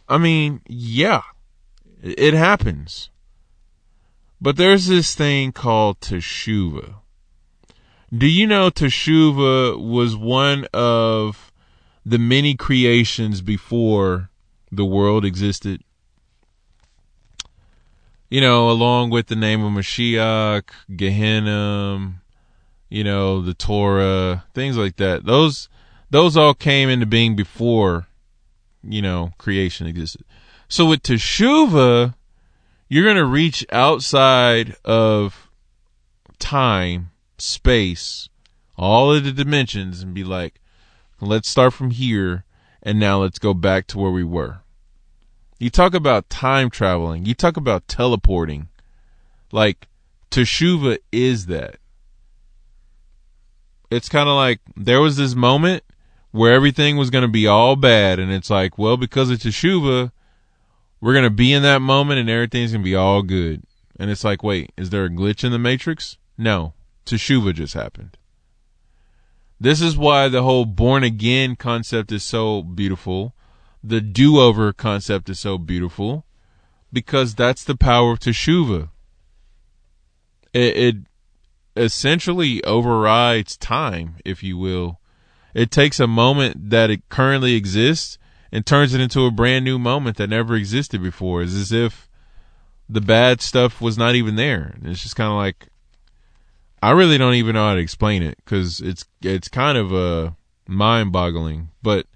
I 0.09 0.17
mean, 0.17 0.63
yeah, 0.67 1.21
it 2.03 2.33
happens. 2.33 3.11
But 4.41 4.57
there's 4.57 4.87
this 4.87 5.15
thing 5.15 5.53
called 5.53 6.01
teshuva. 6.01 6.95
Do 8.17 8.27
you 8.27 8.47
know 8.47 8.71
Teshuva 8.71 9.81
was 9.81 10.15
one 10.15 10.67
of 10.73 11.51
the 12.07 12.19
many 12.19 12.55
creations 12.55 13.41
before 13.41 14.31
the 14.71 14.85
world 14.85 15.25
existed? 15.25 15.83
You 18.31 18.41
know, 18.41 18.71
along 18.71 19.11
with 19.11 19.27
the 19.27 19.35
name 19.35 19.65
of 19.65 19.73
Mashiach, 19.73 20.69
Gehenna, 20.95 22.13
you 22.89 23.03
know, 23.03 23.41
the 23.41 23.55
Torah, 23.55 24.45
things 24.55 24.77
like 24.77 24.97
that. 24.97 25.25
Those 25.25 25.69
those 26.11 26.37
all 26.37 26.55
came 26.55 26.89
into 26.89 27.07
being 27.07 27.35
before, 27.35 28.07
you 28.85 29.03
know, 29.03 29.33
creation 29.39 29.89
existed. 29.89 30.25
So 30.69 30.87
with 30.87 31.03
Teshuva, 31.03 32.15
you're 32.89 33.05
going 33.05 33.17
to 33.17 33.25
reach 33.25 33.67
outside 33.73 34.77
of 34.85 35.49
time 36.39 37.11
space, 37.45 38.29
all 38.77 39.13
of 39.13 39.25
the 39.25 39.33
dimensions, 39.33 40.03
and 40.03 40.15
be 40.15 40.25
like, 40.25 40.61
let's 41.21 41.49
start 41.49 41.73
from 41.73 41.91
here, 41.91 42.45
and 42.83 42.99
now 42.99 43.23
let's 43.23 43.39
go 43.39 43.55
back 43.55 43.87
to 43.89 43.99
where 43.99 44.11
we 44.11 44.25
were. 44.25 44.61
You 45.59 45.71
talk 45.71 45.95
about 45.95 46.31
time 46.31 46.71
traveling, 46.71 47.25
you 47.27 47.35
talk 47.35 47.57
about 47.57 47.89
teleporting. 47.89 48.69
Like, 49.53 49.89
Teshuva 50.31 50.99
is 51.13 51.47
that. 51.47 51.77
It's 53.91 54.09
kind 54.09 54.29
of 54.29 54.35
like 54.35 54.61
there 54.77 55.01
was 55.01 55.17
this 55.17 55.35
moment 55.35 55.85
where 56.33 56.53
everything 56.53 56.97
was 56.97 57.11
going 57.11 57.23
to 57.23 57.29
be 57.29 57.47
all 57.47 57.77
bad, 57.77 58.19
and 58.19 58.33
it's 58.33 58.51
like, 58.51 58.77
well, 58.77 58.97
because 58.97 59.31
of 59.31 59.39
Teshuva, 59.39 60.11
we're 61.05 61.13
going 61.13 61.25
to 61.25 61.31
be 61.31 61.53
in 61.53 61.63
that 61.63 61.83
moment 61.83 62.19
and 62.19 62.31
everything's 62.31 62.73
going 62.73 62.81
to 62.81 62.91
be 62.91 62.97
all 62.97 63.23
good. 63.23 63.63
And 64.01 64.11
it's 64.11 64.25
like, 64.25 64.43
wait, 64.43 64.73
is 64.77 64.89
there 64.89 65.05
a 65.05 65.11
glitch 65.11 65.45
in 65.45 65.53
the 65.53 65.59
Matrix? 65.59 66.17
No. 66.39 66.73
Teshuva 67.05 67.55
just 67.55 67.75
happened. 67.75 68.17
This 69.61 69.81
is 69.81 69.97
why 69.97 70.29
the 70.29 70.43
whole 70.43 70.65
born 70.65 71.05
again 71.05 71.57
concept 71.57 72.13
is 72.13 72.25
so 72.25 72.63
beautiful. 72.63 73.35
The 73.83 74.01
do 74.01 74.41
over 74.41 74.73
concept 74.73 75.29
is 75.29 75.39
so 75.39 75.59
beautiful 75.59 76.25
because 76.93 77.35
that's 77.35 77.65
the 77.65 77.77
power 77.77 78.13
of 78.13 78.21
Teshuva. 78.21 78.91
It, 80.53 80.77
it 80.77 80.97
essentially 81.77 82.63
overrides 82.65 83.57
time, 83.57 84.17
if 84.25 84.43
you 84.43 84.57
will. 84.57 85.01
It 85.55 85.71
takes 85.71 86.01
a 86.01 86.07
moment 86.07 86.71
that 86.71 86.91
it 86.91 87.09
currently 87.09 87.55
exists 87.55 88.19
and 88.51 88.65
turns 88.65 88.95
it 88.95 89.01
into 89.01 89.27
a 89.27 89.31
brand 89.31 89.65
new 89.65 89.79
moment 89.79 90.17
that 90.17 90.31
never 90.31 90.55
existed 90.55 91.03
before. 91.03 91.43
It's 91.43 91.55
as 91.55 91.73
if 91.73 92.09
the 92.89 93.01
bad 93.01 93.41
stuff 93.41 93.81
was 93.81 93.99
not 93.99 94.15
even 94.15 94.37
there. 94.37 94.75
It's 94.83 95.03
just 95.03 95.17
kind 95.17 95.31
of 95.31 95.37
like 95.37 95.69
I 96.85 96.91
really 96.91 97.17
don't 97.17 97.37
even 97.37 97.55
know 97.55 97.67
how 97.67 97.75
to 97.77 97.81
explain 97.81 98.23
it 98.23 98.37
because 98.45 98.83
it's 98.83 99.07
it's 99.23 99.49
kind 99.49 99.79
of 99.79 99.95
uh, 99.95 100.33
mind-boggling. 100.69 101.71
But 101.83 102.07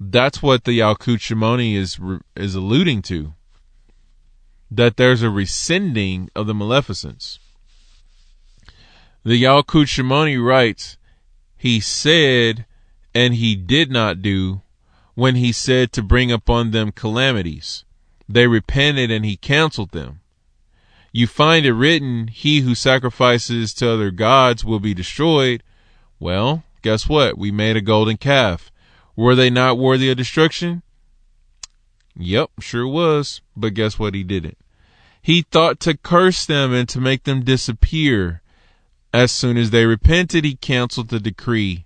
that's 0.00 0.42
what 0.42 0.64
the 0.64 0.80
Yalkut 0.80 1.76
is 1.76 2.00
is 2.34 2.54
alluding 2.56 3.02
to. 3.02 3.34
That 4.68 4.96
there's 4.96 5.22
a 5.22 5.30
rescinding 5.30 6.28
of 6.34 6.48
the 6.48 6.54
maleficence. 6.54 7.38
The 9.22 9.40
Yalkut 9.40 10.44
writes, 10.44 10.96
"He 11.56 11.78
said, 11.78 12.66
and 13.14 13.32
he 13.34 13.54
did 13.54 13.92
not 13.92 14.22
do, 14.22 14.62
when 15.14 15.36
he 15.36 15.52
said 15.52 15.92
to 15.92 16.02
bring 16.02 16.32
upon 16.32 16.72
them 16.72 16.90
calamities. 16.90 17.84
They 18.28 18.48
repented, 18.48 19.12
and 19.12 19.24
he 19.24 19.36
counseled 19.36 19.92
them." 19.92 20.21
You 21.12 21.26
find 21.26 21.66
it 21.66 21.74
written, 21.74 22.28
He 22.28 22.60
who 22.60 22.74
sacrifices 22.74 23.74
to 23.74 23.90
other 23.90 24.10
gods 24.10 24.64
will 24.64 24.80
be 24.80 24.94
destroyed. 24.94 25.62
Well, 26.18 26.64
guess 26.80 27.08
what? 27.08 27.36
We 27.36 27.50
made 27.50 27.76
a 27.76 27.82
golden 27.82 28.16
calf. 28.16 28.72
Were 29.14 29.34
they 29.34 29.50
not 29.50 29.78
worthy 29.78 30.10
of 30.10 30.16
destruction? 30.16 30.82
Yep, 32.16 32.50
sure 32.60 32.86
was. 32.86 33.42
But 33.54 33.74
guess 33.74 33.98
what? 33.98 34.14
He 34.14 34.24
didn't. 34.24 34.56
He 35.20 35.42
thought 35.42 35.80
to 35.80 35.96
curse 35.96 36.46
them 36.46 36.72
and 36.72 36.88
to 36.88 37.00
make 37.00 37.24
them 37.24 37.44
disappear. 37.44 38.40
As 39.12 39.30
soon 39.30 39.58
as 39.58 39.70
they 39.70 39.84
repented, 39.84 40.44
he 40.44 40.56
canceled 40.56 41.08
the 41.08 41.20
decree. 41.20 41.84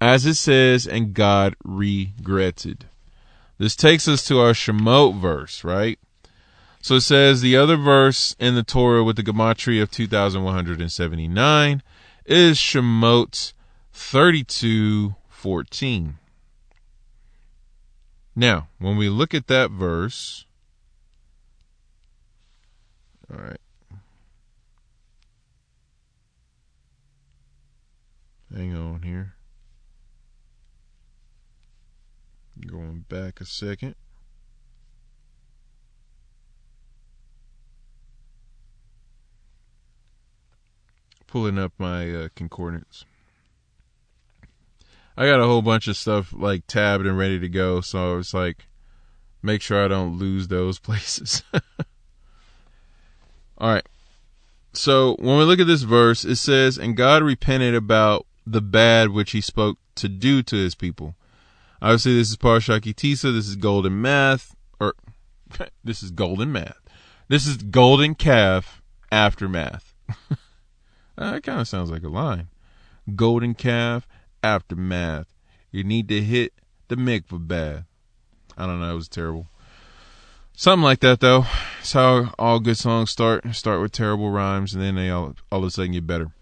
As 0.00 0.24
it 0.24 0.34
says, 0.34 0.86
and 0.86 1.12
God 1.12 1.56
regretted. 1.64 2.86
This 3.58 3.76
takes 3.76 4.08
us 4.08 4.24
to 4.28 4.38
our 4.38 4.52
Shemot 4.52 5.20
verse, 5.20 5.64
right? 5.64 5.98
So 6.82 6.96
it 6.96 7.02
says 7.02 7.40
the 7.40 7.56
other 7.56 7.76
verse 7.76 8.34
in 8.38 8.54
the 8.54 8.62
Torah 8.62 9.04
with 9.04 9.16
the 9.16 9.22
gematria 9.22 9.82
of 9.82 9.90
2179 9.90 11.82
is 12.24 12.58
Shemot 12.58 13.52
32:14. 13.92 16.14
Now, 18.34 18.68
when 18.78 18.96
we 18.96 19.10
look 19.10 19.34
at 19.34 19.46
that 19.48 19.70
verse, 19.70 20.46
all 23.30 23.38
right. 23.38 23.60
Hang 28.54 28.74
on 28.74 29.02
here. 29.02 29.34
Going 32.66 33.04
back 33.08 33.40
a 33.40 33.44
second. 33.44 33.94
Pulling 41.30 41.58
up 41.58 41.72
my 41.78 42.10
uh, 42.12 42.28
concordance. 42.34 43.04
I 45.16 45.26
got 45.26 45.40
a 45.40 45.46
whole 45.46 45.62
bunch 45.62 45.86
of 45.86 45.96
stuff 45.96 46.32
like 46.32 46.66
tabbed 46.66 47.06
and 47.06 47.16
ready 47.16 47.38
to 47.38 47.48
go, 47.48 47.80
so 47.80 48.18
it's 48.18 48.34
like 48.34 48.66
make 49.42 49.62
sure 49.62 49.84
I 49.84 49.88
don't 49.88 50.18
lose 50.18 50.48
those 50.48 50.78
places. 50.86 51.42
All 53.58 53.72
right. 53.72 53.86
So 54.72 55.16
when 55.18 55.38
we 55.38 55.44
look 55.44 55.60
at 55.60 55.66
this 55.66 55.82
verse, 55.82 56.24
it 56.24 56.36
says, 56.36 56.78
And 56.78 56.96
God 56.96 57.22
repented 57.22 57.74
about 57.74 58.26
the 58.46 58.62
bad 58.62 59.10
which 59.10 59.32
he 59.32 59.40
spoke 59.40 59.78
to 59.96 60.08
do 60.08 60.42
to 60.44 60.56
his 60.56 60.74
people. 60.74 61.14
Obviously, 61.82 62.16
this 62.16 62.30
is 62.30 62.36
Parsha 62.36 62.80
Ki 62.80 62.94
Tisa. 62.94 63.32
This 63.32 63.48
is 63.48 63.56
golden 63.56 64.00
math, 64.00 64.54
or 64.78 64.94
this 65.84 66.02
is 66.02 66.10
golden 66.10 66.52
math. 66.52 66.78
This 67.28 67.46
is 67.46 67.56
golden 67.58 68.14
calf 68.14 68.82
aftermath. 69.12 69.94
Uh, 71.20 71.32
that 71.32 71.42
kind 71.42 71.60
of 71.60 71.68
sounds 71.68 71.90
like 71.90 72.02
a 72.02 72.08
line. 72.08 72.48
Golden 73.14 73.54
calf 73.54 74.08
aftermath. 74.42 75.26
You 75.70 75.84
need 75.84 76.08
to 76.08 76.22
hit 76.22 76.54
the 76.88 76.96
mikvah 76.96 77.46
bath. 77.46 77.84
I 78.56 78.66
don't 78.66 78.80
know. 78.80 78.92
It 78.92 78.94
was 78.94 79.08
terrible. 79.08 79.48
Something 80.54 80.82
like 80.82 81.00
that, 81.00 81.20
though. 81.20 81.44
It's 81.80 81.92
how 81.92 82.32
all 82.38 82.58
good 82.58 82.78
songs 82.78 83.10
start. 83.10 83.54
Start 83.54 83.82
with 83.82 83.92
terrible 83.92 84.30
rhymes, 84.30 84.72
and 84.72 84.82
then 84.82 84.94
they 84.94 85.10
all, 85.10 85.34
all 85.52 85.58
of 85.58 85.64
a 85.66 85.70
sudden 85.70 85.92
get 85.92 86.06
better. 86.06 86.32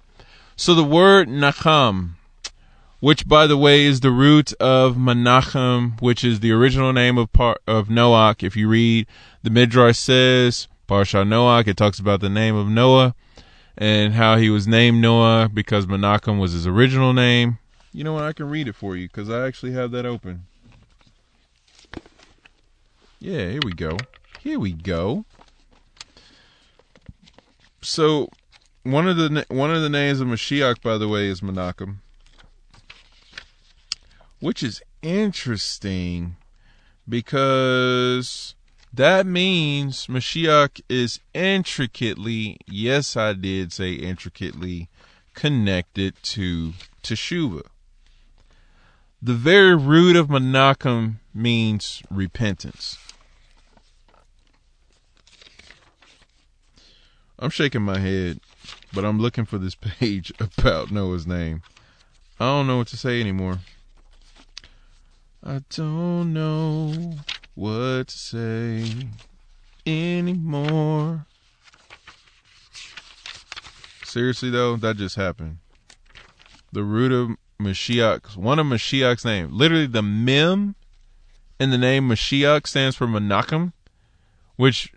So 0.55 0.76
the 0.76 0.84
word 0.84 1.28
nacham, 1.28 2.10
which 3.00 3.26
by 3.26 3.48
the 3.48 3.56
way 3.56 3.84
is 3.84 4.00
the 4.00 4.10
root 4.10 4.52
of 4.55 4.96
Menachem, 4.96 6.00
which 6.00 6.22
is 6.22 6.40
the 6.40 6.52
original 6.52 6.92
name 6.92 7.18
of 7.18 7.32
part 7.32 7.60
of 7.66 7.88
Noach. 7.88 8.44
If 8.44 8.56
you 8.56 8.68
read 8.68 9.06
the 9.42 9.50
Midrash 9.50 9.98
says 9.98 10.68
Parsha 10.88 11.26
Noach, 11.26 11.66
it 11.66 11.76
talks 11.76 11.98
about 11.98 12.20
the 12.20 12.28
name 12.28 12.56
of 12.56 12.68
Noah 12.68 13.14
and 13.80 14.12
how 14.14 14.36
he 14.36 14.50
was 14.50 14.66
named 14.66 15.00
Noah 15.00 15.48
because 15.48 15.86
Menachem 15.86 16.40
was 16.40 16.52
his 16.52 16.66
original 16.66 17.12
name. 17.12 17.59
You 17.92 18.02
know 18.02 18.12
what? 18.12 18.24
I 18.24 18.32
can 18.32 18.50
read 18.50 18.66
it 18.66 18.74
for 18.74 18.96
you 18.96 19.06
because 19.06 19.30
I 19.30 19.46
actually 19.46 19.72
have 19.72 19.92
that 19.92 20.05
open. 20.05 20.46
Yeah, 23.20 23.50
here 23.50 23.60
we 23.64 23.72
go. 23.72 23.96
Here 24.40 24.59
we 24.59 24.72
go. 24.72 25.24
So, 27.80 28.28
one 28.82 29.09
of 29.09 29.16
the 29.16 29.46
one 29.48 29.72
of 29.72 29.82
the 29.82 29.88
names 29.88 30.20
of 30.20 30.26
Mashiach, 30.26 30.82
by 30.82 30.98
the 30.98 31.09
way, 31.09 31.28
is 31.28 31.40
Menachem, 31.40 31.96
which 34.40 34.62
is 34.62 34.82
interesting 35.02 36.36
because 37.09 38.56
that 38.93 39.27
means 39.27 40.06
Mashiach 40.06 40.81
is 40.89 41.20
intricately, 41.35 42.59
yes, 42.66 43.16
I 43.16 43.32
did 43.35 43.73
say 43.73 43.93
intricately, 43.93 44.89
connected 45.35 46.15
to 46.23 46.73
Teshuvah. 47.02 47.66
The 49.20 49.35
very 49.35 49.77
root 49.77 50.16
of 50.16 50.28
Menachem 50.28 51.16
means 51.35 52.02
repentance. 52.10 52.97
I'm 57.39 57.51
shaking 57.51 57.82
my 57.82 57.98
head, 57.98 58.40
but 58.93 59.05
I'm 59.05 59.20
looking 59.20 59.44
for 59.44 59.59
this 59.59 59.74
page 59.81 60.32
about 60.40 60.90
Noah's 60.90 61.27
name. 61.27 61.62
I 62.40 62.47
don't 62.47 62.66
know 62.66 62.78
what 62.78 62.89
to 62.89 62.97
say 62.97 63.20
anymore. 63.20 63.59
I 65.44 65.62
don't 65.70 66.32
know 66.32 67.15
what 67.59 68.06
to 68.06 68.16
say 68.16 68.85
anymore. 69.85 71.26
Seriously 74.05 74.51
though, 74.51 74.76
that 74.76 74.97
just 74.97 75.16
happened. 75.16 75.59
The 76.70 76.85
root 76.85 77.10
of 77.10 77.36
Mashiach, 77.60 78.36
one 78.36 78.60
of 78.60 78.66
Mashiach's 78.66 79.24
name, 79.24 79.48
literally 79.51 79.86
the 79.86 80.02
mem 80.02 80.76
in 81.59 81.70
the 81.70 81.78
name 81.78 82.09
Mashiach 82.09 82.68
stands 82.68 82.94
for 82.94 83.09
Menachem, 83.09 83.72
which 84.55 84.93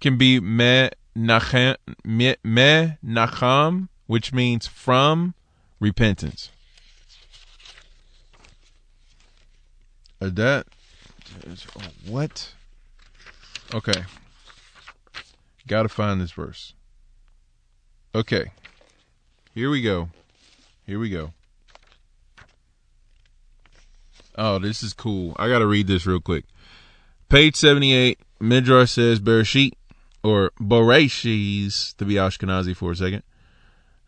can 0.00 0.16
be 0.16 0.40
me 0.40 0.88
nachem, 1.14 1.76
me, 2.02 2.34
nacham, 3.04 3.88
which 4.06 4.32
means 4.32 4.66
from 4.66 5.34
repentance. 5.78 6.48
Uh, 11.46 11.54
that 11.78 11.92
what? 12.06 12.52
Okay, 13.74 14.04
got 15.66 15.82
to 15.82 15.88
find 15.88 16.20
this 16.20 16.32
verse. 16.32 16.74
Okay, 18.14 18.52
here 19.54 19.70
we 19.70 19.82
go. 19.82 20.08
Here 20.86 20.98
we 20.98 21.10
go. 21.10 21.32
Oh, 24.36 24.58
this 24.58 24.82
is 24.82 24.92
cool. 24.92 25.36
I 25.38 25.48
got 25.48 25.58
to 25.58 25.66
read 25.66 25.86
this 25.86 26.06
real 26.06 26.20
quick. 26.20 26.44
Page 27.28 27.56
78, 27.56 28.18
Midrash 28.40 28.92
says 28.92 29.20
Bereshit 29.20 29.72
or 30.22 30.50
Boreshis, 30.60 31.96
to 31.96 32.04
be 32.04 32.14
Ashkenazi 32.14 32.74
for 32.74 32.92
a 32.92 32.96
second. 32.96 33.22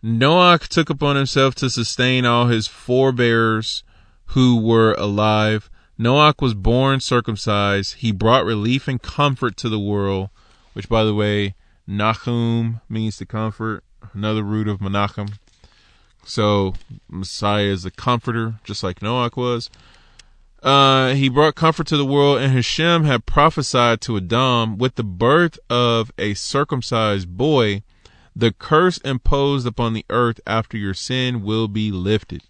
Noach 0.02 0.66
took 0.68 0.90
upon 0.90 1.16
himself 1.16 1.54
to 1.56 1.70
sustain 1.70 2.26
all 2.26 2.46
his 2.46 2.66
forebears 2.66 3.84
who 4.26 4.60
were 4.60 4.94
alive. 4.94 5.70
Noach 6.02 6.42
was 6.42 6.54
born 6.54 6.98
circumcised. 6.98 7.96
He 7.96 8.10
brought 8.10 8.44
relief 8.44 8.88
and 8.88 9.00
comfort 9.00 9.56
to 9.58 9.68
the 9.68 9.78
world, 9.78 10.30
which, 10.72 10.88
by 10.88 11.04
the 11.04 11.14
way, 11.14 11.54
Nahum 11.86 12.80
means 12.88 13.18
to 13.18 13.26
comfort, 13.26 13.84
another 14.12 14.42
root 14.42 14.66
of 14.66 14.80
Menachem. 14.80 15.34
So, 16.24 16.74
Messiah 17.08 17.66
is 17.66 17.84
a 17.84 17.90
comforter, 17.90 18.54
just 18.64 18.82
like 18.82 19.00
Noach 19.00 19.36
was. 19.36 19.70
Uh, 20.62 21.14
he 21.14 21.28
brought 21.28 21.54
comfort 21.54 21.86
to 21.88 21.96
the 21.96 22.04
world, 22.04 22.38
and 22.38 22.52
Hashem 22.52 23.04
had 23.04 23.26
prophesied 23.26 24.00
to 24.02 24.16
Adam 24.16 24.78
with 24.78 24.96
the 24.96 25.04
birth 25.04 25.58
of 25.70 26.12
a 26.18 26.34
circumcised 26.34 27.36
boy, 27.36 27.82
the 28.34 28.52
curse 28.52 28.98
imposed 28.98 29.66
upon 29.66 29.92
the 29.92 30.06
earth 30.08 30.40
after 30.46 30.76
your 30.76 30.94
sin 30.94 31.42
will 31.42 31.68
be 31.68 31.90
lifted. 31.90 32.42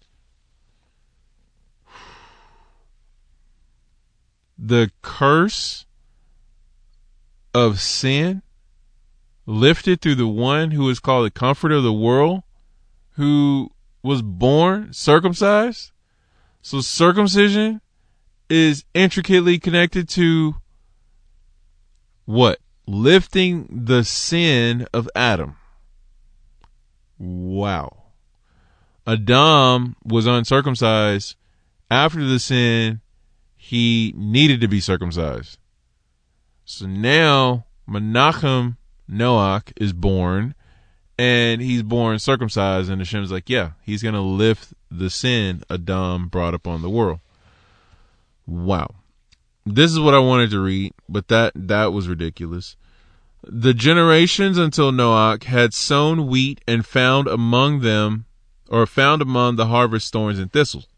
The 4.64 4.92
curse 5.02 5.86
of 7.52 7.80
sin 7.80 8.42
lifted 9.44 10.00
through 10.00 10.14
the 10.14 10.28
one 10.28 10.70
who 10.70 10.88
is 10.88 11.00
called 11.00 11.26
the 11.26 11.32
comforter 11.32 11.74
of 11.74 11.82
the 11.82 11.92
world, 11.92 12.44
who 13.14 13.72
was 14.04 14.22
born 14.22 14.92
circumcised. 14.92 15.90
So 16.60 16.80
circumcision 16.80 17.80
is 18.48 18.84
intricately 18.94 19.58
connected 19.58 20.08
to 20.10 20.54
what? 22.24 22.60
Lifting 22.86 23.84
the 23.84 24.04
sin 24.04 24.86
of 24.94 25.10
Adam. 25.16 25.56
Wow. 27.18 28.04
Adam 29.08 29.96
was 30.04 30.26
uncircumcised. 30.26 31.34
After 31.90 32.24
the 32.24 32.38
sin, 32.38 33.01
he 33.62 34.12
needed 34.16 34.60
to 34.60 34.66
be 34.66 34.80
circumcised. 34.80 35.56
So 36.64 36.84
now 36.84 37.64
Menachem 37.88 38.76
Noach 39.08 39.72
is 39.76 39.92
born 39.92 40.56
and 41.16 41.62
he's 41.62 41.84
born 41.84 42.18
circumcised 42.18 42.90
and 42.90 43.00
Hashem's 43.00 43.30
like, 43.30 43.48
yeah, 43.48 43.70
he's 43.84 44.02
to 44.02 44.20
lift 44.20 44.74
the 44.90 45.08
sin 45.08 45.62
Adam 45.70 46.26
brought 46.26 46.54
upon 46.54 46.82
the 46.82 46.90
world. 46.90 47.20
Wow. 48.48 48.96
This 49.64 49.92
is 49.92 50.00
what 50.00 50.14
I 50.14 50.18
wanted 50.18 50.50
to 50.50 50.60
read, 50.60 50.92
but 51.08 51.28
that 51.28 51.52
that 51.54 51.92
was 51.92 52.08
ridiculous. 52.08 52.74
The 53.44 53.74
generations 53.74 54.58
until 54.58 54.90
Noach 54.90 55.44
had 55.44 55.72
sown 55.72 56.26
wheat 56.26 56.60
and 56.66 56.84
found 56.84 57.28
among 57.28 57.80
them 57.80 58.24
or 58.68 58.86
found 58.86 59.22
among 59.22 59.54
the 59.54 59.66
harvest 59.66 60.12
thorns 60.12 60.40
and 60.40 60.52
thistles. 60.52 60.88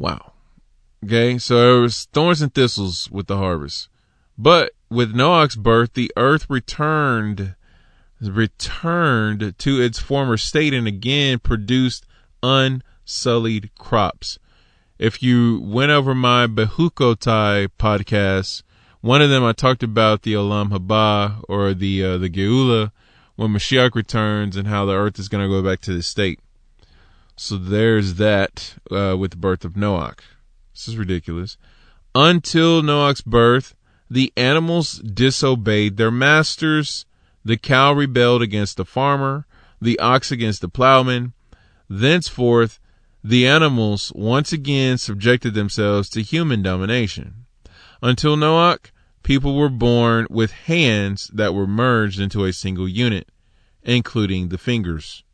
Wow. 0.00 0.32
Okay, 1.04 1.38
so 1.38 1.60
there 1.60 1.80
was 1.80 2.06
thorns 2.06 2.42
and 2.42 2.52
thistles 2.52 3.10
with 3.10 3.26
the 3.26 3.36
harvest. 3.36 3.88
But 4.36 4.72
with 4.88 5.14
Noach's 5.14 5.54
birth, 5.54 5.92
the 5.94 6.10
earth 6.16 6.46
returned 6.48 7.54
returned 8.20 9.54
to 9.58 9.80
its 9.80 9.98
former 9.98 10.36
state 10.36 10.74
and 10.74 10.86
again 10.86 11.38
produced 11.38 12.04
unsullied 12.42 13.70
crops 13.78 14.38
if 15.00 15.22
you 15.22 15.62
went 15.62 15.90
over 15.90 16.14
my 16.14 16.46
Behukotai 16.46 17.68
podcast, 17.78 18.62
one 19.00 19.22
of 19.22 19.30
them 19.30 19.42
I 19.42 19.52
talked 19.54 19.82
about 19.82 20.22
the 20.22 20.34
Olam 20.34 20.68
Haba 20.68 21.42
or 21.48 21.72
the 21.72 22.04
uh, 22.04 22.18
the 22.18 22.28
Geula 22.28 22.92
when 23.34 23.54
Mashiach 23.54 23.94
returns 23.94 24.56
and 24.56 24.68
how 24.68 24.84
the 24.84 24.92
earth 24.92 25.18
is 25.18 25.30
going 25.30 25.42
to 25.42 25.48
go 25.48 25.66
back 25.66 25.80
to 25.82 25.94
the 25.94 26.02
state. 26.02 26.38
So 27.42 27.56
there's 27.56 28.16
that 28.16 28.74
uh, 28.90 29.16
with 29.18 29.30
the 29.30 29.38
birth 29.38 29.64
of 29.64 29.72
Noach. 29.72 30.18
This 30.74 30.88
is 30.88 30.98
ridiculous. 30.98 31.56
Until 32.14 32.82
Noach's 32.82 33.22
birth, 33.22 33.74
the 34.10 34.30
animals 34.36 34.98
disobeyed 34.98 35.96
their 35.96 36.10
masters. 36.10 37.06
The 37.42 37.56
cow 37.56 37.94
rebelled 37.94 38.42
against 38.42 38.76
the 38.76 38.84
farmer, 38.84 39.46
the 39.80 39.98
ox 40.00 40.30
against 40.30 40.60
the 40.60 40.68
plowman. 40.68 41.32
Thenceforth, 41.88 42.78
the 43.24 43.46
animals 43.46 44.12
once 44.14 44.52
again 44.52 44.98
subjected 44.98 45.54
themselves 45.54 46.10
to 46.10 46.20
human 46.20 46.60
domination. 46.62 47.46
Until 48.02 48.36
Noach, 48.36 48.90
people 49.22 49.56
were 49.56 49.70
born 49.70 50.26
with 50.28 50.50
hands 50.50 51.30
that 51.32 51.54
were 51.54 51.66
merged 51.66 52.20
into 52.20 52.44
a 52.44 52.52
single 52.52 52.86
unit, 52.86 53.30
including 53.82 54.50
the 54.50 54.58
fingers. 54.58 55.24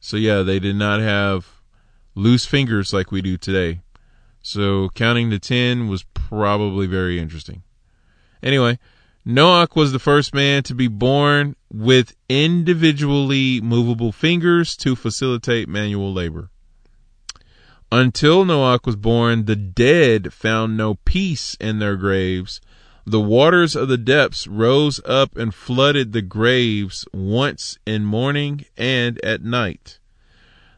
So 0.00 0.16
yeah, 0.16 0.42
they 0.42 0.58
did 0.58 0.76
not 0.76 1.00
have 1.00 1.46
loose 2.14 2.44
fingers 2.46 2.92
like 2.92 3.10
we 3.10 3.22
do 3.22 3.36
today. 3.36 3.80
So 4.42 4.88
counting 4.94 5.30
to 5.30 5.38
10 5.38 5.88
was 5.88 6.04
probably 6.14 6.86
very 6.86 7.18
interesting. 7.18 7.62
Anyway, 8.42 8.78
Noach 9.26 9.76
was 9.76 9.92
the 9.92 9.98
first 9.98 10.34
man 10.34 10.62
to 10.64 10.74
be 10.74 10.88
born 10.88 11.54
with 11.70 12.16
individually 12.28 13.60
movable 13.60 14.12
fingers 14.12 14.76
to 14.78 14.96
facilitate 14.96 15.68
manual 15.68 16.12
labor. 16.12 16.50
Until 17.90 18.44
Noach 18.44 18.86
was 18.86 18.96
born, 18.96 19.46
the 19.46 19.56
dead 19.56 20.32
found 20.32 20.76
no 20.76 20.94
peace 21.04 21.56
in 21.60 21.78
their 21.78 21.96
graves. 21.96 22.60
The 23.08 23.20
waters 23.22 23.74
of 23.74 23.88
the 23.88 23.96
depths 23.96 24.46
rose 24.46 25.00
up 25.06 25.34
and 25.34 25.54
flooded 25.54 26.12
the 26.12 26.20
graves 26.20 27.06
once 27.10 27.78
in 27.86 28.04
morning 28.04 28.66
and 28.76 29.18
at 29.24 29.40
night. 29.42 29.98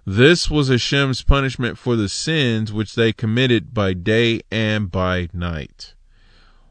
This 0.07 0.49
was 0.49 0.69
Hashem's 0.69 1.23
punishment 1.23 1.77
for 1.77 1.97
the 1.97 2.09
sins 2.09 2.73
which 2.73 2.95
they 2.95 3.13
committed 3.13 3.75
by 3.75 3.95
day 3.95 4.43
and 4.49 4.93
by 4.93 5.29
night. 5.33 5.95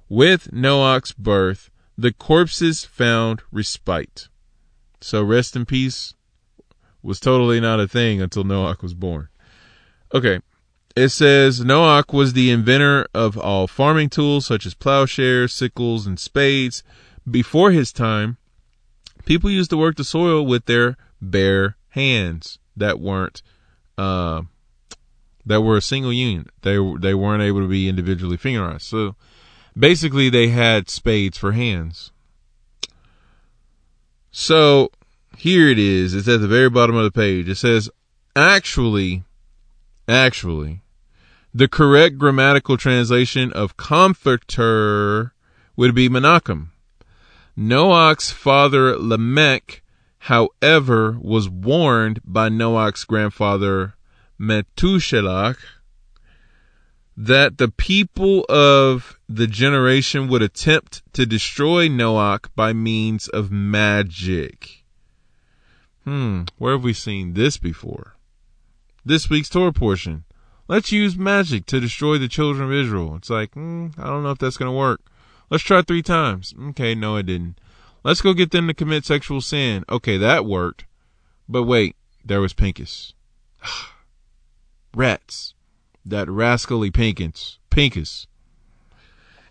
With 0.08 0.54
Noach's 0.54 1.12
birth, 1.12 1.70
the 1.98 2.14
corpses 2.14 2.86
found 2.86 3.42
respite. 3.52 4.30
So 5.02 5.22
rest 5.22 5.58
in 5.58 5.66
peace 5.66 6.14
was 7.04 7.20
totally 7.20 7.60
not 7.60 7.82
a 7.82 7.88
thing 7.90 8.22
until 8.22 8.46
Noach 8.46 8.82
was 8.82 8.94
born. 8.94 9.28
Okay. 10.14 10.40
It 10.96 11.10
says 11.10 11.62
Noach 11.62 12.14
was 12.14 12.34
the 12.34 12.50
inventor 12.52 13.08
of 13.14 13.38
all 13.38 13.68
farming 13.68 14.10
tools 14.10 14.46
such 14.46 14.66
as 14.66 14.74
plowshares, 14.74 15.54
sickles, 15.54 16.06
and 16.06 16.20
spades. 16.20 16.84
Before 17.30 17.72
his 17.72 17.94
time, 17.94 18.38
people 19.26 19.50
used 19.50 19.70
to 19.70 19.78
work 19.78 19.96
the 19.96 20.04
soil 20.04 20.46
with 20.46 20.66
their 20.66 20.98
bare 21.22 21.78
hands 21.90 22.60
that 22.76 23.00
weren't 23.00 23.42
uh, 23.98 24.44
that 25.46 25.62
were 25.62 25.78
a 25.78 25.82
single 25.82 26.14
unit. 26.14 26.48
They 26.62 26.78
they 27.00 27.14
weren't 27.14 27.44
able 27.44 27.62
to 27.62 27.68
be 27.68 27.88
individually 27.88 28.38
fingerized. 28.38 28.82
So 28.82 29.16
basically, 29.78 30.30
they 30.30 30.50
had 30.50 30.90
spades 30.90 31.38
for 31.38 31.52
hands. 31.52 32.12
So 34.32 34.92
here 35.38 35.68
it 35.70 35.80
is. 35.80 36.14
It's 36.14 36.28
at 36.28 36.42
the 36.42 36.48
very 36.48 36.70
bottom 36.70 36.96
of 36.96 37.04
the 37.04 37.12
page. 37.12 37.50
It 37.50 37.56
says, 37.56 37.90
actually, 38.36 39.24
Actually, 40.10 40.82
the 41.54 41.68
correct 41.68 42.18
grammatical 42.18 42.78
translation 42.78 43.54
of 43.54 43.78
comforter 43.78 45.34
would 45.76 45.94
be 45.94 46.10
Menachem. 46.10 46.70
Noach's 47.56 48.32
father 48.32 48.98
Lamech, 48.98 49.84
however, 50.18 51.16
was 51.22 51.48
warned 51.48 52.22
by 52.26 52.50
Noach's 52.50 53.06
grandfather 53.06 53.94
Methuselah 54.40 55.58
that 57.16 57.60
the 57.60 57.70
people 57.70 58.46
of 58.50 59.20
the 59.30 59.46
generation 59.46 60.28
would 60.28 60.42
attempt 60.42 61.04
to 61.14 61.28
destroy 61.28 61.88
Noach 61.88 62.48
by 62.56 62.74
means 62.74 63.28
of 63.28 63.52
magic. 63.52 64.84
Hmm, 66.04 66.46
where 66.58 66.74
have 66.74 66.84
we 66.84 66.94
seen 66.94 67.34
this 67.34 67.58
before? 67.58 68.16
This 69.10 69.28
week's 69.28 69.50
Torah 69.50 69.74
portion. 69.74 70.24
Let's 70.68 70.92
use 70.92 71.18
magic 71.18 71.66
to 71.66 71.80
destroy 71.80 72.20
the 72.20 72.28
children 72.28 72.64
of 72.64 72.72
Israel. 72.72 73.16
It's 73.16 73.32
like, 73.32 73.56
mm, 73.56 73.98
I 73.98 74.04
don't 74.04 74.22
know 74.22 74.30
if 74.30 74.38
that's 74.38 74.56
going 74.56 74.72
to 74.72 74.78
work. 74.78 75.02
Let's 75.50 75.64
try 75.64 75.82
three 75.82 76.04
times. 76.04 76.54
Okay, 76.70 76.94
no, 76.94 77.16
it 77.16 77.26
didn't. 77.26 77.60
Let's 78.04 78.22
go 78.22 78.34
get 78.34 78.52
them 78.52 78.68
to 78.68 78.74
commit 78.76 79.06
sexual 79.06 79.42
sin. 79.42 79.84
Okay, 79.90 80.18
that 80.18 80.46
worked. 80.46 80.86
But 81.50 81.64
wait, 81.64 81.96
there 82.24 82.40
was 82.40 82.54
Pincus. 82.54 83.16
Rats. 84.96 85.56
That 86.06 86.30
rascally 86.30 86.92
Pincus. 86.92 87.58
Pincus. 87.72 88.28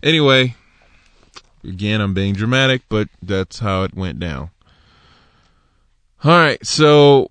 Anyway, 0.01 0.55
again, 1.65 1.99
I'm 1.99 2.13
being 2.13 2.33
dramatic, 2.33 2.83
but 2.87 3.09
that's 3.21 3.59
how 3.59 3.83
it 3.83 3.93
went 3.93 4.19
down. 4.19 4.51
All 6.23 6.31
right, 6.31 6.65
so 6.65 7.29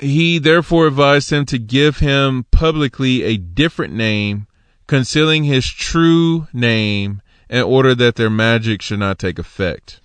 he 0.00 0.38
therefore 0.38 0.86
advised 0.86 1.30
him 1.30 1.46
to 1.46 1.58
give 1.58 1.98
him 1.98 2.46
publicly 2.50 3.22
a 3.22 3.36
different 3.36 3.94
name, 3.94 4.46
concealing 4.86 5.44
his 5.44 5.66
true 5.66 6.48
name 6.52 7.22
in 7.48 7.62
order 7.62 7.94
that 7.94 8.16
their 8.16 8.30
magic 8.30 8.82
should 8.82 8.98
not 8.98 9.18
take 9.18 9.38
effect. 9.38 10.00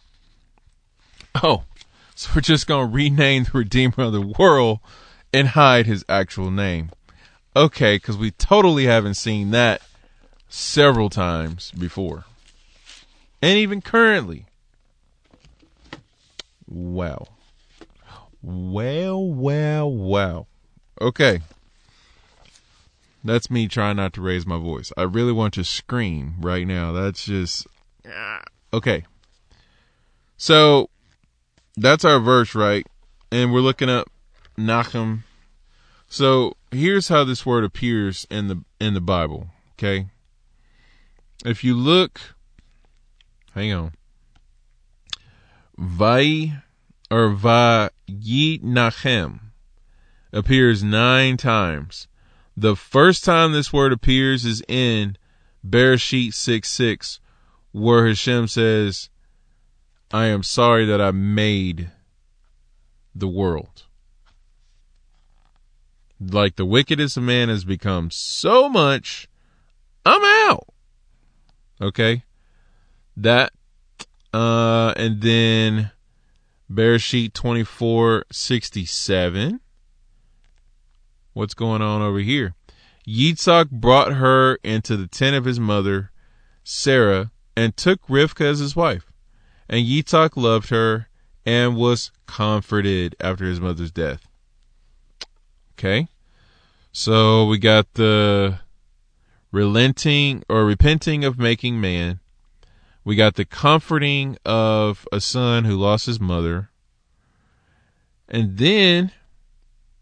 Oh, 1.44 1.64
so 2.16 2.32
we're 2.36 2.42
just 2.42 2.68
going 2.68 2.88
to 2.88 2.94
rename 2.94 3.46
the 3.46 3.58
Redeemer 3.60 3.94
of 3.98 4.14
the 4.14 4.34
world 4.38 4.80
and 5.34 5.50
hide 5.50 5.86
his 5.86 6.04
actual 6.10 6.52
name. 6.52 6.92
Okay, 7.56 7.96
because 7.96 8.18
we 8.18 8.32
totally 8.32 8.86
haven't 8.86 9.16
seen 9.16 9.52
that 9.52 9.82
several 10.50 11.10
times 11.10 11.72
before. 11.72 12.26
And 13.42 13.58
even 13.58 13.82
currently. 13.82 14.46
Wow. 16.68 17.28
Well, 18.42 19.26
well, 19.26 19.92
well. 19.92 20.48
Okay. 21.02 21.42
That's 23.24 23.52
me 23.52 23.68
trying 23.68 23.98
not 23.98 24.14
to 24.14 24.22
raise 24.22 24.46
my 24.46 24.58
voice. 24.58 24.94
I 24.98 25.04
really 25.04 25.34
want 25.34 25.54
to 25.56 25.64
scream 25.64 26.36
right 26.40 26.66
now. 26.66 26.92
That's 26.94 27.26
just. 27.26 27.68
Ah. 28.08 28.44
Okay. 28.74 29.06
So, 30.38 30.90
that's 31.76 32.06
our 32.06 32.20
verse, 32.20 32.56
right? 32.56 32.88
And 33.32 33.52
we're 33.52 33.60
looking 33.60 33.90
up 33.90 34.10
Nachum. 34.58 35.24
So, 36.08 36.56
here's 36.72 37.10
how 37.10 37.24
this 37.24 37.46
word 37.46 37.64
appears 37.64 38.26
in 38.30 38.48
the 38.48 38.64
in 38.80 38.94
the 38.94 39.02
Bible, 39.02 39.50
okay? 39.74 40.08
If 41.46 41.64
you 41.64 41.76
look 41.76 42.20
hang 43.54 43.74
on. 43.74 43.92
Vai 45.78 46.62
or 47.12 47.30
Vayitnachem 47.30 49.40
appears 50.32 50.84
nine 50.84 51.38
times. 51.38 52.08
The 52.56 52.76
first 52.76 53.24
time 53.24 53.52
this 53.52 53.74
word 53.74 53.94
appears 53.94 54.46
is 54.46 54.62
in 54.68 55.18
Bereshit 55.68 56.34
6 56.34 56.70
6, 56.70 57.20
where 57.72 58.08
Hashem 58.08 58.48
says, 58.48 59.10
I 60.12 60.26
am 60.26 60.44
sorry 60.44 60.86
that 60.86 61.02
I 61.02 61.12
made 61.12 61.92
the 63.16 63.28
world. 63.28 63.86
Like 66.20 66.58
the 66.58 66.66
wickedest 66.66 67.16
of 67.16 67.24
man 67.24 67.50
has 67.50 67.64
become 67.64 68.12
so 68.12 68.68
much, 68.68 69.30
I'm 70.06 70.24
out. 70.50 70.68
Okay? 71.82 72.24
That, 73.16 73.54
uh, 74.34 74.94
and 74.98 75.22
then 75.22 75.92
Bereshit 76.72 77.34
2467. 77.34 79.60
What's 81.34 81.54
going 81.54 81.82
on 81.82 82.02
over 82.02 82.20
here? 82.20 82.56
Yitzhak 83.08 83.72
brought 83.72 84.14
her 84.14 84.56
into 84.64 84.96
the 84.96 85.08
tent 85.08 85.36
of 85.36 85.44
his 85.46 85.60
mother, 85.60 86.12
Sarah, 86.64 87.32
and 87.58 87.76
took 87.76 88.06
Rivka 88.08 88.46
as 88.46 88.60
his 88.60 88.76
wife. 88.76 89.12
And 89.68 89.84
Yitzhak 89.86 90.38
loved 90.38 90.70
her 90.70 91.10
and 91.46 91.76
was 91.76 92.12
comforted 92.28 93.16
after 93.20 93.46
his 93.46 93.60
mother's 93.60 93.92
death. 93.92 94.28
Okay. 95.74 96.08
So 96.92 97.46
we 97.46 97.58
got 97.58 97.94
the 97.94 98.60
relenting 99.52 100.44
or 100.50 100.66
repenting 100.66 101.26
of 101.26 101.40
making 101.40 101.82
man. 101.82 102.20
We 103.10 103.16
got 103.16 103.34
the 103.34 103.44
comforting 103.44 104.38
of 104.46 105.08
a 105.12 105.20
son 105.20 105.66
who 105.66 105.76
lost 105.76 106.06
his 106.06 106.20
mother. 106.20 106.70
And 108.28 108.60
then 108.60 109.12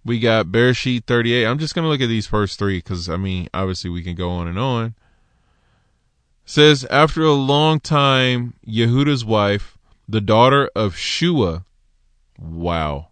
we 0.03 0.19
got 0.19 0.47
Bereshit 0.47 1.05
38. 1.05 1.45
I'm 1.45 1.57
just 1.57 1.73
going 1.73 1.85
to 1.85 1.89
look 1.89 2.01
at 2.01 2.09
these 2.09 2.27
first 2.27 2.59
three 2.59 2.79
because, 2.79 3.07
I 3.07 3.15
mean, 3.15 3.47
obviously 3.53 3.89
we 3.89 4.03
can 4.03 4.15
go 4.15 4.31
on 4.31 4.49
and 4.49 4.59
on. 4.59 4.93
Says, 6.43 6.83
after 6.91 7.23
a 7.23 7.31
long 7.31 7.79
time, 7.79 8.55
Yehuda's 8.67 9.23
wife, 9.23 9.77
the 10.09 10.19
daughter 10.19 10.69
of 10.75 10.97
Shua, 10.97 11.63
wow. 12.37 13.07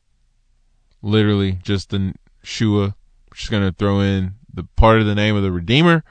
Literally, 1.02 1.54
just 1.64 1.92
the 1.92 2.16
Shua. 2.44 2.98
She's 3.34 3.50
going 3.50 3.64
to 3.64 3.72
throw 3.72 4.02
in 4.02 4.34
the 4.54 4.64
part 4.76 5.00
of 5.00 5.06
the 5.06 5.16
name 5.16 5.38
of 5.38 5.44
the 5.44 5.54
Redeemer 5.54 6.04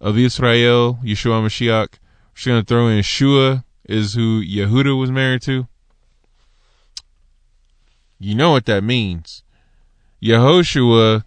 of 0.00 0.16
Israel, 0.16 1.00
Yeshua 1.02 1.42
Mashiach. 1.44 1.98
She's 2.40 2.46
gonna 2.46 2.62
throw 2.62 2.88
in 2.88 3.02
Shua 3.02 3.66
is 3.84 4.14
who 4.14 4.42
Yehuda 4.42 4.98
was 4.98 5.10
married 5.10 5.42
to. 5.42 5.68
You 8.18 8.34
know 8.34 8.50
what 8.52 8.64
that 8.64 8.82
means. 8.82 9.42
Yehoshua 10.22 11.24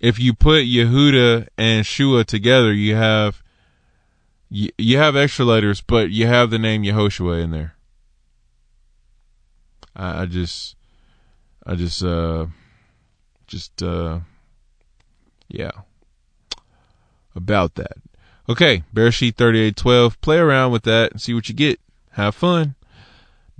if 0.00 0.18
you 0.18 0.32
put 0.32 0.64
Yehuda 0.64 1.48
and 1.58 1.84
Shua 1.84 2.24
together, 2.24 2.72
you 2.72 2.94
have 2.94 3.42
you, 4.48 4.70
you 4.78 4.96
have 4.96 5.14
extra 5.14 5.44
letters, 5.44 5.82
but 5.82 6.08
you 6.08 6.26
have 6.26 6.48
the 6.48 6.58
name 6.58 6.84
Yehoshua 6.84 7.44
in 7.44 7.50
there. 7.50 7.74
I, 9.94 10.22
I 10.22 10.24
just, 10.24 10.74
I 11.66 11.74
just, 11.74 12.02
uh, 12.02 12.46
just, 13.46 13.82
uh, 13.82 14.20
yeah, 15.48 15.72
about 17.36 17.74
that. 17.74 17.98
Okay, 18.50 18.82
thirty 18.92 19.60
eight 19.60 19.76
twelve. 19.76 20.20
Play 20.20 20.38
around 20.38 20.72
with 20.72 20.82
that 20.82 21.12
and 21.12 21.20
see 21.20 21.32
what 21.32 21.48
you 21.48 21.54
get. 21.54 21.78
Have 22.14 22.34
fun. 22.34 22.74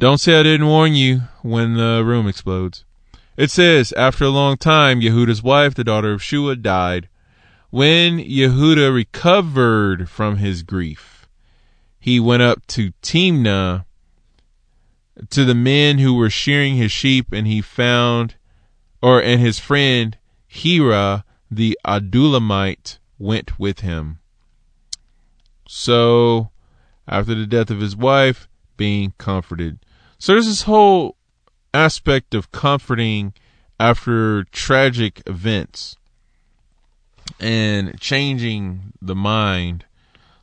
Don't 0.01 0.19
say 0.19 0.41
I 0.41 0.43
didn't 0.43 0.67
warn 0.67 0.95
you 0.95 1.21
when 1.43 1.75
the 1.75 2.03
room 2.05 2.27
explodes. 2.27 2.85
It 3.37 3.53
says, 3.53 3.93
after 3.93 4.25
a 4.25 4.31
long 4.31 4.57
time, 4.57 5.01
Yehuda's 5.01 5.45
wife, 5.45 5.77
the 5.77 5.85
daughter 5.85 6.13
of 6.13 6.25
Shua, 6.25 6.57
died. 6.57 7.09
When 7.71 8.19
Yehuda 8.19 8.93
recovered 8.93 10.09
from 10.09 10.39
his 10.39 10.65
grief, 10.65 11.29
he 12.01 12.19
went 12.19 12.43
up 12.43 12.67
to 12.69 12.91
Timnah 13.01 13.85
to 15.31 15.45
the 15.45 15.55
men 15.55 15.99
who 15.99 16.15
were 16.15 16.31
shearing 16.31 16.75
his 16.75 16.91
sheep, 16.91 17.33
and 17.33 17.47
he 17.47 17.61
found, 17.61 18.35
or 19.01 19.23
and 19.23 19.41
his 19.41 19.61
friend 19.61 20.19
Hira 20.49 21.25
the 21.49 21.79
Adullamite 21.87 22.99
went 23.21 23.57
with 23.57 23.81
him. 23.81 24.19
So, 25.73 26.51
after 27.07 27.33
the 27.33 27.47
death 27.47 27.71
of 27.71 27.79
his 27.79 27.95
wife, 27.95 28.49
being 28.77 29.13
comforted. 29.19 29.79
So 30.19 30.33
there's 30.33 30.49
this 30.49 30.63
whole 30.63 31.15
aspect 31.73 32.35
of 32.35 32.51
comforting 32.51 33.35
after 33.79 34.43
tragic 34.51 35.23
events 35.27 35.97
and 37.39 38.01
changing 38.01 38.95
the 39.01 39.15
mind, 39.15 39.85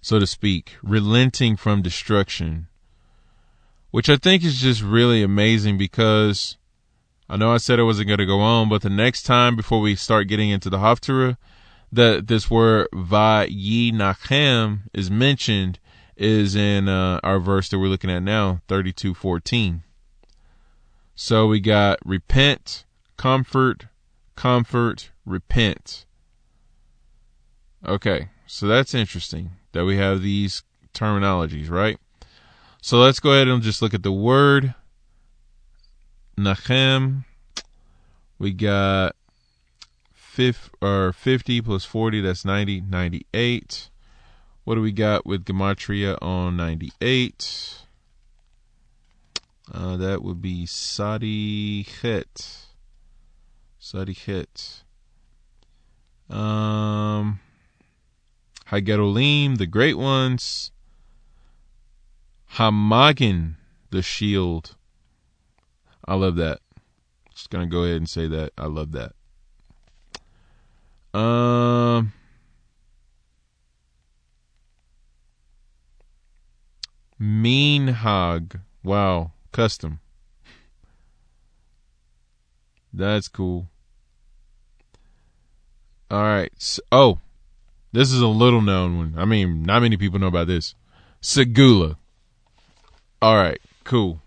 so 0.01 0.17
to 0.17 0.25
speak, 0.25 0.77
relenting 0.81 1.57
from 1.57 1.81
destruction, 1.81 2.67
which 3.91 4.07
I 4.09 4.15
think 4.15 4.45
is 4.45 4.61
just 4.61 4.81
really 4.81 5.23
amazing 5.23 5.77
because 5.77 6.55
I 7.27 7.35
know 7.35 7.51
I 7.51 7.57
said 7.57 7.81
I 7.81 7.83
wasn't 7.83 8.07
going 8.07 8.19
to 8.19 8.25
go 8.25 8.39
on, 8.39 8.69
but 8.69 8.81
the 8.81 8.89
next 8.89 9.23
time 9.23 9.57
before 9.57 9.81
we 9.81 9.93
start 9.95 10.29
getting 10.29 10.51
into 10.51 10.69
the 10.69 10.77
Haftarah, 10.77 11.35
that 11.91 12.27
this 12.27 12.49
word 12.49 12.87
Vayinachem 12.93 14.79
is 14.93 15.09
mentioned 15.09 15.79
is 16.15 16.55
in 16.55 16.89
uh, 16.89 17.19
our 17.23 17.39
verse 17.39 17.69
that 17.69 17.79
we're 17.79 17.87
looking 17.87 18.11
at 18.11 18.23
now, 18.23 18.61
32:14. 18.67 19.81
So 21.15 21.47
we 21.47 21.59
got 21.59 21.99
repent, 22.05 22.85
comfort, 23.17 23.87
comfort, 24.35 25.11
repent. 25.25 26.05
Okay, 27.85 28.29
so 28.45 28.67
that's 28.67 28.93
interesting 28.93 29.51
that 29.71 29.85
we 29.85 29.97
have 29.97 30.21
these 30.21 30.63
terminologies, 30.93 31.69
right? 31.69 31.97
So 32.81 32.97
let's 32.97 33.19
go 33.19 33.33
ahead 33.33 33.47
and 33.47 33.61
just 33.61 33.81
look 33.81 33.93
at 33.93 34.03
the 34.03 34.11
word 34.11 34.73
Nachem. 36.37 37.25
We 38.39 38.53
got 38.53 39.15
50, 40.37 40.69
or 40.83 41.13
50 41.13 41.61
plus 41.61 41.83
40, 41.83 42.21
that's 42.21 42.45
90, 42.45 42.81
98. 42.81 43.89
What 44.65 44.75
do 44.75 44.81
we 44.81 44.91
got 44.91 45.25
with 45.25 45.45
Gematria 45.45 46.15
on 46.21 46.55
98? 46.57 47.79
Uh, 49.73 49.97
that 49.97 50.21
would 50.21 50.39
be 50.39 50.67
Sadi 50.67 51.83
Chet. 51.85 52.67
Sadi 53.79 54.13
Chet. 54.13 54.83
Um, 56.29 57.39
Hagerolim, 58.67 59.57
the 59.57 59.65
great 59.65 59.97
ones. 59.97 60.71
Hamagin, 62.57 63.55
the 63.89 64.03
shield. 64.03 64.75
I 66.05 66.13
love 66.13 66.35
that. 66.35 66.59
Just 67.33 67.49
gonna 67.49 67.65
go 67.65 67.85
ahead 67.85 67.97
and 67.97 68.09
say 68.09 68.27
that. 68.27 68.51
I 68.55 68.67
love 68.67 68.91
that. 68.91 69.16
Um, 71.17 72.13
Minhag. 77.19 78.59
Wow, 78.83 79.31
custom. 79.51 79.99
That's 82.93 83.27
cool. 83.27 83.67
All 86.11 86.21
right. 86.21 86.51
So, 86.57 86.83
oh, 86.91 87.19
this 87.91 88.11
is 88.11 88.21
a 88.21 88.27
little 88.27 88.61
known 88.61 88.97
one. 88.97 89.15
I 89.17 89.25
mean, 89.25 89.63
not 89.63 89.81
many 89.81 89.97
people 89.97 90.19
know 90.19 90.27
about 90.27 90.45
this. 90.45 90.75
Segula. 91.19 91.97
All 93.23 93.35
right, 93.35 93.59
cool. 93.83 94.21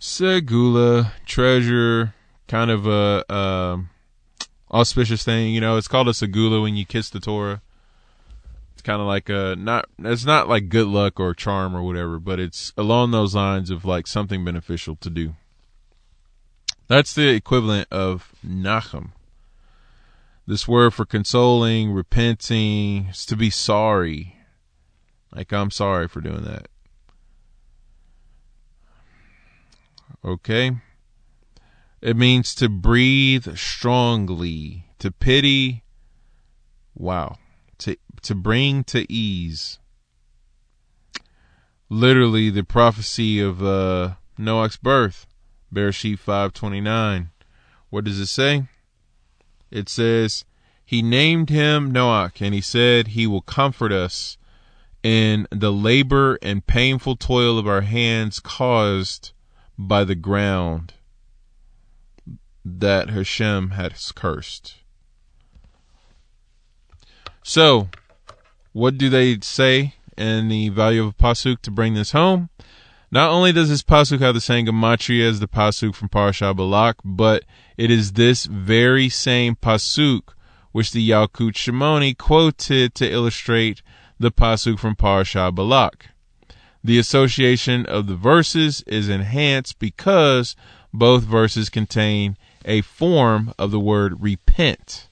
Segula, 0.00 1.12
treasure, 1.24 2.14
kind 2.48 2.72
of 2.72 2.86
a 2.88 3.24
uh, 3.32 3.78
auspicious 4.76 5.24
thing. 5.24 5.54
You 5.54 5.60
know, 5.60 5.76
it's 5.76 5.88
called 5.88 6.08
a 6.08 6.12
segula 6.12 6.62
when 6.62 6.76
you 6.76 6.84
kiss 6.84 7.10
the 7.10 7.20
Torah. 7.20 7.62
It's 8.74 8.82
kind 8.82 9.00
of 9.00 9.06
like 9.06 9.28
a 9.28 9.56
not. 9.56 9.86
It's 9.98 10.24
not 10.24 10.48
like 10.48 10.68
good 10.68 10.86
luck 10.86 11.18
or 11.18 11.34
charm 11.34 11.74
or 11.74 11.82
whatever, 11.82 12.18
but 12.18 12.38
it's 12.38 12.72
along 12.76 13.10
those 13.10 13.34
lines 13.34 13.70
of 13.70 13.84
like 13.84 14.06
something 14.06 14.44
beneficial 14.44 14.96
to 14.96 15.10
do. 15.10 15.34
That's 16.88 17.14
the 17.14 17.28
equivalent 17.28 17.88
of 17.90 18.32
nachem. 18.46 19.12
This 20.46 20.68
word 20.68 20.94
for 20.94 21.04
consoling, 21.04 21.90
repenting, 21.90 23.06
is 23.06 23.26
to 23.26 23.36
be 23.36 23.50
sorry. 23.50 24.36
Like 25.34 25.52
I'm 25.52 25.70
sorry 25.70 26.06
for 26.06 26.20
doing 26.20 26.44
that. 26.44 26.68
Okay. 30.24 30.76
It 32.06 32.16
means 32.16 32.54
to 32.54 32.68
breathe 32.68 33.56
strongly, 33.56 34.84
to 35.00 35.10
pity. 35.10 35.82
Wow. 36.94 37.38
To 37.78 37.96
to 38.22 38.32
bring 38.32 38.84
to 38.84 39.12
ease. 39.12 39.80
Literally 41.88 42.48
the 42.48 42.62
prophecy 42.62 43.40
of 43.40 43.60
uh, 43.60 44.14
Noah's 44.38 44.76
birth, 44.76 45.26
Bereshit 45.74 46.20
529. 46.20 47.30
What 47.90 48.04
does 48.04 48.20
it 48.20 48.26
say? 48.26 48.68
It 49.72 49.88
says, 49.88 50.44
He 50.84 51.02
named 51.02 51.50
him 51.50 51.90
Noah, 51.90 52.30
and 52.38 52.54
he 52.54 52.60
said, 52.60 53.08
He 53.08 53.26
will 53.26 53.42
comfort 53.42 53.90
us 53.90 54.38
in 55.02 55.48
the 55.50 55.72
labor 55.72 56.38
and 56.40 56.68
painful 56.68 57.16
toil 57.16 57.58
of 57.58 57.66
our 57.66 57.80
hands 57.80 58.38
caused 58.38 59.32
by 59.76 60.04
the 60.04 60.14
ground 60.14 60.92
that 62.66 63.10
Hashem 63.10 63.70
has 63.70 64.10
cursed. 64.10 64.74
So, 67.44 67.88
what 68.72 68.98
do 68.98 69.08
they 69.08 69.38
say 69.40 69.94
in 70.18 70.48
the 70.48 70.70
value 70.70 71.04
of 71.04 71.08
a 71.08 71.12
pasuk 71.12 71.62
to 71.62 71.70
bring 71.70 71.94
this 71.94 72.10
home? 72.10 72.50
Not 73.12 73.30
only 73.30 73.52
does 73.52 73.68
this 73.68 73.84
pasuk 73.84 74.18
have 74.18 74.34
the 74.34 74.40
same 74.40 74.66
gematria 74.66 75.28
as 75.28 75.38
the 75.38 75.46
pasuk 75.46 75.94
from 75.94 76.08
Parashat 76.08 76.56
Balak, 76.56 76.96
but 77.04 77.44
it 77.76 77.88
is 77.88 78.14
this 78.14 78.46
very 78.46 79.08
same 79.08 79.54
pasuk 79.54 80.34
which 80.72 80.90
the 80.90 81.08
Yalkut 81.08 81.52
Shimoni 81.52 82.18
quoted 82.18 82.96
to 82.96 83.08
illustrate 83.08 83.80
the 84.18 84.32
pasuk 84.32 84.80
from 84.80 84.96
Parashat 84.96 85.54
Balak. 85.54 86.08
The 86.82 86.98
association 86.98 87.86
of 87.86 88.08
the 88.08 88.16
verses 88.16 88.82
is 88.88 89.08
enhanced 89.08 89.78
because 89.78 90.56
both 90.92 91.22
verses 91.22 91.70
contain 91.70 92.36
a 92.66 92.82
form 92.82 93.54
of 93.58 93.70
the 93.70 93.80
word 93.80 94.20
repent. 94.20 95.08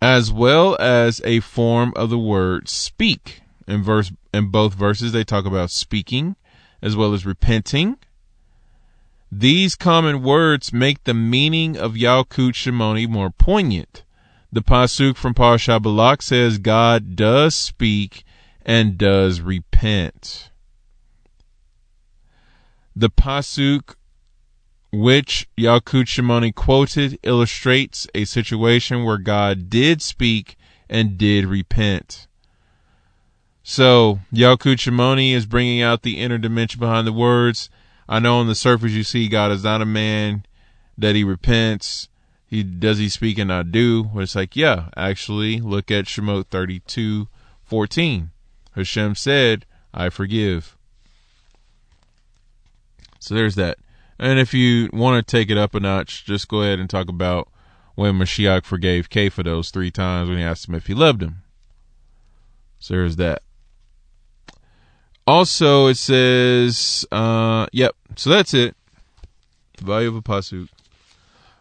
As 0.00 0.32
well 0.32 0.76
as 0.80 1.22
a 1.24 1.40
form 1.40 1.92
of 1.94 2.10
the 2.10 2.18
word 2.18 2.68
speak. 2.68 3.42
In 3.68 3.82
verse 3.82 4.12
in 4.34 4.48
both 4.48 4.74
verses 4.74 5.12
they 5.12 5.24
talk 5.24 5.46
about 5.46 5.70
speaking 5.70 6.34
as 6.82 6.96
well 6.96 7.14
as 7.14 7.24
repenting. 7.24 7.96
These 9.30 9.76
common 9.76 10.22
words 10.22 10.72
make 10.72 11.04
the 11.04 11.14
meaning 11.14 11.78
of 11.78 11.94
Yalkut 11.94 12.52
Shimoni 12.52 13.08
more 13.08 13.30
poignant. 13.30 14.02
The 14.52 14.60
pasuk 14.60 15.16
from 15.16 15.32
Parashat 15.32 15.82
Balak 15.82 16.20
says 16.20 16.58
God 16.58 17.16
does 17.16 17.54
speak 17.54 18.24
and 18.66 18.98
does 18.98 19.40
repent. 19.40 20.50
The 22.94 23.10
pasuk 23.10 23.94
which 24.92 25.48
Yalkut 25.56 26.04
Shimoni 26.04 26.54
quoted 26.54 27.18
illustrates 27.22 28.06
a 28.14 28.26
situation 28.26 29.04
where 29.04 29.18
God 29.18 29.70
did 29.70 30.02
speak 30.02 30.56
and 30.90 31.16
did 31.16 31.46
repent. 31.46 32.26
So 33.62 34.20
Yalkut 34.34 34.76
Shimoni 34.76 35.32
is 35.32 35.46
bringing 35.46 35.80
out 35.80 36.02
the 36.02 36.18
inner 36.18 36.36
dimension 36.36 36.78
behind 36.78 37.06
the 37.06 37.12
words. 37.12 37.70
I 38.08 38.18
know 38.18 38.38
on 38.38 38.48
the 38.48 38.54
surface 38.54 38.92
you 38.92 39.02
see 39.02 39.28
God 39.28 39.50
is 39.52 39.64
not 39.64 39.80
a 39.80 39.86
man. 39.86 40.44
that 40.98 41.14
he 41.14 41.24
repents. 41.24 42.08
He 42.46 42.62
does 42.62 42.98
he 42.98 43.08
speak 43.08 43.38
and 43.38 43.48
not 43.48 43.72
do? 43.72 44.04
Where 44.04 44.22
it's 44.22 44.34
like, 44.34 44.56
yeah, 44.56 44.90
actually, 44.96 45.60
look 45.60 45.90
at 45.90 46.04
Shemot 46.04 46.48
thirty 46.48 46.80
two 46.80 47.28
fourteen. 47.64 48.30
Hashem 48.74 49.14
said, 49.14 49.66
I 49.94 50.08
forgive. 50.08 50.76
So 53.22 53.34
there's 53.34 53.54
that. 53.54 53.78
And 54.18 54.40
if 54.40 54.52
you 54.52 54.90
want 54.92 55.24
to 55.24 55.30
take 55.30 55.48
it 55.48 55.56
up 55.56 55.76
a 55.76 55.80
notch, 55.80 56.24
just 56.24 56.48
go 56.48 56.62
ahead 56.62 56.80
and 56.80 56.90
talk 56.90 57.08
about 57.08 57.48
when 57.94 58.18
Mashiach 58.18 58.64
forgave 58.64 59.10
Kepha 59.10 59.44
those 59.44 59.70
three 59.70 59.92
times 59.92 60.28
when 60.28 60.38
he 60.38 60.44
asked 60.44 60.68
him 60.68 60.74
if 60.74 60.88
he 60.88 60.94
loved 60.94 61.22
him. 61.22 61.42
So 62.80 62.94
there's 62.94 63.14
that. 63.16 63.42
Also, 65.24 65.86
it 65.86 65.98
says, 65.98 67.06
uh, 67.12 67.66
yep. 67.72 67.94
So 68.16 68.28
that's 68.28 68.54
it. 68.54 68.74
The 69.78 69.84
Value 69.84 70.08
of 70.08 70.16
a 70.16 70.22
pasuk. 70.22 70.68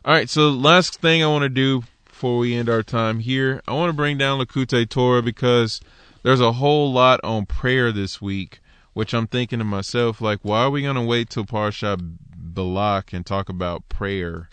All 0.04 0.14
right. 0.16 0.28
So 0.28 0.50
last 0.50 1.00
thing 1.00 1.24
I 1.24 1.28
want 1.28 1.44
to 1.44 1.50
do 1.50 1.84
before 2.06 2.40
we 2.40 2.56
end 2.56 2.70
our 2.70 2.82
time 2.82 3.20
here, 3.20 3.62
I 3.68 3.74
want 3.74 3.90
to 3.90 3.96
bring 3.96 4.18
down 4.18 4.40
Likutei 4.40 4.90
Torah 4.90 5.22
because 5.22 5.80
there's 6.24 6.42
a 6.42 6.54
whole 6.54 6.92
lot 6.92 7.20
on 7.24 7.46
prayer 7.46 7.92
this 7.92 8.20
week, 8.20 8.62
which 8.94 9.14
I'm 9.14 9.28
thinking 9.28 9.60
to 9.60 9.66
myself, 9.66 10.22
like, 10.22 10.40
why 10.42 10.64
are 10.64 10.70
we 10.70 10.82
going 10.82 10.96
to 10.96 11.02
wait 11.02 11.30
till 11.30 11.46
Parsha 11.46 11.98
Balak 12.36 13.14
and 13.14 13.26
talk 13.26 13.50
about 13.50 13.88
prayer? 13.90 14.50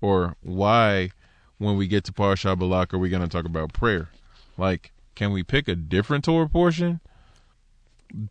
Or 0.00 0.36
why, 0.42 1.10
when 1.58 1.76
we 1.76 1.86
get 1.86 2.04
to 2.04 2.12
Parsha 2.12 2.58
Balak, 2.58 2.92
are 2.92 2.98
we 2.98 3.08
going 3.08 3.22
to 3.22 3.28
talk 3.28 3.44
about 3.44 3.72
prayer? 3.72 4.10
Like, 4.56 4.92
can 5.14 5.32
we 5.32 5.42
pick 5.42 5.68
a 5.68 5.74
different 5.74 6.24
Torah 6.24 6.48
portion? 6.48 7.00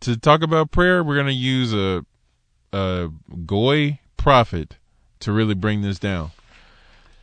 To 0.00 0.16
talk 0.16 0.42
about 0.42 0.70
prayer, 0.70 1.02
we're 1.02 1.14
going 1.14 1.26
to 1.26 1.32
use 1.32 1.72
a, 1.72 2.04
a 2.72 3.10
Goy 3.44 3.98
prophet 4.16 4.76
to 5.20 5.32
really 5.32 5.54
bring 5.54 5.82
this 5.82 5.98
down. 5.98 6.30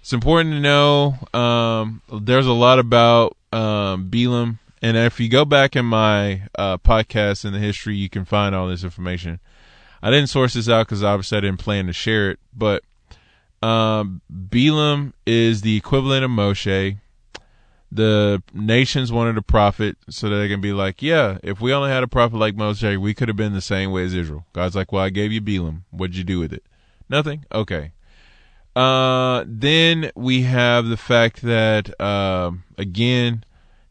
It's 0.01 0.13
important 0.13 0.51
to 0.51 0.59
know 0.59 1.15
um, 1.33 2.01
there's 2.11 2.45
a 2.45 2.53
lot 2.53 2.79
about 2.79 3.35
um, 3.51 4.09
Balaam 4.09 4.59
and 4.81 4.97
if 4.97 5.19
you 5.19 5.29
go 5.29 5.45
back 5.45 5.75
in 5.75 5.85
my 5.85 6.43
uh, 6.57 6.77
podcast 6.77 7.45
in 7.45 7.53
the 7.53 7.59
history, 7.59 7.95
you 7.95 8.09
can 8.09 8.25
find 8.25 8.53
all 8.53 8.67
this 8.67 8.83
information. 8.83 9.39
I 10.01 10.11
didn't 10.11 10.29
source 10.29 10.53
this 10.53 10.69
out 10.69 10.87
because 10.87 11.03
obviously 11.03 11.37
I 11.37 11.41
didn't 11.41 11.59
plan 11.59 11.87
to 11.87 11.93
share 11.93 12.31
it, 12.31 12.39
but 12.55 12.83
um, 13.65 14.21
Balaam 14.29 15.13
is 15.25 15.61
the 15.61 15.75
equivalent 15.77 16.23
of 16.23 16.31
Moshe. 16.31 16.97
The 17.91 18.43
nations 18.53 19.11
wanted 19.11 19.37
a 19.37 19.41
prophet 19.41 19.97
so 20.09 20.29
that 20.29 20.35
they 20.35 20.49
can 20.49 20.59
be 20.59 20.73
like, 20.73 21.01
yeah, 21.01 21.37
if 21.41 21.61
we 21.61 21.73
only 21.73 21.89
had 21.89 22.03
a 22.03 22.07
prophet 22.07 22.37
like 22.37 22.55
Moshe, 22.55 22.99
we 22.99 23.13
could 23.13 23.29
have 23.29 23.37
been 23.37 23.53
the 23.53 23.61
same 23.61 23.91
way 23.91 24.03
as 24.03 24.13
Israel. 24.13 24.45
God's 24.53 24.75
like, 24.75 24.91
well, 24.91 25.03
I 25.03 25.09
gave 25.09 25.31
you 25.31 25.39
Balaam. 25.39 25.85
What'd 25.91 26.15
you 26.15 26.23
do 26.23 26.39
with 26.39 26.51
it? 26.51 26.63
Nothing? 27.09 27.45
Okay. 27.51 27.93
Uh, 28.75 29.45
then 29.47 30.11
we 30.15 30.41
have 30.41 30.87
the 30.87 30.97
fact 30.97 31.41
that, 31.43 31.97
uh, 32.01 32.51
again, 32.77 33.44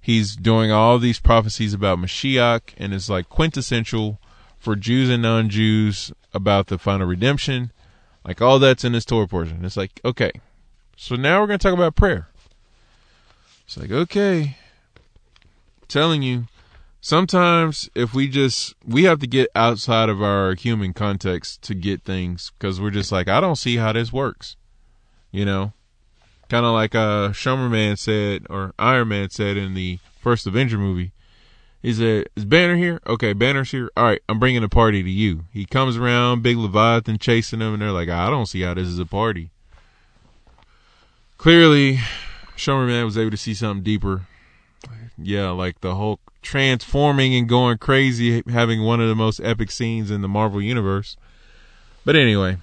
he's 0.05 0.37
doing 0.37 0.71
all 0.71 0.99
these 0.99 1.19
prophecies 1.19 1.73
about 1.73 1.99
Mashiach 1.99 2.75
and 2.77 2.93
is 2.93 3.09
like 3.09 3.31
quintessential 3.31 4.21
for 4.59 4.77
Jews 4.77 5.09
and 5.09 5.23
non-Jews 5.23 6.13
about 6.35 6.67
the 6.67 6.77
final 6.77 7.07
redemption. 7.07 7.73
Like 8.23 8.43
all 8.43 8.59
that's 8.59 8.85
in 8.85 8.93
this 8.93 9.07
Torah 9.07 9.27
portion. 9.27 9.65
It's 9.65 9.79
like, 9.79 10.03
okay. 10.05 10.31
So 10.95 11.15
now 11.15 11.41
we're 11.41 11.47
to 11.47 11.59
talk 11.59 11.73
about 11.73 11.97
prayer. 11.97 12.29
It's 13.65 13.79
like, 13.79 13.91
okay. 13.91 14.59
I'm 15.81 15.89
telling 15.89 16.21
you, 16.21 16.49
sometimes 17.01 17.89
if 17.95 18.13
we 18.13 18.29
just 18.29 18.75
we 18.87 19.05
have 19.05 19.21
to 19.21 19.27
get 19.27 19.49
outside 19.55 20.11
of 20.11 20.23
our 20.23 20.55
human 20.55 20.93
context 20.93 21.63
to 21.63 21.75
get 21.75 22.03
things 22.03 22.53
because 22.59 22.79
we're 22.79 22.91
just 22.91 23.11
like, 23.11 23.27
I 23.27 23.41
don't 23.41 23.57
see 23.57 23.77
how 23.77 23.95
this 23.95 24.13
works. 24.13 24.57
You 25.31 25.47
know? 25.47 25.73
Kind 26.49 26.67
of 26.67 26.73
like 26.73 26.95
uh, 26.95 27.33
Man 27.47 27.97
said, 27.97 28.47
or 28.51 28.75
Iron 28.79 29.09
Man 29.09 29.31
said 29.31 29.57
in 29.57 29.75
the 29.75 29.99
first 30.21 30.47
Avenger 30.47 30.79
movie. 30.79 31.13
He 31.83 31.93
said, 31.93 32.29
"Is 32.35 32.45
Banner 32.45 32.77
here? 32.77 33.01
Okay, 33.07 33.33
Banner's 33.33 33.71
here. 33.71 33.91
All 33.97 34.05
right, 34.05 34.21
I'm 34.29 34.39
bringing 34.39 34.65
a 34.65 34.69
party 34.69 35.03
to 35.03 35.11
you." 35.11 35.45
He 35.53 35.67
comes 35.67 35.97
around, 35.97 36.43
big 36.43 36.57
Leviathan 36.57 37.19
chasing 37.19 37.61
him, 37.61 37.75
and 37.75 37.83
they're 37.83 37.93
like, 37.93 38.09
"I 38.09 38.31
don't 38.31 38.47
see 38.47 38.63
how 38.63 38.75
this 38.75 38.89
is 38.89 38.99
a 38.99 39.07
party." 39.07 39.51
Clearly, 41.37 41.99
Shomer 42.57 42.87
Man 42.87 43.05
was 43.05 43.19
able 43.19 43.33
to 43.33 43.37
see 43.37 43.53
something 43.53 43.83
deeper. 43.83 44.27
Yeah, 45.19 45.51
like 45.51 45.81
the 45.81 45.95
Hulk 45.95 46.21
transforming 46.41 47.35
and 47.35 47.49
going 47.49 47.79
crazy, 47.79 48.43
having 48.49 48.83
one 48.83 49.01
of 49.01 49.09
the 49.09 49.15
most 49.15 49.41
epic 49.41 49.71
scenes 49.71 50.11
in 50.11 50.23
the 50.23 50.29
Marvel 50.29 50.63
universe. 50.63 51.17
But 52.05 52.17
anyway, 52.17 52.59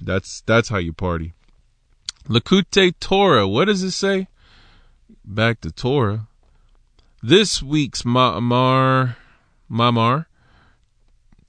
that's 0.00 0.42
that's 0.46 0.68
how 0.68 0.78
you 0.78 0.92
party. 0.92 1.34
Likutei 2.28 2.92
Torah. 3.00 3.48
What 3.48 3.66
does 3.66 3.82
it 3.82 3.92
say? 3.92 4.28
Back 5.24 5.62
to 5.62 5.72
Torah. 5.72 6.28
This 7.22 7.62
week's 7.62 8.02
Ma'amar, 8.02 9.16
Mamar 9.70 10.26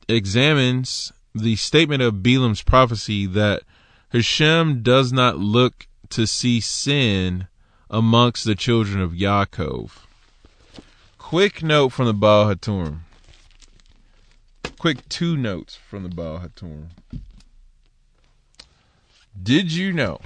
examines 0.07 1.11
the 1.35 1.57
statement 1.57 2.01
of 2.01 2.23
Balaam's 2.23 2.61
prophecy 2.61 3.25
that 3.25 3.63
Hashem 4.13 4.81
does 4.81 5.11
not 5.11 5.37
look 5.37 5.87
to 6.11 6.25
see 6.25 6.61
sin 6.61 7.47
amongst 7.89 8.45
the 8.45 8.55
children 8.55 9.01
of 9.01 9.11
Yaakov. 9.11 9.91
Quick 11.17 11.61
note 11.61 11.89
from 11.89 12.05
the 12.05 12.13
Baal 12.13 12.45
HaTurim. 12.45 12.99
Quick 14.79 15.07
two 15.09 15.35
notes 15.35 15.75
from 15.75 16.03
the 16.03 16.09
Baal 16.09 16.39
HaTurim. 16.39 16.87
Did 19.41 19.71
you 19.71 19.91
know 19.91 20.19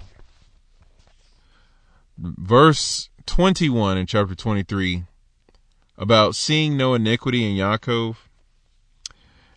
verse 2.17 3.09
21 3.25 3.97
in 3.97 4.05
chapter 4.05 4.35
23 4.35 5.03
about 5.97 6.35
seeing 6.35 6.75
no 6.75 6.93
iniquity 6.93 7.49
in 7.49 7.55
Yaakov. 7.55 8.17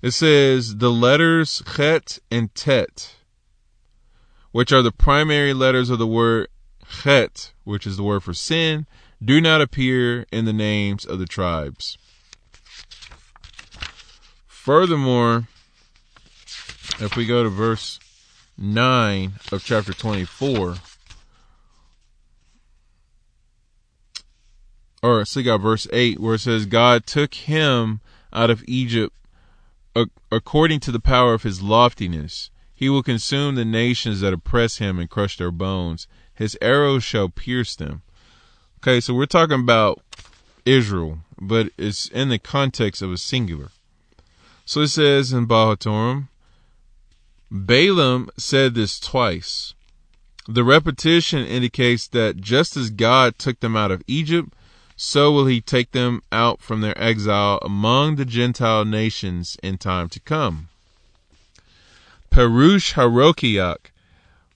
It 0.03 0.13
says 0.13 0.77
the 0.77 0.91
letters 0.91 1.63
Chet 1.77 2.19
and 2.31 2.55
Tet, 2.55 3.17
which 4.53 4.73
are 4.73 4.83
the 4.83 4.93
primary 4.93 5.53
letters 5.53 5.91
of 5.91 5.99
the 5.99 6.07
word 6.07 6.49
Chet, 7.03 7.53
which 7.65 7.87
is 7.87 7.97
the 7.97 8.03
word 8.03 8.23
for 8.23 8.35
sin, 8.35 8.87
do 9.25 9.41
not 9.41 9.61
appear 9.61 10.27
in 10.31 10.45
the 10.45 10.53
names 10.53 11.05
of 11.05 11.19
the 11.19 11.27
tribes. 11.27 11.97
Furthermore, 14.47 15.49
if 17.01 17.17
we 17.17 17.25
go 17.25 17.43
to 17.43 17.49
verse 17.49 17.99
9 18.59 19.35
of 19.53 19.65
chapter 19.65 19.93
24, 19.93 20.77
or 25.03 25.25
see 25.25 25.43
got 25.43 25.59
verse 25.59 25.87
8 25.93 26.21
where 26.21 26.35
it 26.35 26.41
says 26.41 26.67
God 26.67 27.07
took 27.07 27.35
him 27.35 28.01
out 28.33 28.51
of 28.51 28.65
Egypt 28.67 29.15
according 30.31 30.81
to 30.81 30.93
the 30.93 31.01
power 31.01 31.33
of 31.35 31.43
his 31.43 31.63
loftiness. 31.63 32.51
He 32.75 32.89
will 32.89 33.03
consume 33.03 33.55
the 33.55 33.65
nations 33.65 34.21
that 34.21 34.33
oppress 34.33 34.79
him 34.79 34.99
and 34.99 35.09
crush 35.09 35.39
their 35.39 35.51
bones. 35.51 36.07
His 36.35 36.59
arrows 36.61 37.05
shall 37.05 37.29
pierce 37.29 37.75
them. 37.75 38.03
Okay 38.79 39.01
so 39.01 39.15
we're 39.15 39.27
talking 39.27 39.61
about 39.61 40.03
Israel 40.65 41.21
but 41.41 41.71
it's 41.77 42.09
in 42.09 42.29
the 42.29 42.39
context 42.39 43.03
of 43.03 43.13
a 43.13 43.19
singular. 43.19 43.71
So 44.65 44.81
it 44.81 44.89
says 44.89 45.33
in 45.33 45.47
Baal 45.47 45.77
Balaam 47.51 48.29
said 48.37 48.75
this 48.75 48.99
twice. 48.99 49.75
The 50.49 50.65
repetition 50.65 51.47
indicates 51.47 52.09
that 52.09 52.41
just 52.41 52.77
as 52.77 52.91
God 52.91 53.39
took 53.39 53.61
them 53.61 53.77
out 53.77 53.91
of 53.91 54.03
Egypt 54.07 54.53
so 54.97 55.31
will 55.31 55.47
he 55.47 55.61
take 55.61 55.93
them 55.93 56.23
out 56.33 56.63
from 56.63 56.81
their 56.81 56.99
exile 57.01 57.59
among 57.63 58.17
the 58.17 58.25
Gentile 58.25 58.85
nations 58.85 59.59
in 59.63 59.77
time 59.77 60.09
to 60.09 60.21
come. 60.21 60.69
Perush 62.31 62.95
HaRokeach, 62.95 63.91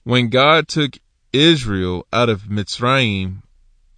when 0.05 0.31
God 0.31 0.67
took 0.67 0.99
Israel 1.33 2.07
out 2.13 2.31
of 2.31 2.45
Mitzrayim, 2.45 3.43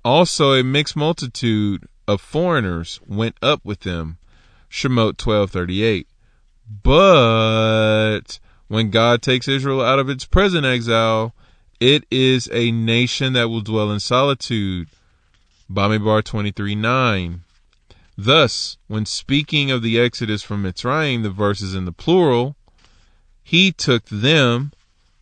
also 0.05 0.53
a 0.53 0.65
mixed 0.65 0.97
multitude 0.97 1.87
of 2.09 2.21
foreigners 2.21 3.01
went 3.07 3.37
up 3.41 3.61
with 3.65 3.81
them. 3.81 4.19
Shemot 4.69 5.17
12:38. 5.17 6.07
But 6.83 8.41
when 8.69 8.91
God 8.91 9.23
takes 9.23 9.47
Israel 9.47 9.81
out 9.81 9.99
of 9.99 10.09
its 10.09 10.25
present 10.25 10.67
exile, 10.67 11.35
it 11.79 12.05
is 12.11 12.49
a 12.53 12.73
nation 12.73 13.33
that 13.35 13.49
will 13.49 13.61
dwell 13.61 13.93
in 13.93 14.01
solitude 14.01 14.89
Bamidbar 15.71 16.25
23 16.25 16.75
9. 16.75 17.43
Thus, 18.17 18.77
when 18.89 19.07
speaking 19.07 19.71
of 19.71 19.83
the 19.83 19.99
exodus 19.99 20.43
from 20.43 20.63
Mitzrayim, 20.63 21.23
the 21.23 21.31
verse 21.31 21.61
is 21.63 21.75
in 21.75 21.85
the 21.85 21.93
plural. 21.93 22.57
He 23.43 23.73
took 23.73 24.05
them, 24.07 24.73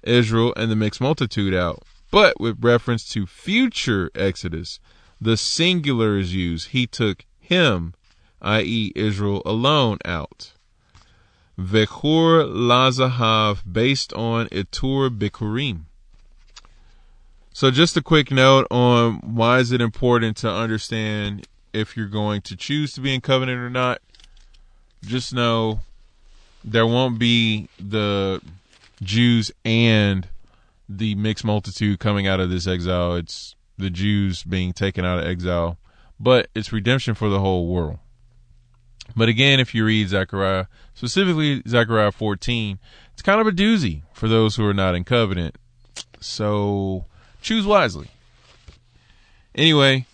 Israel, 0.02 0.52
and 0.56 0.70
the 0.70 0.76
mixed 0.76 1.00
multitude 1.00 1.54
out. 1.54 1.82
But 2.10 2.40
with 2.40 2.64
reference 2.64 3.08
to 3.10 3.26
future 3.26 4.10
exodus, 4.14 4.80
the 5.20 5.36
singular 5.36 6.18
is 6.18 6.34
used. 6.34 6.68
He 6.68 6.86
took 6.86 7.24
him, 7.38 7.94
i.e., 8.42 8.92
Israel 8.96 9.42
alone, 9.44 9.98
out. 10.04 10.52
Vechur 11.58 12.48
Lazahav, 12.48 13.62
based 13.70 14.12
on 14.14 14.46
Etur 14.48 15.10
Bikurim. 15.10 15.84
So 17.52 17.70
just 17.70 17.96
a 17.96 18.02
quick 18.02 18.30
note 18.30 18.66
on 18.70 19.14
why 19.34 19.58
is 19.58 19.72
it 19.72 19.80
important 19.80 20.36
to 20.38 20.50
understand 20.50 21.46
if 21.72 21.96
you're 21.96 22.06
going 22.06 22.42
to 22.42 22.56
choose 22.56 22.92
to 22.94 23.00
be 23.00 23.14
in 23.14 23.20
covenant 23.20 23.58
or 23.58 23.70
not. 23.70 24.00
Just 25.04 25.32
know 25.32 25.80
there 26.64 26.86
won't 26.86 27.18
be 27.18 27.68
the 27.78 28.40
Jews 29.02 29.50
and 29.64 30.28
the 30.88 31.14
mixed 31.14 31.44
multitude 31.44 31.98
coming 31.98 32.26
out 32.26 32.40
of 32.40 32.50
this 32.50 32.66
exile. 32.66 33.14
It's 33.14 33.54
the 33.78 33.90
Jews 33.90 34.42
being 34.42 34.72
taken 34.72 35.04
out 35.04 35.18
of 35.18 35.24
exile, 35.24 35.78
but 36.18 36.48
it's 36.54 36.72
redemption 36.72 37.14
for 37.14 37.28
the 37.28 37.40
whole 37.40 37.66
world. 37.66 37.98
But 39.16 39.28
again, 39.28 39.58
if 39.58 39.74
you 39.74 39.84
read 39.84 40.08
Zechariah, 40.08 40.66
specifically 40.94 41.62
Zechariah 41.66 42.12
14, 42.12 42.78
it's 43.12 43.22
kind 43.22 43.40
of 43.40 43.46
a 43.46 43.52
doozy 43.52 44.02
for 44.12 44.28
those 44.28 44.56
who 44.56 44.66
are 44.66 44.74
not 44.74 44.94
in 44.94 45.04
covenant. 45.04 45.56
So 46.20 47.06
choose 47.40 47.66
wisely. 47.66 48.08
Anyway, 49.54 50.06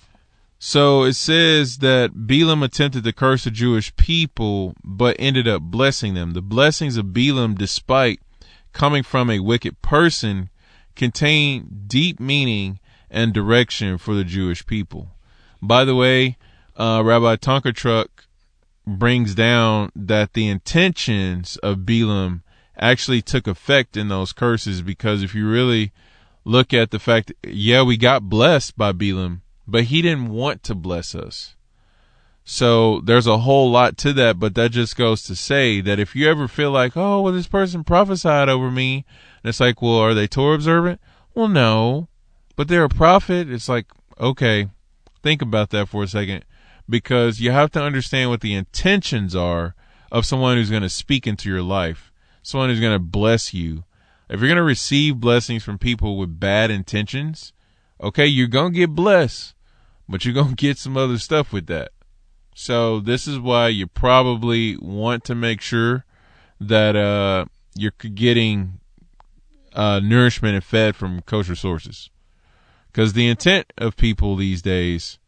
so 0.58 1.04
it 1.04 1.14
says 1.14 1.78
that 1.78 2.26
Balaam 2.26 2.62
attempted 2.62 3.04
to 3.04 3.12
curse 3.12 3.44
the 3.44 3.50
Jewish 3.50 3.94
people, 3.96 4.74
but 4.82 5.16
ended 5.18 5.46
up 5.46 5.62
blessing 5.62 6.14
them. 6.14 6.32
The 6.32 6.42
blessings 6.42 6.96
of 6.96 7.12
Balaam, 7.12 7.54
despite 7.54 8.20
coming 8.72 9.02
from 9.02 9.30
a 9.30 9.40
wicked 9.40 9.80
person, 9.82 10.50
contain 10.94 11.84
deep 11.86 12.18
meaning 12.18 12.80
and 13.10 13.32
direction 13.32 13.98
for 13.98 14.14
the 14.14 14.24
Jewish 14.24 14.66
people. 14.66 15.10
By 15.62 15.84
the 15.84 15.94
way, 15.94 16.36
uh, 16.76 17.02
Rabbi 17.04 17.36
Tonkertruck 17.36 18.08
brings 18.86 19.34
down 19.34 19.90
that 19.94 20.32
the 20.32 20.48
intentions 20.48 21.56
of 21.58 21.86
Balaam 21.86 22.42
actually 22.78 23.22
took 23.22 23.46
effect 23.46 23.96
in 23.96 24.08
those 24.08 24.32
curses 24.32 24.82
because 24.82 25.22
if 25.22 25.34
you 25.34 25.48
really 25.48 25.92
look 26.46 26.72
at 26.72 26.92
the 26.92 26.98
fact, 26.98 27.32
yeah, 27.44 27.82
we 27.82 27.96
got 27.96 28.28
blessed 28.28 28.78
by 28.78 28.92
Balaam, 28.92 29.42
but 29.66 29.84
he 29.84 30.00
didn't 30.00 30.30
want 30.30 30.62
to 30.62 30.74
bless 30.74 31.14
us. 31.14 31.56
So 32.44 33.00
there's 33.00 33.26
a 33.26 33.38
whole 33.38 33.68
lot 33.68 33.98
to 33.98 34.12
that, 34.12 34.38
but 34.38 34.54
that 34.54 34.70
just 34.70 34.96
goes 34.96 35.24
to 35.24 35.34
say 35.34 35.80
that 35.80 35.98
if 35.98 36.14
you 36.14 36.30
ever 36.30 36.46
feel 36.46 36.70
like, 36.70 36.96
oh, 36.96 37.22
well, 37.22 37.32
this 37.32 37.48
person 37.48 37.82
prophesied 37.82 38.48
over 38.48 38.70
me, 38.70 39.04
and 39.42 39.48
it's 39.48 39.58
like, 39.58 39.82
well, 39.82 39.98
are 39.98 40.14
they 40.14 40.28
Torah 40.28 40.54
observant? 40.54 41.00
Well, 41.34 41.48
no, 41.48 42.08
but 42.54 42.68
they're 42.68 42.84
a 42.84 42.88
prophet. 42.88 43.50
It's 43.50 43.68
like, 43.68 43.86
okay, 44.20 44.68
think 45.24 45.42
about 45.42 45.70
that 45.70 45.88
for 45.88 46.04
a 46.04 46.08
second 46.08 46.44
because 46.88 47.40
you 47.40 47.50
have 47.50 47.72
to 47.72 47.82
understand 47.82 48.30
what 48.30 48.40
the 48.40 48.54
intentions 48.54 49.34
are 49.34 49.74
of 50.12 50.24
someone 50.24 50.56
who's 50.56 50.70
going 50.70 50.82
to 50.82 50.88
speak 50.88 51.26
into 51.26 51.48
your 51.48 51.62
life, 51.62 52.12
someone 52.42 52.70
who's 52.70 52.80
going 52.80 52.94
to 52.94 53.00
bless 53.00 53.52
you. 53.52 53.82
If 54.28 54.40
you're 54.40 54.48
going 54.48 54.56
to 54.56 54.62
receive 54.62 55.20
blessings 55.20 55.62
from 55.62 55.78
people 55.78 56.16
with 56.16 56.40
bad 56.40 56.70
intentions, 56.70 57.52
okay, 58.00 58.26
you're 58.26 58.48
going 58.48 58.72
to 58.72 58.78
get 58.78 58.94
blessed, 58.94 59.54
but 60.08 60.24
you're 60.24 60.34
going 60.34 60.48
to 60.54 60.54
get 60.54 60.78
some 60.78 60.96
other 60.96 61.18
stuff 61.18 61.52
with 61.52 61.66
that. 61.66 61.92
So 62.54 63.00
this 63.00 63.26
is 63.26 63.38
why 63.38 63.68
you 63.68 63.86
probably 63.86 64.76
want 64.78 65.24
to 65.24 65.34
make 65.34 65.60
sure 65.60 66.04
that 66.58 66.96
uh, 66.96 67.44
you're 67.74 67.90
getting 67.90 68.80
uh, 69.74 70.00
nourishment 70.02 70.54
and 70.54 70.64
fed 70.64 70.96
from 70.96 71.20
kosher 71.22 71.54
sources. 71.54 72.10
Because 72.86 73.12
the 73.12 73.28
intent 73.28 73.72
of 73.76 73.96
people 73.96 74.36
these 74.36 74.62
days 74.62 75.18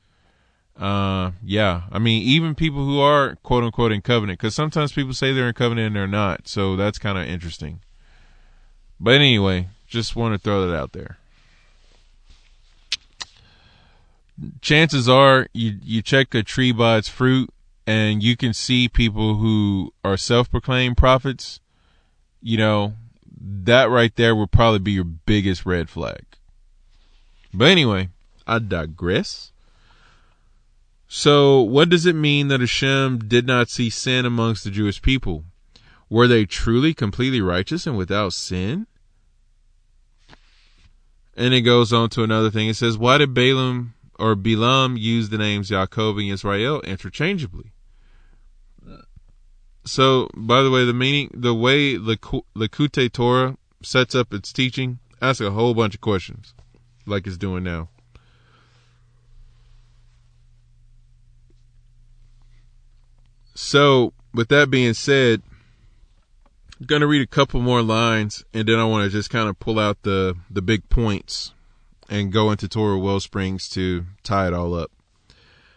uh, 0.79 1.33
yeah. 1.43 1.83
I 1.91 1.99
mean, 1.99 2.23
even 2.23 2.55
people 2.55 2.85
who 2.85 3.01
are 3.01 3.37
quote 3.43 3.65
unquote 3.65 3.93
in 3.93 4.01
covenant, 4.01 4.39
because 4.39 4.55
sometimes 4.55 4.93
people 4.93 5.13
say 5.13 5.33
they're 5.33 5.49
in 5.49 5.55
covenant 5.55 5.89
and 5.89 5.97
they're 5.97 6.07
not. 6.07 6.47
So 6.47 6.77
that's 6.77 6.99
kind 6.99 7.19
of 7.19 7.27
interesting. 7.27 7.81
But 9.01 9.15
anyway, 9.15 9.69
just 9.87 10.17
want 10.17 10.35
to 10.35 10.39
throw 10.39 10.67
that 10.67 10.77
out 10.77 10.93
there. 10.93 11.19
Chances 14.61 15.09
are 15.09 15.49
you, 15.53 15.79
you 15.83 16.03
check 16.03 16.35
a 16.35 16.43
tree 16.43 16.73
by 16.73 16.99
its 16.99 17.09
fruit 17.09 17.51
and 17.87 18.23
you 18.23 18.37
can 18.37 18.53
see 18.53 18.89
people 18.89 19.37
who 19.37 19.93
are 20.05 20.17
self 20.17 20.51
proclaimed 20.51 20.97
prophets. 20.97 21.61
You 22.41 22.59
know, 22.59 22.95
that 23.41 23.91
right 23.91 24.15
there 24.15 24.37
would 24.37 24.53
probably 24.53 24.79
be 24.79 24.93
your 24.93 25.05
biggest 25.05 25.67
red 25.67 25.89
flag. 25.89 26.25
But 27.53 27.69
anyway, 27.69 28.11
I 28.47 28.59
digress. 28.59 29.53
So, 31.09 31.63
what 31.63 31.89
does 31.89 32.05
it 32.05 32.15
mean 32.15 32.49
that 32.49 32.61
Hashem 32.61 33.21
did 33.21 33.47
not 33.47 33.71
see 33.71 33.89
sin 33.89 34.27
amongst 34.27 34.65
the 34.65 34.71
Jewish 34.71 35.01
people? 35.01 35.45
Were 36.11 36.27
they 36.27 36.47
truly 36.47 36.95
completely 36.95 37.41
righteous 37.41 37.87
and 37.87 37.97
without 37.97 38.33
sin? 38.33 38.87
And 41.37 41.55
it 41.55 41.61
goes 41.61 41.93
on 41.93 42.09
to 42.11 42.23
another 42.23 42.51
thing. 42.51 42.69
It 42.69 42.75
says, 42.75 42.99
Why 42.99 43.19
did 43.19 43.35
Balaam 43.35 43.95
or 44.19 44.35
Balaam 44.35 44.97
use 44.97 45.29
the 45.29 45.39
names 45.39 45.71
Yaakov 45.71 46.21
and 46.21 46.31
Israel 46.31 46.81
interchangeably? 46.81 47.73
So, 49.85 50.29
by 50.35 50.63
the 50.63 50.71
way, 50.71 50.85
the 50.85 50.93
meaning, 50.93 51.31
the 51.33 51.55
way 51.55 51.97
Likutei 51.97 53.11
Torah 53.11 53.57
sets 53.83 54.15
up 54.15 54.35
its 54.35 54.53
teaching, 54.53 54.99
asks 55.23 55.41
a 55.41 55.51
whole 55.51 55.73
bunch 55.73 55.95
of 55.95 56.01
questions, 56.01 56.53
like 57.07 57.27
it's 57.27 57.39
doing 57.39 57.65
now. 57.65 57.89
So, 63.55 64.13
with 64.35 64.49
that 64.49 64.71
being 64.71 64.93
said, 64.93 65.43
going 66.87 67.01
to 67.01 67.07
read 67.07 67.23
a 67.23 67.27
couple 67.27 67.61
more 67.61 67.83
lines 67.83 68.45
and 68.55 68.69
then 68.69 68.79
I 68.79 68.85
want 68.85 69.05
to 69.05 69.11
just 69.11 69.31
kind 69.31 69.49
of 69.49 69.59
pull 69.59 69.79
out 69.79 70.03
the, 70.03 70.37
the 70.51 70.63
big 70.63 70.89
points 70.89 71.53
and 72.09 72.33
go 72.33 72.51
into 72.51 72.69
Torah 72.69 72.99
Wellsprings 72.99 73.69
to 73.71 74.07
tie 74.23 74.47
it 74.47 74.55
all 74.55 74.75
up. 74.75 74.91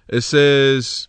It 0.08 0.22
says 0.22 1.08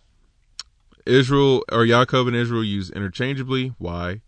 Israel 1.05 1.63
or 1.71 1.85
Yaakov 1.85 2.27
and 2.27 2.35
Israel 2.35 2.63
use 2.63 2.89
interchangeably. 2.89 3.73
Why? 3.77 4.21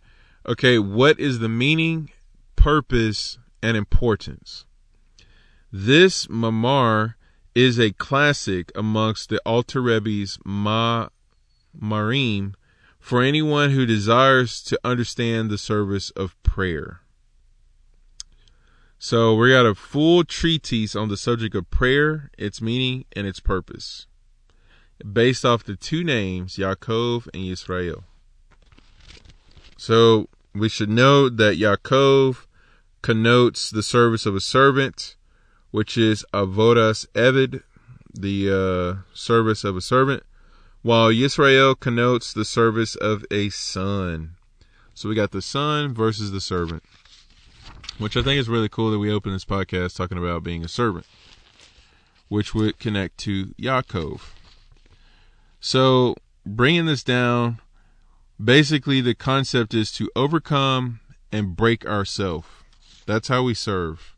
Okay, 0.47 0.77
what 0.77 1.19
is 1.19 1.39
the 1.39 1.49
meaning, 1.49 2.11
purpose, 2.55 3.39
and 3.63 3.75
importance? 3.75 4.65
This 5.71 6.27
Mamar 6.27 7.15
is 7.55 7.79
a 7.79 7.91
classic 7.91 8.71
amongst 8.75 9.29
the 9.29 9.41
Alter 9.45 9.81
Rebbe's 9.81 10.37
Ma 10.45 11.07
Marim 11.77 12.53
for 13.05 13.21
anyone 13.21 13.69
who 13.69 13.85
desires 13.85 14.63
to 14.63 14.79
understand 14.83 15.47
the 15.47 15.59
service 15.59 16.09
of 16.15 16.41
prayer. 16.41 17.01
So 18.97 19.35
we 19.35 19.51
got 19.51 19.67
a 19.67 19.75
full 19.75 20.23
treatise 20.23 20.95
on 20.95 21.09
the 21.09 21.15
subject 21.15 21.53
of 21.53 21.69
prayer, 21.69 22.31
its 22.35 22.63
meaning, 22.63 23.05
and 23.15 23.27
its 23.27 23.39
purpose, 23.39 24.07
based 25.13 25.45
off 25.45 25.63
the 25.63 25.75
two 25.75 26.03
names, 26.03 26.55
Yaakov 26.55 27.27
and 27.31 27.43
Yisrael. 27.43 28.05
So 29.77 30.27
we 30.55 30.67
should 30.67 30.89
note 30.89 31.37
that 31.37 31.59
Yaakov 31.59 32.47
connotes 33.03 33.69
the 33.69 33.83
service 33.83 34.25
of 34.25 34.35
a 34.35 34.41
servant, 34.41 35.15
which 35.69 35.95
is 35.95 36.25
avodas 36.33 37.05
eved, 37.13 37.61
the 38.11 38.49
uh, 38.49 39.03
service 39.13 39.63
of 39.63 39.77
a 39.77 39.81
servant, 39.81 40.23
while 40.85 41.09
Yisrael 41.09 41.79
connotes 41.79 42.31
the 42.31 42.45
service 42.45 42.93
of 42.93 43.25
a 43.31 43.49
son. 43.49 44.35
So 44.93 45.09
we 45.09 45.15
got 45.15 45.31
the 45.31 45.41
son 45.41 45.95
versus 45.95 46.29
the 46.29 46.39
servant, 46.39 46.83
which 47.97 48.15
I 48.15 48.21
think 48.21 48.39
is 48.39 48.47
really 48.47 48.69
cool 48.69 48.91
that 48.91 48.99
we 48.99 49.11
open 49.11 49.33
this 49.33 49.45
podcast 49.45 49.95
talking 49.95 50.19
about 50.19 50.43
being 50.43 50.63
a 50.63 50.67
servant, 50.67 51.07
which 52.27 52.53
would 52.53 52.77
connect 52.77 53.17
to 53.21 53.47
Yaakov. 53.59 54.21
So 55.59 56.17
bringing 56.45 56.85
this 56.85 57.03
down, 57.03 57.61
basically 58.39 59.01
the 59.01 59.15
concept 59.15 59.73
is 59.73 59.91
to 59.93 60.11
overcome 60.15 60.99
and 61.31 61.55
break 61.55 61.83
ourselves. 61.87 62.47
That's 63.07 63.27
how 63.27 63.41
we 63.41 63.55
serve. 63.55 64.15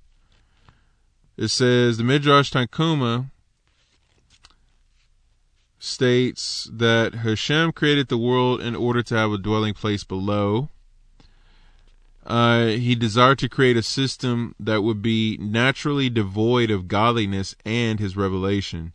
It 1.38 1.48
says 1.48 1.98
the 1.98 2.04
Midrash 2.04 2.52
Tanhuma 2.52 3.30
states 5.80 6.70
that 6.74 7.16
Hashem 7.16 7.72
created 7.74 8.08
the 8.08 8.18
world 8.18 8.62
in 8.62 8.76
order 8.76 9.04
to 9.04 9.16
have 9.16 9.32
a 9.32 9.38
dwelling 9.38 9.74
place 9.74 10.04
below. 10.04 10.70
Uh, 12.26 12.68
he 12.68 12.94
desired 12.94 13.40
to 13.40 13.48
create 13.48 13.78
a 13.78 13.84
system 13.84 14.54
that 14.60 14.84
would 14.84 15.02
be 15.02 15.38
naturally 15.40 16.10
devoid 16.10 16.70
of 16.70 16.88
godliness 16.88 17.56
and 17.64 18.00
his 18.00 18.18
revelation. 18.18 18.92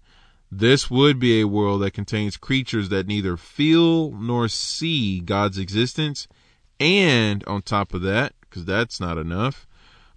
This 0.50 0.90
would 0.90 1.18
be 1.18 1.40
a 1.40 1.48
world 1.48 1.80
that 1.80 1.94
contains 1.94 2.36
creatures 2.36 2.90
that 2.90 3.06
neither 3.06 3.38
feel 3.38 4.10
nor 4.10 4.48
see 4.48 5.20
God's 5.20 5.56
existence, 5.56 6.28
and 6.78 7.42
on 7.44 7.62
top 7.62 7.94
of 7.94 8.02
that, 8.02 8.34
because 8.42 8.66
that's 8.66 9.00
not 9.00 9.16
enough, 9.16 9.66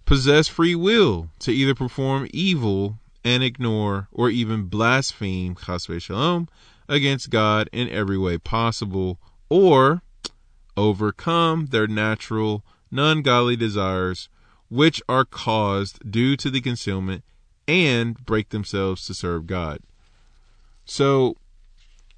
possess 0.04 0.46
free 0.46 0.74
will 0.74 1.30
to 1.38 1.52
either 1.52 1.74
perform 1.74 2.28
evil 2.32 2.98
and 3.26 3.42
ignore 3.42 4.06
or 4.12 4.30
even 4.30 4.66
blaspheme 4.66 5.56
shalom 5.98 6.48
against 6.88 7.28
God 7.28 7.68
in 7.72 7.88
every 7.88 8.16
way 8.16 8.38
possible, 8.38 9.18
or 9.48 10.02
overcome 10.76 11.66
their 11.66 11.88
natural 11.88 12.64
non-godly 12.88 13.56
desires 13.56 14.28
which 14.68 15.02
are 15.08 15.24
caused 15.24 16.08
due 16.08 16.36
to 16.36 16.50
the 16.50 16.60
concealment 16.60 17.24
and 17.66 18.24
break 18.24 18.50
themselves 18.50 19.04
to 19.08 19.14
serve 19.14 19.48
God. 19.48 19.80
So, 20.84 21.36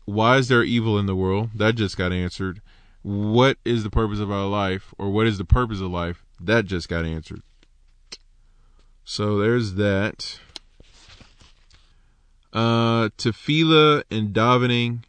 why 0.05 0.37
is 0.37 0.49
there 0.49 0.63
evil 0.63 0.99
in 0.99 1.07
the 1.07 1.17
world? 1.17 1.51
That 1.55 1.75
just 1.75 1.97
got 1.97 2.13
answered. 2.13 2.61
What 3.01 3.57
is 3.65 3.83
the 3.83 3.91
purpose 3.91 4.19
of 4.19 4.31
our 4.31 4.47
life, 4.47 4.93
or 4.99 5.09
what 5.09 5.27
is 5.27 5.39
the 5.39 5.47
purpose 5.47 5.81
of 5.81 5.91
life? 5.91 6.23
That 6.39 6.67
just 6.67 6.87
got 6.91 7.07
answered. 7.07 7.41
So 9.07 9.39
there's 9.39 9.75
that. 9.77 10.39
Uh, 12.53 13.11
tefillah 13.19 14.03
and 14.11 14.35
davening. 14.35 15.05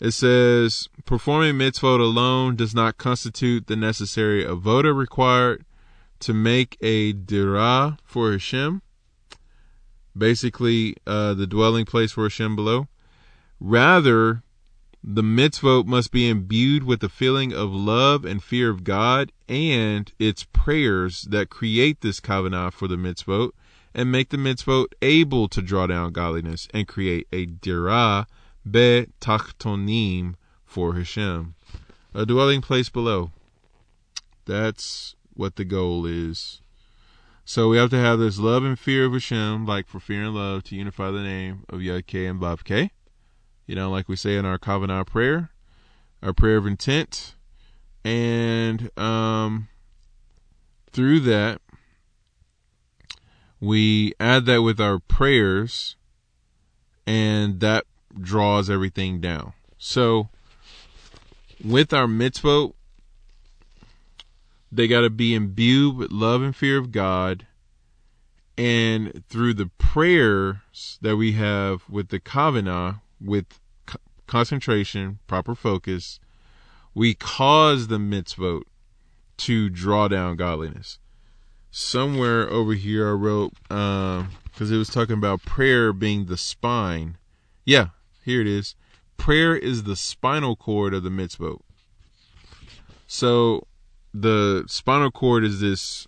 It 0.00 0.10
says 0.10 0.88
performing 1.04 1.54
mitzvot 1.54 2.00
alone 2.00 2.56
does 2.56 2.74
not 2.74 2.98
constitute 2.98 3.68
the 3.68 3.76
necessary 3.76 4.44
avoda 4.44 4.94
required 4.94 5.64
to 6.20 6.34
make 6.34 6.76
a 6.80 7.12
dirah 7.12 7.98
for 8.04 8.32
Hashem. 8.32 8.82
Basically, 10.16 10.96
uh, 11.06 11.34
the 11.34 11.46
dwelling 11.46 11.84
place 11.84 12.12
for 12.12 12.24
Hashem 12.24 12.56
below. 12.56 12.88
Rather, 13.60 14.42
the 15.02 15.22
mitzvot 15.22 15.86
must 15.86 16.10
be 16.10 16.28
imbued 16.28 16.84
with 16.84 17.02
a 17.04 17.08
feeling 17.08 17.52
of 17.52 17.72
love 17.72 18.24
and 18.24 18.42
fear 18.42 18.70
of 18.70 18.84
God 18.84 19.32
and 19.48 20.10
its 20.18 20.44
prayers 20.44 21.22
that 21.30 21.50
create 21.50 22.00
this 22.00 22.20
kavanah 22.20 22.72
for 22.72 22.88
the 22.88 22.96
mitzvot 22.96 23.50
and 23.94 24.10
make 24.10 24.30
the 24.30 24.36
mitzvot 24.36 24.86
able 25.02 25.48
to 25.48 25.62
draw 25.62 25.86
down 25.86 26.12
godliness 26.12 26.68
and 26.74 26.88
create 26.88 27.26
a 27.32 27.46
dirah 27.46 28.26
be 28.68 29.06
tachtonim 29.20 30.34
for 30.64 30.94
Hashem, 30.94 31.54
a 32.14 32.26
dwelling 32.26 32.60
place 32.60 32.88
below. 32.88 33.30
That's 34.46 35.14
what 35.34 35.56
the 35.56 35.64
goal 35.64 36.06
is. 36.06 36.60
So 37.44 37.68
we 37.68 37.76
have 37.76 37.90
to 37.90 37.98
have 37.98 38.18
this 38.18 38.38
love 38.38 38.64
and 38.64 38.78
fear 38.78 39.04
of 39.04 39.12
Hashem, 39.12 39.66
like 39.66 39.86
for 39.86 40.00
fear 40.00 40.24
and 40.24 40.34
love, 40.34 40.64
to 40.64 40.76
unify 40.76 41.10
the 41.10 41.22
name 41.22 41.64
of 41.68 41.80
Yud 41.80 42.06
K 42.06 42.26
and 42.26 42.40
Vav 42.40 42.64
K. 42.64 42.90
You 43.66 43.74
know, 43.74 43.90
like 43.90 44.08
we 44.08 44.16
say 44.16 44.36
in 44.36 44.46
our 44.46 44.58
Kavanah 44.58 45.06
prayer, 45.06 45.50
our 46.22 46.32
prayer 46.32 46.56
of 46.56 46.66
intent, 46.66 47.34
and 48.02 48.90
um, 48.98 49.68
through 50.90 51.20
that, 51.20 51.60
we 53.64 54.12
add 54.20 54.46
that 54.46 54.62
with 54.62 54.80
our 54.80 54.98
prayers, 54.98 55.96
and 57.06 57.60
that 57.60 57.84
draws 58.20 58.68
everything 58.68 59.20
down. 59.20 59.54
So, 59.78 60.28
with 61.64 61.92
our 61.92 62.06
mitzvot, 62.06 62.74
they 64.70 64.88
got 64.88 65.02
to 65.02 65.10
be 65.10 65.34
imbued 65.34 65.96
with 65.96 66.12
love 66.12 66.42
and 66.42 66.54
fear 66.54 66.78
of 66.78 66.92
God. 66.92 67.46
And 68.56 69.24
through 69.28 69.54
the 69.54 69.70
prayers 69.78 70.98
that 71.00 71.16
we 71.16 71.32
have 71.32 71.88
with 71.88 72.08
the 72.08 72.20
Kavanah, 72.20 73.00
with 73.20 73.58
concentration, 74.26 75.18
proper 75.26 75.54
focus, 75.54 76.20
we 76.94 77.14
cause 77.14 77.88
the 77.88 77.98
mitzvot 77.98 78.62
to 79.38 79.68
draw 79.68 80.06
down 80.08 80.36
godliness. 80.36 80.98
Somewhere 81.76 82.48
over 82.50 82.74
here, 82.74 83.08
I 83.08 83.14
wrote 83.14 83.52
because 83.64 84.70
uh, 84.70 84.74
it 84.74 84.76
was 84.76 84.88
talking 84.88 85.16
about 85.16 85.42
prayer 85.42 85.92
being 85.92 86.26
the 86.26 86.36
spine. 86.36 87.16
Yeah, 87.64 87.88
here 88.24 88.40
it 88.40 88.46
is. 88.46 88.76
Prayer 89.16 89.56
is 89.56 89.82
the 89.82 89.96
spinal 89.96 90.54
cord 90.54 90.94
of 90.94 91.02
the 91.02 91.10
mitzvot. 91.10 91.58
So 93.08 93.66
the 94.12 94.66
spinal 94.68 95.10
cord 95.10 95.42
is 95.42 95.60
this 95.60 96.06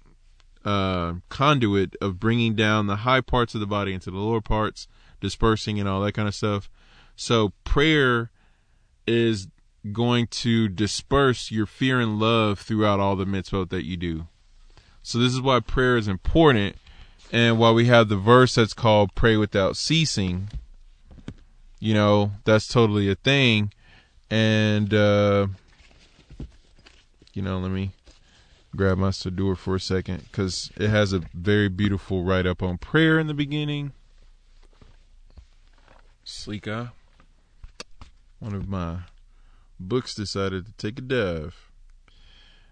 uh, 0.64 1.14
conduit 1.30 1.96
of 2.00 2.20
bringing 2.20 2.54
down 2.54 2.86
the 2.86 2.98
high 2.98 3.20
parts 3.20 3.56
of 3.56 3.60
the 3.60 3.66
body 3.66 3.92
into 3.92 4.12
the 4.12 4.18
lower 4.18 4.40
parts, 4.40 4.86
dispersing 5.20 5.80
and 5.80 5.88
all 5.88 6.00
that 6.02 6.12
kind 6.12 6.28
of 6.28 6.36
stuff. 6.36 6.70
So 7.16 7.54
prayer 7.64 8.30
is 9.04 9.48
going 9.90 10.28
to 10.28 10.68
disperse 10.68 11.50
your 11.50 11.66
fear 11.66 11.98
and 11.98 12.20
love 12.20 12.60
throughout 12.60 13.00
all 13.00 13.16
the 13.16 13.26
mitzvot 13.26 13.70
that 13.70 13.84
you 13.84 13.96
do. 13.96 14.28
So 15.06 15.18
this 15.18 15.32
is 15.32 15.40
why 15.40 15.60
prayer 15.60 15.96
is 15.96 16.08
important, 16.08 16.74
and 17.30 17.60
why 17.60 17.70
we 17.70 17.84
have 17.86 18.08
the 18.08 18.16
verse 18.16 18.56
that's 18.56 18.74
called 18.74 19.14
"Pray 19.14 19.36
without 19.36 19.76
ceasing." 19.76 20.48
You 21.78 21.94
know 21.94 22.32
that's 22.42 22.66
totally 22.66 23.08
a 23.08 23.14
thing, 23.14 23.72
and 24.32 24.92
uh, 24.92 25.46
you 27.32 27.40
know 27.40 27.60
let 27.60 27.70
me 27.70 27.92
grab 28.74 28.98
my 28.98 29.10
Siddur 29.10 29.56
for 29.56 29.76
a 29.76 29.80
second 29.80 30.24
because 30.24 30.72
it 30.76 30.88
has 30.88 31.12
a 31.12 31.22
very 31.32 31.68
beautiful 31.68 32.24
write 32.24 32.44
up 32.44 32.60
on 32.60 32.76
prayer 32.76 33.16
in 33.16 33.28
the 33.28 33.32
beginning. 33.32 33.92
Sleeka 36.24 36.90
one 38.40 38.54
of 38.54 38.68
my 38.68 39.02
books 39.78 40.16
decided 40.16 40.66
to 40.66 40.72
take 40.72 40.98
a 40.98 41.02
dive. 41.02 41.70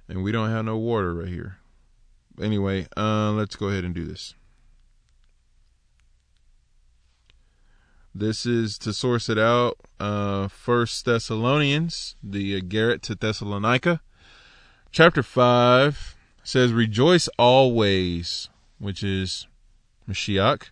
And 0.09 0.25
we 0.25 0.33
don't 0.33 0.51
have 0.51 0.65
no 0.65 0.77
water 0.77 1.15
right 1.15 1.29
here. 1.29 1.59
Anyway, 2.41 2.87
uh, 2.97 3.31
let's 3.33 3.57
go 3.57 3.69
ahead 3.69 3.85
and 3.85 3.95
do 3.95 4.05
this. 4.05 4.35
This 8.15 8.47
is 8.47 8.79
to 8.79 8.93
source 8.93 9.29
it 9.29 9.39
out. 9.39 9.79
Uh, 9.99 10.49
First 10.49 11.05
Thessalonians, 11.05 12.17
the 12.23 12.57
uh, 12.57 12.61
Igeret 12.61 13.03
to 13.03 13.15
Thessalonica, 13.15 14.01
chapter 14.93 15.23
five 15.23 16.17
says, 16.45 16.73
"Rejoice 16.73 17.29
always," 17.39 18.49
which 18.79 19.03
is 19.03 19.49
Mashiach. 20.09 20.71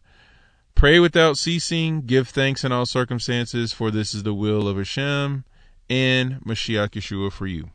Pray 0.74 1.00
without 1.00 1.36
ceasing, 1.36 2.02
give 2.02 2.28
thanks 2.28 2.64
in 2.64 2.72
all 2.72 2.86
circumstances, 2.86 3.72
for 3.72 3.90
this 3.90 4.14
is 4.14 4.22
the 4.22 4.34
will 4.34 4.68
of 4.68 4.76
Hashem 4.76 5.44
and 5.90 6.40
Mashiach 6.40 6.90
Yeshua 6.90 7.32
for 7.32 7.46
you. 7.46 7.70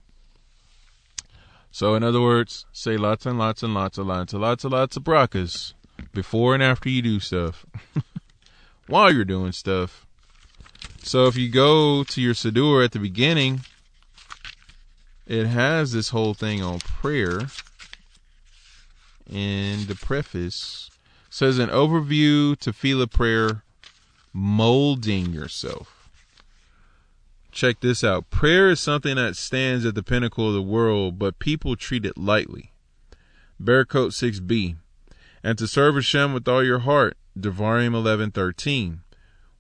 So, 1.77 1.93
in 1.93 2.01
other 2.01 2.21
words, 2.21 2.65
say 2.71 2.97
lots 2.97 3.27
and 3.27 3.37
lots 3.37 3.61
and 3.61 3.71
lots 3.71 3.99
and 3.99 4.07
lots 4.07 4.33
and 4.33 4.41
lots 4.41 4.63
and 4.63 4.73
lots 4.73 4.97
of 4.97 5.03
brachas 5.03 5.75
before 6.11 6.55
and 6.55 6.63
after 6.63 6.89
you 6.89 7.03
do 7.03 7.19
stuff, 7.19 7.67
while 8.87 9.13
you're 9.13 9.23
doing 9.23 9.51
stuff. 9.51 10.07
So, 11.03 11.27
if 11.27 11.37
you 11.37 11.49
go 11.49 12.03
to 12.03 12.19
your 12.19 12.33
Siddur 12.33 12.83
at 12.83 12.93
the 12.93 12.99
beginning, 12.99 13.61
it 15.27 15.45
has 15.45 15.91
this 15.91 16.09
whole 16.09 16.33
thing 16.33 16.63
on 16.63 16.79
prayer 16.79 17.41
And 19.31 19.81
the 19.81 19.93
preface 19.93 20.89
says 21.29 21.59
an 21.59 21.69
overview 21.69 22.55
tefillah 22.55 23.11
prayer 23.11 23.61
molding 24.33 25.31
yourself. 25.31 25.96
Check 27.57 27.79
this 27.79 28.03
out. 28.03 28.29
Prayer 28.29 28.69
is 28.69 28.79
something 28.79 29.15
that 29.15 29.35
stands 29.35 29.83
at 29.83 29.95
the 29.95 30.03
pinnacle 30.03 30.47
of 30.47 30.53
the 30.53 30.61
world, 30.61 31.17
but 31.17 31.39
people 31.39 31.75
treat 31.75 32.05
it 32.05 32.15
lightly. 32.15 32.71
Berachot 33.59 34.11
6b. 34.11 34.75
And 35.43 35.57
to 35.57 35.65
serve 35.65 35.95
Hashem 35.95 36.33
with 36.33 36.47
all 36.47 36.63
your 36.63 36.77
heart. 36.77 37.17
Devarim 37.35 37.95
11:13. 37.95 38.99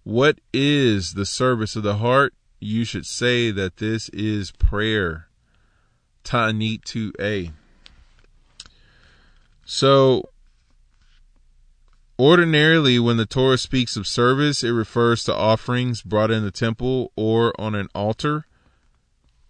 What 0.03 0.37
is 0.53 1.15
the 1.15 1.25
service 1.25 1.75
of 1.75 1.81
the 1.81 1.95
heart? 1.95 2.35
You 2.59 2.83
should 2.83 3.07
say 3.07 3.49
that 3.49 3.77
this 3.77 4.09
is 4.09 4.51
prayer. 4.51 5.29
Ta'anit 6.23 6.83
2a. 6.83 7.51
So 9.65 10.29
Ordinarily, 12.19 12.97
when 12.97 13.17
the 13.17 13.27
Torah 13.27 13.59
speaks 13.59 13.95
of 13.95 14.07
service, 14.07 14.63
it 14.63 14.71
refers 14.71 15.23
to 15.25 15.35
offerings 15.35 16.01
brought 16.01 16.31
in 16.31 16.43
the 16.43 16.49
temple 16.49 17.11
or 17.15 17.53
on 17.61 17.75
an 17.75 17.89
altar. 17.93 18.45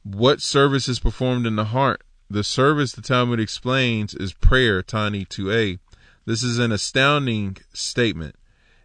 What 0.04 0.42
service 0.42 0.90
is 0.90 1.00
performed 1.00 1.48
in 1.48 1.56
the 1.56 1.66
heart? 1.66 2.04
The 2.30 2.44
service, 2.44 2.92
the 2.92 3.02
Talmud 3.02 3.40
explains, 3.40 4.14
is 4.14 4.34
prayer, 4.34 4.84
Ta'anit 4.84 5.30
2a. 5.30 5.80
This 6.26 6.44
is 6.44 6.60
an 6.60 6.74
astounding 6.74 7.56
statement. 7.74 8.36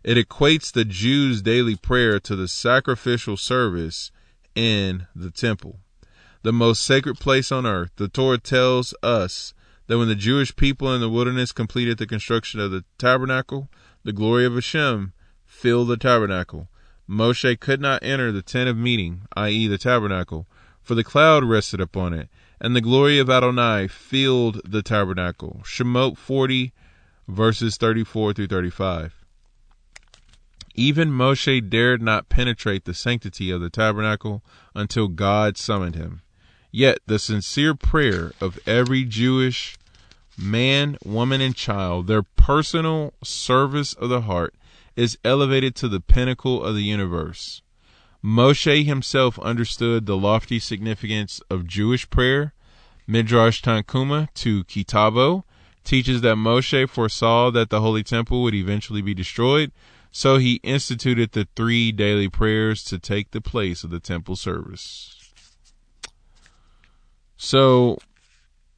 It 0.05 0.17
equates 0.17 0.73
the 0.73 0.85
Jews' 0.85 1.43
daily 1.43 1.75
prayer 1.75 2.21
to 2.21 2.37
the 2.37 2.47
sacrificial 2.47 3.37
service 3.37 4.13
in 4.55 5.09
the 5.15 5.33
temple. 5.33 5.81
The 6.43 6.53
most 6.53 6.83
sacred 6.83 7.19
place 7.19 7.51
on 7.51 7.67
earth. 7.67 7.91
The 7.97 8.09
Torah 8.09 8.39
tells 8.39 8.95
us 9.03 9.55
that 9.93 9.99
when 9.99 10.09
the 10.09 10.15
Jewish 10.15 10.57
people 10.57 10.95
in 10.95 11.03
the 11.03 11.11
wilderness 11.11 11.53
completed 11.53 11.99
the 11.99 12.07
construction 12.07 12.59
of 12.61 12.71
the 12.71 12.83
tabernacle, 12.97 13.69
the 14.05 14.13
glory 14.15 14.47
of 14.47 14.55
Hashem 14.55 15.13
filled 15.45 15.89
the 15.89 15.99
tabernacle. 15.99 16.71
Moshe 17.07 17.61
could 17.61 17.79
not 17.79 18.03
enter 18.03 18.33
the 18.33 18.41
tent 18.41 18.71
of 18.71 18.77
meeting, 18.79 19.27
i.e., 19.37 19.67
the 19.67 19.77
tabernacle, 19.77 20.47
for 20.81 20.95
the 20.95 21.05
cloud 21.05 21.45
rested 21.45 21.79
upon 21.79 22.15
it, 22.15 22.31
and 22.59 22.75
the 22.75 22.81
glory 22.81 23.19
of 23.19 23.29
Adonai 23.29 23.87
filled 23.87 24.63
the 24.65 24.81
tabernacle. 24.81 25.61
Shemot 25.63 26.17
40, 26.17 26.73
verses 27.29 27.77
34 27.77 28.33
through 28.33 28.47
35. 28.47 29.23
Even 30.75 31.11
Moshe 31.11 31.69
dared 31.69 32.01
not 32.01 32.31
penetrate 32.31 32.87
the 32.87 32.95
sanctity 32.95 33.51
of 33.51 33.61
the 33.61 33.69
tabernacle 33.69 34.43
until 34.75 35.09
God 35.09 35.59
summoned 35.59 35.97
him. 35.97 36.23
Yet 36.71 37.01
the 37.05 37.19
sincere 37.19 37.75
prayer 37.75 38.33
of 38.41 38.59
every 38.67 39.05
Jewish 39.05 39.77
man, 40.37 40.97
woman, 41.05 41.41
and 41.41 41.55
child, 41.55 42.07
their 42.07 42.23
personal 42.23 43.15
service 43.23 43.95
of 43.95 44.09
the 44.09 44.23
heart 44.23 44.55
is 44.97 45.19
elevated 45.25 45.75
to 45.77 45.89
the 45.89 46.01
pinnacle 46.01 46.63
of 46.63 46.75
the 46.75 46.83
universe. 46.83 47.63
Moshe 48.25 48.85
himself 48.85 49.39
understood 49.41 50.07
the 50.07 50.17
lofty 50.17 50.59
significance 50.59 51.41
of 51.51 51.67
Jewish 51.67 52.09
prayer. 52.09 52.55
Midrash 53.07 53.63
Tanhuma 53.63 54.29
to 54.35 54.65
Ki 54.65 54.85
Tavo 54.85 55.43
teaches 55.85 56.21
that 56.21 56.37
Moshe 56.37 56.89
foresaw 56.89 57.51
that 57.51 57.71
the 57.71 57.81
Holy 57.81 58.05
Temple 58.05 58.43
would 58.43 58.55
eventually 58.55 59.03
be 59.03 59.15
destroyed, 59.15 59.73
so 60.13 60.37
he 60.37 60.61
instituted 60.63 61.33
the 61.33 61.49
three 61.57 61.91
daily 61.91 62.29
prayers 62.29 62.85
to 62.85 62.99
take 62.99 63.33
the 63.33 63.41
place 63.41 63.83
of 63.83 63.91
the 63.91 63.99
temple 63.99 64.37
service. 64.37 65.19
So 67.37 67.99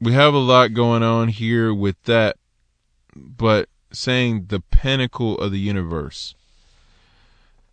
we 0.00 0.12
have 0.12 0.34
a 0.34 0.38
lot 0.38 0.74
going 0.74 1.02
on 1.02 1.28
here 1.28 1.72
with 1.72 2.02
that, 2.04 2.36
but 3.14 3.68
saying 3.92 4.46
the 4.48 4.60
pinnacle 4.60 5.38
of 5.38 5.52
the 5.52 5.58
universe 5.58 6.34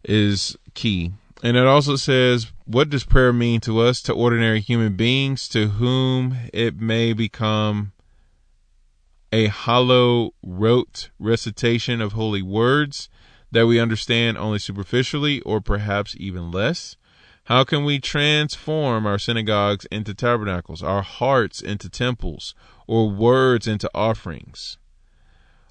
is 0.03 0.55
key. 0.73 1.11
And 1.43 1.57
it 1.57 1.65
also 1.65 1.95
says, 1.95 2.51
what 2.65 2.89
does 2.89 3.03
prayer 3.03 3.33
mean 3.33 3.59
to 3.61 3.79
us, 3.79 4.01
to 4.03 4.13
ordinary 4.13 4.61
human 4.61 4.95
beings, 4.95 5.47
to 5.49 5.69
whom 5.69 6.37
it 6.53 6.79
may 6.79 7.13
become 7.13 7.93
a 9.31 9.47
hollow 9.47 10.33
rote 10.43 11.09
recitation 11.17 12.01
of 12.01 12.13
holy 12.13 12.41
words 12.41 13.09
that 13.51 13.65
we 13.65 13.79
understand 13.79 14.37
only 14.37 14.59
superficially 14.59 15.41
or 15.41 15.59
perhaps 15.61 16.15
even 16.19 16.51
less? 16.51 16.95
How 17.51 17.65
can 17.65 17.83
we 17.83 17.99
transform 17.99 19.05
our 19.05 19.19
synagogues 19.19 19.85
into 19.91 20.13
tabernacles, 20.13 20.81
our 20.81 21.01
hearts 21.01 21.59
into 21.59 21.89
temples, 21.89 22.55
or 22.87 23.09
words 23.09 23.67
into 23.67 23.91
offerings? 23.93 24.77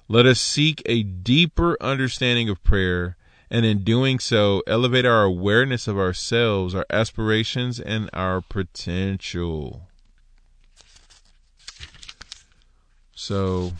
Let 0.07 0.27
us 0.27 0.39
seek 0.39 0.83
a 0.85 1.01
deeper 1.01 1.77
understanding 1.81 2.49
of 2.49 2.63
prayer, 2.63 3.17
and 3.49 3.65
in 3.65 3.83
doing 3.83 4.19
so, 4.19 4.61
elevate 4.67 5.07
our 5.07 5.23
awareness 5.23 5.87
of 5.87 5.97
ourselves, 5.97 6.75
our 6.75 6.85
aspirations, 6.91 7.79
and 7.79 8.11
our 8.13 8.41
potential. 8.41 9.87
So, 13.15 13.73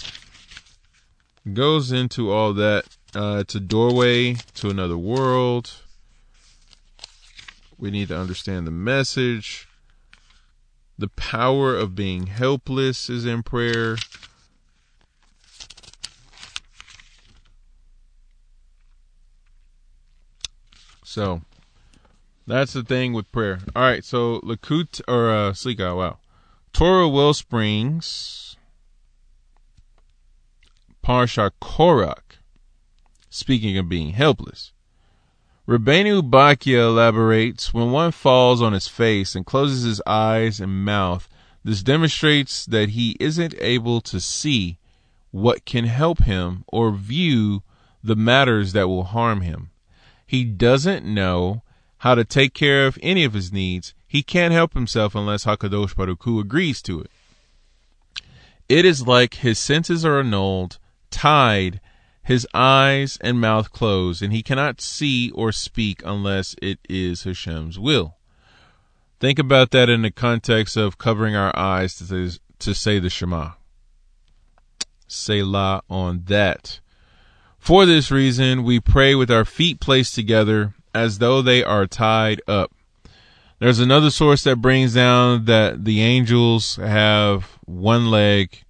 goes 1.53 1.91
into 1.91 2.31
all 2.31 2.51
that. 2.53 2.85
Uh, 3.13 3.37
it's 3.41 3.53
a 3.53 3.59
doorway 3.59 4.37
to 4.55 4.71
another 4.71 4.97
world. 4.97 5.83
We 7.81 7.89
need 7.89 8.09
to 8.09 8.17
understand 8.17 8.67
the 8.67 8.71
message. 8.71 9.67
The 10.99 11.07
power 11.07 11.75
of 11.75 11.95
being 11.95 12.27
helpless 12.27 13.09
is 13.09 13.25
in 13.25 13.41
prayer. 13.41 13.97
So 21.03 21.41
that's 22.45 22.73
the 22.73 22.83
thing 22.83 23.13
with 23.13 23.31
prayer. 23.31 23.61
All 23.75 23.81
right, 23.81 24.05
so 24.05 24.39
Lakut 24.41 25.01
or 25.07 25.31
uh, 25.31 25.51
Slika, 25.53 25.97
wow. 25.97 26.19
Torah 26.73 27.09
Wellsprings, 27.09 28.57
Parsha 31.03 31.49
Korach, 31.59 32.37
speaking 33.31 33.75
of 33.79 33.89
being 33.89 34.11
helpless. 34.11 34.71
Rabbeinu 35.71 36.29
Bachya 36.29 36.89
elaborates 36.89 37.73
when 37.73 37.91
one 37.91 38.11
falls 38.11 38.61
on 38.61 38.73
his 38.73 38.89
face 38.89 39.35
and 39.35 39.45
closes 39.45 39.83
his 39.83 40.01
eyes 40.05 40.59
and 40.59 40.83
mouth, 40.83 41.29
this 41.63 41.81
demonstrates 41.81 42.65
that 42.65 42.89
he 42.89 43.15
isn't 43.21 43.55
able 43.57 44.01
to 44.01 44.19
see 44.19 44.79
what 45.31 45.63
can 45.63 45.85
help 45.85 46.23
him 46.23 46.65
or 46.67 46.91
view 46.91 47.63
the 48.03 48.17
matters 48.17 48.73
that 48.73 48.89
will 48.89 49.05
harm 49.05 49.39
him. 49.39 49.69
He 50.27 50.43
doesn't 50.43 51.05
know 51.05 51.63
how 51.99 52.15
to 52.15 52.25
take 52.25 52.53
care 52.53 52.85
of 52.85 52.99
any 53.01 53.23
of 53.23 53.31
his 53.31 53.53
needs. 53.53 53.93
He 54.05 54.23
can't 54.23 54.51
help 54.51 54.73
himself 54.73 55.15
unless 55.15 55.45
Hakadosh 55.45 55.95
Baruch 55.95 56.23
Hu 56.23 56.41
agrees 56.41 56.81
to 56.81 56.99
it. 56.99 57.11
It 58.67 58.83
is 58.83 59.07
like 59.07 59.35
his 59.35 59.57
senses 59.57 60.03
are 60.03 60.19
annulled, 60.19 60.79
tied, 61.11 61.79
his 62.23 62.47
eyes 62.53 63.17
and 63.21 63.41
mouth 63.41 63.71
closed, 63.71 64.21
and 64.21 64.31
he 64.31 64.43
cannot 64.43 64.81
see 64.81 65.31
or 65.31 65.51
speak 65.51 66.01
unless 66.05 66.55
it 66.61 66.79
is 66.87 67.23
Hashem's 67.23 67.79
will. 67.79 68.17
Think 69.19 69.39
about 69.39 69.71
that 69.71 69.89
in 69.89 70.01
the 70.01 70.11
context 70.11 70.77
of 70.77 70.97
covering 70.97 71.35
our 71.35 71.57
eyes 71.57 71.95
to, 71.95 72.39
to 72.59 72.73
say 72.73 72.99
the 72.99 73.09
Shema. 73.09 73.51
Selah 75.07 75.83
on 75.89 76.23
that. 76.25 76.79
For 77.59 77.85
this 77.85 78.09
reason, 78.09 78.63
we 78.63 78.79
pray 78.79 79.13
with 79.13 79.29
our 79.29 79.45
feet 79.45 79.79
placed 79.79 80.15
together 80.15 80.73
as 80.95 81.19
though 81.19 81.41
they 81.41 81.63
are 81.63 81.85
tied 81.85 82.41
up. 82.47 82.71
There's 83.59 83.79
another 83.79 84.09
source 84.09 84.43
that 84.45 84.55
brings 84.55 84.95
down 84.95 85.45
that 85.45 85.85
the 85.85 86.01
angels 86.01 86.77
have 86.77 87.59
one 87.65 88.09
leg 88.09 88.63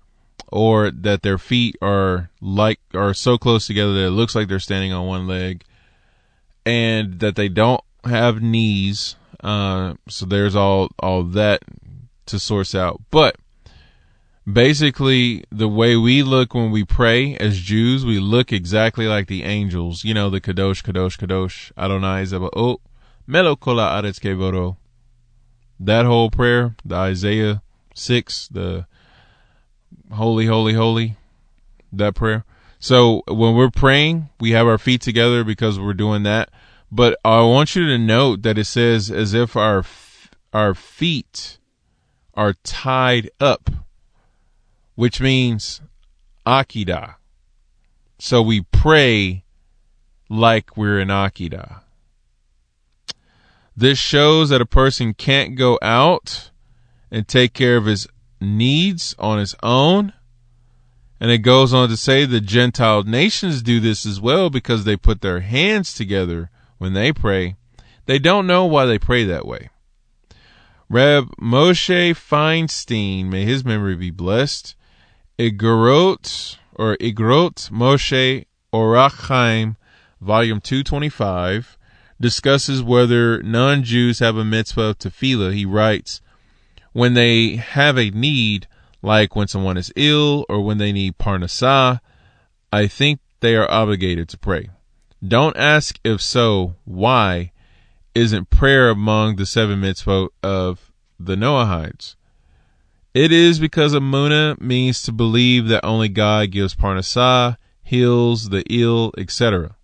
or 0.52 0.92
that 0.92 1.22
their 1.22 1.38
feet 1.38 1.76
are 1.82 2.30
like 2.42 2.80
are 2.94 3.14
so 3.14 3.38
close 3.38 3.68
together 3.68 3.94
that 3.94 4.08
it 4.08 4.12
looks 4.12 4.36
like 4.36 4.48
they're 4.48 4.60
standing 4.60 4.94
on 4.94 5.08
one 5.08 5.28
leg 5.28 5.64
and 6.66 7.20
that 7.20 7.36
they 7.36 7.50
don't 7.50 7.82
have 8.04 8.42
knees 8.42 9.16
uh, 9.44 9.94
so 10.08 10.26
there's 10.26 10.56
all 10.56 10.90
all 11.00 11.24
that 11.24 11.62
to 12.26 12.38
source 12.38 12.76
out 12.76 13.02
but 13.10 13.36
basically 14.52 15.44
the 15.52 15.68
way 15.68 15.96
we 15.96 16.24
look 16.24 16.54
when 16.54 16.72
we 16.72 16.84
pray 16.84 17.36
as 17.38 17.60
Jews, 17.60 18.06
we 18.06 18.20
look 18.20 18.52
exactly 18.52 19.08
like 19.08 19.28
the 19.28 19.44
angels. 19.44 20.04
You 20.04 20.14
know, 20.14 20.30
the 20.30 20.42
kadosh, 20.42 20.84
kadosh, 20.84 21.18
kadosh, 21.18 21.72
Adonai 21.78 22.24
Zebaot, 22.24 22.80
Melo 23.28 23.56
kola 23.56 24.02
aretz 24.02 24.20
kevoro. 24.20 24.78
That 25.80 26.06
whole 26.06 26.30
prayer, 26.30 26.76
the 26.86 26.96
Isaiah 26.96 27.62
six, 27.96 28.48
the 28.48 28.86
holy, 30.12 30.46
holy, 30.46 30.74
holy, 30.74 31.18
that 31.92 32.16
prayer. 32.16 32.46
So 32.80 33.24
when 33.28 33.56
we're 33.56 33.70
praying, 33.70 34.30
we 34.40 34.52
have 34.52 34.68
our 34.68 34.78
feet 34.78 35.02
together 35.02 35.44
because 35.44 35.80
we're 35.80 35.94
doing 35.94 36.24
that. 36.24 36.50
But 36.92 37.18
I 37.24 37.42
want 37.42 37.76
you 37.76 37.88
to 37.88 37.98
note 37.98 38.42
that 38.42 38.58
it 38.58 38.66
says 38.66 39.10
as 39.12 39.34
if 39.34 39.56
our 39.56 39.86
our 40.54 40.74
feet 40.74 41.58
are 42.34 42.54
tied 42.64 43.30
up 43.40 43.70
which 45.02 45.20
means 45.20 45.82
Akida. 46.46 47.16
So 48.20 48.42
we 48.42 48.62
pray 48.62 49.46
like 50.30 50.78
we're 50.78 51.00
in 51.00 51.08
Akida. 51.08 51.82
This 53.76 53.98
shows 53.98 54.50
that 54.50 54.62
a 54.62 54.66
person 54.68 55.16
can't 55.16 55.56
go 55.56 55.80
out 55.82 56.52
and 57.10 57.28
take 57.28 57.54
care 57.54 57.78
of 57.78 57.86
his 57.86 58.08
needs 58.42 59.16
on 59.20 59.40
his 59.40 59.56
own. 59.64 60.14
And 61.20 61.30
it 61.30 61.40
goes 61.40 61.74
on 61.74 61.88
to 61.90 61.98
say 61.98 62.26
the 62.26 62.42
Gentile 62.42 63.04
nations 63.04 63.62
do 63.62 63.80
this 63.80 64.06
as 64.06 64.20
well 64.20 64.50
because 64.50 64.84
they 64.84 64.98
put 64.98 65.22
their 65.22 65.42
hands 65.42 65.94
together 65.94 66.50
when 66.80 66.94
they 66.94 67.14
pray. 67.14 67.56
They 68.08 68.18
don't 68.18 68.48
know 68.48 68.66
why 68.66 68.86
they 68.86 68.98
pray 68.98 69.24
that 69.26 69.46
way. 69.46 69.70
Reb 70.90 71.30
Moshe 71.40 72.16
Feinstein, 72.16 73.28
may 73.28 73.46
his 73.46 73.64
memory 73.64 73.96
be 73.96 74.10
blessed, 74.10 74.76
Igorot 75.40 76.58
or 76.74 76.98
Igrot 76.98 77.70
Moshe 77.70 78.46
Orach 78.74 79.28
Chaim, 79.28 79.78
volume 80.20 80.60
225, 80.60 81.78
discusses 82.20 82.84
whether 82.84 83.42
non 83.42 83.84
Jews 83.84 84.20
have 84.20 84.36
a 84.36 84.44
mitzvah 84.44 84.82
of 84.82 85.00
tefillah. 85.00 85.54
He 85.54 85.66
writes, 85.66 86.20
when 86.94 87.14
they 87.14 87.56
have 87.56 87.98
a 87.98 88.10
need, 88.12 88.68
like 89.02 89.36
when 89.36 89.48
someone 89.48 89.78
is 89.78 89.94
ill 89.96 90.46
or 90.50 90.62
when 90.62 90.78
they 90.78 90.92
need 90.92 91.18
parnasah, 91.18 92.00
I 92.72 92.88
think 92.88 93.20
they 93.40 93.56
are 93.56 93.70
obligated 93.70 94.30
to 94.30 94.38
pray. 94.38 94.70
Don't 95.26 95.58
ask 95.58 96.00
if 96.04 96.22
so, 96.22 96.76
why 96.86 97.52
isn't 98.16 98.50
prayer 98.50 98.90
among 98.90 99.36
the 99.36 99.46
seven 99.46 99.82
mitzvot 99.82 100.30
of 100.44 100.92
the 101.20 101.36
Noahides? 101.36 102.16
It 103.14 103.32
is 103.32 103.60
because 103.60 103.94
Amuna 103.94 104.60
means 104.60 105.04
to 105.04 105.12
believe 105.12 105.68
that 105.68 105.86
only 105.86 106.08
God 106.08 106.52
gives 106.52 106.76
parnasah, 106.76 107.58
heals 107.84 108.50
the 108.50 108.64
ill, 108.70 109.12
etc. 109.18 109.76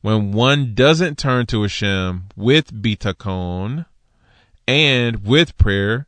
When 0.00 0.32
one 0.32 0.74
doesn't 0.74 1.16
turn 1.16 1.46
to 1.46 1.62
Hashem 1.62 2.24
with 2.34 2.82
bitachon 2.82 3.86
and 4.66 5.24
with 5.24 5.56
prayer, 5.56 6.06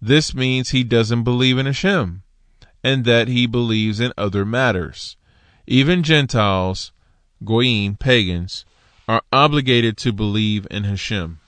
this 0.00 0.34
means 0.34 0.70
he 0.70 0.84
doesn't 0.84 1.24
believe 1.24 1.58
in 1.58 1.66
Hashem 1.66 2.22
and 2.84 3.04
that 3.04 3.28
he 3.28 3.46
believes 3.46 4.00
in 4.00 4.12
other 4.16 4.44
matters. 4.44 5.16
Even 5.66 6.02
Gentiles, 6.02 6.92
goyim, 7.44 7.96
pagans, 7.96 8.64
are 9.08 9.22
obligated 9.32 9.96
to 9.98 10.12
believe 10.12 10.66
in 10.70 10.84
Hashem. 10.84 11.40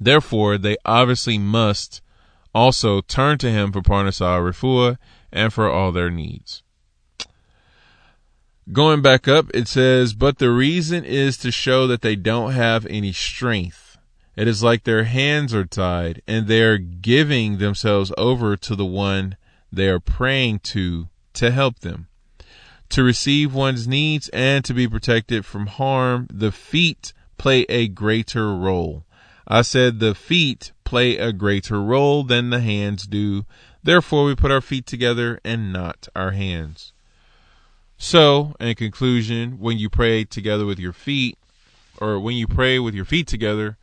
Therefore, 0.00 0.58
they 0.58 0.76
obviously 0.84 1.38
must 1.38 2.00
also 2.54 3.00
turn 3.00 3.38
to 3.38 3.50
him 3.50 3.72
for 3.72 3.82
Parnasah 3.82 4.40
Refuah 4.40 4.98
and 5.32 5.52
for 5.52 5.70
all 5.70 5.92
their 5.92 6.10
needs. 6.10 6.62
Going 8.72 9.00
back 9.00 9.26
up, 9.26 9.46
it 9.54 9.66
says, 9.66 10.12
But 10.12 10.38
the 10.38 10.50
reason 10.50 11.04
is 11.04 11.36
to 11.38 11.50
show 11.50 11.86
that 11.86 12.02
they 12.02 12.16
don't 12.16 12.52
have 12.52 12.86
any 12.86 13.12
strength. 13.12 13.87
It 14.38 14.46
is 14.46 14.62
like 14.62 14.84
their 14.84 15.02
hands 15.02 15.52
are 15.52 15.66
tied, 15.66 16.22
and 16.28 16.46
they 16.46 16.62
are 16.62 16.78
giving 16.78 17.58
themselves 17.58 18.12
over 18.16 18.56
to 18.56 18.76
the 18.76 18.86
one 18.86 19.36
they 19.72 19.88
are 19.88 19.98
praying 19.98 20.60
to 20.60 21.08
to 21.32 21.50
help 21.50 21.80
them. 21.80 22.06
To 22.90 23.02
receive 23.02 23.52
one's 23.52 23.88
needs 23.88 24.28
and 24.28 24.64
to 24.64 24.72
be 24.72 24.86
protected 24.86 25.44
from 25.44 25.66
harm, 25.66 26.28
the 26.32 26.52
feet 26.52 27.12
play 27.36 27.62
a 27.68 27.88
greater 27.88 28.54
role. 28.54 29.04
I 29.48 29.62
said 29.62 29.98
the 29.98 30.14
feet 30.14 30.70
play 30.84 31.16
a 31.16 31.32
greater 31.32 31.82
role 31.82 32.22
than 32.22 32.50
the 32.50 32.60
hands 32.60 33.08
do. 33.08 33.44
Therefore, 33.82 34.24
we 34.24 34.36
put 34.36 34.52
our 34.52 34.60
feet 34.60 34.86
together 34.86 35.40
and 35.44 35.72
not 35.72 36.06
our 36.14 36.30
hands. 36.30 36.92
So, 37.96 38.54
in 38.60 38.76
conclusion, 38.76 39.58
when 39.58 39.78
you 39.78 39.90
pray 39.90 40.22
together 40.22 40.64
with 40.64 40.78
your 40.78 40.92
feet, 40.92 41.36
or 42.00 42.20
when 42.20 42.36
you 42.36 42.46
pray 42.46 42.78
with 42.78 42.94
your 42.94 43.04
feet 43.04 43.26
together, 43.26 43.76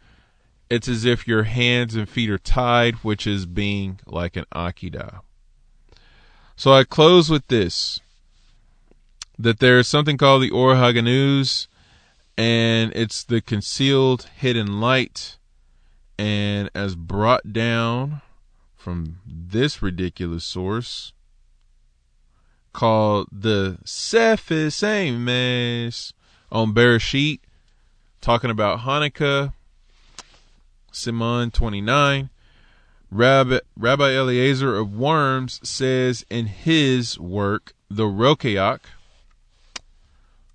it's 0.69 0.87
as 0.87 1.05
if 1.05 1.27
your 1.27 1.43
hands 1.43 1.95
and 1.95 2.09
feet 2.09 2.29
are 2.29 2.37
tied, 2.37 2.95
which 2.95 3.27
is 3.27 3.45
being 3.45 3.99
like 4.05 4.35
an 4.35 4.45
Akedah. 4.53 5.21
So 6.55 6.73
I 6.73 6.83
close 6.83 7.29
with 7.29 7.47
this 7.47 7.99
that 9.37 9.59
there 9.59 9.77
is 9.77 9.87
something 9.87 10.17
called 10.17 10.43
the 10.43 10.51
Or 10.51 10.75
and 12.37 12.93
it's 12.95 13.23
the 13.23 13.41
concealed 13.41 14.29
hidden 14.35 14.79
light, 14.79 15.37
and 16.17 16.69
as 16.73 16.95
brought 16.95 17.53
down 17.53 18.21
from 18.75 19.19
this 19.25 19.81
ridiculous 19.81 20.45
source, 20.45 21.13
called 22.73 23.27
the 23.31 23.77
Sfas 23.85 24.83
Emes 24.83 26.13
on 26.51 26.73
Bereshit, 26.73 27.39
talking 28.21 28.49
about 28.49 28.79
Hanukkah, 28.79 29.53
Siman 30.95 31.51
29. 31.51 32.29
Rabbi, 33.11 33.59
Rabbi 33.77 34.11
Eliezer 34.11 34.77
of 34.77 34.95
Worms 34.95 35.59
says 35.61 36.25
in 36.29 36.47
his 36.47 37.19
work, 37.19 37.73
The 37.89 38.05
Rokeach, 38.05 38.79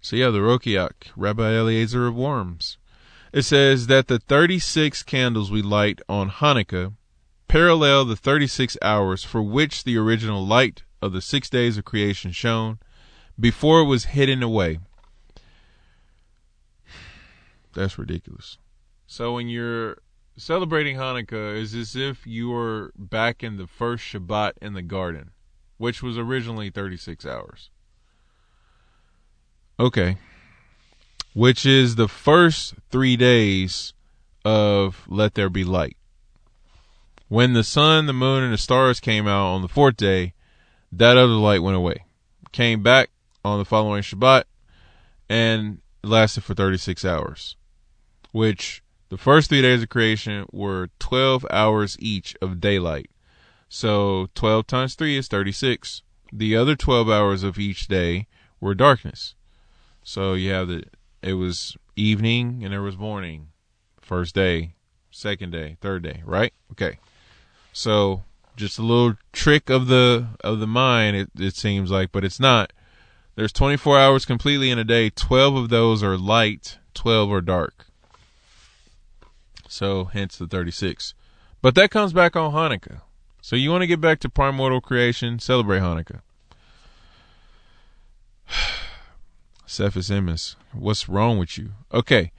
so 0.01 0.17
yeah, 0.17 0.31
the 0.31 0.39
Rokeach, 0.39 1.12
Rabbi 1.15 1.53
Eliezer 1.53 2.07
of 2.07 2.17
Worms, 2.17 2.79
it 3.35 3.43
says 3.43 3.87
that 3.89 4.09
the 4.09 4.19
36 4.19 5.03
candles 5.03 5.51
we 5.51 5.61
light 5.61 6.01
on 6.09 6.31
Hanukkah 6.31 6.95
parallel 7.47 8.07
the 8.07 8.17
36 8.17 8.79
hours 8.81 9.23
for 9.23 9.43
which 9.43 9.85
the 9.85 9.99
original 9.99 10.45
light 10.45 10.85
of 11.03 11.12
the 11.12 11.21
six 11.21 11.51
days 11.51 11.77
of 11.77 11.85
creation 11.85 12.33
shone 12.33 12.79
before 13.39 13.81
it 13.81 13.87
was 13.87 14.07
hidden 14.07 14.43
away. 14.43 14.79
That's 17.75 17.99
ridiculous. 17.99 18.57
So 19.07 19.35
when 19.35 19.49
you're 19.49 19.99
celebrating 20.36 20.97
Hanukkah, 20.97 21.57
is 21.57 21.74
as 21.74 21.97
if 21.97 22.27
you 22.27 22.51
were 22.51 22.93
back 22.97 23.43
in 23.43 23.57
the 23.57 23.66
first 23.66 24.05
Shabbat 24.05 24.52
in 24.62 24.74
the 24.74 24.82
garden, 24.82 25.31
which 25.78 26.02
was 26.02 26.19
originally 26.19 26.70
36 26.70 27.24
hours. 27.27 27.70
Okay. 29.78 30.19
Which 31.35 31.65
is 31.65 31.94
the 31.94 32.09
first 32.09 32.74
three 32.90 33.16
days 33.16 33.93
of 34.44 35.05
Let 35.09 35.35
There 35.35 35.51
Be 35.51 35.65
Light. 35.65 35.97
When 37.28 37.52
the 37.52 37.65
sun, 37.65 38.07
the 38.07 38.12
moon, 38.12 38.43
and 38.43 38.52
the 38.52 38.59
stars 38.59 38.98
came 38.98 39.28
out 39.28 39.55
on 39.55 39.62
the 39.62 39.69
fourth 39.69 39.97
day, 39.97 40.35
that 40.90 41.16
other 41.16 41.32
light 41.32 41.62
went 41.62 41.77
away. 41.77 42.05
Came 42.52 42.82
back 42.82 43.11
on 43.44 43.59
the 43.59 43.65
following 43.65 44.02
Shabbat 44.02 44.44
and 45.28 45.81
lasted 46.02 46.43
for 46.43 46.55
36 46.55 47.05
hours, 47.05 47.57
which 48.32 48.82
the 49.11 49.19
first 49.19 49.51
three 49.51 49.61
days 49.61 49.82
of 49.82 49.89
creation 49.89 50.47
were 50.53 50.89
12 51.01 51.45
hours 51.51 51.97
each 51.99 52.37
of 52.41 52.61
daylight. 52.61 53.11
So 53.69 54.28
12 54.35 54.66
times 54.66 54.95
3 54.95 55.16
is 55.19 55.28
36. 55.28 56.03
The 56.32 56.57
other 56.57 56.77
12 56.77 57.11
hours 57.11 57.43
of 57.43 57.59
each 57.59 57.89
day 57.89 58.28
were 58.61 58.74
darkness. 58.74 59.35
So 60.05 60.35
you 60.35 60.53
have 60.53 60.69
the, 60.69 60.85
it 61.23 61.35
was 61.35 61.77
evening 61.97 62.62
and 62.62 62.73
there 62.73 62.82
was 62.82 62.97
morning. 62.97 63.49
First 64.01 64.35
day, 64.35 64.74
second 65.11 65.51
day, 65.51 65.77
third 65.81 66.05
day, 66.05 66.23
right? 66.24 66.53
Okay. 66.73 66.99
So 67.73 68.23
just 68.57 68.78
a 68.78 68.82
little 68.82 69.16
trick 69.32 69.70
of 69.70 69.87
the 69.87 70.28
of 70.45 70.61
the 70.61 70.66
mind 70.66 71.16
it, 71.16 71.31
it 71.39 71.57
seems 71.57 71.91
like 71.91 72.12
but 72.12 72.24
it's 72.24 72.39
not 72.39 72.73
there's 73.35 73.53
24 73.53 73.99
hours 73.99 74.27
completely 74.27 74.70
in 74.70 74.78
a 74.78 74.85
day 74.85 75.09
12 75.09 75.57
of 75.57 75.69
those 75.70 76.03
are 76.03 76.19
light 76.19 76.78
12 76.93 77.32
are 77.32 77.41
dark 77.41 77.87
so 79.71 80.05
hence 80.05 80.37
the 80.37 80.47
36 80.47 81.15
but 81.63 81.75
that 81.75 81.91
comes 81.91 82.13
back 82.13 82.35
on 82.37 82.53
hanukkah 82.53 83.03
so 83.41 83.57
you 83.57 83.71
want 83.71 83.83
to 83.83 83.87
get 83.87 84.01
back 84.01 84.19
to 84.21 84.29
primordial 84.29 84.81
creation 84.81 85.39
celebrate 85.39 85.81
hanukkah 85.81 86.21
Sfas 89.67 90.11
Emes, 90.11 90.57
what's 90.73 91.09
wrong 91.09 91.39
with 91.39 91.57
you? 91.57 91.71
Okay, 91.95 92.33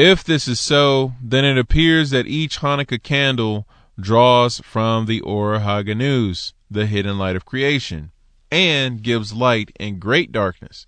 if 0.00 0.22
this 0.22 0.46
is 0.46 0.60
so, 0.60 1.14
then 1.20 1.44
it 1.44 1.58
appears 1.58 2.10
that 2.10 2.28
each 2.28 2.60
Hanukkah 2.60 3.02
candle 3.02 3.66
draws 3.98 4.60
from 4.60 5.06
the 5.06 5.20
Or 5.22 5.58
HaGanuz, 5.58 6.52
the 6.70 6.86
hidden 6.86 7.18
light 7.18 7.34
of 7.34 7.44
creation, 7.44 8.12
and 8.48 9.02
gives 9.02 9.32
light 9.32 9.72
in 9.80 9.98
great 9.98 10.30
darkness. 10.30 10.86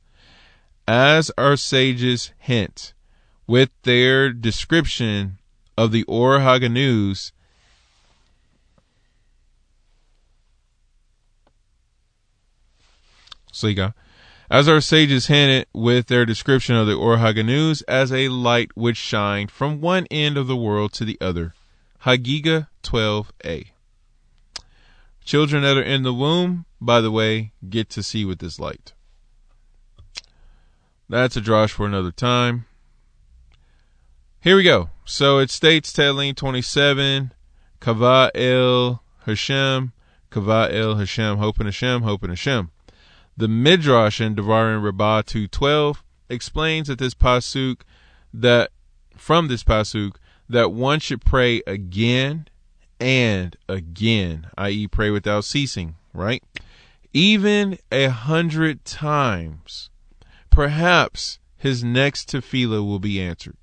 As 0.87 1.33
our 1.37 1.57
sages 1.57 2.31
hint, 2.39 2.95
with 3.49 3.71
their 3.83 4.33
description 4.33 5.40
of 5.81 5.93
the 5.93 6.03
Or 6.03 6.41
HaGanuz, 6.41 7.33
Sliga. 13.51 13.95
As 14.51 14.69
our 14.69 14.83
sages 14.83 15.29
hinted 15.29 15.69
with 15.73 16.09
their 16.09 16.27
description 16.27 16.75
of 16.75 16.87
the 16.87 16.93
Or 16.93 17.17
HaGanuz 17.17 17.83
as 17.89 18.13
a 18.13 18.29
light 18.29 18.71
which 18.75 18.99
shined 18.99 19.51
from 19.51 19.81
one 19.81 20.07
end 20.11 20.37
of 20.37 20.49
the 20.49 20.57
world 20.57 20.93
to 20.95 21.07
the 21.07 21.17
other, 21.19 21.55
Hagiga 22.05 22.69
12a. 22.83 23.69
Children 25.25 25.63
that 25.63 25.79
are 25.79 25.83
in 25.83 26.03
the 26.03 26.13
womb, 26.13 26.67
by 26.79 27.01
the 27.01 27.11
way, 27.11 27.53
get 27.71 27.89
to 27.91 28.03
see 28.03 28.27
with 28.27 28.41
this 28.41 28.61
light. 28.61 28.93
That's 31.09 31.39
a 31.39 31.41
drosh 31.41 31.71
for 31.71 31.87
another 31.87 32.13
time. 32.13 32.67
Here 34.43 34.57
we 34.57 34.63
go. 34.63 34.91
So 35.13 35.39
it 35.39 35.51
states 35.51 35.93
Tehillim 35.93 36.37
27, 36.37 37.33
Kava 37.81 38.31
El 38.33 39.03
Hashem, 39.27 39.93
Kava 40.31 40.69
El 40.73 40.95
Hashem, 40.95 41.39
Hope 41.39 41.59
in 41.59 41.67
Hashem, 41.67 42.03
Hope 42.03 42.23
in 42.23 42.31
Hashem. 42.31 42.71
The 43.37 43.49
Midrash 43.49 44.21
in 44.21 44.37
Devarim 44.37 44.85
Rabbah 44.85 45.23
212 45.23 46.05
explains 46.29 46.87
that 46.87 47.01
this 47.01 47.15
pasuk 47.15 47.81
that 48.33 48.71
from 49.17 49.49
this 49.49 49.65
pasuk 49.65 50.15
that 50.49 50.71
one 50.71 51.01
should 51.01 51.25
pray 51.25 51.61
again 51.67 52.47
and 53.01 53.57
again, 53.69 54.47
i.e., 54.57 54.87
pray 54.87 55.11
without 55.11 55.45
ceasing, 55.45 55.97
right? 56.15 56.45
Even 57.13 57.79
a 57.91 58.11
hundred 58.11 58.85
times. 58.85 59.91
Perhaps 60.51 61.41
his 61.57 61.83
next 61.83 62.31
tefillah 62.31 62.87
will 62.87 63.01
be 63.01 63.21
answered. 63.21 63.57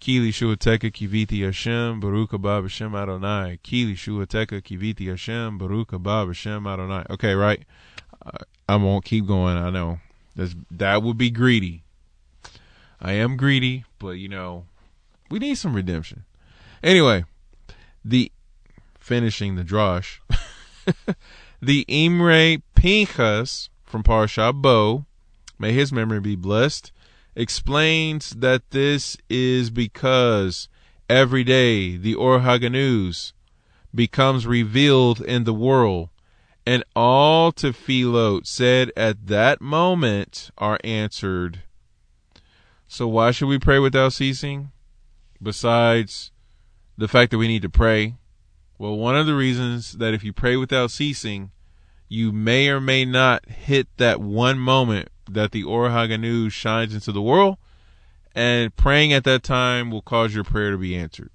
Kili 0.00 0.32
shuateka 0.32 0.90
kiviti 0.90 1.44
Hashem, 1.44 2.00
Baruch 2.00 2.30
haba 2.30 2.62
Hashem 2.62 2.94
Adonai. 2.94 3.58
Kili 3.62 3.94
shuateka 3.94 4.62
kiviti 4.62 5.08
Hashem, 5.08 5.58
Baruch 5.58 5.90
haba 5.90 6.26
Hashem 6.26 6.66
Adonai. 6.66 7.04
Okay, 7.10 7.34
right? 7.34 7.62
Uh, 8.24 8.38
I 8.68 8.76
won't 8.76 9.04
keep 9.04 9.26
going. 9.26 9.56
I 9.56 9.68
know. 9.68 9.98
That's, 10.34 10.54
that 10.70 11.02
would 11.02 11.18
be 11.18 11.30
greedy. 11.30 11.82
I 13.00 13.12
am 13.12 13.36
greedy, 13.36 13.84
but 13.98 14.12
you 14.12 14.28
know, 14.28 14.64
we 15.30 15.38
need 15.38 15.56
some 15.56 15.74
redemption. 15.74 16.24
Anyway, 16.82 17.24
the 18.04 18.32
finishing 18.98 19.56
the 19.56 19.64
drosh, 19.64 20.18
the 21.62 21.84
Imre 21.88 22.62
Pinchas 22.74 23.68
from 23.84 24.02
Parsha 24.02 24.54
Bo, 24.54 25.04
may 25.58 25.72
his 25.72 25.92
memory 25.92 26.20
be 26.20 26.36
blessed, 26.36 26.92
explains 27.40 28.30
that 28.30 28.70
this 28.70 29.16
is 29.28 29.70
because 29.70 30.68
every 31.08 31.44
day 31.44 31.96
the 31.96 32.14
Or 32.14 32.40
HaGanuz 32.40 33.32
becomes 33.94 34.46
revealed 34.46 35.20
in 35.20 35.44
the 35.44 35.54
world, 35.54 36.10
and 36.66 36.84
all 36.94 37.52
to 37.52 37.72
tefillot 37.72 38.46
said 38.46 38.92
at 38.96 39.26
that 39.26 39.60
moment 39.60 40.50
are 40.58 40.78
answered. 40.84 41.62
So 42.86 43.08
why 43.08 43.30
should 43.30 43.48
we 43.48 43.58
pray 43.58 43.78
without 43.78 44.12
ceasing? 44.12 44.72
besides 45.42 46.30
the 46.96 47.08
fact 47.08 47.30
that 47.30 47.38
we 47.38 47.48
need 47.48 47.62
to 47.62 47.70
pray? 47.70 48.16
Well, 48.78 48.96
one 48.96 49.16
of 49.16 49.26
the 49.26 49.34
reasons 49.34 49.98
that 49.98 50.14
if 50.14 50.24
you 50.24 50.32
pray 50.32 50.56
without 50.56 50.90
ceasing, 50.90 51.50
you 52.08 52.32
may 52.32 52.68
or 52.68 52.80
may 52.80 53.04
not 53.04 53.48
hit 53.48 53.88
that 53.98 54.20
one 54.20 54.58
moment 54.58 55.08
that 55.34 55.52
the 55.52 55.62
Or 55.62 55.90
shines 56.50 56.94
into 56.94 57.12
the 57.12 57.22
world, 57.22 57.56
and 58.34 58.74
praying 58.76 59.12
at 59.12 59.24
that 59.24 59.42
time 59.42 59.90
will 59.90 60.02
cause 60.02 60.34
your 60.34 60.44
prayer 60.44 60.70
to 60.70 60.78
be 60.78 60.96
answered. 60.96 61.30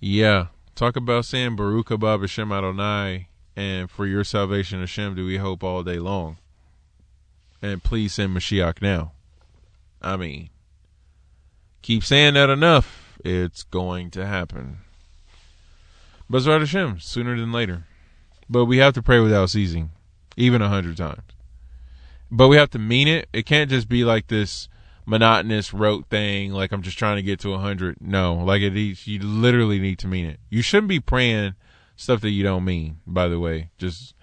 Yeah, 0.00 0.46
talk 0.74 0.96
about 0.96 1.24
saying 1.24 1.56
Baruch 1.56 1.88
haba 1.88 2.18
b'shem 2.20 2.56
Adonai, 2.56 3.28
and 3.56 3.90
for 3.90 4.06
your 4.06 4.24
salvation, 4.24 4.80
Hashem, 4.80 5.16
do 5.16 5.26
we 5.26 5.38
hope 5.38 5.64
all 5.64 5.82
day 5.82 5.98
long. 5.98 6.36
And 7.60 7.82
please 7.82 8.14
send 8.14 8.36
Mashiach 8.36 8.80
now. 8.80 9.12
I 10.00 10.16
mean, 10.16 10.50
keep 11.82 12.04
saying 12.04 12.34
that 12.34 12.50
enough, 12.50 13.18
it's 13.24 13.64
going 13.64 14.10
to 14.12 14.24
happen. 14.24 14.78
Bezrat 16.30 16.60
Hashem, 16.60 17.00
sooner 17.00 17.36
than 17.38 17.50
later. 17.50 17.84
But 18.48 18.66
we 18.66 18.78
have 18.78 18.94
to 18.94 19.02
pray 19.02 19.18
without 19.18 19.50
ceasing, 19.50 19.90
even 20.36 20.62
a 20.62 20.68
hundred 20.68 20.96
times. 20.96 21.22
But 22.30 22.48
we 22.48 22.56
have 22.56 22.70
to 22.70 22.78
mean 22.78 23.08
it. 23.08 23.28
It 23.32 23.46
can't 23.46 23.70
just 23.70 23.88
be 23.88 24.04
like 24.04 24.26
this 24.26 24.68
monotonous 25.06 25.72
rote 25.72 26.06
thing, 26.08 26.52
like 26.52 26.70
I'm 26.70 26.82
just 26.82 26.98
trying 26.98 27.16
to 27.16 27.22
get 27.22 27.40
to 27.40 27.54
a 27.54 27.58
hundred. 27.58 27.96
No, 28.00 28.34
like 28.34 28.60
it. 28.60 28.74
You 29.06 29.20
literally 29.20 29.78
need 29.78 29.98
to 30.00 30.06
mean 30.06 30.26
it. 30.26 30.38
You 30.50 30.62
shouldn't 30.62 30.88
be 30.88 31.00
praying 31.00 31.54
stuff 31.96 32.20
that 32.20 32.30
you 32.30 32.42
don't 32.42 32.64
mean. 32.64 33.00
By 33.06 33.28
the 33.28 33.40
way, 33.40 33.70
just 33.78 34.14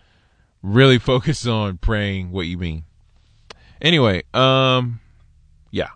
really 0.61 0.99
focus 1.11 1.47
on 1.47 1.77
praying 1.77 2.31
what 2.31 2.45
you 2.45 2.57
mean. 2.57 2.85
Anyway, 3.81 4.23
um, 4.33 4.99
yeah, 5.71 5.89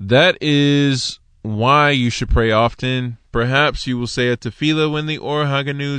that 0.00 0.38
is 0.40 1.20
why 1.42 1.90
you 1.90 2.10
should 2.10 2.30
pray 2.30 2.50
often. 2.50 3.18
Perhaps 3.30 3.86
you 3.86 3.98
will 3.98 4.06
say 4.06 4.28
a 4.28 4.36
tefillah 4.36 4.90
when 4.90 5.06
the 5.06 5.18
Or 5.18 5.44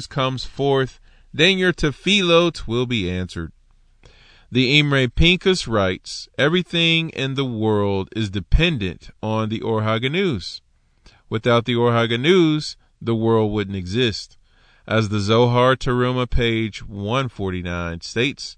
comes 0.09 0.43
forth, 0.43 0.99
then 1.31 1.59
your 1.59 1.71
tefillot 1.71 2.67
will 2.67 2.88
be 2.88 3.09
answered. 3.09 3.51
The 4.49 4.80
Imre 4.80 5.10
Pinchas 5.10 5.68
writes, 5.68 6.30
everything 6.38 7.10
in 7.10 7.34
the 7.34 7.44
world 7.44 8.07
is 8.15 8.30
dependent 8.30 9.10
on 9.22 9.49
the 9.49 9.61
Or 9.61 9.82
HaGanuz. 9.82 10.61
Without 11.28 11.65
the 11.65 11.76
Or 11.76 11.91
HaGanuz, 11.91 12.78
the 13.02 13.14
world 13.14 13.52
wouldn't 13.52 13.76
exist. 13.76 14.38
As 14.88 15.10
the 15.10 15.19
Zohar 15.19 15.76
Teruma 15.76 16.30
page 16.30 16.82
149 16.82 17.99
states, 17.99 18.56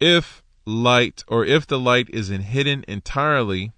if 0.00 0.42
light 0.66 1.22
or 1.28 1.44
if 1.44 1.68
the 1.68 1.78
light 1.78 2.10
isn't 2.10 2.42
hidden 2.42 2.84
entirely, 2.88 3.70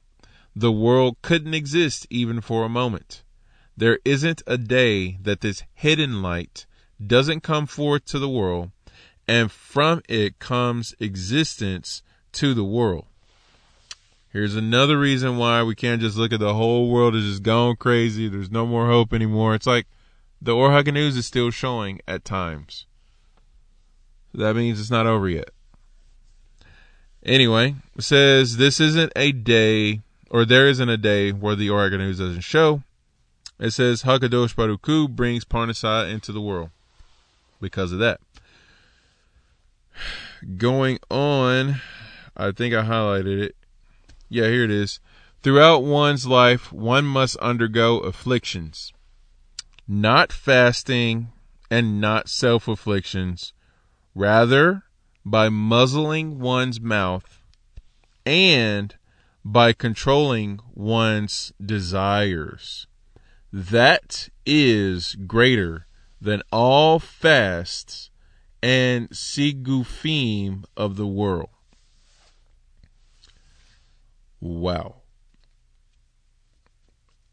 the 0.56 0.72
world 0.72 1.18
couldn't 1.20 1.52
exist 1.52 2.06
even 2.08 2.40
for 2.40 2.64
a 2.64 2.70
moment. 2.70 3.22
There 3.76 3.98
isn't 4.06 4.40
a 4.46 4.56
day 4.56 5.18
that 5.20 5.42
this 5.42 5.62
hidden 5.74 6.22
light 6.22 6.64
doesn't 7.06 7.42
come 7.42 7.66
forth 7.66 8.06
to 8.06 8.18
the 8.18 8.30
world, 8.30 8.70
and 9.26 9.50
from 9.50 10.02
it 10.08 10.38
comes 10.38 10.94
existence 11.00 12.02
to 12.32 12.54
the 12.54 12.64
world. 12.64 13.06
Here's 14.30 14.56
another 14.56 14.98
reason 14.98 15.36
why 15.36 15.62
we 15.62 15.76
can't 15.76 16.00
just 16.00 16.16
look 16.16 16.32
at 16.32 16.40
the 16.40 16.54
whole 16.54 16.90
world 16.90 17.14
as 17.14 17.24
just 17.24 17.44
going 17.44 17.76
crazy. 17.76 18.28
There's 18.28 18.50
no 18.50 18.66
more 18.66 18.88
hope 18.88 19.12
anymore. 19.12 19.54
It's 19.54 19.66
like 19.66 19.86
the 20.42 20.56
Or 20.56 20.82
news 20.82 21.16
is 21.16 21.24
still 21.24 21.50
showing 21.50 22.00
at 22.08 22.24
times. 22.24 22.86
That 24.34 24.56
means 24.56 24.80
it's 24.80 24.90
not 24.90 25.06
over 25.06 25.28
yet. 25.28 25.50
Anyway, 27.22 27.76
it 27.96 28.02
says 28.02 28.56
this 28.56 28.80
isn't 28.80 29.12
a 29.14 29.30
day 29.30 30.00
or 30.30 30.44
there 30.44 30.66
isn't 30.66 30.88
a 30.88 30.96
day 30.96 31.30
where 31.30 31.54
the 31.54 31.70
Or 31.70 31.88
news 31.88 32.18
doesn't 32.18 32.40
show. 32.40 32.82
It 33.60 33.70
says 33.70 34.02
Hakadosh 34.02 34.56
Baruch 34.56 35.14
brings 35.14 35.44
Parnasah 35.44 36.12
into 36.12 36.32
the 36.32 36.40
world 36.40 36.70
because 37.60 37.92
of 37.92 38.00
that. 38.00 38.20
Going 40.56 40.98
on, 41.10 41.80
I 42.36 42.52
think 42.52 42.74
I 42.74 42.82
highlighted 42.82 43.42
it. 43.42 43.56
Yeah, 44.28 44.48
here 44.48 44.64
it 44.64 44.70
is. 44.70 45.00
Throughout 45.42 45.84
one's 45.84 46.26
life, 46.26 46.72
one 46.72 47.04
must 47.04 47.36
undergo 47.36 47.98
afflictions, 47.98 48.92
not 49.86 50.32
fasting 50.32 51.32
and 51.70 52.00
not 52.00 52.28
self 52.28 52.66
afflictions, 52.66 53.52
rather 54.14 54.84
by 55.24 55.48
muzzling 55.48 56.38
one's 56.38 56.80
mouth 56.80 57.42
and 58.24 58.96
by 59.44 59.72
controlling 59.72 60.60
one's 60.74 61.52
desires. 61.64 62.86
That 63.52 64.28
is 64.46 65.14
greater 65.26 65.86
than 66.20 66.42
all 66.50 66.98
fasts 66.98 68.10
and 68.64 69.10
sigufim 69.10 70.64
of 70.74 70.96
the 70.96 71.06
world. 71.06 71.50
Wow. 74.40 75.02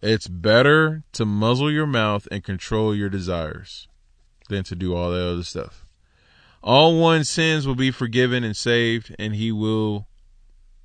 It's 0.01 0.27
better 0.27 1.03
to 1.13 1.25
muzzle 1.25 1.71
your 1.71 1.87
mouth 1.87 2.27
and 2.29 2.43
control 2.43 2.93
your 2.93 3.07
desires 3.07 3.87
than 4.49 4.65
to 4.65 4.75
do 4.75 4.93
all 4.93 5.11
that 5.11 5.25
other 5.25 5.43
stuff. 5.43 5.85
All 6.61 6.99
one's 6.99 7.29
sins 7.29 7.65
will 7.65 7.75
be 7.75 7.91
forgiven 7.91 8.43
and 8.43 8.55
saved, 8.55 9.15
and 9.17 9.33
he 9.33 9.53
will 9.53 10.07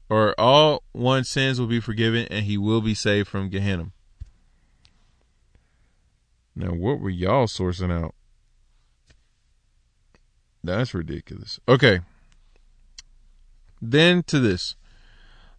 or 0.08 0.32
all 0.38 0.84
one's 0.94 1.28
sins 1.28 1.58
will 1.58 1.66
be 1.66 1.80
forgiven 1.80 2.28
and 2.30 2.46
he 2.46 2.56
will 2.56 2.80
be 2.80 2.94
saved 2.94 3.26
from 3.26 3.48
Gehenna. 3.48 3.90
Now, 6.54 6.70
what 6.70 7.00
were 7.00 7.10
y'all 7.10 7.48
sourcing 7.48 7.90
out? 7.92 8.14
That's 10.66 10.94
ridiculous. 10.94 11.60
Okay. 11.68 12.00
Then 13.80 14.22
to 14.24 14.40
this. 14.40 14.74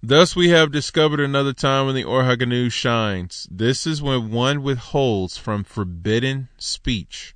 Thus 0.03 0.35
we 0.35 0.49
have 0.49 0.71
discovered 0.71 1.19
another 1.19 1.53
time 1.53 1.85
when 1.85 1.95
the 1.95 2.03
Or 2.03 2.23
HaGanuz 2.23 2.71
shines. 2.71 3.47
This 3.49 3.87
is 3.87 4.01
when 4.01 4.31
one 4.31 4.61
withholds 4.61 5.37
from 5.37 5.63
forbidden 5.63 6.49
speech. 6.57 7.35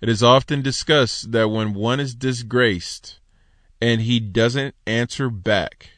It 0.00 0.08
is 0.08 0.22
often 0.22 0.62
discussed 0.62 1.32
that 1.32 1.50
when 1.50 1.74
one 1.74 2.00
is 2.00 2.14
disgraced 2.14 3.20
and 3.80 4.00
he 4.00 4.18
doesn't 4.18 4.74
answer 4.86 5.28
back, 5.28 5.90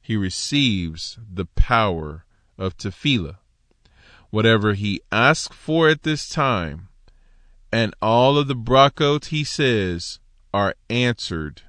he 0.00 0.16
receives 0.16 1.18
the 1.30 1.46
power 1.46 2.24
of 2.56 2.76
tefillah. 2.76 3.38
Whatever 4.30 4.74
he 4.74 5.00
asks 5.10 5.54
for 5.54 5.88
at 5.88 6.04
this 6.04 6.28
time, 6.28 6.88
and 7.72 7.94
all 8.00 8.38
of 8.38 8.46
the 8.46 8.54
brachot 8.54 9.26
he 9.26 9.44
says 9.44 10.20
are 10.52 10.74
answered. 10.88 11.62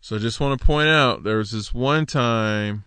So 0.00 0.16
I 0.16 0.18
just 0.18 0.40
want 0.40 0.58
to 0.58 0.66
point 0.66 0.88
out 0.88 1.22
there 1.22 1.36
was 1.36 1.50
this 1.50 1.74
one 1.74 2.06
time 2.06 2.84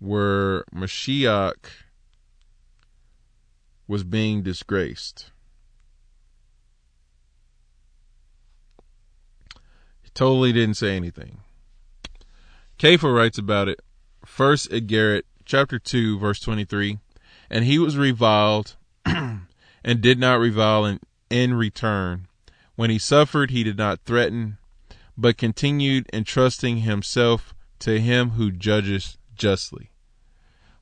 where 0.00 0.64
Mashiach 0.74 1.64
was 3.86 4.02
being 4.02 4.42
disgraced. 4.42 5.30
He 10.02 10.10
totally 10.12 10.52
didn't 10.52 10.74
say 10.74 10.96
anything. 10.96 11.38
Kefa 12.78 13.14
writes 13.14 13.38
about 13.38 13.68
it. 13.68 13.80
First 14.24 14.70
Igeret, 14.70 15.22
chapter 15.44 15.78
2, 15.78 16.18
verse 16.18 16.40
23. 16.40 16.98
And 17.48 17.64
he 17.64 17.78
was 17.78 17.96
reviled 17.96 18.74
and 19.84 20.00
did 20.00 20.18
not 20.18 20.38
revile 20.38 20.84
in, 20.84 21.00
in 21.30 21.54
return. 21.54 22.26
When 22.76 22.90
he 22.90 22.98
suffered, 22.98 23.50
he 23.50 23.64
did 23.64 23.76
not 23.76 24.00
threaten, 24.04 24.58
but 25.16 25.36
continued 25.36 26.08
entrusting 26.12 26.78
himself 26.78 27.54
to 27.80 28.00
him 28.00 28.30
who 28.30 28.50
judges 28.50 29.18
justly. 29.36 29.90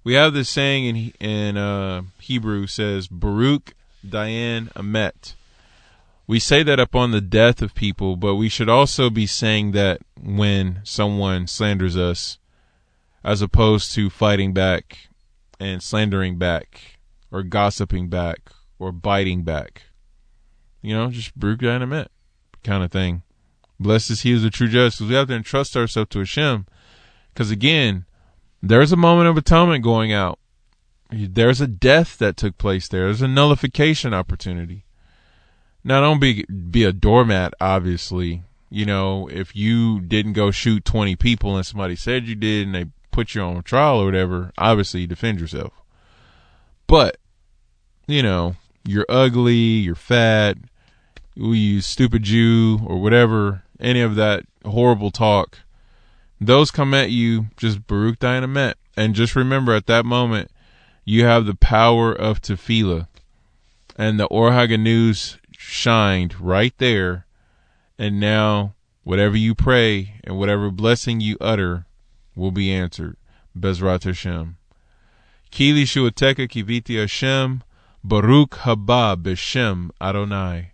We 0.02 0.14
have 0.14 0.32
this 0.32 0.48
saying 0.48 0.86
in 0.86 1.12
in 1.20 1.56
uh, 1.56 2.02
Hebrew 2.20 2.66
says 2.66 3.06
Baruch 3.08 3.74
Dayan 4.06 4.70
Amet, 4.74 5.34
we 6.26 6.38
say 6.38 6.62
that 6.62 6.80
upon 6.80 7.10
the 7.10 7.20
death 7.20 7.60
of 7.60 7.74
people, 7.74 8.16
but 8.16 8.36
we 8.36 8.48
should 8.48 8.68
also 8.68 9.10
be 9.10 9.26
saying 9.26 9.72
that 9.72 10.00
when 10.18 10.80
someone 10.84 11.46
slanders 11.46 11.96
us, 11.96 12.38
as 13.22 13.42
opposed 13.42 13.92
to 13.94 14.08
fighting 14.08 14.54
back 14.54 15.08
and 15.58 15.82
slandering 15.82 16.38
back 16.38 16.98
or 17.30 17.42
gossiping 17.42 18.08
back 18.08 18.50
or 18.80 18.90
biting 18.90 19.42
back. 19.42 19.82
You 20.82 20.94
know, 20.94 21.10
just 21.10 21.38
Baruch 21.38 21.60
Dayan 21.60 21.82
Emet 21.82 22.08
kind 22.64 22.82
of 22.82 22.90
thing. 22.90 23.22
Blessed 23.78 24.10
is 24.10 24.20
he 24.22 24.32
who's 24.32 24.44
a 24.44 24.50
true 24.50 24.68
judge. 24.68 24.94
Because 24.94 25.08
we 25.08 25.14
have 25.14 25.28
to 25.28 25.34
entrust 25.34 25.76
ourselves 25.76 26.10
to 26.10 26.18
Hashem. 26.18 26.66
Because 27.32 27.50
again, 27.50 28.06
there's 28.62 28.92
a 28.92 28.96
moment 28.96 29.28
of 29.28 29.36
atonement 29.36 29.84
going 29.84 30.12
out. 30.12 30.38
There's 31.10 31.60
a 31.60 31.66
death 31.66 32.18
that 32.18 32.36
took 32.36 32.58
place 32.58 32.88
there. 32.88 33.04
There's 33.04 33.22
a 33.22 33.28
nullification 33.28 34.14
opportunity. 34.14 34.84
Now, 35.82 36.00
don't 36.00 36.20
be 36.20 36.44
be 36.44 36.84
a 36.84 36.92
doormat. 36.92 37.54
Obviously, 37.60 38.42
you 38.68 38.84
know 38.84 39.28
if 39.28 39.56
you 39.56 40.00
didn't 40.00 40.34
go 40.34 40.50
shoot 40.50 40.84
twenty 40.84 41.16
people 41.16 41.56
and 41.56 41.64
somebody 41.64 41.96
said 41.96 42.28
you 42.28 42.34
did, 42.34 42.66
and 42.66 42.74
they 42.74 42.86
put 43.10 43.34
you 43.34 43.40
on 43.40 43.62
trial 43.62 44.00
or 44.00 44.04
whatever, 44.04 44.52
obviously 44.58 45.06
defend 45.06 45.40
yourself. 45.40 45.72
But 46.86 47.16
you 48.06 48.22
know, 48.22 48.56
you're 48.84 49.06
ugly, 49.08 49.54
you're 49.54 49.94
fat, 49.94 50.56
you 51.34 51.80
stupid 51.80 52.22
Jew, 52.22 52.80
or 52.86 53.00
whatever, 53.00 53.62
any 53.78 54.00
of 54.00 54.14
that 54.16 54.44
horrible 54.64 55.10
talk, 55.10 55.58
those 56.40 56.70
come 56.70 56.94
at 56.94 57.10
you, 57.10 57.46
just 57.56 57.86
Baruch 57.86 58.18
Dayan 58.18 58.44
Emet. 58.44 58.74
And 58.96 59.14
just 59.14 59.36
remember 59.36 59.74
at 59.74 59.86
that 59.86 60.04
moment, 60.04 60.50
you 61.04 61.24
have 61.24 61.46
the 61.46 61.54
power 61.54 62.12
of 62.12 62.40
tefillah. 62.40 63.06
And 63.96 64.18
the 64.18 64.26
Or 64.26 64.50
HaGanuz 64.50 65.38
shined 65.52 66.40
right 66.40 66.74
there. 66.78 67.26
And 67.98 68.18
now, 68.18 68.74
whatever 69.04 69.36
you 69.36 69.54
pray 69.54 70.14
and 70.24 70.38
whatever 70.38 70.70
blessing 70.70 71.20
you 71.20 71.36
utter 71.40 71.86
will 72.34 72.50
be 72.50 72.72
answered. 72.72 73.16
Bezrat 73.58 74.04
Hashem. 74.04 74.56
Kili 75.52 75.82
Shuateka 75.82 76.48
Kiviti 76.48 76.98
Hashem. 76.98 77.62
Baruch 78.02 78.56
haba 78.64 79.14
b'shem 79.14 79.90
Adonai. 80.00 80.72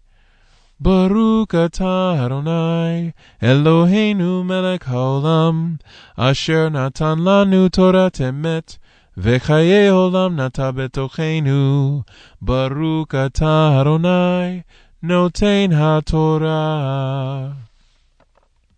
Baruch 0.81 1.49
atah 1.49 2.25
Adonai, 2.25 3.15
Eloheinu 3.43 4.45
melech 4.45 4.85
haolam, 4.85 5.81
asher 6.17 6.71
natan 6.71 7.19
lanu 7.21 7.69
Torat 7.69 8.21
emet, 8.21 8.79
v'chaye 9.19 9.89
olam 9.91 10.37
nata 10.37 10.73
betochenu. 10.73 12.05
Baruch 12.41 13.09
atah 13.09 13.81
Adonai, 13.81 14.63
noten 15.03 15.73
ha-Torah. 15.73 17.66